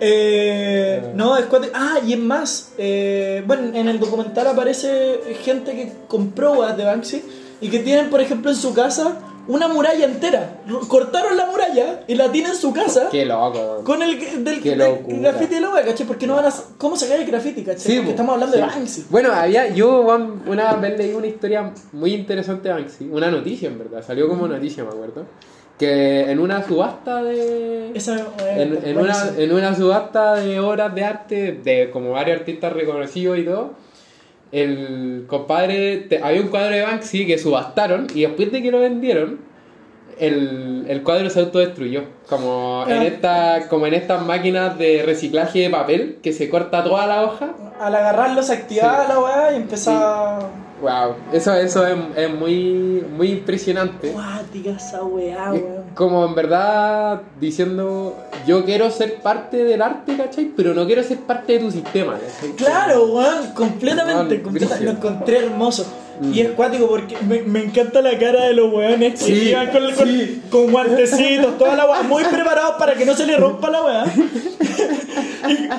Eh, 0.00 1.12
no, 1.14 1.36
es 1.36 1.46
cuate- 1.48 1.70
Ah, 1.72 1.98
y 2.06 2.12
es 2.12 2.18
más. 2.18 2.72
eh, 2.78 3.42
bueno, 3.46 3.70
en 3.74 3.88
el 3.88 3.98
documental 4.00 4.46
aparece 4.48 5.20
gente 5.42 5.72
que 5.72 5.92
compró 6.08 6.52
weas 6.54 6.76
de 6.76 6.84
Banksy 6.84 7.22
y 7.60 7.68
que 7.68 7.78
tienen, 7.78 8.10
por 8.10 8.20
ejemplo, 8.20 8.50
en 8.50 8.56
su 8.56 8.74
casa 8.74 9.16
una 9.48 9.68
muralla 9.68 10.04
entera. 10.04 10.60
Cortaron 10.88 11.36
la 11.36 11.46
muralla 11.46 12.00
y 12.06 12.14
la 12.14 12.30
tienen 12.30 12.52
en 12.52 12.56
su 12.56 12.72
casa. 12.72 13.08
Qué 13.10 13.24
loco. 13.24 13.82
Con 13.84 14.02
el 14.02 14.18
del, 14.44 14.62
del 14.62 15.20
graffiti 15.20 15.54
de 15.54 15.60
la 15.60 15.70
wea, 15.70 15.84
¿cachai? 15.84 16.06
Porque 16.06 16.26
no 16.26 16.34
van 16.36 16.46
a. 16.46 16.52
¿Cómo 16.78 16.96
se 16.96 17.08
cae 17.08 17.22
el 17.22 17.26
graffiti, 17.26 17.62
cachai? 17.62 17.80
Sí, 17.80 17.96
Porque 17.96 18.04
po, 18.04 18.10
estamos 18.10 18.34
hablando 18.34 18.56
sí. 18.56 18.62
de 18.62 18.66
Banksy. 18.66 19.04
Bueno, 19.10 19.32
había, 19.32 19.68
yo 19.68 20.00
una 20.46 20.74
vez 20.74 20.98
leí 20.98 21.12
una 21.12 21.26
historia 21.26 21.72
muy 21.92 22.14
interesante 22.14 22.68
de 22.68 22.74
Banksy, 22.74 23.08
una 23.10 23.30
noticia 23.30 23.68
en 23.68 23.78
verdad, 23.78 24.02
salió 24.04 24.28
como 24.28 24.46
noticia, 24.48 24.84
me 24.84 24.90
acuerdo, 24.90 25.24
que 25.78 26.30
en 26.30 26.38
una 26.38 26.64
subasta 26.66 27.22
de... 27.22 27.90
Esa, 27.94 28.16
eh, 28.16 28.78
en, 28.82 28.88
en 28.88 28.98
una, 28.98 29.30
en 29.36 29.52
una 29.52 29.74
subasta 29.74 30.36
de 30.36 30.60
obras 30.60 30.94
de 30.94 31.04
arte 31.04 31.60
de 31.64 31.90
como 31.90 32.12
varios 32.12 32.38
artistas 32.38 32.72
reconocidos 32.72 33.38
y 33.38 33.44
todo, 33.44 33.72
el 34.54 35.24
compadre, 35.26 35.96
te- 36.08 36.22
había 36.22 36.40
un 36.40 36.48
cuadro 36.48 36.74
de 36.74 36.82
Banksy 36.82 37.26
que 37.26 37.38
subastaron 37.38 38.06
y 38.14 38.22
después 38.22 38.50
de 38.52 38.62
que 38.62 38.70
lo 38.70 38.80
vendieron, 38.80 39.40
el, 40.18 40.84
el 40.88 41.02
cuadro 41.02 41.28
se 41.28 41.40
autodestruyó. 41.40 42.02
Como 42.28 42.84
en, 42.88 42.98
Ah. 43.00 43.04
esta, 43.04 43.68
como 43.68 43.86
en 43.86 43.94
estas 43.94 44.24
máquinas 44.24 44.78
de 44.78 45.02
reciclaje 45.04 45.58
de 45.60 45.70
papel 45.70 46.18
que 46.22 46.32
se 46.32 46.48
corta 46.48 46.84
toda 46.84 47.06
la 47.06 47.24
hoja. 47.24 47.52
Al 47.80 47.94
agarrarlo 47.94 48.42
se 48.42 48.52
activaba 48.54 49.06
Sí. 49.06 49.12
la 49.12 49.18
weá 49.18 49.52
y 49.52 49.56
empezaba. 49.56 50.38
Wow, 50.84 51.14
eso, 51.32 51.54
eso 51.54 51.86
es, 51.86 51.96
es 52.16 52.30
muy, 52.34 53.02
muy 53.16 53.30
impresionante. 53.30 54.10
Guática 54.12 54.70
esa 54.72 55.02
weá, 55.02 55.50
weón. 55.52 55.84
como 55.94 56.26
en 56.26 56.34
verdad 56.34 57.22
diciendo, 57.40 58.16
yo 58.46 58.64
quiero 58.66 58.90
ser 58.90 59.22
parte 59.22 59.64
del 59.64 59.80
arte, 59.80 60.14
¿cachai? 60.16 60.52
Pero 60.54 60.74
no 60.74 60.84
quiero 60.84 61.02
ser 61.02 61.18
parte 61.20 61.54
de 61.54 61.58
tu 61.60 61.70
sistema, 61.70 62.18
¿cachai? 62.18 62.52
Claro, 62.56 63.06
weón, 63.06 63.52
completamente. 63.54 64.34
Weón, 64.34 64.42
completa- 64.44 64.74
brígido. 64.76 64.92
lo 64.92 64.98
encontré 64.98 65.38
hermoso. 65.46 65.86
Mm. 66.20 66.32
Y 66.34 66.40
es 66.42 66.50
cuático 66.50 66.86
porque 66.86 67.16
me, 67.26 67.42
me 67.42 67.64
encanta 67.64 68.00
la 68.02 68.16
cara 68.18 68.44
de 68.44 68.52
los 68.52 68.72
weones 68.72 69.12
que 69.18 69.26
Sí, 69.26 69.34
llegan 69.46 69.70
con, 69.72 69.92
con, 69.94 70.06
sí. 70.06 70.42
con 70.50 70.70
guantecitos, 70.70 71.56
toda 71.58 71.74
la 71.76 71.86
weá, 71.90 72.02
muy 72.02 72.22
preparados 72.24 72.76
para 72.78 72.94
que 72.94 73.04
no 73.06 73.14
se 73.14 73.26
le 73.26 73.36
rompa 73.36 73.70
la 73.70 73.82
weá. 73.82 74.04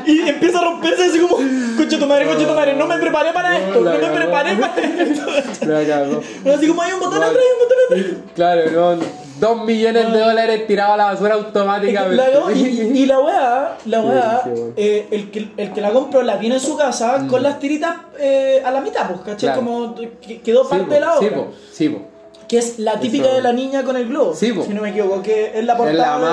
Y, 0.05 0.11
y 0.11 0.29
empieza 0.29 0.59
a 0.59 0.63
romperse 0.63 1.03
así 1.05 1.19
como, 1.19 1.37
concha 1.37 1.99
tu 1.99 2.05
madre, 2.05 2.25
concha 2.27 2.47
tu 2.47 2.53
madre, 2.53 2.73
no 2.75 2.87
me 2.87 2.97
preparé 2.97 3.31
para 3.33 3.49
No, 3.51 3.57
esto, 3.57 3.81
no 3.81 3.91
me 3.91 3.97
preparé 4.09 4.55
para 4.55 4.81
esto. 4.81 5.25
La 5.65 5.85
cagó. 5.85 6.21
Así 6.55 6.67
como 6.67 6.81
hay 6.81 6.91
un 6.93 6.99
botón 6.99 7.23
atrás, 7.23 7.37
hay 7.37 7.51
un 7.53 7.59
botón 7.59 7.77
atrás. 8.13 8.23
Claro, 8.35 8.95
no, 8.97 9.05
dos 9.39 9.65
millones 9.65 10.13
de 10.13 10.19
dólares 10.19 10.67
tirados 10.67 10.93
a 10.93 10.97
la 10.97 11.05
basura 11.05 11.33
automáticamente. 11.35 12.23
Y, 12.55 12.59
y 13.01 13.05
la 13.05 13.19
weá, 13.19 13.77
la 13.85 14.01
Sí, 14.01 14.07
weá, 14.07 14.41
sí, 14.43 14.61
eh, 14.77 15.07
el, 15.11 15.31
que, 15.31 15.51
el 15.57 15.73
que 15.73 15.81
la 15.81 15.91
compró 15.91 16.21
la 16.23 16.39
tiene 16.39 16.55
en 16.55 16.61
su 16.61 16.77
casa 16.77 17.25
con 17.29 17.43
las 17.43 17.59
tiritas 17.59 17.95
eh, 18.19 18.61
a 18.65 18.71
la 18.71 18.81
mitad, 18.81 19.07
pues, 19.07 19.19
¿cachai? 19.21 19.49
Claro. 19.53 19.55
Como 19.61 19.95
que 19.95 20.39
quedó 20.41 20.63
Sí, 20.63 20.69
parte 20.69 20.85
po, 20.85 20.93
de 20.93 20.99
la 20.99 21.17
sí, 21.19 21.25
obra. 21.25 21.35
po, 21.37 21.47
sí, 21.71 21.89
po. 21.89 21.99
Que 22.47 22.59
es 22.59 22.77
la 22.77 22.99
típica 22.99 23.25
Eso. 23.25 23.35
de 23.37 23.41
la 23.41 23.53
niña 23.53 23.81
con 23.83 23.97
el 23.97 24.07
globo. 24.07 24.35
Sí, 24.35 24.53
si 24.65 24.73
no 24.73 24.83
me 24.83 24.91
equivoco, 24.91 25.21
que 25.23 25.57
es 25.57 25.65
la 25.65 25.73
Es 25.73 25.79
portada 25.79 26.19
la 26.19 26.25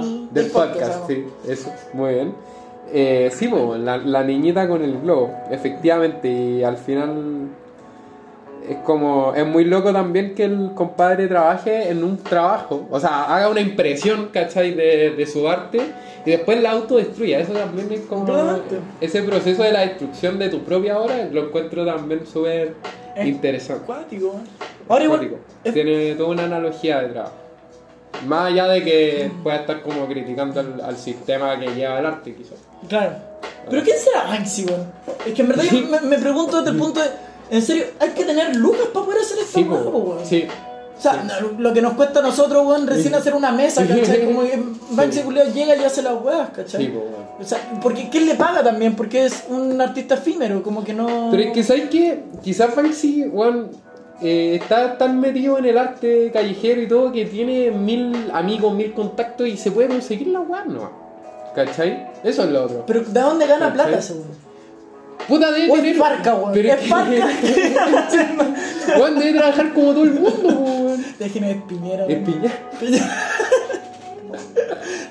más 0.00 0.04
del, 0.04 0.28
del 0.32 0.46
podcast, 0.50 1.00
¿no? 1.02 1.06
sí, 1.06 1.24
eso, 1.46 1.72
muy 1.92 2.14
bien. 2.14 2.34
Eh, 2.92 3.30
sí, 3.32 3.46
po, 3.48 3.76
la, 3.76 3.98
la 3.98 4.22
niñita 4.24 4.66
con 4.68 4.82
el 4.82 5.00
globo, 5.00 5.32
efectivamente, 5.50 6.28
y 6.28 6.62
al 6.64 6.76
final 6.76 7.48
es 8.68 8.76
como, 8.78 9.32
es 9.34 9.46
muy 9.46 9.64
loco 9.64 9.92
también 9.92 10.34
que 10.34 10.44
el 10.44 10.72
compadre 10.74 11.26
trabaje 11.28 11.88
en 11.90 12.02
un 12.04 12.16
trabajo, 12.18 12.86
o 12.90 12.98
sea, 13.00 13.24
haga 13.34 13.48
una 13.48 13.60
impresión, 13.60 14.28
¿cachai? 14.32 14.74
De, 14.74 15.10
de 15.10 15.26
su 15.26 15.48
arte 15.48 15.80
y 16.26 16.30
después 16.30 16.60
la 16.60 16.72
autodestruya, 16.72 17.38
eso 17.40 17.52
también 17.52 17.90
es 17.92 18.00
como, 18.02 18.26
ese 19.00 19.22
proceso 19.22 19.62
de 19.62 19.72
la 19.72 19.80
destrucción 19.80 20.38
de 20.38 20.48
tu 20.48 20.60
propia 20.64 20.98
obra, 20.98 21.24
lo 21.32 21.46
encuentro 21.46 21.86
también 21.86 22.26
súper 22.26 22.74
Es 23.14 23.26
interesante. 23.26 23.84
Ahora 24.88 25.04
igual. 25.04 25.20
Cuático. 25.20 25.40
es- 25.64 25.74
Tiene 25.74 26.14
toda 26.16 26.30
una 26.30 26.44
analogía 26.44 27.00
de 27.02 27.08
trabajo. 27.10 27.34
Más 28.26 28.46
allá 28.52 28.66
de 28.68 28.82
que 28.84 29.30
pueda 29.42 29.56
estar 29.58 29.80
como 29.82 30.06
criticando 30.06 30.60
al, 30.60 30.80
al 30.80 30.96
sistema 30.96 31.58
que 31.58 31.68
lleva 31.74 31.98
el 32.00 32.06
arte, 32.06 32.34
quizás. 32.34 32.58
Claro. 32.88 33.16
Pero 33.68 33.82
¿quién 33.82 33.96
será 33.98 34.24
Banksy, 34.24 34.64
weón? 34.66 34.86
Es 35.26 35.34
que 35.34 35.42
en 35.42 35.48
verdad 35.48 35.64
yo 35.70 35.80
me, 35.86 36.00
me 36.00 36.18
pregunto 36.18 36.58
desde 36.58 36.70
el 36.70 36.76
punto 36.76 37.00
de. 37.00 37.08
En 37.50 37.62
serio, 37.62 37.84
hay 37.98 38.10
que 38.10 38.24
tener 38.24 38.54
lucas 38.56 38.86
para 38.92 39.06
poder 39.06 39.20
hacer 39.22 39.38
esta 39.38 39.58
Sí, 39.58 39.64
weón. 39.64 40.18
sí. 40.24 40.46
O 40.98 41.02
sea, 41.02 41.24
no, 41.24 41.58
lo 41.58 41.72
que 41.72 41.80
nos 41.80 41.94
cuesta 41.94 42.20
a 42.20 42.22
nosotros, 42.22 42.66
weón, 42.66 42.86
recién 42.86 43.14
hacer 43.14 43.34
una 43.34 43.50
mesa, 43.52 43.86
¿cachai? 43.86 44.26
Como 44.26 44.42
que 44.42 44.62
Banksy 44.90 45.20
Sí. 45.22 45.50
llega 45.54 45.74
y 45.76 45.82
hace 45.84 46.02
las 46.02 46.20
weas, 46.22 46.50
¿cachai? 46.50 46.84
Sí, 46.86 46.90
weón. 46.92 47.14
O 47.40 47.44
sea, 47.44 47.58
porque 47.82 48.08
¿quién 48.10 48.26
le 48.26 48.34
paga 48.34 48.62
también? 48.62 48.94
Porque 48.94 49.24
es 49.24 49.44
un 49.48 49.80
artista 49.80 50.16
efímero, 50.16 50.62
como 50.62 50.84
que 50.84 50.92
no. 50.92 51.28
Pero 51.30 51.42
es 51.42 51.52
que, 51.52 51.62
¿sabes 51.64 51.88
qué? 51.90 52.22
Quizás 52.42 52.76
Banksy, 52.76 53.28
weón, 53.28 53.70
eh, 54.20 54.58
está 54.60 54.98
tan 54.98 55.18
metido 55.18 55.56
en 55.56 55.64
el 55.64 55.78
arte 55.78 56.30
callejero 56.32 56.82
y 56.82 56.88
todo 56.88 57.10
que 57.12 57.24
tiene 57.24 57.70
mil 57.70 58.30
amigos, 58.34 58.74
mil 58.74 58.92
contactos 58.92 59.48
y 59.48 59.56
se 59.56 59.70
puede 59.70 59.88
conseguir 59.88 60.28
la 60.28 60.40
weá, 60.40 60.64
¿no? 60.66 60.99
¿Cachai? 61.54 62.06
Eso 62.24 62.44
es 62.44 62.50
lo 62.50 62.64
otro. 62.64 62.84
Pero 62.86 63.00
¿de 63.02 63.20
dónde 63.20 63.46
gana 63.46 63.72
¿Cachai? 63.72 63.86
plata 63.90 64.06
weón? 64.14 64.50
Puta, 65.28 65.50
debe 65.52 65.70
O 65.70 65.76
es 65.76 65.82
tener. 65.82 65.96
Farca, 65.96 66.34
weón. 66.34 66.52
Pero 66.52 66.72
Es 66.72 66.88
Farca. 66.88 67.28
Weón, 68.98 69.18
debe 69.18 69.38
trabajar 69.38 69.72
como 69.74 69.92
todo 69.92 70.04
el 70.04 70.12
mundo, 70.14 70.48
weón. 70.48 71.04
Déjenme 71.18 71.48
de 71.48 71.54
Piñera, 71.68 72.06
Es. 72.06 72.18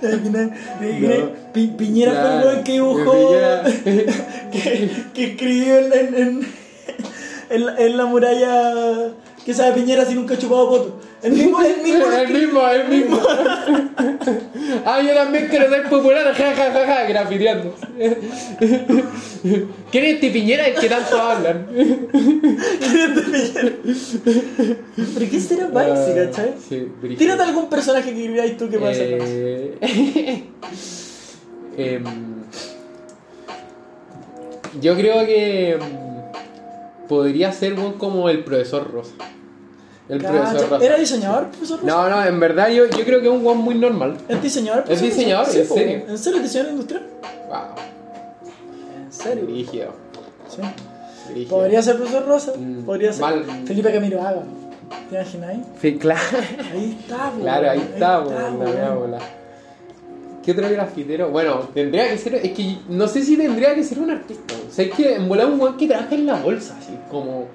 Déjenme- 0.02 0.52
déjenme- 0.80 1.18
No. 1.20 1.52
Pi- 1.53 1.68
Piñera 1.78 2.11
fue 2.14 2.32
el 2.40 2.45
weón 2.48 2.64
que 2.64 2.72
dibujó. 2.72 3.11
Piñera. 3.28 3.64
que, 4.52 4.90
que 5.14 5.24
escribió 5.32 5.78
en, 5.80 5.94
en, 5.94 6.16
en, 6.16 6.48
en 7.49 7.66
la, 7.66 7.76
en 7.78 7.98
la 7.98 8.06
muralla 8.06 9.11
que 9.45 9.53
sabe 9.53 9.74
Piñera 9.74 10.06
si 10.06 10.14
nunca 10.16 10.34
ha 10.36 10.38
chupado 10.38 10.70
poto. 10.70 10.99
El 11.24 11.34
mismo, 11.34 11.61
el 11.61 11.82
mismo. 11.84 12.06
El 12.11 12.30
mismo, 12.34 12.68
el 12.68 12.88
mismo. 12.90 13.20
ah, 14.86 15.02
yo 15.02 15.14
también 15.14 15.48
quiero 15.49 15.70
ser 15.70 15.90
popular, 15.90 16.34
ja, 16.34 16.53
ja, 16.56 16.72
ja, 16.72 16.86
ja, 16.86 17.03
grafiteando. 17.06 17.74
¿Quién 19.91 20.06
es 20.06 20.14
este 20.16 20.30
Piñera 20.32 20.68
el 20.68 20.76
que 20.76 20.88
tanto 20.90 21.20
hablan? 21.20 21.68
¿Pero 24.95 25.32
qué 25.32 25.40
será 25.40 25.68
Banksy, 25.68 26.11
Ah, 26.11 26.16
cachai? 26.26 26.53
Sí. 26.68 26.88
Tírate 27.18 27.44
algún 27.44 27.70
personaje 27.70 28.14
que 28.14 28.22
escribáis 28.22 28.57
tú 28.57 28.70
que 28.70 28.78
pasa. 28.80 29.02
Eh, 29.02 30.44
em, 31.78 32.03
yo 34.82 34.95
creo 34.95 35.26
que 35.26 35.72
em, 35.72 35.80
podría 37.10 37.52
ser 37.52 37.73
un 37.73 37.94
como 37.94 38.30
el 38.30 38.44
profesor 38.45 38.90
Rosa. 38.90 39.11
El 40.07 40.19
profesor 40.19 40.69
Rosa. 40.69 40.86
¿Era 40.86 40.98
diseñador, 40.98 41.48
profesor? 41.48 41.81
Rosa? 41.81 41.91
No, 41.91 42.10
no, 42.10 42.26
en 42.26 42.40
verdad 42.40 42.69
yo, 42.69 42.86
yo 42.86 43.03
creo 43.03 43.19
que 43.19 43.27
es 43.27 43.34
un 43.34 43.44
guan 43.44 43.57
muy 43.57 43.76
normal. 43.76 44.18
¿Es 44.30 44.41
diseñador? 44.41 44.86
¿Es 44.88 45.02
diseñador? 45.02 45.48
Rosa? 45.48 45.60
¿En 45.60 45.68
serio? 45.68 46.03
¿En 46.07 46.18
serio 46.18 46.38
es 46.38 46.44
diseñador 46.44 46.72
industrial? 46.72 47.03
Wow. 47.49 47.57
¿En 49.06 49.11
serio? 49.11 49.44
Brígido. 49.45 49.91
Sí. 50.48 50.61
brígido. 51.34 51.57
Podría 51.57 51.81
ser 51.81 51.98
profesor 51.98 52.26
Rosa. 52.26 52.53
Mm, 52.57 52.84
Podría 52.86 53.11
ser. 53.11 53.22
mal. 53.22 53.44
Felipe 53.65 53.91
Camilo 53.91 54.22
Haga. 54.22 54.44
¿Te 55.10 55.15
imaginas 55.15 55.49
ahí? 55.49 55.64
Sí, 55.81 55.98
claro. 55.98 56.22
Ahí 56.72 56.98
está, 56.99 57.31
po, 57.31 57.41
Claro, 57.41 57.69
ahí 57.72 57.90
está, 57.94 58.22
weón, 58.22 59.19
¿Qué 60.49 60.53
otro 60.59 60.67
grafitero? 60.67 61.30
Bueno, 61.30 61.59
tendría 61.76 62.09
que 62.09 62.17
ser. 62.17 62.34
Es 62.34 62.53
que 62.53 62.77
no 62.89 63.07
sé 63.07 63.21
si 63.21 63.38
tendría 63.38 63.76
que 63.76 63.84
ser 63.84 63.99
un 63.99 64.09
artista. 64.09 64.55
O 64.67 64.71
sea, 64.73 64.84
es 64.85 64.91
que 64.95 65.13
en 65.13 65.30
volar 65.30 65.45
un 65.45 65.59
weón 65.61 65.77
que 65.77 65.85
trabaja 65.88 66.15
en 66.15 66.26
la 66.26 66.41
bolsa, 66.41 66.76
así. 66.80 66.89
Como 67.11 67.45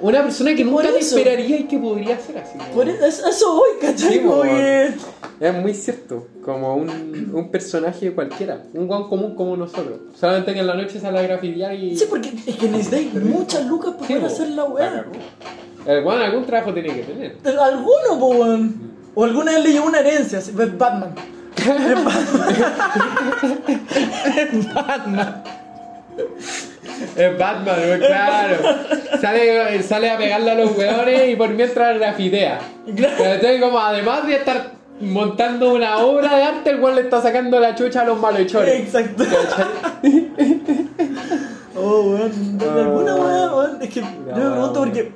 una 0.00 0.22
persona 0.22 0.54
que 0.54 0.64
nunca 0.64 0.84
te 0.92 1.00
esperaría 1.00 1.56
y 1.58 1.64
que 1.64 1.76
podría 1.76 2.16
ser 2.20 2.38
así. 2.38 2.56
como- 2.56 2.70
Por 2.70 2.88
eso, 2.88 3.28
eso 3.28 3.54
voy, 3.56 3.68
¿cachai? 3.80 4.12
Sí, 4.12 4.20
Como 4.20 4.44
Es 4.44 5.54
muy 5.60 5.74
cierto. 5.74 6.28
Como 6.44 6.76
un, 6.76 7.32
un 7.34 7.50
personaje 7.50 8.12
cualquiera. 8.12 8.62
Un 8.74 8.86
guan 8.86 9.08
común 9.08 9.34
como 9.34 9.56
nosotros. 9.56 9.98
Solamente 10.14 10.54
que 10.54 10.60
en 10.60 10.68
la 10.68 10.74
noche 10.74 11.00
sale 11.00 11.18
a 11.18 11.22
grafitear 11.22 11.74
y. 11.74 11.96
Sí, 11.96 12.04
porque 12.08 12.28
es 12.46 12.54
que 12.56 12.68
necesitáis 12.68 13.12
muchas 13.14 13.66
lucas 13.66 13.94
para 13.94 14.06
Sí, 14.06 14.14
poder 14.14 14.20
po. 14.28 14.32
hacer 14.32 14.48
la 14.50 14.64
weá. 14.66 15.04
El 15.84 16.02
guan 16.04 16.20
algún 16.20 16.46
trabajo 16.46 16.72
tiene 16.72 16.94
que 16.94 17.02
tener. 17.02 17.36
Alguno, 17.60 18.20
po. 18.20 18.56
O 19.16 19.24
alguna 19.24 19.50
vez 19.50 19.64
le 19.64 19.72
llevó 19.72 19.86
una 19.88 19.98
herencia, 19.98 20.38
así, 20.38 20.52
es 20.56 20.78
Batman. 20.78 21.12
Es 24.36 24.74
Batman. 24.74 25.42
Es 27.16 27.38
Batman. 27.38 27.76
Güey, 27.86 27.98
claro. 28.00 28.56
Sale, 29.20 29.82
sale 29.82 30.10
a 30.10 30.16
pegarle 30.18 30.50
a 30.50 30.54
los 30.54 30.76
weones 30.76 31.28
y 31.30 31.36
por 31.36 31.48
mientras 31.50 31.98
grafitea. 31.98 32.58
Entonces, 32.86 33.60
como 33.60 33.78
además 33.78 34.26
de 34.26 34.36
estar 34.36 34.72
montando 35.00 35.74
una 35.74 35.98
obra 35.98 36.36
de 36.36 36.42
arte, 36.42 36.70
el 36.70 36.80
weón 36.80 36.96
le 36.96 37.02
está 37.02 37.20
sacando 37.20 37.58
la 37.60 37.74
chucha 37.74 38.02
a 38.02 38.04
los 38.04 38.18
malhechores. 38.18 38.80
Exacto. 38.80 39.24
Oh, 41.76 42.00
weón. 42.02 42.58
De 42.58 42.66
Ah. 42.68 42.74
alguna 42.74 43.14
weá, 43.16 43.54
weón. 43.54 43.78
Es 43.82 43.88
que 43.90 44.00
yo 44.00 44.06
me 44.06 44.32
pregunto 44.50 44.80
porque 44.80 45.12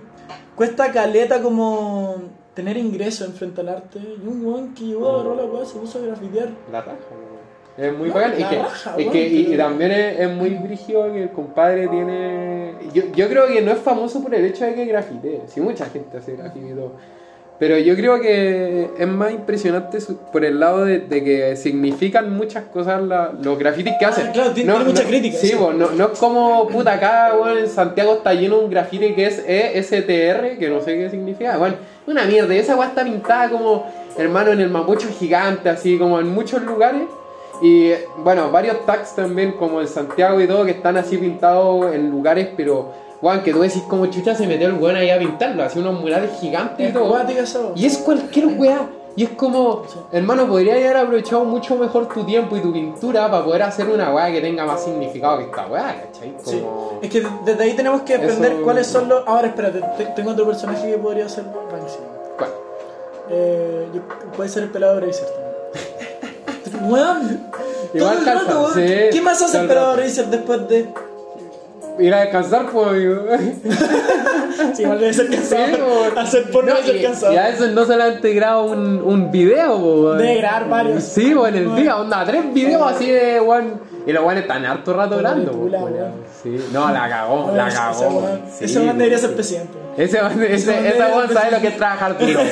cuesta 0.55 0.93
caleta 0.93 1.41
como 1.41 2.23
tener 2.55 2.77
ingreso 2.77 3.25
en 3.25 3.33
frente 3.33 3.61
al 3.61 3.69
arte. 3.69 3.99
Y 3.99 4.27
un 4.27 4.45
weón 4.45 4.75
que 4.75 4.85
llegó, 4.85 5.09
agarró 5.11 5.35
la 5.37 5.45
weá, 5.45 5.65
se 5.65 5.79
puso 5.79 5.99
a 5.99 6.03
grafitear. 6.03 6.49
La 6.73 6.81
raja. 6.83 6.97
Es 7.79 7.97
muy 7.97 8.09
No, 8.09 8.15
bacán. 8.15 8.39
La 8.39 8.51
que, 8.51 8.59
raja, 8.59 8.95
es 8.99 9.09
que 9.09 9.29
y, 9.29 9.55
y 9.55 9.57
también 9.57 9.91
es, 9.93 10.21
es 10.21 10.31
muy 10.31 10.51
brígido 10.51 11.11
que 11.13 11.23
el 11.23 11.31
compadre 11.31 11.89
tiene. 11.89 12.75
Yo, 12.93 13.05
yo 13.15 13.29
creo 13.29 13.47
que 13.47 13.63
no 13.63 13.71
es 13.73 13.79
famoso 13.79 14.23
por 14.23 14.35
el 14.35 14.45
hecho 14.45 14.65
de 14.65 14.75
que 14.75 14.85
grafitee. 14.85 15.43
Sí, 15.47 15.61
mucha 15.61 15.87
gente 15.87 16.19
hace 16.19 16.37
grafite 16.37 16.67
y 16.69 16.73
todo. 16.75 16.93
Pero 17.59 17.77
yo 17.79 17.95
creo 17.95 18.19
que 18.23 18.89
es 18.99 19.07
más 19.07 19.33
impresionante 19.33 19.99
por 20.33 20.47
el 20.47 20.59
lado 20.59 20.87
de, 20.87 21.01
de 21.01 21.23
que 21.23 21.57
significan 21.57 22.35
muchas 22.35 22.65
cosas 22.65 23.03
la- 23.03 23.33
los 23.39 23.59
grafitis 23.59 23.93
que 23.99 24.07
hacen. 24.07 24.29
Ah, 24.29 24.33
claro, 24.33 24.53
tiene- 24.53 24.73
tiene 24.73 24.85
mucha 24.87 25.05
crítica, 25.05 25.37
Sí, 25.37 25.53
po, 25.59 25.71
no, 25.71 25.91
no 25.91 26.07
es 26.13 26.19
como 26.19 26.67
puta 26.69 26.95
acá, 26.95 27.35
weón, 27.39 27.59
en 27.59 27.69
Santiago 27.69 28.15
está 28.15 28.33
lleno 28.33 28.57
de 28.59 28.65
un 28.65 28.71
grafiti 28.71 29.13
que 29.15 29.27
es 29.27 29.45
ESTR, 29.47 30.57
que 30.59 30.69
no 30.71 30.81
sé 30.81 30.97
qué 30.97 31.11
significa. 31.11 31.59
Bueno, 31.59 31.75
una 32.11 32.25
mierda. 32.25 32.55
Y 32.55 32.59
esa 32.59 32.77
weá 32.77 32.89
está 32.89 33.05
pintada 33.05 33.49
como, 33.51 33.87
hermano, 34.17 34.53
en 34.53 34.61
el 34.61 34.71
mapucho 34.71 35.09
gigante, 35.09 35.69
así 35.69 35.99
como 35.99 36.21
en 36.21 36.29
muchos 36.29 36.63
lugares. 36.63 37.03
Y 37.63 37.93
bueno, 38.19 38.51
varios 38.51 38.87
tags 38.87 39.15
también, 39.15 39.53
como 39.53 39.81
en 39.81 39.89
Santiago 39.89 40.41
y 40.41 40.47
todo, 40.47 40.65
que 40.65 40.73
están 40.73 40.97
así 40.97 41.19
pintados 41.19 41.95
en 41.95 42.11
lugares, 42.11 42.49
pero, 42.57 42.93
weón, 43.21 43.43
que 43.43 43.53
tú 43.53 43.61
decís 43.61 43.83
como 43.89 44.07
chucha 44.07 44.35
se 44.35 44.47
metió 44.47 44.67
el 44.69 44.75
weón 44.75 44.97
ahí 44.97 45.11
a 45.11 45.19
pintarlo, 45.19 45.63
así 45.63 45.79
unos 45.79 46.01
murales 46.01 46.31
gigantes 46.41 46.89
y 46.89 46.93
todo. 46.93 47.11
Y 47.77 47.85
es 47.87 47.99
cualquier 47.99 48.47
weá. 48.47 48.89
Y 49.17 49.25
es 49.25 49.31
como, 49.31 49.83
hermano, 50.13 50.47
podría 50.47 50.75
haber 50.75 50.97
aprovechado 50.97 51.45
mucho 51.45 51.77
mejor 51.77 52.07
tu 52.09 52.25
tiempo 52.25 52.57
y 52.57 52.61
tu 52.61 52.73
pintura 52.73 53.31
para 53.31 53.45
poder 53.45 53.63
hacer 53.65 53.89
una 53.89 54.15
weá 54.15 54.31
que 54.31 54.41
tenga 54.41 54.65
más 54.65 54.85
significado 54.85 55.39
que 55.39 55.45
esta 55.45 55.67
weá, 55.67 56.05
¿cachai? 56.07 56.35
Sí. 56.45 56.65
Es 57.03 57.11
que 57.11 57.27
desde 57.45 57.63
ahí 57.65 57.73
tenemos 57.75 58.03
que 58.03 58.15
aprender 58.15 58.53
Eso- 58.53 58.63
cuáles 58.63 58.87
son 58.87 59.09
los. 59.09 59.27
Ahora, 59.27 59.49
espérate, 59.49 59.81
te- 59.99 60.07
tengo 60.15 60.31
otro 60.31 60.47
personaje 60.47 60.91
que 60.93 60.99
podría 60.99 61.29
ser 61.29 61.45
Banksy. 61.45 61.99
¿Cuál? 62.39 62.51
Eh, 63.31 63.89
puede 64.37 64.49
ser 64.49 64.63
el 64.65 64.71
pelado 64.71 64.97
Bracer 65.01 65.27
también. 65.27 66.91
Weón, 66.93 67.51
Igual 67.93 68.11
Todo 68.13 68.19
el 68.21 68.25
cansa, 68.25 68.45
rato, 68.45 68.61
weón. 68.61 68.75
sí, 68.75 68.95
¿Qué 69.13 69.21
más 69.21 69.43
hace 69.43 69.59
el 69.59 69.69
rato. 69.69 69.97
Racer 69.97 70.27
después 70.29 70.69
de.? 70.69 70.89
Ir 72.01 72.15
a 72.15 72.21
descansar, 72.21 72.67
pues, 72.71 72.89
amigo. 72.89 73.25
Sí, 74.75 74.83
igual 74.83 75.01
debe 75.01 75.13
ser 75.15 75.31
cansado. 75.31 75.65
Sí. 75.67 76.19
Hacer 76.19 76.51
porno 76.51 76.71
No, 76.75 76.77
debe 76.81 76.93
ser 76.93 77.03
cansado. 77.03 77.33
y 77.33 77.37
a 77.39 77.49
eso 77.49 77.67
no 77.69 77.85
solamente 77.87 78.33
grabo 78.35 78.65
un, 78.73 79.01
un 79.03 79.31
video, 79.31 79.77
weón. 79.79 80.19
Debe 80.19 80.35
grabar 80.37 80.69
varios. 80.69 81.03
Sí, 81.05 81.35
weón, 81.35 81.57
en 81.57 81.71
el 81.71 81.77
día, 81.77 81.97
onda, 81.97 82.25
tres 82.27 82.53
videos 82.53 82.83
así 82.93 83.11
de 83.11 83.41
weón. 83.41 83.81
Y 84.07 84.13
los 84.13 84.23
weones 84.25 84.43
están 84.43 84.65
harto 84.67 84.93
rato 84.93 85.17
weón. 85.17 86.13
Sí, 86.43 86.57
no, 86.73 86.91
la 86.93 87.09
cagó, 87.09 87.47
Oye, 87.47 87.57
la 87.57 87.69
ese- 87.69 87.77
cagó. 87.77 88.29
Ese 88.61 88.65
ese 88.67 88.81
debería 88.81 89.19
ser 89.19 89.35
presidente. 89.35 89.79
Ese, 89.97 90.19
ese, 90.51 90.89
Ese 90.89 90.99
weón 90.99 91.27
ser 91.29 91.37
sabe 91.37 91.51
lo 91.53 91.61
que 91.61 91.69
es 91.69 91.77
trabajar 91.77 92.19
duro. 92.19 92.41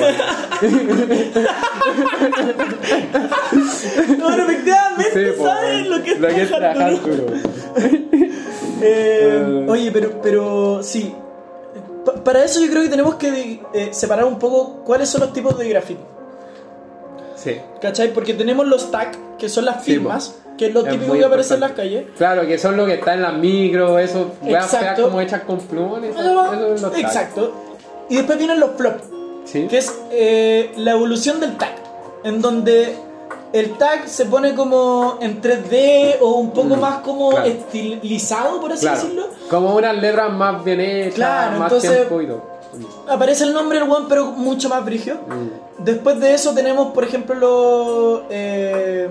No, 4.17 4.27
pero 4.29 4.43
efectivamente 4.43 5.03
Sí, 5.13 5.41
weón. 5.41 5.89
lo 5.89 6.27
que 6.27 6.41
es 6.41 6.49
trabajar 6.49 6.91
duro. 7.01 7.25
Eh, 8.81 9.65
oye, 9.67 9.91
pero, 9.91 10.21
pero 10.21 10.83
sí. 10.83 11.13
Pa- 12.05 12.13
para 12.23 12.43
eso 12.43 12.59
yo 12.61 12.69
creo 12.69 12.81
que 12.83 12.89
tenemos 12.89 13.15
que 13.15 13.61
eh, 13.73 13.89
separar 13.91 14.25
un 14.25 14.39
poco 14.39 14.81
cuáles 14.85 15.09
son 15.09 15.21
los 15.21 15.33
tipos 15.33 15.57
de 15.57 15.67
graffiti. 15.69 16.01
Sí. 17.35 17.57
¿Cachai? 17.81 18.13
Porque 18.13 18.33
tenemos 18.33 18.67
los 18.67 18.91
tag, 18.91 19.11
que 19.37 19.47
son 19.49 19.65
las 19.65 19.83
Sí, 19.83 19.93
firmas, 19.93 20.35
que 20.57 20.67
es 20.67 20.73
lo 20.73 20.81
Es 20.85 20.89
típico 20.91 21.13
que 21.13 21.23
aparece 21.25 21.53
en 21.53 21.59
las 21.61 21.71
calles. 21.71 22.05
Claro, 22.17 22.45
que 22.45 22.57
son 22.57 22.75
lo 22.75 22.85
que 22.85 22.95
está 22.95 23.13
en 23.13 23.21
las 23.21 23.33
micros, 23.33 23.99
eso, 24.01 24.31
feas 24.43 24.73
Exacto. 24.73 25.03
como 25.03 25.21
hechas 25.21 25.43
con 25.43 25.59
plumones, 25.59 26.15
eso, 26.15 26.89
tags. 26.89 26.99
Exacto. 26.99 27.53
Y 28.09 28.17
después 28.17 28.37
vienen 28.37 28.59
los 28.59 28.71
flop, 28.71 28.95
Sí. 29.45 29.67
que 29.67 29.77
es 29.77 29.93
eh, 30.11 30.71
la 30.77 30.91
evolución 30.91 31.39
del 31.39 31.55
tag, 31.57 31.75
en 32.23 32.41
donde 32.41 32.95
el 33.53 33.77
tag 33.77 34.07
se 34.07 34.25
pone 34.25 34.53
como 34.55 35.17
en 35.21 35.41
3D 35.41 36.17
o 36.21 36.35
un 36.35 36.51
poco 36.51 36.75
Mm, 36.75 36.79
más 36.79 36.97
como 36.99 37.29
claro. 37.31 37.45
estilizado, 37.47 38.61
por 38.61 38.71
así 38.73 38.81
Claro. 38.81 39.01
decirlo. 39.01 39.27
Como 39.49 39.75
unas 39.75 39.95
letras 39.97 40.31
más 40.31 40.63
bien 40.63 40.79
hechas, 40.81 41.15
Claro, 41.15 41.59
más 41.59 41.71
entonces- 41.71 41.91
tiempo 41.95 42.21
y 42.21 42.27
todo. 42.27 42.59
Aparece 43.07 43.43
el 43.45 43.53
nombre 43.53 43.79
del 43.79 43.89
one, 43.89 44.05
pero 44.07 44.25
mucho 44.27 44.69
más 44.69 44.85
brigio. 44.85 45.15
Mm. 45.27 45.83
Después 45.83 46.19
de 46.19 46.33
eso 46.35 46.53
tenemos, 46.53 46.91
por 46.93 47.03
ejemplo, 47.03 47.33
los, 47.35 48.21
eh, 48.29 49.09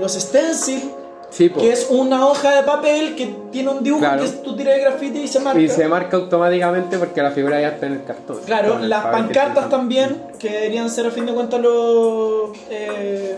los 0.00 0.12
stencil, 0.12 0.92
Sí, 1.30 1.50
que 1.50 1.70
es 1.72 1.88
una 1.90 2.26
hoja 2.28 2.54
de 2.56 2.62
papel 2.62 3.14
que 3.16 3.34
tiene 3.52 3.70
un 3.70 3.82
dibujo 3.82 4.00
Claro. 4.00 4.22
que 4.22 4.28
tú 4.28 4.56
tiras 4.56 4.76
de 4.76 4.80
grafiti 4.82 5.18
y 5.20 5.28
se 5.28 5.40
marca. 5.40 5.60
Y 5.60 5.68
se 5.68 5.86
marca 5.88 6.16
automáticamente 6.16 6.98
porque 6.98 7.20
la 7.20 7.30
figura 7.32 7.60
ya 7.60 7.68
está 7.70 7.86
en 7.86 7.92
el 7.94 8.04
cartón. 8.04 8.38
Claro, 8.46 8.78
las 8.78 9.04
que 9.04 9.10
pancartas 9.10 9.68
también, 9.68 10.22
que 10.38 10.48
deberían 10.50 10.88
ser 10.88 11.06
a 11.06 11.10
fin 11.10 11.26
de 11.26 11.32
cuentas 11.34 11.60
lo, 11.60 12.52
eh, 12.70 13.36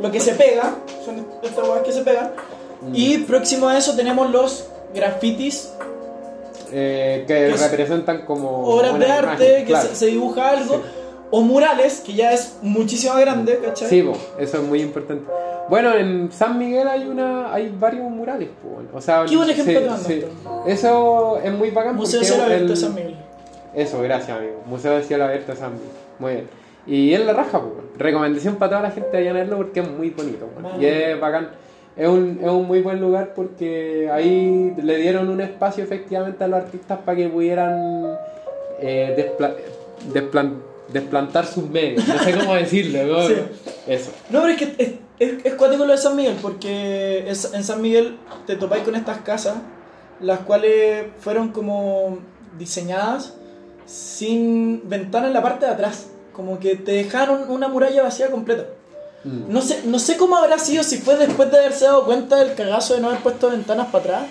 lo 0.00 0.10
que 0.10 0.20
se 0.20 0.34
pega, 0.34 0.74
son 1.04 1.26
estas 1.42 1.64
huevas 1.66 1.82
que 1.82 1.92
se 1.92 2.02
pegan. 2.02 2.30
Mm. 2.82 2.92
Y 2.94 3.18
próximo 3.18 3.66
a 3.68 3.78
eso 3.78 3.96
tenemos 3.96 4.30
los 4.30 4.66
grafitis, 4.94 5.70
Eh, 6.74 7.24
que 7.26 7.34
que 7.34 7.48
es 7.50 7.60
representan 7.70 8.24
como. 8.24 8.64
obras 8.66 8.98
de 8.98 9.06
arte, 9.06 9.44
imagen, 9.44 9.64
que 9.64 9.72
claro. 9.72 9.88
se, 9.88 9.94
se 9.96 10.06
dibuja 10.06 10.48
algo, 10.50 10.74
Sí. 10.76 10.80
o 11.30 11.40
murales, 11.42 12.00
que 12.00 12.14
ya 12.14 12.32
es 12.32 12.54
muchísimo 12.62 13.14
grande, 13.16 13.58
¿cachai? 13.62 13.88
Sí, 13.88 14.02
po, 14.02 14.16
eso 14.38 14.56
es 14.58 14.62
muy 14.62 14.80
importante. 14.80 15.24
Bueno, 15.72 15.94
en 15.96 16.30
San 16.30 16.58
Miguel 16.58 16.86
hay 16.86 17.06
una 17.06 17.50
hay 17.50 17.74
varios 17.80 18.10
murales, 18.10 18.50
bueno. 18.62 18.90
o 18.92 19.00
sea, 19.00 19.24
Qué 19.26 19.34
buen 19.34 19.48
ejemplo 19.48 19.96
sí, 19.96 20.22
te. 20.66 20.70
Eso 20.70 21.38
es 21.42 21.50
muy 21.50 21.70
bacán 21.70 21.96
Museo 21.96 22.20
de 22.20 22.26
Cielo 22.26 22.42
Abierto 22.42 22.68
de 22.68 22.76
San 22.76 22.94
Miguel. 22.94 23.16
Eso, 23.74 24.02
gracias, 24.02 24.36
amigo. 24.36 24.62
Museo 24.66 24.96
de 24.98 25.02
Cielo 25.02 25.24
Abierto 25.24 25.52
de 25.52 25.56
San 25.58 25.72
Miguel. 25.72 25.88
Muy 26.18 26.32
bien. 26.34 26.46
Y 26.86 27.14
es 27.14 27.24
la 27.24 27.32
raja, 27.32 27.58
pues. 27.58 27.72
Recomendación 27.96 28.56
para 28.56 28.68
toda 28.68 28.82
la 28.82 28.90
gente 28.90 29.16
de 29.16 29.32
verlo 29.32 29.56
porque 29.56 29.80
es 29.80 29.88
muy 29.90 30.10
bonito. 30.10 30.46
Y 30.78 30.84
es 30.84 31.18
bacán. 31.18 31.48
Es 31.96 32.06
un, 32.06 32.38
es 32.42 32.50
un 32.50 32.66
muy 32.66 32.82
buen 32.82 33.00
lugar 33.00 33.32
porque 33.34 34.10
ahí 34.12 34.74
le 34.76 34.96
dieron 34.98 35.30
un 35.30 35.40
espacio 35.40 35.84
efectivamente 35.84 36.44
a 36.44 36.48
los 36.48 36.60
artistas 36.64 36.98
para 37.02 37.16
que 37.16 37.28
pudieran 37.30 38.14
eh, 38.78 39.14
despla- 39.38 39.54
desplan- 40.12 40.58
desplantar 40.92 41.46
sus 41.46 41.66
medios. 41.70 42.06
No 42.06 42.18
sé 42.18 42.34
cómo 42.38 42.54
decirlo. 42.56 43.04
¿no? 43.06 43.26
Sí. 43.26 43.34
Eso. 43.86 44.10
No, 44.28 44.42
pero 44.42 44.52
es 44.52 44.58
que 44.58 44.98
es, 45.22 45.44
es, 45.44 45.54
cuático 45.54 45.84
lo 45.84 45.92
de 45.92 45.98
San 45.98 46.16
Miguel, 46.16 46.36
porque 46.40 47.24
es- 47.28 47.52
en 47.52 47.64
San 47.64 47.80
Miguel 47.80 48.18
te 48.46 48.56
topáis 48.56 48.82
con 48.84 48.94
estas 48.94 49.18
casas, 49.18 49.54
las 50.20 50.40
cuales 50.40 51.06
fueron 51.20 51.50
como 51.50 52.18
diseñadas 52.58 53.34
sin 53.86 54.88
ventana 54.88 55.26
en 55.26 55.32
la 55.32 55.42
parte 55.42 55.66
de 55.66 55.72
atrás. 55.72 56.06
Como 56.32 56.58
que 56.58 56.76
te 56.76 56.92
dejaron 56.92 57.50
una 57.50 57.68
muralla 57.68 58.02
vacía 58.04 58.30
completa. 58.30 58.66
Mm. 59.24 59.52
No 59.52 59.60
sé, 59.60 59.82
no 59.84 59.98
sé 59.98 60.16
cómo 60.16 60.36
habrá 60.36 60.58
sido, 60.58 60.82
si 60.82 60.98
fue 60.98 61.16
después 61.16 61.50
de 61.50 61.58
haberse 61.58 61.84
dado 61.84 62.04
cuenta 62.04 62.36
del 62.36 62.54
cagazo 62.54 62.94
de 62.94 63.00
no 63.00 63.08
haber 63.08 63.20
puesto 63.20 63.50
ventanas 63.50 63.88
para 63.88 64.04
atrás. 64.04 64.22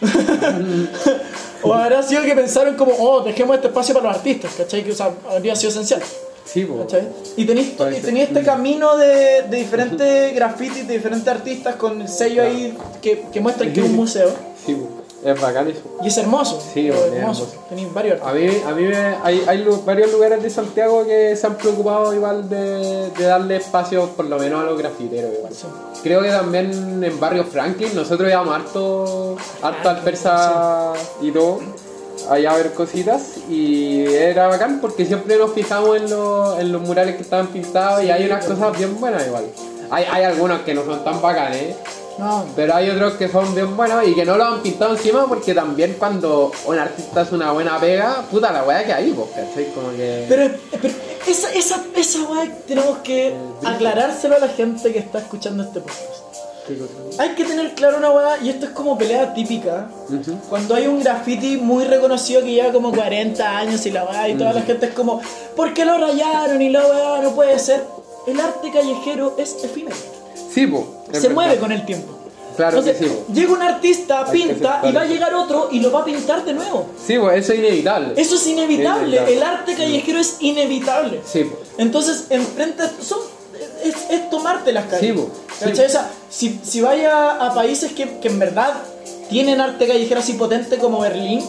o 1.62 1.74
habrá 1.74 2.02
sido 2.02 2.22
que 2.22 2.34
pensaron 2.34 2.74
como, 2.76 2.92
oh, 2.98 3.20
dejemos 3.22 3.56
este 3.56 3.68
espacio 3.68 3.94
para 3.94 4.08
los 4.08 4.16
artistas, 4.16 4.52
¿cachai? 4.56 4.84
Que 4.84 4.92
o 4.92 4.94
sea, 4.94 5.12
habría 5.30 5.56
sido 5.56 5.70
esencial. 5.70 6.02
Sí. 6.44 6.66
¿Cachai? 6.80 7.08
Y 7.36 7.44
tenéis 7.44 7.74
este 7.78 8.42
camino 8.42 8.96
de, 8.96 9.42
de 9.48 9.56
diferentes 9.56 10.34
grafitis, 10.34 10.86
de 10.88 10.94
diferentes 10.94 11.28
artistas 11.28 11.76
con 11.76 12.00
el 12.02 12.08
sello 12.08 12.42
ahí 12.42 12.76
que, 13.00 13.24
que 13.32 13.40
muestra 13.40 13.72
que 13.72 13.80
es 13.80 13.86
un 13.86 13.96
museo. 13.96 14.30
Sí, 14.66 14.74
po. 14.74 14.88
Es 15.22 15.38
bacán 15.38 15.68
eso. 15.68 15.80
Y 16.02 16.08
es 16.08 16.16
hermoso. 16.16 16.58
Sí, 16.72 16.88
es 16.88 16.94
es 16.96 17.12
hermoso. 17.12 17.42
hermoso. 17.44 17.64
Tenéis 17.68 17.92
varios 17.92 18.22
A 18.22 18.32
mí, 18.32 18.48
a 18.66 18.72
mí 18.72 18.82
me- 18.84 19.16
hay, 19.22 19.44
hay 19.46 19.58
lu- 19.58 19.82
varios 19.84 20.10
lugares 20.12 20.42
de 20.42 20.48
Santiago 20.48 21.04
que 21.04 21.36
se 21.36 21.46
han 21.46 21.56
preocupado 21.56 22.14
igual 22.14 22.48
de, 22.48 23.10
de 23.10 23.24
darle 23.24 23.56
espacio 23.56 24.06
por 24.16 24.24
lo 24.24 24.38
menos 24.38 24.62
a 24.62 24.64
los 24.64 24.78
grafiteros 24.78 25.30
igual. 25.36 25.52
Sí. 25.54 25.66
Creo 26.02 26.22
que 26.22 26.30
también 26.30 27.04
en 27.04 27.20
Barrio 27.20 27.44
Franklin 27.44 27.90
nosotros 27.94 28.30
íbamos 28.30 28.54
harto, 28.56 29.36
harto 29.60 29.88
al 29.90 29.98
persa 30.02 30.94
y 31.20 31.30
todo, 31.32 31.60
allá 32.28 32.52
a 32.52 32.56
ver 32.56 32.72
cositas 32.72 33.22
y 33.48 34.04
era 34.06 34.48
bacán 34.48 34.80
porque 34.80 35.06
siempre 35.06 35.36
nos 35.36 35.52
fijamos 35.52 35.96
en, 35.96 36.10
los- 36.10 36.58
en 36.58 36.72
los 36.72 36.82
murales 36.82 37.16
que 37.16 37.22
estaban 37.22 37.46
pintados 37.48 38.02
y 38.04 38.10
hay 38.10 38.26
unas 38.26 38.44
pues. 38.44 38.58
cosas 38.58 38.76
bien 38.78 38.98
buenas 39.00 39.26
igual. 39.26 39.44
Hay, 39.90 40.04
hay 40.10 40.24
algunos 40.24 40.60
que 40.60 40.72
no 40.74 40.84
son 40.84 41.02
tan 41.02 41.20
bacanes, 41.20 41.74
No, 42.18 42.44
pero 42.54 42.74
hay 42.76 42.90
otros 42.90 43.14
que 43.14 43.28
son 43.28 43.52
bien 43.54 43.76
buenos 43.76 44.06
y 44.06 44.14
que 44.14 44.24
no 44.24 44.36
lo 44.36 44.44
han 44.44 44.60
pintado 44.60 44.92
encima 44.94 45.26
porque 45.26 45.52
también 45.54 45.96
cuando 45.98 46.52
un 46.66 46.78
artista 46.78 47.22
hace 47.22 47.34
una 47.34 47.50
buena 47.52 47.80
pega, 47.80 48.22
puta 48.30 48.52
la 48.52 48.62
weá 48.62 48.84
que 48.84 48.92
hay, 48.92 49.10
pues, 49.10 49.28
¿cachai? 49.30 49.72
Como 49.74 49.90
que... 49.90 50.26
pero, 50.28 50.54
pero 50.80 50.94
esa, 51.26 51.52
esa, 51.54 51.82
esa 51.96 52.22
weá 52.24 52.48
tenemos 52.68 52.98
que 52.98 53.34
aclarárselo 53.64 54.36
a 54.36 54.38
la 54.38 54.48
gente 54.48 54.92
que 54.92 54.98
está 55.00 55.18
escuchando 55.18 55.64
este 55.64 55.80
podcast. 55.80 56.29
Hay 57.18 57.30
que 57.30 57.44
tener 57.44 57.74
claro 57.74 57.98
una 57.98 58.10
weá, 58.10 58.38
y 58.42 58.48
esto 58.50 58.66
es 58.66 58.72
como 58.72 58.96
pelea 58.96 59.34
típica. 59.34 59.90
Ujú. 60.08 60.38
Cuando 60.48 60.74
hay 60.74 60.86
un 60.86 61.00
graffiti 61.02 61.56
muy 61.56 61.84
reconocido 61.84 62.42
que 62.42 62.52
lleva 62.52 62.72
como 62.72 62.92
40 62.92 63.58
años 63.58 63.84
y 63.86 63.90
la 63.90 64.04
weá, 64.04 64.28
y 64.28 64.34
Mm. 64.34 64.38
toda 64.38 64.52
la 64.52 64.62
gente 64.62 64.86
es 64.86 64.92
como, 64.92 65.20
¿por 65.56 65.74
qué 65.74 65.84
lo 65.84 65.98
rayaron? 65.98 66.60
Y 66.62 66.68
la 66.70 66.86
weá 66.86 67.22
no 67.22 67.32
puede 67.34 67.58
ser. 67.58 67.82
El 68.26 68.38
arte 68.38 68.70
callejero 68.72 69.34
es 69.38 69.56
efímero. 69.64 69.96
Sí, 70.52 70.66
pues. 70.66 70.84
se 71.22 71.28
mueve 71.28 71.56
con 71.58 71.72
el 71.72 71.84
tiempo. 71.84 72.16
Claro 72.56 72.78
Entonces, 72.78 73.00
que 73.00 73.08
sí, 73.08 73.14
po. 73.26 73.32
llega 73.32 73.52
un 73.52 73.62
artista, 73.62 74.24
Hay 74.26 74.32
pinta 74.32 74.80
y 74.84 74.92
va 74.92 75.00
a 75.02 75.04
llegar 75.06 75.34
otro 75.34 75.68
y 75.72 75.80
lo 75.80 75.90
va 75.90 76.00
a 76.00 76.04
pintar 76.04 76.44
de 76.44 76.52
nuevo. 76.52 76.86
Sí, 77.06 77.16
pues 77.18 77.38
eso 77.44 77.52
es 77.52 77.58
inevitable. 77.58 78.12
Eso 78.16 78.34
es 78.34 78.46
inevitable. 78.46 79.06
Inevitable. 79.16 79.34
El 79.36 79.42
arte 79.42 79.74
callejero 79.76 80.18
es 80.18 80.36
inevitable. 80.40 81.20
Sí, 81.24 81.44
pues. 81.44 81.70
Entonces, 81.78 82.26
enfrente, 82.30 82.82
son, 83.00 83.18
es, 83.82 83.94
es 84.10 84.28
tomarte 84.30 84.72
las 84.72 84.84
calles. 84.86 85.00
Sí, 85.00 85.12
po. 85.12 85.30
Sí. 85.64 85.70
O 85.82 85.88
sea, 85.88 86.10
si, 86.30 86.60
si 86.62 86.80
vaya 86.80 87.32
a 87.32 87.54
países 87.54 87.92
que, 87.92 88.18
que 88.18 88.28
en 88.28 88.38
verdad 88.38 88.72
tienen 89.28 89.60
arte 89.60 89.86
callejero 89.86 90.20
así 90.20 90.32
potente 90.34 90.78
como 90.78 91.00
Berlín, 91.00 91.44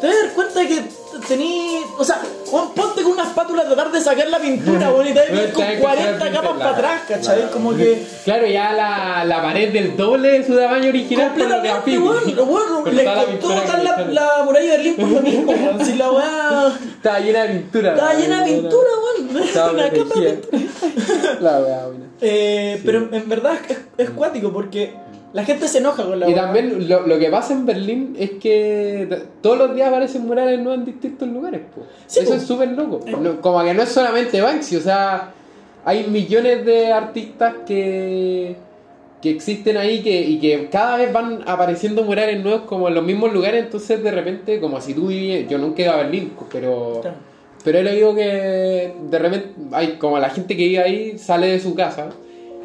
te 0.00 0.06
vas 0.08 0.16
a 0.16 0.24
dar 0.26 0.34
cuenta 0.34 0.60
de 0.60 0.68
que 0.68 0.82
tení. 1.28 1.80
O 1.98 2.04
sea, 2.04 2.20
Juan, 2.50 2.70
ponte 2.74 3.02
con 3.02 3.12
una 3.12 3.22
espátula 3.22 3.62
a 3.62 3.66
tratar 3.66 3.90
de 3.92 4.00
sacar 4.00 4.28
la 4.28 4.38
pintura, 4.38 4.90
weón, 4.90 5.06
y 5.08 5.12
te 5.14 5.20
vas 5.20 5.28
con 5.28 5.64
Tenés 5.64 5.76
que 5.76 5.82
40 5.82 6.16
hacer 6.16 6.32
capas 6.32 6.50
la- 6.50 6.58
para 6.58 6.70
atrás, 6.76 7.00
¿cachai? 7.08 7.40
la- 7.42 7.50
Como 7.50 7.74
que. 7.76 8.06
Claro, 8.24 8.46
ya 8.46 8.72
la, 8.72 9.24
la 9.24 9.42
pared 9.42 9.72
del 9.72 9.96
doble 9.96 10.32
de 10.40 10.46
su 10.46 10.56
tamaño 10.56 10.88
original. 10.88 11.28
Completamente, 11.28 11.98
weón. 11.98 12.48
Bueno, 12.48 12.84
la 13.04 13.24
costó 13.24 13.48
botar 13.54 13.82
la, 13.84 13.96
le 13.98 14.12
la 14.12 14.42
muralla 14.44 14.64
de 14.72 14.76
Berlín 14.76 14.96
por 14.96 15.08
lo 15.08 15.20
mismo. 15.20 15.52
Si 15.84 15.94
la 15.94 16.10
weá. 16.10 16.72
Estaba 16.96 17.20
llena 17.20 17.42
de 17.44 17.48
pintura. 17.54 17.90
Estaba 17.94 18.14
llena 18.14 18.44
de 18.44 18.52
pintura, 18.52 18.88
weón. 19.02 19.13
Estaba. 19.44 19.72
La 21.40 21.60
wea, 21.60 21.86
buena. 21.86 22.04
Eh, 22.20 22.74
Sí. 22.78 22.82
Pero 22.84 23.08
en 23.12 23.28
verdad 23.28 23.54
es, 23.68 23.78
es 23.98 24.10
cuático 24.10 24.52
porque 24.52 24.92
la 25.32 25.44
gente 25.44 25.66
se 25.68 25.78
enoja 25.78 26.04
con 26.04 26.18
la 26.20 26.28
Y 26.28 26.34
también 26.34 26.88
lo, 26.88 27.06
lo 27.06 27.18
que 27.18 27.28
pasa 27.28 27.52
en 27.54 27.66
Berlín 27.66 28.14
es 28.18 28.30
que 28.32 29.22
todos 29.42 29.58
los 29.58 29.74
días 29.74 29.88
aparecen 29.88 30.26
murales 30.26 30.58
nuevos 30.60 30.78
en 30.78 30.84
distintos 30.84 31.28
lugares. 31.28 31.60
po. 31.74 31.82
Sí, 32.06 32.20
Eso 32.20 32.30
po. 32.30 32.36
es 32.36 32.42
súper 32.44 32.68
loco. 32.72 33.00
No- 33.20 33.40
como 33.40 33.62
que 33.64 33.74
no 33.74 33.82
es 33.82 33.88
solamente 33.88 34.40
Banksy, 34.40 34.76
o 34.76 34.80
sea, 34.80 35.32
hay 35.84 36.04
millones 36.06 36.64
de 36.64 36.92
artistas 36.92 37.54
que, 37.66 38.56
que 39.20 39.30
existen 39.30 39.76
ahí 39.76 40.02
que, 40.02 40.20
y 40.22 40.38
que 40.38 40.68
cada 40.70 40.96
vez 40.98 41.12
van 41.12 41.42
apareciendo 41.46 42.02
murales 42.04 42.42
nuevos 42.42 42.62
como 42.62 42.88
en 42.88 42.94
los 42.94 43.04
mismos 43.04 43.32
lugares. 43.32 43.64
Entonces, 43.64 44.02
de 44.02 44.10
repente, 44.10 44.60
como 44.60 44.80
si 44.80 44.94
tú 44.94 45.08
vivías. 45.08 45.48
Yo 45.50 45.58
nunca 45.58 45.82
ido 45.82 45.92
a 45.92 45.96
Berlín, 45.96 46.32
pero. 46.52 47.00
Claro. 47.02 47.16
Pero 47.64 47.78
he 47.78 47.82
leído 47.82 48.14
que 48.14 48.94
de 49.10 49.18
repente 49.18 49.54
hay 49.72 49.96
como 49.96 50.18
la 50.18 50.28
gente 50.30 50.56
que 50.56 50.64
vive 50.64 50.82
ahí 50.82 51.18
sale 51.18 51.46
de 51.48 51.58
su 51.60 51.74
casa 51.74 52.10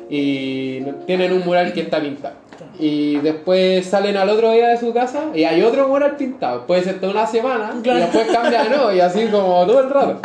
y 0.09 0.81
tienen 1.07 1.31
un 1.34 1.45
mural 1.45 1.71
que 1.73 1.81
está 1.81 2.01
pintado. 2.01 2.35
Y 2.77 3.17
después 3.17 3.85
salen 3.85 4.17
al 4.17 4.30
otro 4.30 4.51
día 4.51 4.69
de 4.69 4.77
su 4.77 4.93
casa 4.93 5.26
y 5.34 5.43
hay 5.43 5.61
otro 5.61 5.88
mural 5.88 6.15
pintado. 6.17 6.65
Puede 6.67 6.84
ser 6.84 6.99
toda 6.99 7.11
una 7.13 7.27
semana 7.27 7.73
Claro. 7.81 7.99
y 7.99 8.01
después 8.03 8.27
cambia 8.27 8.63
de 8.63 8.69
nuevo 8.69 8.91
y 8.93 8.99
así 8.99 9.26
como 9.27 9.65
todo 9.65 9.80
el 9.81 9.89
rato. 9.89 10.19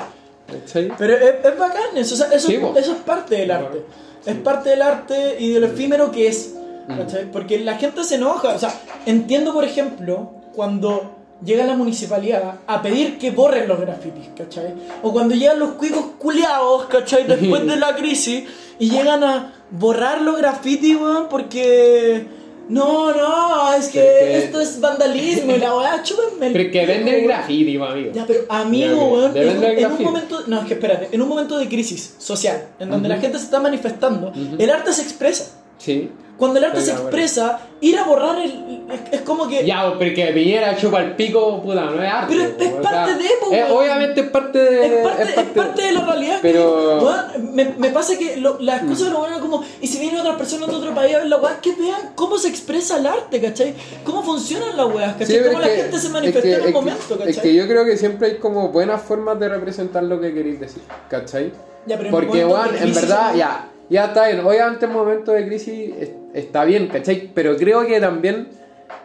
¿Cachai? 0.46 0.90
Pero 0.98 1.14
es, 1.14 1.34
es 1.44 1.58
bacán, 1.58 1.96
eso, 1.96 2.14
o 2.14 2.18
sea, 2.18 2.26
eso, 2.32 2.48
Sí, 2.48 2.54
eso 2.76 2.92
es 2.92 2.98
parte 2.98 3.36
del 3.36 3.50
arte. 3.50 3.82
Es 4.26 4.36
parte 4.36 4.70
del 4.70 4.82
arte 4.82 5.36
y 5.38 5.52
del 5.52 5.64
efímero 5.64 6.10
que 6.10 6.28
es. 6.28 6.54
Mm. 6.88 6.96
¿cachai? 6.98 7.30
Porque 7.30 7.58
la 7.60 7.76
gente 7.76 8.04
se 8.04 8.16
enoja. 8.16 8.54
O 8.54 8.58
sea, 8.58 8.72
entiendo, 9.06 9.52
por 9.54 9.64
ejemplo, 9.64 10.30
cuando 10.54 11.13
llega 11.44 11.64
la 11.64 11.74
municipalidad 11.74 12.54
a 12.66 12.82
pedir 12.82 13.18
que 13.18 13.30
borren 13.30 13.66
los 13.68 13.80
grafitis, 13.80 14.28
¿cachai? 14.36 14.74
O 15.02 15.12
cuando 15.12 15.34
llegan 15.34 15.58
los 15.58 15.72
cuicos 15.72 16.04
culiados, 16.18 16.84
¿cachai? 16.86 17.24
Después 17.28 17.66
de 17.66 17.76
la 17.76 17.94
crisis 17.96 18.44
y 18.78 18.90
llegan 18.90 19.22
a 19.24 19.52
borrar 19.70 20.20
los 20.20 20.36
grafitis, 20.38 20.96
weón, 20.96 21.28
porque. 21.28 22.26
No, 22.66 23.12
no, 23.14 23.74
es 23.74 23.88
que 23.88 24.00
Porque- 24.00 24.38
esto 24.38 24.58
es 24.58 24.80
vandalismo 24.80 25.52
y 25.54 25.58
la 25.58 25.76
weá, 25.76 26.02
chúpenme 26.02 26.50
Pero 26.50 26.70
que 26.70 26.86
vende 26.86 27.18
el 27.20 27.24
graffiti, 27.26 27.76
amigo. 27.76 28.10
Ya, 28.14 28.24
pero 28.26 28.40
amigo, 28.48 29.04
weón, 29.08 29.36
en, 29.36 29.62
en 29.80 29.92
un 29.92 30.02
momento, 30.02 30.44
no, 30.46 30.60
es 30.62 30.66
que 30.66 30.72
espérate, 30.72 31.10
en 31.12 31.20
un 31.20 31.28
momento 31.28 31.58
de 31.58 31.68
crisis 31.68 32.14
social, 32.16 32.68
en 32.78 32.88
donde 32.88 33.10
la 33.10 33.18
gente 33.18 33.36
se 33.38 33.44
está 33.44 33.60
manifestando, 33.60 34.28
Ujú. 34.28 34.56
el 34.58 34.70
arte 34.70 34.94
se 34.94 35.02
expresa. 35.02 35.50
Sí. 35.84 36.10
Cuando 36.36 36.58
el 36.58 36.64
arte 36.64 36.80
se 36.80 36.90
expresa, 36.90 37.60
ir 37.80 37.96
a 37.96 38.02
borrar 38.02 38.36
el, 38.40 38.50
es, 38.90 39.00
es 39.12 39.20
como 39.20 39.46
que 39.46 39.64
Ya, 39.64 39.94
porque 39.96 40.32
Piñera 40.34 40.76
chupa 40.76 41.00
el 41.00 41.12
pico, 41.14 41.62
puta, 41.62 41.84
no 41.84 42.02
es 42.02 42.12
arte. 42.12 42.34
Pero 42.34 42.42
es- 42.48 42.54
es 42.66 42.72
o 42.72 42.82
parte 42.82 43.12
sea, 43.12 43.16
de, 43.18 43.28
po, 43.40 43.52
es-. 43.52 43.70
Obviamente 43.70 44.20
es 44.22 44.26
parte 44.30 44.58
de. 44.58 44.86
es 44.86 45.06
parte, 45.06 45.22
es 45.40 45.46
parte 45.50 45.82
de 45.82 45.92
la 45.92 46.04
realidad. 46.04 46.38
Pero- 46.42 46.98
que, 46.98 47.04
weón, 47.04 47.54
me, 47.54 47.64
me 47.78 47.90
pasa 47.90 48.18
que 48.18 48.36
lo- 48.38 48.58
las 48.58 48.82
cosas 48.82 49.12
lo 49.12 49.20
van 49.20 49.38
como, 49.38 49.62
y 49.80 49.86
si 49.86 50.00
vienen 50.00 50.18
otras 50.22 50.34
personas 50.36 50.70
de 50.70 50.74
otro 50.74 50.92
país 50.92 51.14
a 51.14 51.18
ver 51.18 51.28
la 51.28 51.36
weá, 51.36 51.60
que 51.60 51.72
vean 51.76 52.10
cómo 52.16 52.36
se 52.36 52.48
expresa 52.48 52.98
el 52.98 53.06
arte, 53.06 53.40
¿cachai? 53.40 53.74
Cómo 54.02 54.24
funcionan 54.24 54.76
las 54.76 54.86
weas, 54.92 55.12
¿cachai? 55.12 55.36
Sí, 55.36 55.42
cómo 55.46 55.60
la 55.60 55.68
que- 55.68 55.76
gente 55.76 55.98
se 56.00 56.06
es 56.08 56.12
manifestó 56.12 56.48
que- 56.48 56.54
en 56.56 56.62
que- 56.64 56.72
momento, 56.72 57.16
¿cachai? 57.16 57.30
Es 57.30 57.38
que 57.38 57.54
yo 57.54 57.68
creo 57.68 57.84
que 57.84 57.96
siempre 57.96 58.26
hay 58.28 58.36
como 58.38 58.70
buenas 58.70 59.00
formas 59.02 59.38
de 59.38 59.48
representar 59.50 60.02
lo 60.02 60.20
que 60.20 60.34
queréis 60.34 60.58
decir, 60.58 60.82
¿cachai? 61.08 61.52
Ya, 61.86 61.96
pero 61.96 62.06
en 62.08 62.10
Porque, 62.10 62.38
de 62.38 62.44
Juan, 62.44 62.70
en 62.76 62.92
verdad, 62.92 63.34
ya, 63.36 63.68
ya 63.90 64.06
está 64.06 64.26
bien. 64.28 64.40
Obviamente 64.44 64.86
en 64.86 64.92
momentos 64.92 65.34
de 65.34 65.46
crisis 65.46 65.94
es- 66.00 66.10
está 66.34 66.64
bien, 66.64 66.88
¿cachai? 66.88 67.30
Pero 67.34 67.56
creo 67.56 67.86
que 67.86 68.00
también 68.00 68.48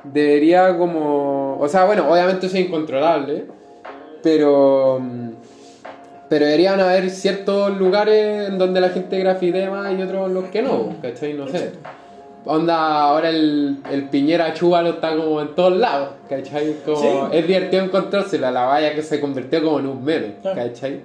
debería 0.03 0.77
como... 0.77 1.57
O 1.59 1.67
sea, 1.67 1.85
bueno, 1.85 2.09
obviamente 2.11 2.47
es 2.47 2.55
incontrolable, 2.55 3.45
pero... 4.23 4.99
Pero 6.29 6.45
deberían 6.45 6.79
haber 6.79 7.09
ciertos 7.09 7.75
lugares 7.79 8.49
en 8.49 8.59
donde 8.59 8.79
la 8.79 8.89
gente 8.89 9.17
grafite 9.17 9.67
más 9.67 9.91
y 9.97 10.01
otros 10.01 10.27
en 10.27 10.33
los 10.35 10.43
que 10.45 10.61
no, 10.61 10.93
¿cachai? 11.01 11.33
No 11.33 11.47
sé. 11.47 11.71
Onda, 12.45 13.01
ahora 13.01 13.29
el, 13.29 13.77
el 13.91 14.09
Piñera 14.09 14.53
Chúbalo 14.53 14.91
está 14.91 15.15
como 15.15 15.41
en 15.41 15.55
todos 15.55 15.75
lados, 15.75 16.09
¿cachai? 16.29 16.75
Como, 16.85 16.97
Sí. 17.01 17.07
Es 17.31 17.47
divertido 17.47 17.83
encontrárselo 17.83 18.45
a 18.45 18.51
la 18.51 18.65
valla 18.65 18.93
que 18.93 19.01
se 19.01 19.19
convirtió 19.19 19.63
como 19.63 19.79
en 19.79 19.87
un 19.87 20.03
meme. 20.03 20.35
¿cachai? 20.43 20.99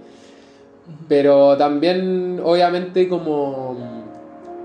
Pero 1.08 1.56
también, 1.56 2.40
obviamente, 2.42 3.08
como. 3.08 3.76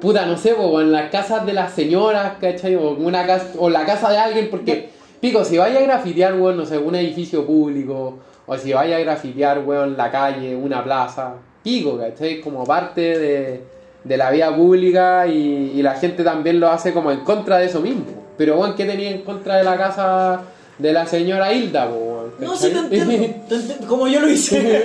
Puta, 0.01 0.25
no 0.25 0.37
sé, 0.37 0.53
o 0.53 0.79
en 0.79 0.93
las 0.93 1.09
casas 1.09 1.45
de 1.45 1.53
las 1.53 1.73
señoras, 1.73 2.33
¿cachai? 2.39 2.75
O, 2.75 2.91
una 2.91 3.25
casa, 3.25 3.51
o 3.57 3.69
la 3.69 3.85
casa 3.85 4.09
de 4.09 4.17
alguien, 4.17 4.47
porque, 4.49 4.89
pico, 5.19 5.43
si 5.43 5.57
vaya 5.57 5.79
a 5.79 5.83
grafitear, 5.83 6.35
weón, 6.39 6.55
no 6.55 6.65
sé, 6.65 6.77
un 6.77 6.95
edificio 6.95 7.45
público, 7.45 8.17
o 8.45 8.57
si 8.57 8.71
vaya 8.71 8.95
a 8.95 8.99
grafitear, 8.99 9.59
weón, 9.65 9.97
la 9.97 10.09
calle, 10.09 10.55
una 10.55 10.83
plaza, 10.83 11.33
pico, 11.63 11.97
¿cachai? 11.97 12.39
Como 12.39 12.63
parte 12.63 13.19
de, 13.19 13.63
de 14.05 14.17
la 14.17 14.31
vía 14.31 14.55
pública 14.55 15.27
y, 15.27 15.81
la 15.81 15.95
gente 15.95 16.23
también 16.23 16.59
lo 16.61 16.69
hace 16.69 16.93
como 16.93 17.11
en 17.11 17.19
contra 17.21 17.57
de 17.57 17.65
eso 17.65 17.81
mismo. 17.81 18.05
Pero, 18.37 18.57
weón, 18.57 18.75
¿qué 18.75 18.85
tenía 18.85 19.11
en 19.11 19.23
contra 19.23 19.57
de 19.57 19.65
la 19.65 19.77
casa 19.77 20.43
de 20.77 20.93
la 20.93 21.05
señora 21.05 21.51
Hilda, 21.51 21.89
weón? 21.89 22.08
No, 22.39 22.55
sí 22.55 22.69
te 22.69 22.77
entiendo, 22.79 23.35
te 23.49 23.85
como 23.85 24.07
yo 24.07 24.19
lo 24.21 24.29
hice. 24.29 24.59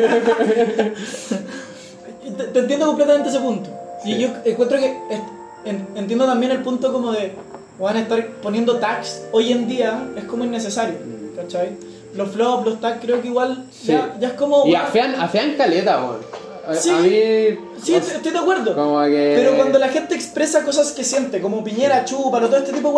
te, 2.36 2.44
te 2.44 2.58
entiendo 2.58 2.86
completamente 2.86 3.28
ese 3.28 3.38
punto. 3.40 3.70
Y 4.04 4.18
yo 4.18 4.28
encuentro 4.44 4.78
que 4.78 4.94
en- 5.64 5.86
entiendo 5.94 6.26
también 6.26 6.52
el 6.52 6.62
punto 6.62 6.92
como 6.92 7.12
de 7.12 7.32
van 7.78 7.96
a 7.96 8.00
estar 8.00 8.26
poniendo 8.42 8.76
tags 8.78 9.22
hoy 9.32 9.50
en 9.52 9.66
día 9.66 10.08
es 10.16 10.24
como 10.24 10.44
innecesario, 10.44 10.96
¿cachai? 11.36 11.70
Los 12.14 12.30
flops, 12.30 12.64
los 12.66 12.80
tags 12.80 12.98
creo 13.00 13.20
que 13.20 13.28
igual 13.28 13.64
Sí. 13.72 13.88
ya, 13.88 14.14
ya 14.20 14.28
es 14.28 14.34
como... 14.34 14.66
Y 14.66 14.74
afean, 14.74 15.14
afean 15.16 15.54
caleta, 15.56 16.00
weón. 16.02 16.18
Sí. 16.78 16.90
a 16.90 16.98
mí. 16.98 17.10
Sí, 17.82 17.94
estoy 17.94 18.32
de 18.32 18.38
acuerdo. 18.38 18.74
Como 18.74 19.02
que. 19.04 19.34
Pero 19.36 19.54
cuando 19.56 19.78
la 19.78 19.88
gente 19.88 20.14
expresa 20.14 20.64
cosas 20.64 20.92
que 20.92 21.04
siente, 21.04 21.42
como 21.42 21.62
Piñera, 21.62 22.06
Chúpalo, 22.06 22.46
todo 22.48 22.58
este 22.60 22.72
tipo 22.72 22.88
de 22.88 22.94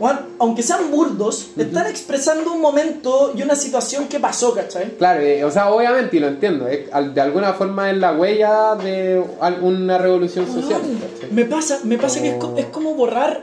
weón, 0.00 0.18
aunque 0.38 0.62
sean 0.62 0.90
burdos, 0.90 1.50
están 1.56 1.86
expresando 1.86 2.52
un 2.52 2.60
momento 2.60 3.32
y 3.36 3.42
una 3.42 3.54
situación 3.54 4.08
que 4.08 4.18
pasó, 4.18 4.54
¿cachai? 4.54 4.96
Claro, 4.96 5.20
eh, 5.20 5.44
o 5.44 5.50
sea, 5.50 5.70
obviamente, 5.70 6.16
y 6.16 6.20
lo 6.20 6.28
entiendo, 6.28 6.66
al- 6.90 7.14
de 7.14 7.20
alguna 7.20 7.52
forma 7.52 7.90
es 7.90 7.98
la 7.98 8.12
huella 8.12 8.74
de 8.76 9.22
alguna 9.40 9.98
revolución 9.98 10.46
social. 10.46 10.80
Weón, 10.82 10.98
¿cachai? 10.98 11.30
me 11.30 11.44
pasa, 11.44 11.78
me 11.84 11.98
pasa 11.98 12.20
que 12.22 12.30
es, 12.30 12.36
es 12.56 12.66
como 12.66 12.94
borrar. 12.94 13.42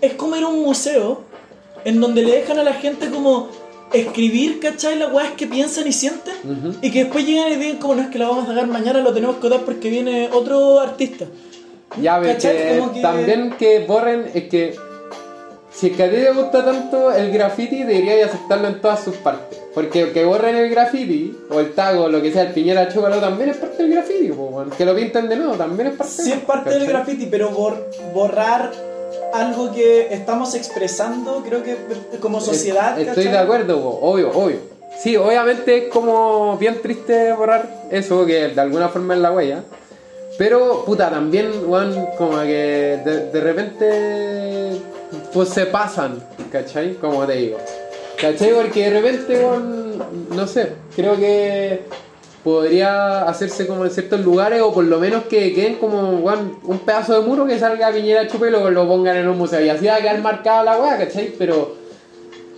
Es 0.00 0.14
como 0.14 0.34
ir 0.36 0.42
a 0.42 0.48
un 0.48 0.62
museo 0.62 1.20
en 1.84 2.00
donde 2.00 2.22
le 2.22 2.32
dejan 2.36 2.58
a 2.58 2.64
la 2.64 2.72
gente 2.74 3.08
como 3.10 3.48
escribir, 3.92 4.58
¿cachai? 4.58 4.98
Las 4.98 5.12
weas 5.12 5.32
que 5.32 5.46
piensan 5.46 5.86
y 5.86 5.92
sienten. 5.92 6.34
Ujú. 6.44 6.78
Y 6.82 6.90
que 6.90 7.04
después 7.04 7.26
llegan 7.26 7.52
y 7.52 7.56
digan 7.56 7.76
como 7.76 7.94
no 7.96 8.02
es 8.02 8.08
que 8.08 8.18
la 8.18 8.26
vamos 8.28 8.44
a 8.44 8.48
sacar 8.48 8.66
mañana, 8.66 9.00
lo 9.00 9.12
tenemos 9.12 9.36
que 9.36 9.48
dar 9.48 9.60
porque 9.60 9.90
viene 9.90 10.28
otro 10.32 10.80
artista. 10.80 11.26
Ya, 12.00 12.18
ves 12.18 12.36
que 12.42 12.48
que- 12.94 13.00
también 13.02 13.54
que 13.58 13.84
borren 13.86 14.30
es 14.34 14.44
que. 14.48 14.74
Si 15.74 15.88
es 15.88 15.96
que 15.96 16.02
a 16.02 16.10
ti 16.10 16.16
te 16.16 16.30
gusta 16.32 16.64
tanto 16.64 17.12
el 17.12 17.32
graffiti, 17.32 17.82
deberías 17.82 18.28
aceptarlo 18.28 18.68
en 18.68 18.80
todas 18.80 19.02
sus 19.02 19.16
partes. 19.16 19.58
Porque 19.74 20.12
que 20.12 20.24
borren 20.24 20.54
el 20.56 20.68
graffiti, 20.70 21.36
o 21.50 21.60
el 21.60 21.72
tag, 21.72 21.98
o 21.98 22.08
lo 22.08 22.20
que 22.20 22.30
sea, 22.30 22.42
el 22.42 22.52
piñera 22.52 22.88
chúcalo, 22.92 23.16
también 23.20 23.50
es 23.50 23.56
parte 23.56 23.82
del 23.82 23.92
graffiti, 23.92 24.28
po. 24.28 24.64
Que 24.76 24.84
lo 24.84 24.94
pinten 24.94 25.28
de 25.28 25.36
nuevo, 25.36 25.54
también 25.54 25.88
es 25.88 25.94
parte 25.96 26.12
Sí 26.12 26.32
es 26.32 26.40
parte 26.40 26.70
del 26.70 26.86
graffiti, 26.86 27.26
pero 27.26 27.50
bor- 27.50 27.82
borrar 28.12 28.70
algo 29.32 29.72
que 29.72 30.12
estamos 30.12 30.54
expresando, 30.54 31.42
creo 31.42 31.62
que 31.62 31.76
como 32.20 32.40
sociedad. 32.40 33.00
Estoy 33.00 33.24
de 33.28 33.38
acuerdo, 33.38 33.80
po, 33.80 33.98
obvio, 34.02 34.30
obvio. 34.30 34.56
Sí, 35.02 35.16
obviamente 35.16 35.78
es 35.78 35.84
como 35.92 36.58
bien 36.58 36.82
triste 36.82 37.32
borrar 37.32 37.66
eso, 37.90 38.26
que 38.26 38.48
de 38.48 38.60
alguna 38.60 38.90
forma 38.90 39.14
es 39.14 39.20
la 39.20 39.32
huella. 39.32 39.64
Pero, 40.36 40.84
puta, 40.84 41.08
también, 41.10 41.50
weón, 41.66 42.06
como 42.18 42.38
que 42.42 43.00
de, 43.04 43.30
de 43.32 43.40
repente, 43.40 44.80
pues 45.32 45.48
se 45.48 45.66
pasan, 45.66 46.22
¿cachai? 46.50 46.94
Como 46.94 47.26
te 47.26 47.34
digo. 47.34 47.58
¿Cachai? 48.20 48.52
Porque 48.52 48.90
de 48.90 49.00
repente, 49.00 49.46
no 50.30 50.46
sé, 50.46 50.72
creo 50.94 51.16
que 51.16 51.82
podría 52.44 53.22
hacerse 53.22 53.66
como 53.66 53.84
en 53.84 53.90
ciertos 53.90 54.20
lugares 54.20 54.60
o 54.62 54.72
por 54.72 54.84
lo 54.84 54.98
menos 54.98 55.24
que 55.24 55.54
queden 55.54 55.76
como 55.76 56.00
un 56.64 56.78
pedazo 56.80 57.20
de 57.20 57.26
muro 57.26 57.46
que 57.46 57.58
salga 57.58 57.92
Piñera 57.92 58.26
Chupe 58.26 58.48
y 58.48 58.50
lo, 58.50 58.68
lo 58.70 58.88
pongan 58.88 59.16
en 59.16 59.28
un 59.28 59.38
museo 59.38 59.60
y 59.60 59.68
así 59.68 59.86
va 59.86 59.96
a 59.96 60.00
quedar 60.00 60.20
marcada 60.20 60.64
la 60.64 60.78
weá, 60.80 60.98
¿cachai? 60.98 61.34
Pero 61.38 61.76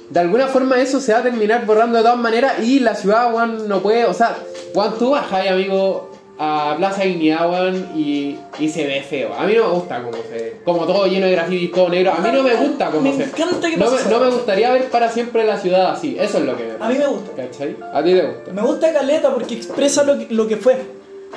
de 0.09 0.21
alguna 0.21 0.49
forma 0.49 0.81
eso 0.81 1.01
se 1.01 1.13
va 1.13 1.19
a 1.19 1.23
terminar 1.23 1.67
borrando 1.67 1.99
de 1.99 2.05
todas 2.05 2.19
maneras 2.19 2.61
y 2.63 2.81
la 2.81 2.95
ciudad, 2.95 3.31
no 3.47 3.83
puede, 3.83 4.07
o 4.07 4.15
sea, 4.15 4.37
weón, 4.75 4.99
tú 4.99 5.11
bajas, 5.11 5.49
amigo, 5.49 6.11
a 6.39 6.75
Plaza 6.77 7.03
Dignidad, 7.05 7.49
weón, 7.51 7.91
y, 7.97 8.37
y 8.59 8.69
se 8.69 8.85
ve 8.87 9.03
feo. 9.03 9.33
A 9.35 9.45
mí 9.47 9.55
no 9.55 9.69
me 9.69 9.75
gusta 9.75 10.03
como 10.03 10.17
se 10.17 10.57
como 10.65 10.85
todo 10.87 11.07
lleno 11.07 11.27
de 11.27 11.33
grafitis, 11.33 11.71
todo 11.73 11.89
negro. 11.89 12.13
A 12.13 12.19
mí 12.21 12.29
no 12.33 12.43
me 12.43 12.55
gusta 12.55 12.91
como 12.91 13.03
Me 13.03 13.17
se 13.17 13.25
encanta 13.25 13.71
que 13.71 13.77
no 13.77 13.91
me, 13.91 13.99
no 14.11 14.19
me 14.21 14.31
gustaría 14.31 14.73
ver 14.73 14.85
para 14.91 15.11
siempre 15.11 15.45
la 15.45 15.59
ciudad 15.59 15.93
así, 15.93 16.17
eso 16.19 16.39
es 16.39 16.45
lo 16.45 16.57
que 16.57 16.65
me 16.65 16.85
A 16.85 16.89
mí 16.89 16.99
me 16.99 17.07
gusta. 17.07 17.31
¿Cachai? 17.37 17.77
¿A 17.93 18.03
ti 18.03 18.15
te 18.15 18.23
gusta? 18.27 18.53
Me 18.53 18.63
gusta 18.63 18.93
Caleta 18.93 19.33
porque 19.33 19.55
expresa 19.55 20.03
lo 20.03 20.19
que, 20.19 20.27
lo 20.35 20.49
que 20.49 20.57
fue. 20.57 20.77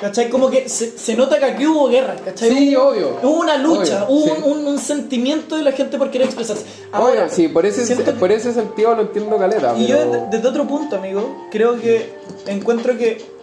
¿Cachai? 0.00 0.28
Como 0.30 0.48
que 0.48 0.68
se, 0.68 0.96
se 0.96 1.16
nota 1.16 1.38
que 1.40 1.44
aquí 1.44 1.66
hubo 1.66 1.88
guerra, 1.88 2.14
¿cachai? 2.24 2.50
Sí, 2.50 2.76
hubo, 2.76 2.88
obvio. 2.90 3.18
Hubo 3.20 3.40
una 3.40 3.56
lucha, 3.58 4.04
Obvio, 4.04 4.16
hubo 4.16 4.34
sí. 4.36 4.42
un, 4.46 4.66
un- 4.68 4.78
sentimiento 4.78 5.56
de 5.56 5.64
la 5.64 5.72
gente 5.72 5.98
por 5.98 6.10
querer 6.12 6.26
expresarse. 6.28 6.64
Oye, 6.92 7.28
sí, 7.30 7.48
por 7.48 7.66
ese, 7.66 7.96
por 8.14 8.30
ese 8.30 8.52
sentido 8.52 8.94
lo 8.94 9.02
entiendo 9.02 9.36
caleta. 9.38 9.74
Y 9.76 9.86
yo 9.88 9.96
pero- 9.96 10.10
desde, 10.12 10.26
desde 10.30 10.48
otro 10.48 10.66
punto, 10.68 10.96
amigo, 10.96 11.46
creo 11.50 11.80
que 11.80 12.10
encuentro 12.46 12.96
que 12.96 13.37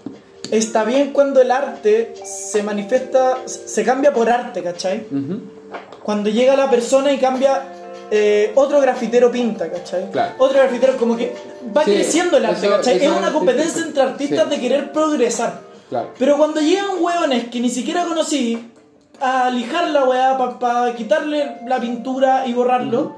está 0.51 0.83
bien 0.83 1.11
cuando 1.11 1.41
el 1.41 1.51
arte 1.51 2.13
se 2.23 2.63
manifiesta, 2.63 3.37
se 3.45 3.83
cambia 3.83 4.13
por 4.13 4.29
arte, 4.29 4.61
¿cachai? 4.63 5.05
Cuando 6.03 6.29
llega 6.29 6.55
la 6.55 6.69
persona 6.69 7.11
y 7.11 7.17
cambia, 7.17 7.63
eh, 8.11 8.51
otro 8.55 8.79
grafitero 8.81 9.31
pinta, 9.31 9.69
¿cachai? 9.71 10.11
Claro. 10.11 10.33
Otro 10.37 10.57
grafitero 10.59 10.97
como 10.97 11.17
que 11.17 11.33
va 11.75 11.83
Sí, 11.83 11.91
creciendo 11.91 12.37
el 12.37 12.45
arte, 12.45 12.65
eso- 12.67 12.75
¿cachai? 12.77 12.97
eso 12.97 13.11
es 13.11 13.17
una 13.17 13.31
competencia 13.33 13.83
entre 13.83 14.01
artistas 14.03 14.43
Sí. 14.45 14.49
de 14.49 14.59
querer 14.61 14.91
progresar. 14.91 15.61
Claro. 15.89 16.11
Pero 16.17 16.37
cuando 16.37 16.61
llegan 16.61 16.87
hueones 16.99 17.47
que 17.49 17.59
ni 17.59 17.69
siquiera 17.69 18.05
conocí 18.05 18.71
a 19.19 19.49
lijar 19.49 19.89
la 19.89 20.03
weá 20.03 20.37
para 20.59 20.93
quitarle 20.95 21.57
la 21.67 21.79
pintura 21.79 22.45
y 22.47 22.53
borrarlo, 22.53 23.15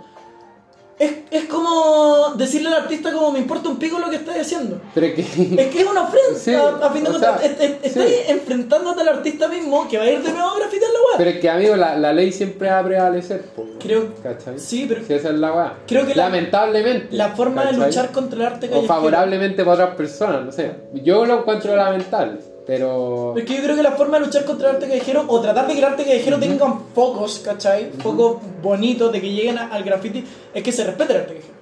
es, 0.99 1.11
es 1.29 1.45
como 1.45 2.33
decirle 2.35 2.69
al 2.69 2.75
artista 2.83 3.11
como 3.11 3.31
me 3.31 3.39
importa 3.39 3.69
un 3.69 3.77
pico 3.77 3.99
lo 3.99 4.09
que 4.09 4.15
estás 4.15 4.37
haciendo. 4.39 4.81
Pero 4.95 5.05
es 5.07 5.13
que. 5.13 5.21
Es 5.61 5.67
que 5.67 5.81
es 5.81 5.87
una 5.87 6.01
ofensa, 6.03 6.39
Sí, 6.39 6.53
a, 6.53 6.89
fin 6.91 7.03
de 7.03 7.09
cuentas. 7.09 7.39
sea, 7.41 7.51
es- 7.51 7.59
es- 7.61 7.93
sí. 7.93 7.99
Estás 7.99 8.29
enfrentándote 8.29 9.01
al 9.01 9.09
artista 9.09 9.47
mismo 9.47 9.87
que 9.87 9.97
va 9.97 10.03
a 10.05 10.09
ir 10.11 10.21
de 10.23 10.31
nuevo 10.31 10.49
a 10.49 10.57
grafitear 10.59 10.91
la 10.91 10.99
weá. 10.99 11.17
Pero 11.17 11.29
es 11.29 11.39
que, 11.39 11.49
amigo, 11.49 11.75
la, 11.75 11.95
la 11.97 12.13
ley 12.13 12.31
siempre 12.31 12.69
va 12.69 12.79
a 12.79 12.83
prevalecer. 12.83 13.43
Creo- 13.79 14.13
¿Cachai? 14.23 14.57
sí, 14.59 14.85
pero- 14.89 15.05
Si 15.05 15.13
esa 15.13 15.29
es 15.29 15.35
la 15.35 15.53
weá. 15.53 15.73
Creo 15.87 16.05
que 16.07 16.15
la- 16.15 16.25
Lamentablemente. 16.29 17.15
La 17.15 17.29
forma 17.29 17.61
de 17.65 17.71
¿cachai? 17.73 17.87
luchar 17.87 18.11
contra 18.11 18.39
el 18.39 18.45
arte 18.45 18.69
O 18.73 18.83
favorablemente 18.83 19.63
para 19.63 19.83
otras 19.83 19.95
personas, 19.97 20.45
no 20.45 20.51
sé. 20.51 20.71
Yo 21.03 21.25
lo 21.25 21.39
encuentro 21.39 21.75
lamentable, 21.75 22.39
pero. 22.67 23.33
Es 23.37 23.45
que 23.45 23.55
yo 23.55 23.63
creo 23.63 23.75
que 23.77 23.81
la 23.83 23.93
forma 23.93 24.19
de 24.19 24.25
luchar 24.25 24.43
contra 24.45 24.69
el 24.69 24.75
arte 24.75 24.87
callejero 24.87 25.23
o 25.27 25.39
tratar 25.41 25.65
de 25.67 25.73
que 25.73 25.79
el 25.79 25.85
arte 25.85 26.03
callejero 26.03 26.37
tenga 26.39 26.79
focos, 26.93 27.39
¿cachai? 27.43 27.91
Focos 28.03 28.37
bonitos 28.61 29.11
de 29.11 29.21
que 29.21 29.31
lleguen 29.31 29.57
a- 29.57 29.69
al 29.73 29.83
graffiti 29.83 30.23
es 30.53 30.61
que 30.63 30.71
se 30.71 30.83
respete 30.83 31.13
el 31.13 31.19
arte 31.21 31.33
callejero. 31.35 31.57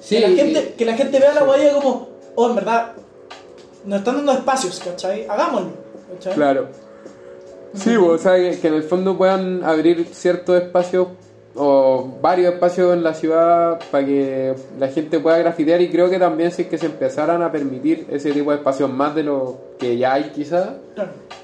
Sí, 0.00 0.14
que, 0.16 0.20
la 0.22 0.28
gente, 0.36 0.74
que 0.78 0.84
la 0.84 0.96
gente 0.96 1.18
vea 1.20 1.34
la 1.34 1.42
guaya 1.42 1.72
como, 1.74 2.08
oh, 2.34 2.48
en 2.48 2.54
verdad, 2.56 2.92
nos 3.84 3.98
están 3.98 4.16
dando 4.16 4.32
espacios, 4.32 4.80
¿cachai? 4.84 5.26
Hagámoslo, 5.28 5.70
¿cachai? 6.14 6.34
Claro. 6.34 6.68
Sí, 7.74 7.90
pues, 7.98 8.08
o 8.12 8.18
sea, 8.18 8.32
que 8.60 8.68
en 8.68 8.74
el 8.74 8.82
fondo 8.82 9.18
puedan 9.18 9.62
abrir 9.64 10.06
ciertos 10.12 10.56
espacios 10.62 11.08
o 11.58 12.08
varios 12.22 12.54
espacios 12.54 12.92
en 12.94 13.02
la 13.02 13.14
ciudad 13.14 13.80
para 13.90 14.06
que 14.06 14.54
la 14.78 14.88
gente 14.88 15.18
pueda 15.18 15.38
grafitear 15.38 15.80
y 15.80 15.88
creo 15.90 16.08
que 16.08 16.18
también 16.18 16.52
si 16.52 16.62
es 16.62 16.68
que 16.68 16.78
se 16.78 16.86
empezaran 16.86 17.42
a 17.42 17.50
permitir 17.52 18.06
ese 18.10 18.32
tipo 18.32 18.50
de 18.50 18.58
espacios 18.58 18.90
más 18.90 19.14
de 19.14 19.24
lo 19.24 19.58
que 19.78 19.96
ya 19.98 20.14
hay 20.14 20.30
quizás, 20.34 20.68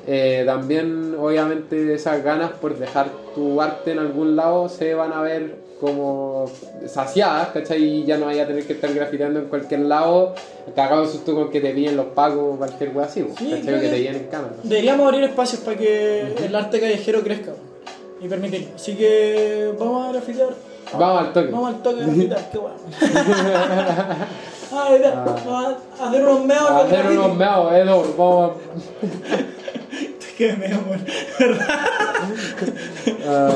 eh, 0.07 0.43
también 0.47 1.15
obviamente 1.19 1.95
esas 1.95 2.23
ganas 2.23 2.53
por 2.53 2.78
dejar 2.78 3.07
tu 3.35 3.61
arte 3.61 3.93
en 3.93 3.99
algún 3.99 4.36
lado 4.36 4.69
se 4.69 4.95
van 4.95 5.12
a 5.12 5.20
ver 5.23 5.62
como 5.81 6.47
saciadas, 6.86 7.49
¿cachai? 7.49 7.82
Y 7.82 8.05
ya 8.05 8.16
no 8.16 8.27
vaya 8.27 8.45
a 8.45 8.47
tener 8.47 8.65
que 8.65 8.73
estar 8.74 8.93
grafiteando 8.95 9.41
en 9.41 9.47
cualquier 9.47 9.81
lado, 9.81 10.35
cagado 10.74 11.07
susto 11.07 11.35
con 11.35 11.51
que 11.51 11.61
te 11.61 11.70
pillen 11.73 11.97
los 11.97 12.07
pagos 12.07 12.55
o 12.55 12.57
cualquier 12.59 12.91
wea 12.97 13.07
así, 13.07 13.23
Sí, 13.36 13.51
¿cachai? 13.51 13.62
creo 13.62 13.81
Que 13.81 13.86
te 13.89 13.91
que- 13.91 13.97
pillen 13.97 14.15
en 14.16 14.24
cámara. 14.28 14.55
Deberíamos 14.62 15.07
abrir 15.07 15.24
espacios 15.24 15.61
para 15.62 15.77
que 15.77 16.32
el 16.47 16.55
arte 16.55 16.81
callejero 16.81 17.23
crezca 17.23 17.53
y 18.25 18.29
permitirlo. 18.29 18.69
Así 18.75 18.95
que 18.97 19.73
vamos 19.79 20.09
a 20.09 20.13
grafitear. 20.13 20.49
Vamos 20.99 21.21
al 21.21 21.33
toque. 21.33 21.51
Vamos 21.51 21.69
al 21.75 21.83
toque 21.83 21.97
de 21.97 22.07
grafitear, 22.07 22.51
qué 22.51 22.59
bueno. 22.59 22.77
Ay, 24.73 24.99
ya, 25.03 25.15
Vamos 25.25 25.77
a 26.01 26.09
hacer 26.09 26.23
unos 26.25 26.45
meos. 26.45 26.71
A 26.71 26.79
hacer 26.79 27.07
unos 27.07 27.37
meados, 27.37 27.73
Edo, 27.75 28.05
vamos 28.17 28.53
Qué 30.37 30.53
meo, 30.55 30.79
a... 30.79 30.99
Ah, 33.27 33.51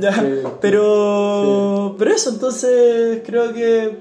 Ya, 0.00 0.12
sí. 0.14 0.42
pero, 0.60 1.94
pero 1.98 2.10
eso, 2.12 2.30
entonces 2.30 3.22
creo 3.24 3.52
que 3.52 3.96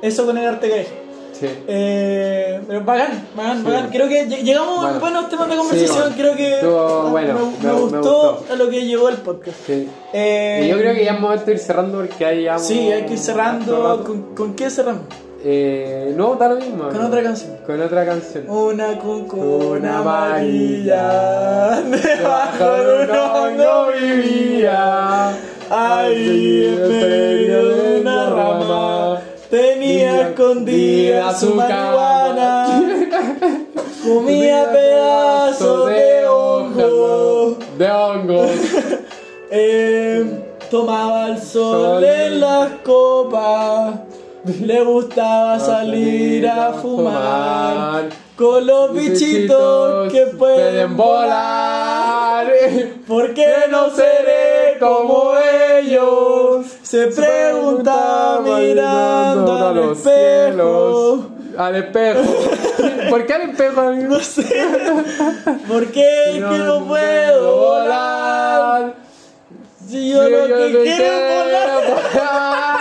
eso 0.00 0.24
con 0.26 0.38
el 0.38 0.46
arte 0.46 0.70
callejero. 0.70 1.03
Sí. 1.38 1.48
Eh, 1.66 2.60
pero 2.66 2.84
bacán, 2.84 3.26
bacán, 3.36 3.58
Sí. 3.58 3.64
bacán. 3.64 3.88
Creo 3.90 4.08
que 4.08 4.28
lle- 4.28 4.42
llegamos 4.42 4.78
a 4.78 4.82
Bueno. 4.82 5.00
buenos 5.00 5.28
temas 5.28 5.48
de 5.50 5.56
conversación. 5.56 5.96
Sí, 5.96 6.00
bueno. 6.00 6.16
Creo 6.16 6.36
que 6.36 6.54
Estuvo 6.54 7.10
bueno, 7.10 7.34
me, 7.34 7.40
me- 7.40 7.46
me 7.46 7.72
me 7.74 7.80
gustó, 7.80 7.98
gustó. 7.98 8.52
a 8.52 8.56
lo 8.56 8.70
que 8.70 8.86
llegó 8.86 9.08
el 9.08 9.16
podcast. 9.16 9.56
Sí. 9.66 9.88
Eh, 10.12 10.62
Y 10.64 10.68
yo 10.68 10.78
creo 10.78 10.94
que 10.94 11.04
ya 11.04 11.12
es 11.14 11.20
momento 11.20 11.46
de 11.46 11.52
ir 11.52 11.58
cerrando 11.58 11.98
porque 11.98 12.24
ahí 12.24 12.44
ya. 12.44 12.58
Sí, 12.58 12.90
hay 12.92 13.04
que 13.04 13.14
ir 13.14 13.18
cerrando. 13.18 14.02
¿Con, 14.06 14.34
con 14.34 14.54
qué 14.54 14.70
cerramos? 14.70 15.02
Eh, 15.46 16.14
no, 16.16 16.36
da 16.36 16.48
lo 16.48 16.56
mismo. 16.56 16.84
Con 16.88 17.00
¿no? 17.00 17.06
otra 17.08 17.22
canción. 17.22 17.56
Con 17.66 17.82
otra 17.82 18.06
canción. 18.06 18.48
Una 18.48 18.98
cuncuna 18.98 19.66
Una 19.78 19.98
amarilla 19.98 21.82
debajo 21.82 22.64
Bajo 22.64 22.72
de 22.82 23.04
un 23.04 23.10
hongo 23.10 23.86
vivía. 24.00 25.30
Ahí 25.70 26.76
en 26.78 26.88
medio 26.88 27.64
de 27.74 28.00
una 28.00 28.30
rama 28.30 29.20
tenía 29.54 30.28
escondida 30.28 31.32
su 31.34 31.54
marihuana. 31.54 32.82
Comía 34.02 34.70
pedazos 34.72 35.86
de 35.90 36.26
hongo. 36.26 37.58
De 37.78 37.90
hongos. 37.90 38.50
Eh, 39.56 40.56
tomaba 40.68 41.28
el 41.28 41.38
sol 41.40 42.00
Sol. 42.00 42.04
en 42.04 42.40
las 42.40 42.72
copas. 42.82 44.00
Le 44.60 44.82
gustaba 44.82 45.60
salir 45.60 46.44
a 46.48 46.72
fumar. 46.72 48.08
Con 48.36 48.66
los 48.66 48.92
bichitos 48.92 50.12
que 50.12 50.26
pueden 50.36 50.96
volar. 50.96 52.48
¿Por 53.06 53.32
qué 53.32 53.52
no 53.70 53.90
seré 53.90 54.63
como 54.84 55.32
ellos? 55.78 56.66
Se 56.82 57.06
pregunta 57.08 58.40
mirando 58.44 59.68
al 59.68 59.92
espejo. 59.92 61.26
Al 61.56 61.76
espejo. 61.76 62.20
¿Por 63.10 63.26
qué 63.26 63.32
al 63.32 63.42
espejo? 63.50 63.92
No 63.92 64.20
sé. 64.20 64.66
¿Por 65.66 65.86
qué 65.86 66.30
es 66.30 66.34
que 66.34 66.58
no 66.58 66.84
puedo 66.86 67.56
volar? 67.56 68.94
Si 69.88 70.10
yo 70.10 70.28
lo 70.28 70.46
que 70.46 70.82
quiero 70.82 71.44
es 71.44 71.94
volar. 71.94 72.80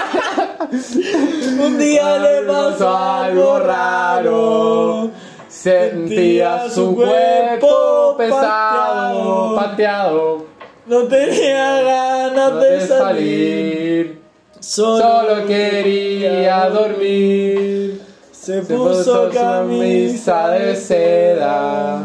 Un 1.65 1.77
día 1.77 2.17
le 2.17 2.41
pasó 2.41 2.97
algo 2.97 3.59
raro. 3.59 5.11
Sentía 5.47 6.69
su 6.69 6.95
cuerpo 6.95 8.15
pesado, 8.17 9.55
pateado. 9.55 10.52
No 10.85 11.03
tenía 11.03 11.81
ganas 11.81 12.59
de 12.61 12.69
de 12.71 12.87
salir. 12.87 12.97
salir. 12.99 14.21
Solo, 14.59 15.01
Solo 15.01 15.45
quería 15.47 16.69
dormir. 16.69 18.01
Se 18.31 18.61
puso 18.61 19.29
camisa 19.33 20.49
de 20.49 20.75
seda. 20.75 22.01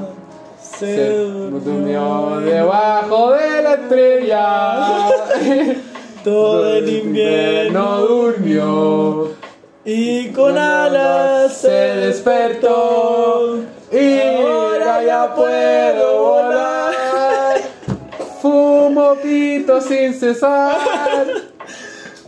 Se 0.60 0.94
Se 0.94 1.08
durmió 1.14 2.38
debajo 2.40 3.32
de 3.32 3.62
la 3.62 3.74
estrella. 3.74 5.08
todo 6.24 6.76
el 6.76 6.88
invierno 6.88 8.00
durmió. 8.02 9.30
y 9.84 10.28
con 10.28 10.56
alas 10.56 11.52
se 11.56 11.70
despertó. 11.70 13.58
Y 13.90 14.20
ahora 14.20 15.02
ya 15.04 15.34
puedo 15.34 16.22
volar. 16.22 16.57
Fumo 19.08 19.20
pito 19.22 19.80
sin 19.80 20.12
cesar. 20.12 20.76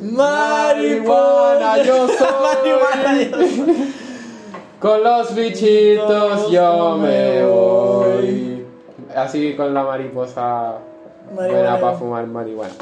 Marihuana 0.01 1.83
yo 1.83 2.09
soy. 2.09 2.17
Marihuana 2.43 3.23
yo 3.23 3.39
soy. 3.39 3.95
Con 4.81 5.05
los 5.05 5.35
bichitos 5.35 6.51
yo 6.51 6.97
me 6.97 7.45
voy. 7.45 8.67
Así 9.15 9.55
con 9.57 9.75
la 9.75 9.83
mariposa 9.85 10.79
Marihuana. 11.35 11.53
buena 11.53 11.81
para 11.81 11.97
fumar 11.99 12.27
marihuana. 12.27 12.73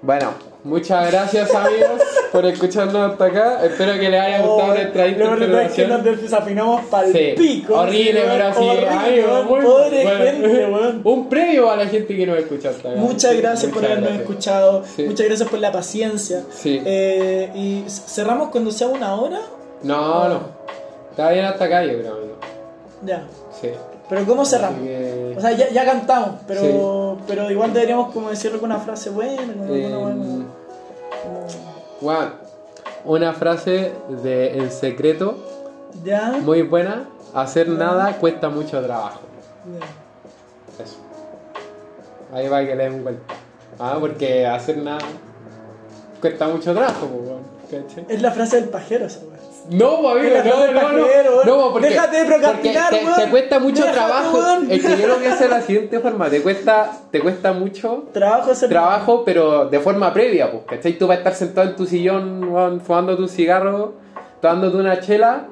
Bueno, 0.00 0.30
muchas 0.62 1.10
gracias 1.10 1.52
amigos 1.52 2.00
por 2.30 2.46
escucharnos 2.46 3.10
hasta 3.12 3.24
acá. 3.24 3.64
Espero 3.64 3.94
que 3.98 4.08
les 4.08 4.20
haya 4.20 4.42
gustado 4.42 4.74
nuestra 4.74 5.04
Oh, 5.04 5.08
Lo 5.08 5.30
verdad 5.40 5.62
es 5.64 5.72
que 5.72 5.86
nos 5.88 6.04
desafinamos 6.04 6.84
para 6.86 7.06
el 7.08 7.12
Sí, 7.12 7.34
pico. 7.36 7.74
horrible, 7.74 8.22
pero 8.28 8.44
así, 8.46 8.58
Pobre 8.60 10.04
bueno. 10.04 10.24
gente, 10.24 10.66
weón. 10.66 11.00
Un 11.04 11.28
premio 11.28 11.68
a 11.70 11.76
la 11.76 11.86
gente 11.86 12.16
que 12.16 12.26
nos 12.26 12.38
escucha 12.38 12.70
hasta 12.70 12.90
acá. 12.90 13.00
Muchas 13.00 13.36
gracias 13.36 13.72
por 13.72 13.84
habernos 13.84 14.04
gracias. 14.10 14.28
escuchado. 14.30 14.84
Sí. 14.96 15.02
Muchas 15.02 15.26
gracias 15.26 15.48
por 15.48 15.58
la 15.58 15.72
paciencia. 15.72 16.42
Sí. 16.50 16.80
Eh, 16.84 17.50
y 17.56 17.84
cerramos 17.88 18.50
cuando 18.50 18.70
sea 18.70 18.86
una 18.86 19.14
hora. 19.16 19.40
No, 19.82 20.28
no. 20.28 20.40
Está 21.10 21.30
bien 21.30 21.44
hasta 21.44 21.64
acá, 21.64 21.82
yo 21.84 21.98
creo, 21.98 22.12
amigo. 22.14 22.34
Ya. 23.04 23.24
Sí. 23.60 23.70
Pero 24.08 24.24
¿cómo 24.26 24.44
cerramos? 24.44 24.80
Que- 24.80 25.34
O 25.36 25.40
sea, 25.40 25.52
ya, 25.52 25.68
ya 25.70 25.84
cantamos, 25.84 26.30
pero, 26.46 27.18
pero 27.26 27.50
igual 27.50 27.72
deberíamos 27.72 28.12
como 28.12 28.30
decirlo 28.30 28.58
con 28.60 28.70
una 28.72 28.80
frase 28.80 29.10
buena, 29.10 29.52
con 29.52 29.70
Eh, 29.76 29.84
alguna 29.86 29.98
buena- 29.98 30.24
como- 30.24 30.44
Bueno, 32.00 32.30
una 33.04 33.32
frase 33.34 33.92
de 34.22 34.58
El 34.58 34.70
Secreto, 34.70 35.36
Ya. 36.04 36.38
muy 36.42 36.62
buena. 36.62 37.08
Hacer 37.34 37.68
nada 37.68 38.16
cuesta 38.16 38.48
mucho 38.48 38.82
trabajo. 38.82 39.20
Ya. 39.78 40.82
Eso. 40.82 40.96
Ahí 42.32 42.48
va 42.48 42.60
que 42.64 42.74
le 42.74 42.84
den 42.84 43.02
vuelta. 43.04 43.34
Ah, 43.78 43.96
porque 44.00 44.46
hacer 44.46 44.78
nada 44.78 44.98
cuesta 46.20 46.48
mucho 46.48 46.72
trabajo. 46.72 47.08
Es 48.08 48.22
la 48.22 48.32
frase 48.32 48.56
del 48.60 48.70
pajero 48.70 49.04
esa. 49.06 49.20
No, 49.70 50.08
amigo, 50.08 50.36
no, 50.44 50.72
no, 50.72 50.92
no. 50.92 51.44
No, 51.44 51.72
porque, 51.72 51.88
Déjate 51.88 52.18
de 52.18 52.24
procrastinar, 52.24 52.90
porque 52.90 53.06
te, 53.06 53.24
te 53.24 53.30
cuesta 53.30 53.58
mucho 53.58 53.82
Déjate, 53.82 53.92
trabajo. 53.92 54.42
Es 54.68 54.84
que 54.84 54.96
yo 54.96 55.08
lo 55.08 55.18
que 55.20 55.28
hace 55.28 55.44
de 55.44 55.50
la 55.50 55.60
siguiente 55.62 56.00
forma, 56.00 56.30
te 56.30 56.42
cuesta, 56.42 56.92
te 57.10 57.20
cuesta 57.20 57.52
mucho 57.52 58.04
Trabajo 58.12 58.50
hacer 58.52 58.68
trabajo, 58.68 59.24
pero 59.24 59.66
de 59.68 59.78
forma 59.80 60.12
previa, 60.12 60.50
pues, 60.50 60.64
¿cachai? 60.66 60.94
Tú 60.94 61.06
vas 61.06 61.16
a 61.16 61.18
estar 61.18 61.34
sentado 61.34 61.68
en 61.68 61.76
tu 61.76 61.86
sillón, 61.86 62.80
fumando 62.84 63.16
tu 63.16 63.28
cigarro, 63.28 63.94
tomándote 64.40 64.76
una 64.78 65.00
chela, 65.00 65.46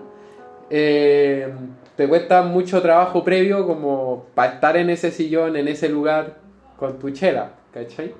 eh, 0.71 1.53
te 1.97 2.09
cuesta 2.09 2.43
mucho 2.43 2.83
trabajo 2.83 3.23
previo 3.25 3.67
como 3.67 4.27
para 4.35 4.55
estar 4.55 4.77
en 4.77 4.91
ese 4.91 5.11
sillón, 5.11 5.57
en 5.57 5.69
ese 5.69 5.89
lugar, 5.89 6.37
con 6.79 6.99
tu 6.99 7.11
chela, 7.11 7.51
¿cachai? 7.73 8.15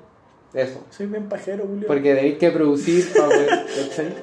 Eso. 0.53 0.83
Soy 0.89 1.07
bien 1.07 1.27
pajero, 1.27 1.65
Julio. 1.67 1.87
Porque 1.87 2.15
tenéis 2.15 2.37
que 2.37 2.51
producir 2.51 3.11
para 3.13 3.27
poder. 3.27 3.67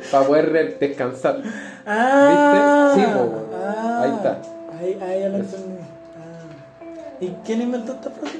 Para 0.10 0.26
poder 0.26 0.78
descansar. 0.78 1.42
Ah, 1.86 2.94
¿Viste? 2.94 3.06
Sí, 3.06 3.12
po, 3.14 3.46
ah, 3.54 4.00
Ahí 4.02 4.12
está. 4.12 4.42
Ahí, 4.78 4.98
ahí 5.02 5.20
ya 5.20 5.28
lo 5.28 5.36
entendí. 5.36 5.78
Ah. 5.80 7.20
¿Y 7.20 7.28
quién 7.44 7.62
inventó 7.62 7.92
esta 7.92 8.10
frase? 8.10 8.38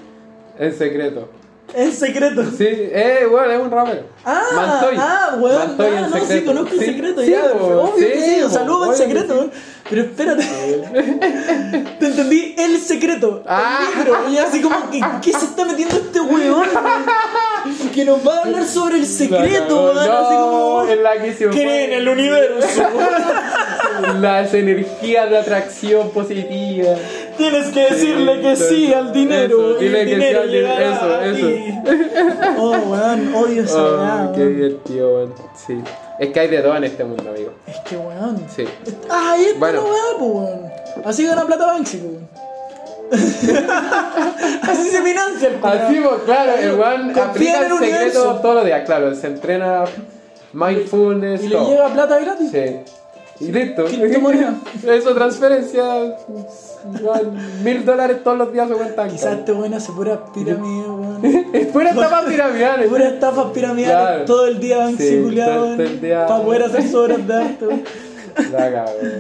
En 0.59 0.73
secreto. 0.73 1.29
En 1.77 1.93
secreto. 1.93 2.43
Sí, 2.57 2.67
eh, 2.69 3.27
bueno, 3.31 3.51
es 3.53 3.61
un 3.61 3.71
rapero. 3.71 4.03
Ah, 4.25 4.43
Mantoy. 4.55 4.97
ah, 4.99 5.37
weón, 5.39 5.59
Mantoy 5.59 5.87
ah, 5.87 5.99
en 5.99 6.11
no, 6.11 6.17
sí, 6.17 6.21
secreto. 6.21 6.47
conozco 6.47 6.75
el 6.75 6.81
secreto, 6.81 7.21
sí, 7.23 7.31
ya, 7.31 7.45
obvio 7.53 7.95
que 7.97 8.21
sí, 8.23 8.41
po, 8.43 8.49
saludos 8.49 8.81
obvio 8.89 8.93
en 8.93 8.99
secreto, 8.99 9.35
weón. 9.35 9.51
pero 9.91 10.03
espérate, 10.03 10.43
te 12.01 12.07
entendí 12.07 12.55
el 12.59 12.79
secreto, 12.81 13.43
Ah. 13.47 13.81
el 13.91 13.99
libro, 14.05 14.29
y 14.31 14.39
así 14.39 14.61
como 14.63 14.91
que, 14.91 15.01
¿qué 15.23 15.33
se 15.33 15.45
está 15.47 15.65
metiendo 15.65 15.97
este 15.97 16.21
weón? 16.21 16.69
Que 17.95 18.05
nos 18.05 18.27
va 18.27 18.37
a 18.37 18.41
hablar 18.43 18.65
sobre 18.67 18.99
el 18.99 19.07
secreto, 19.07 19.93
No, 19.95 20.01
weón, 20.01 20.11
así 20.11 20.35
como, 20.35 20.85
es 20.89 21.37
cree 21.51 21.85
en 21.87 21.93
el 21.95 22.09
universo, 22.09 22.83
Las 24.21 24.53
energías 24.55 25.31
de 25.31 25.39
atracción 25.39 26.11
positiva. 26.11 26.95
tienes 27.37 27.69
que 27.69 27.81
decirle 27.91 28.41
que 28.41 28.57
sí 28.57 28.93
al 28.93 29.13
dinero, 29.13 29.77
Eso, 29.77 29.83
y 29.83 29.85
dile 29.85 30.01
el 30.03 30.09
que 30.09 30.15
sí 30.15 30.21
dinero 30.21 30.41
al 30.43 30.51
dinero, 30.51 30.95
eso, 30.95 31.05
a 31.15 31.27
eso. 31.27 31.49
Oh, 32.59 32.71
weón, 32.73 33.35
odio 33.35 33.63
esa 33.65 33.83
Oh, 33.83 34.33
qué 34.35 34.47
divertido, 34.47 35.15
weón. 35.17 35.35
Sí. 35.67 35.81
Es 36.19 36.29
que 36.31 36.41
hay 36.41 36.49
de 36.49 36.59
todo 36.61 36.77
en 36.77 36.85
este 36.85 37.05
mundo, 37.05 37.29
amigo. 37.31 37.51
Es 37.67 37.79
que 37.81 37.97
weón, 37.97 38.47
Sí. 38.55 38.65
Ah, 39.11 39.33
ahí 39.33 39.45
está 39.47 39.59
Bueno. 39.59 39.85
po, 40.19 40.25
weón. 40.27 40.61
Así 41.05 41.27
gana 41.27 41.45
plata 41.45 41.67
Banksy, 41.67 41.99
weón. 41.99 42.29
Así 44.63 44.91
se 44.91 45.03
financia 45.03 45.49
el 45.49 45.55
culiao. 45.57 45.87
Así, 45.89 46.01
pues, 46.01 46.23
claro, 46.25 46.53
el 46.61 46.73
weón 46.75 47.19
aplica 47.19 47.67
el 47.67 47.79
secreto 47.79 48.35
todos 48.43 48.55
los 48.57 48.65
días, 48.65 48.83
claro, 48.87 49.15
se 49.15 49.27
entrena 49.27 49.85
mindfulness, 50.53 51.43
Y 51.45 51.49
le 51.49 51.57
todo. 51.57 51.69
llega 51.71 51.89
plata 51.89 52.19
gratis. 52.19 52.51
Sí. 52.51 52.77
Y 53.41 53.51
listo. 53.51 53.85
Eso, 53.87 55.15
transferencia. 55.15 55.83
Mil 57.63 57.85
dólares 57.85 58.19
todos 58.23 58.39
los 58.39 58.53
días 58.53 58.69
se 58.69 58.75
cuentan. 58.75 59.11
Quizás 59.11 59.39
este 59.39 59.53
weón 59.53 59.75
hace 59.75 59.93
puras 59.93 60.19
pirámides, 60.33 60.87
weón. 60.89 61.21
Es 61.53 61.67
pura 61.69 61.91
estafa 61.91 62.25
piramidal. 62.27 62.85
Puras 62.85 63.13
estafas 63.15 63.47
piramidales 63.53 63.97
Claro. 64.07 64.25
todo 64.25 64.47
el 64.47 64.61
día 64.61 64.89
el 64.89 66.01
día. 66.01 66.27
Para 66.27 66.43
poder 66.45 66.63
hacer 66.65 66.83
sus 66.83 66.95
obras 66.95 67.27
de 67.27 67.35
arte. 67.35 67.67
La 68.53 68.73
cago, 68.73 68.91
weón. 69.03 69.13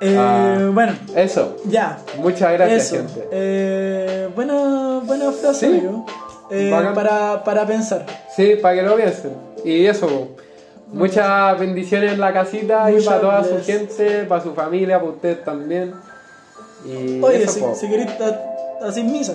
Eh, 0.00 0.16
Ah. 0.18 0.70
Bueno, 0.74 0.92
Eso. 1.14 1.56
ya. 1.64 1.98
Muchas 2.18 2.52
gracias, 2.52 2.92
Eso. 2.92 2.96
gente. 2.96 3.28
Eh, 3.32 4.28
buena, 4.34 5.00
buena 5.04 5.32
frase, 5.32 5.60
Sí. 5.70 5.78
amigo. 5.78 6.04
Eh, 6.50 6.70
para, 6.94 7.42
para 7.42 7.66
pensar. 7.66 8.04
Sí, 8.34 8.56
para 8.60 8.74
que 8.76 8.82
lo 8.82 8.94
piensen. 8.96 9.32
Y 9.64 9.86
eso. 9.86 10.28
Muchas 10.86 11.58
bendiciones 11.58 12.12
en 12.12 12.20
la 12.20 12.32
casita 12.32 12.90
y 12.90 13.00
para 13.02 13.20
toda 13.20 13.44
su 13.44 13.54
bless. 13.54 13.66
gente, 13.66 14.24
para 14.24 14.42
su 14.42 14.54
familia, 14.54 14.98
para 14.98 15.10
ustedes 15.12 15.44
también. 15.44 15.94
Y 16.84 17.20
Oye, 17.22 17.42
eso, 17.42 17.52
si, 17.52 17.60
po. 17.60 17.74
si 17.74 17.88
querés, 17.88 18.08
haces 18.82 19.04
misa. 19.04 19.32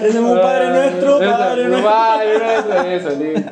Ese 0.00 0.08
es 0.08 0.14
un 0.14 0.40
padre 0.40 0.70
nuestro, 0.70 1.18
Ah, 1.20 1.24
Eso, 1.24 1.38
padre 1.38 1.64
un 1.64 1.70
nuestro. 1.70 1.90
Padre 1.90 2.38
nuestro, 2.38 2.80
eso, 2.82 3.10
listo. 3.22 3.50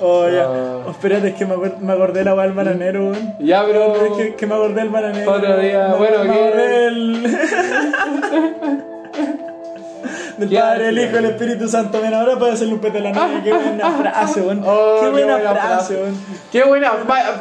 Oh, 0.00 0.28
ya. 0.28 0.44
Ah. 0.44 0.78
Oh, 0.86 0.90
espérate, 0.90 1.28
es 1.28 1.34
que 1.34 1.46
me, 1.46 1.54
acuer- 1.54 1.78
me 1.78 1.92
acordé 1.92 2.24
la 2.24 2.34
weá 2.34 2.44
del 2.46 2.54
bananero, 2.54 3.10
weón. 3.10 3.34
Ya, 3.38 3.64
pero. 3.64 3.94
Es 4.04 4.12
que, 4.16 4.34
que 4.34 4.46
me 4.46 4.54
acordé 4.54 4.74
del 4.80 4.88
bananero. 4.90 5.30
Otro 5.30 5.58
día, 5.58 5.88
Me- 5.88 5.96
bueno, 5.96 6.24
me 6.24 6.32
¿qué? 6.32 6.44
acordé 6.44 6.68
del. 6.68 7.38
del 10.42 10.50
¿Qué 10.50 10.58
Padre, 10.58 10.88
el? 10.88 10.98
Hijo 10.98 11.14
y 11.14 11.18
el 11.18 11.24
Espíritu 11.26 11.68
Santo. 11.68 12.00
Ven, 12.00 12.14
ahora 12.14 12.38
para 12.38 12.52
hacerle 12.52 12.74
un 12.74 12.80
pete 12.80 12.98
a 12.98 13.00
la 13.00 13.12
novia. 13.12 13.42
Qué 13.42 13.52
buena 13.52 13.90
frase, 14.00 14.40
weón. 14.40 14.62
Oh, 14.66 14.98
qué 15.00 15.08
buena 15.10 15.38
frase, 15.38 15.94
weón. 15.96 16.16
Qué 16.52 16.64
buena. 16.64 16.92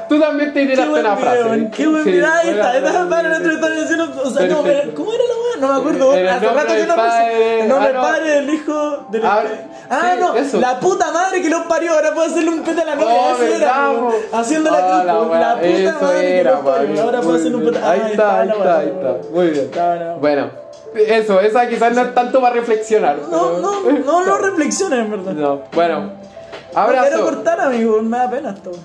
Tú 0.10 0.19
también 0.19 0.53
te 0.53 0.65
tiraste 0.65 0.90
buen 0.90 1.06
una 1.06 1.15
video, 1.15 1.30
frase. 1.30 1.44
weón. 1.49 1.72
Qué 1.72 1.88
buen 1.88 2.03
video. 2.06 2.28
Ahí 2.32 2.49
está. 2.49 3.07
Padre 3.10 3.30
nuestro 3.30 3.52
está 3.53 3.69
diciendo. 3.69 4.22
O 4.23 4.30
sea, 4.30 4.48
no, 4.48 4.57
¿cómo 4.57 5.14
era 5.14 5.23
la 5.23 5.36
weá? 5.36 5.57
No 5.60 5.68
me 5.68 5.80
acuerdo. 5.80 6.11
Hace 6.11 6.48
rato 6.49 6.73
que 6.73 6.86
no 6.88 6.95
Padre, 6.95 7.61
El 7.61 7.68
nombre 7.69 7.86
ah, 7.86 7.88
del 7.88 7.95
no. 7.95 8.02
Padre, 8.02 8.30
del 8.30 8.49
Hijo, 8.49 9.06
del 9.11 9.26
Ah, 9.26 9.41
Espíritu. 9.44 9.68
Ah, 9.94 10.11
sí, 10.44 10.49
no, 10.53 10.60
la 10.61 10.80
puta 10.80 11.11
madre 11.11 11.41
que 11.41 11.49
los 11.49 11.61
parió, 11.64 11.91
ahora 11.94 12.14
puedo 12.14 12.26
hacerle 12.28 12.49
un 12.52 12.61
pete 12.64 12.82
a 12.82 12.86
la 12.86 12.95
novia. 12.95 13.07
Oh, 13.14 13.36
eso 13.44 13.56
era, 13.56 13.90
weón. 13.91 14.14
Haciendo 14.32 14.72
la 14.72 14.78
Ah, 14.78 14.82
cruz, 14.90 15.06
la 15.06 15.14
weón. 15.15 15.28
puta 15.30 15.98
madre 16.02 16.28
que 16.38 16.44
los 16.45 16.60
parió. 16.61 17.03
Ahora 17.03 17.22
puedo 17.22 17.36
hacerle 17.36 17.56
un 17.57 17.65
pete. 17.65 17.78
Ahí 17.80 18.02
Ah, 18.03 18.07
está, 18.10 18.40
ahí 18.40 18.49
está, 18.49 18.78
ahí 18.80 18.88
weón. 18.88 19.15
está. 19.15 19.30
Muy 19.34 19.48
bien. 19.49 19.72
No, 19.76 19.95
no. 20.06 20.15
Bueno, 20.19 20.52
eso, 20.95 21.39
esa 21.41 21.68
quizás 21.68 21.93
no 21.95 22.01
es 22.01 22.13
tanto 22.13 22.41
para 22.41 22.55
reflexionar. 22.55 23.18
No, 23.30 23.59
pero- 23.84 23.99
no, 24.05 24.22
no, 24.22 24.26
no 24.26 24.38
reflexiones, 24.38 24.99
en 24.99 25.11
verdad. 25.11 25.34
No, 25.34 25.61
bueno. 25.73 25.99
No 26.01 26.85
quiero 26.85 26.99
Abrazo. 27.01 27.23
cortar, 27.26 27.59
amigo, 27.61 28.01
me 28.01 28.18
da 28.18 28.30
pena 28.30 28.49
esto. 28.51 28.72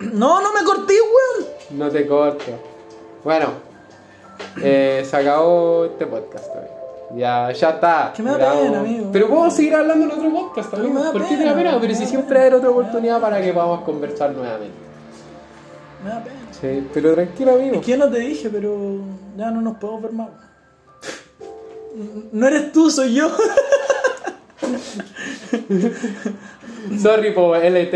No, 0.00 0.40
no 0.40 0.52
me 0.52 0.62
corté, 0.64 0.94
weón. 0.94 1.48
No 1.70 1.88
te 1.90 2.06
corto. 2.06 2.44
Bueno, 3.24 3.46
eh, 4.62 5.04
se 5.08 5.16
acabó 5.16 5.86
este 5.86 6.06
podcast 6.06 6.46
hoy. 6.54 7.18
Ya, 7.18 7.50
ya 7.50 7.70
está. 7.70 8.12
Que 8.14 8.22
me 8.22 8.30
da 8.30 8.36
Grabamos. 8.38 8.62
pena, 8.64 8.78
amigo. 8.80 9.08
Pero 9.12 9.28
puedo 9.28 9.50
seguir 9.50 9.74
hablando 9.74 10.04
en 10.04 10.12
otro 10.12 10.30
podcast 10.30 10.70
también. 10.70 10.94
¿Por 10.94 11.26
qué 11.26 11.36
te 11.36 11.44
da 11.44 11.54
pena? 11.54 11.78
Pero 11.80 11.94
si 11.94 12.06
siempre 12.06 12.38
hay 12.40 12.52
otra 12.52 12.70
oportunidad 12.70 13.20
para 13.20 13.40
que 13.42 13.52
podamos 13.52 13.80
conversar 13.82 14.30
nuevamente. 14.32 14.74
Me 16.04 16.10
da 16.10 16.22
pena. 16.22 16.36
Sí, 16.60 16.88
pero 16.94 17.14
tranquilo, 17.14 17.54
amigo. 17.54 17.76
Es 17.76 17.86
que 17.86 17.96
no 17.96 18.08
te 18.08 18.18
dije, 18.20 18.48
pero 18.50 18.76
ya 19.36 19.50
no 19.50 19.60
nos 19.60 19.76
podemos 19.78 20.02
ver 20.02 20.12
más. 20.12 20.28
No 22.32 22.46
eres 22.46 22.72
tú, 22.72 22.90
soy 22.90 23.14
yo. 23.14 23.30
Sorry 27.00 27.32
po 27.32 27.54
LT. 27.56 27.94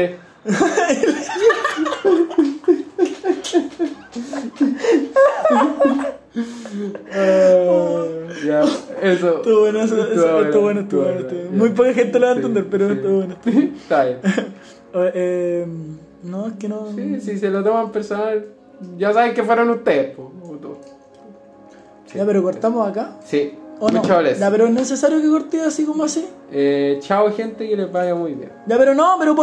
Ah, 7.14 8.04
ya, 8.46 8.62
eso. 9.02 9.36
Estuvo 9.36 9.60
bueno, 9.60 9.80
eso, 9.82 9.96
eso, 9.96 10.12
Estuvo 10.12 10.32
bueno, 10.32 10.40
estuvo 10.44 10.62
bueno, 10.62 10.80
estuvo 10.80 11.02
bueno. 11.02 11.20
estuvo 11.20 11.40
bueno. 11.42 11.56
Muy 11.58 11.70
poca 11.70 11.92
gente 11.94 12.18
lo 12.18 12.26
va 12.26 12.32
a 12.32 12.34
Sí, 12.34 12.40
entender, 12.40 12.66
pero 12.70 12.86
sí. 12.88 12.92
estuvo 12.94 13.16
bueno. 13.16 13.36
Está 13.76 14.04
bien. 14.04 14.18
Eh, 14.94 15.66
no, 16.22 16.48
es 16.48 16.52
que 16.58 16.68
no. 16.68 16.86
Sí, 16.94 17.18
si 17.18 17.38
se 17.38 17.48
lo 17.48 17.64
toman 17.64 17.90
personal, 17.92 18.44
ya 18.98 19.10
saben 19.14 19.32
que 19.32 19.42
fueron 19.42 19.70
ustedes. 19.70 20.14
po. 20.14 20.30
O 20.42 20.56
tú. 20.58 20.76
Ya, 22.14 22.26
pero 22.26 22.42
cortamos 22.42 22.86
acá. 22.86 23.16
Sí, 23.24 23.54
¿O 23.82 23.90
no? 23.90 24.00
muchas. 24.00 24.38
Ya, 24.38 24.48
pero 24.48 24.66
es 24.66 24.70
necesario 24.70 25.20
que 25.20 25.28
corte 25.28 25.60
así 25.60 25.84
como 25.84 26.04
así. 26.04 26.24
Eh, 26.52 27.00
chao, 27.00 27.32
gente, 27.32 27.68
que 27.68 27.74
les 27.74 27.90
vaya 27.90 28.14
muy 28.14 28.32
bien. 28.32 28.52
Ya, 28.64 28.78
pero 28.78 28.94
no, 28.94 29.16
pero 29.18 29.34
por 29.34 29.40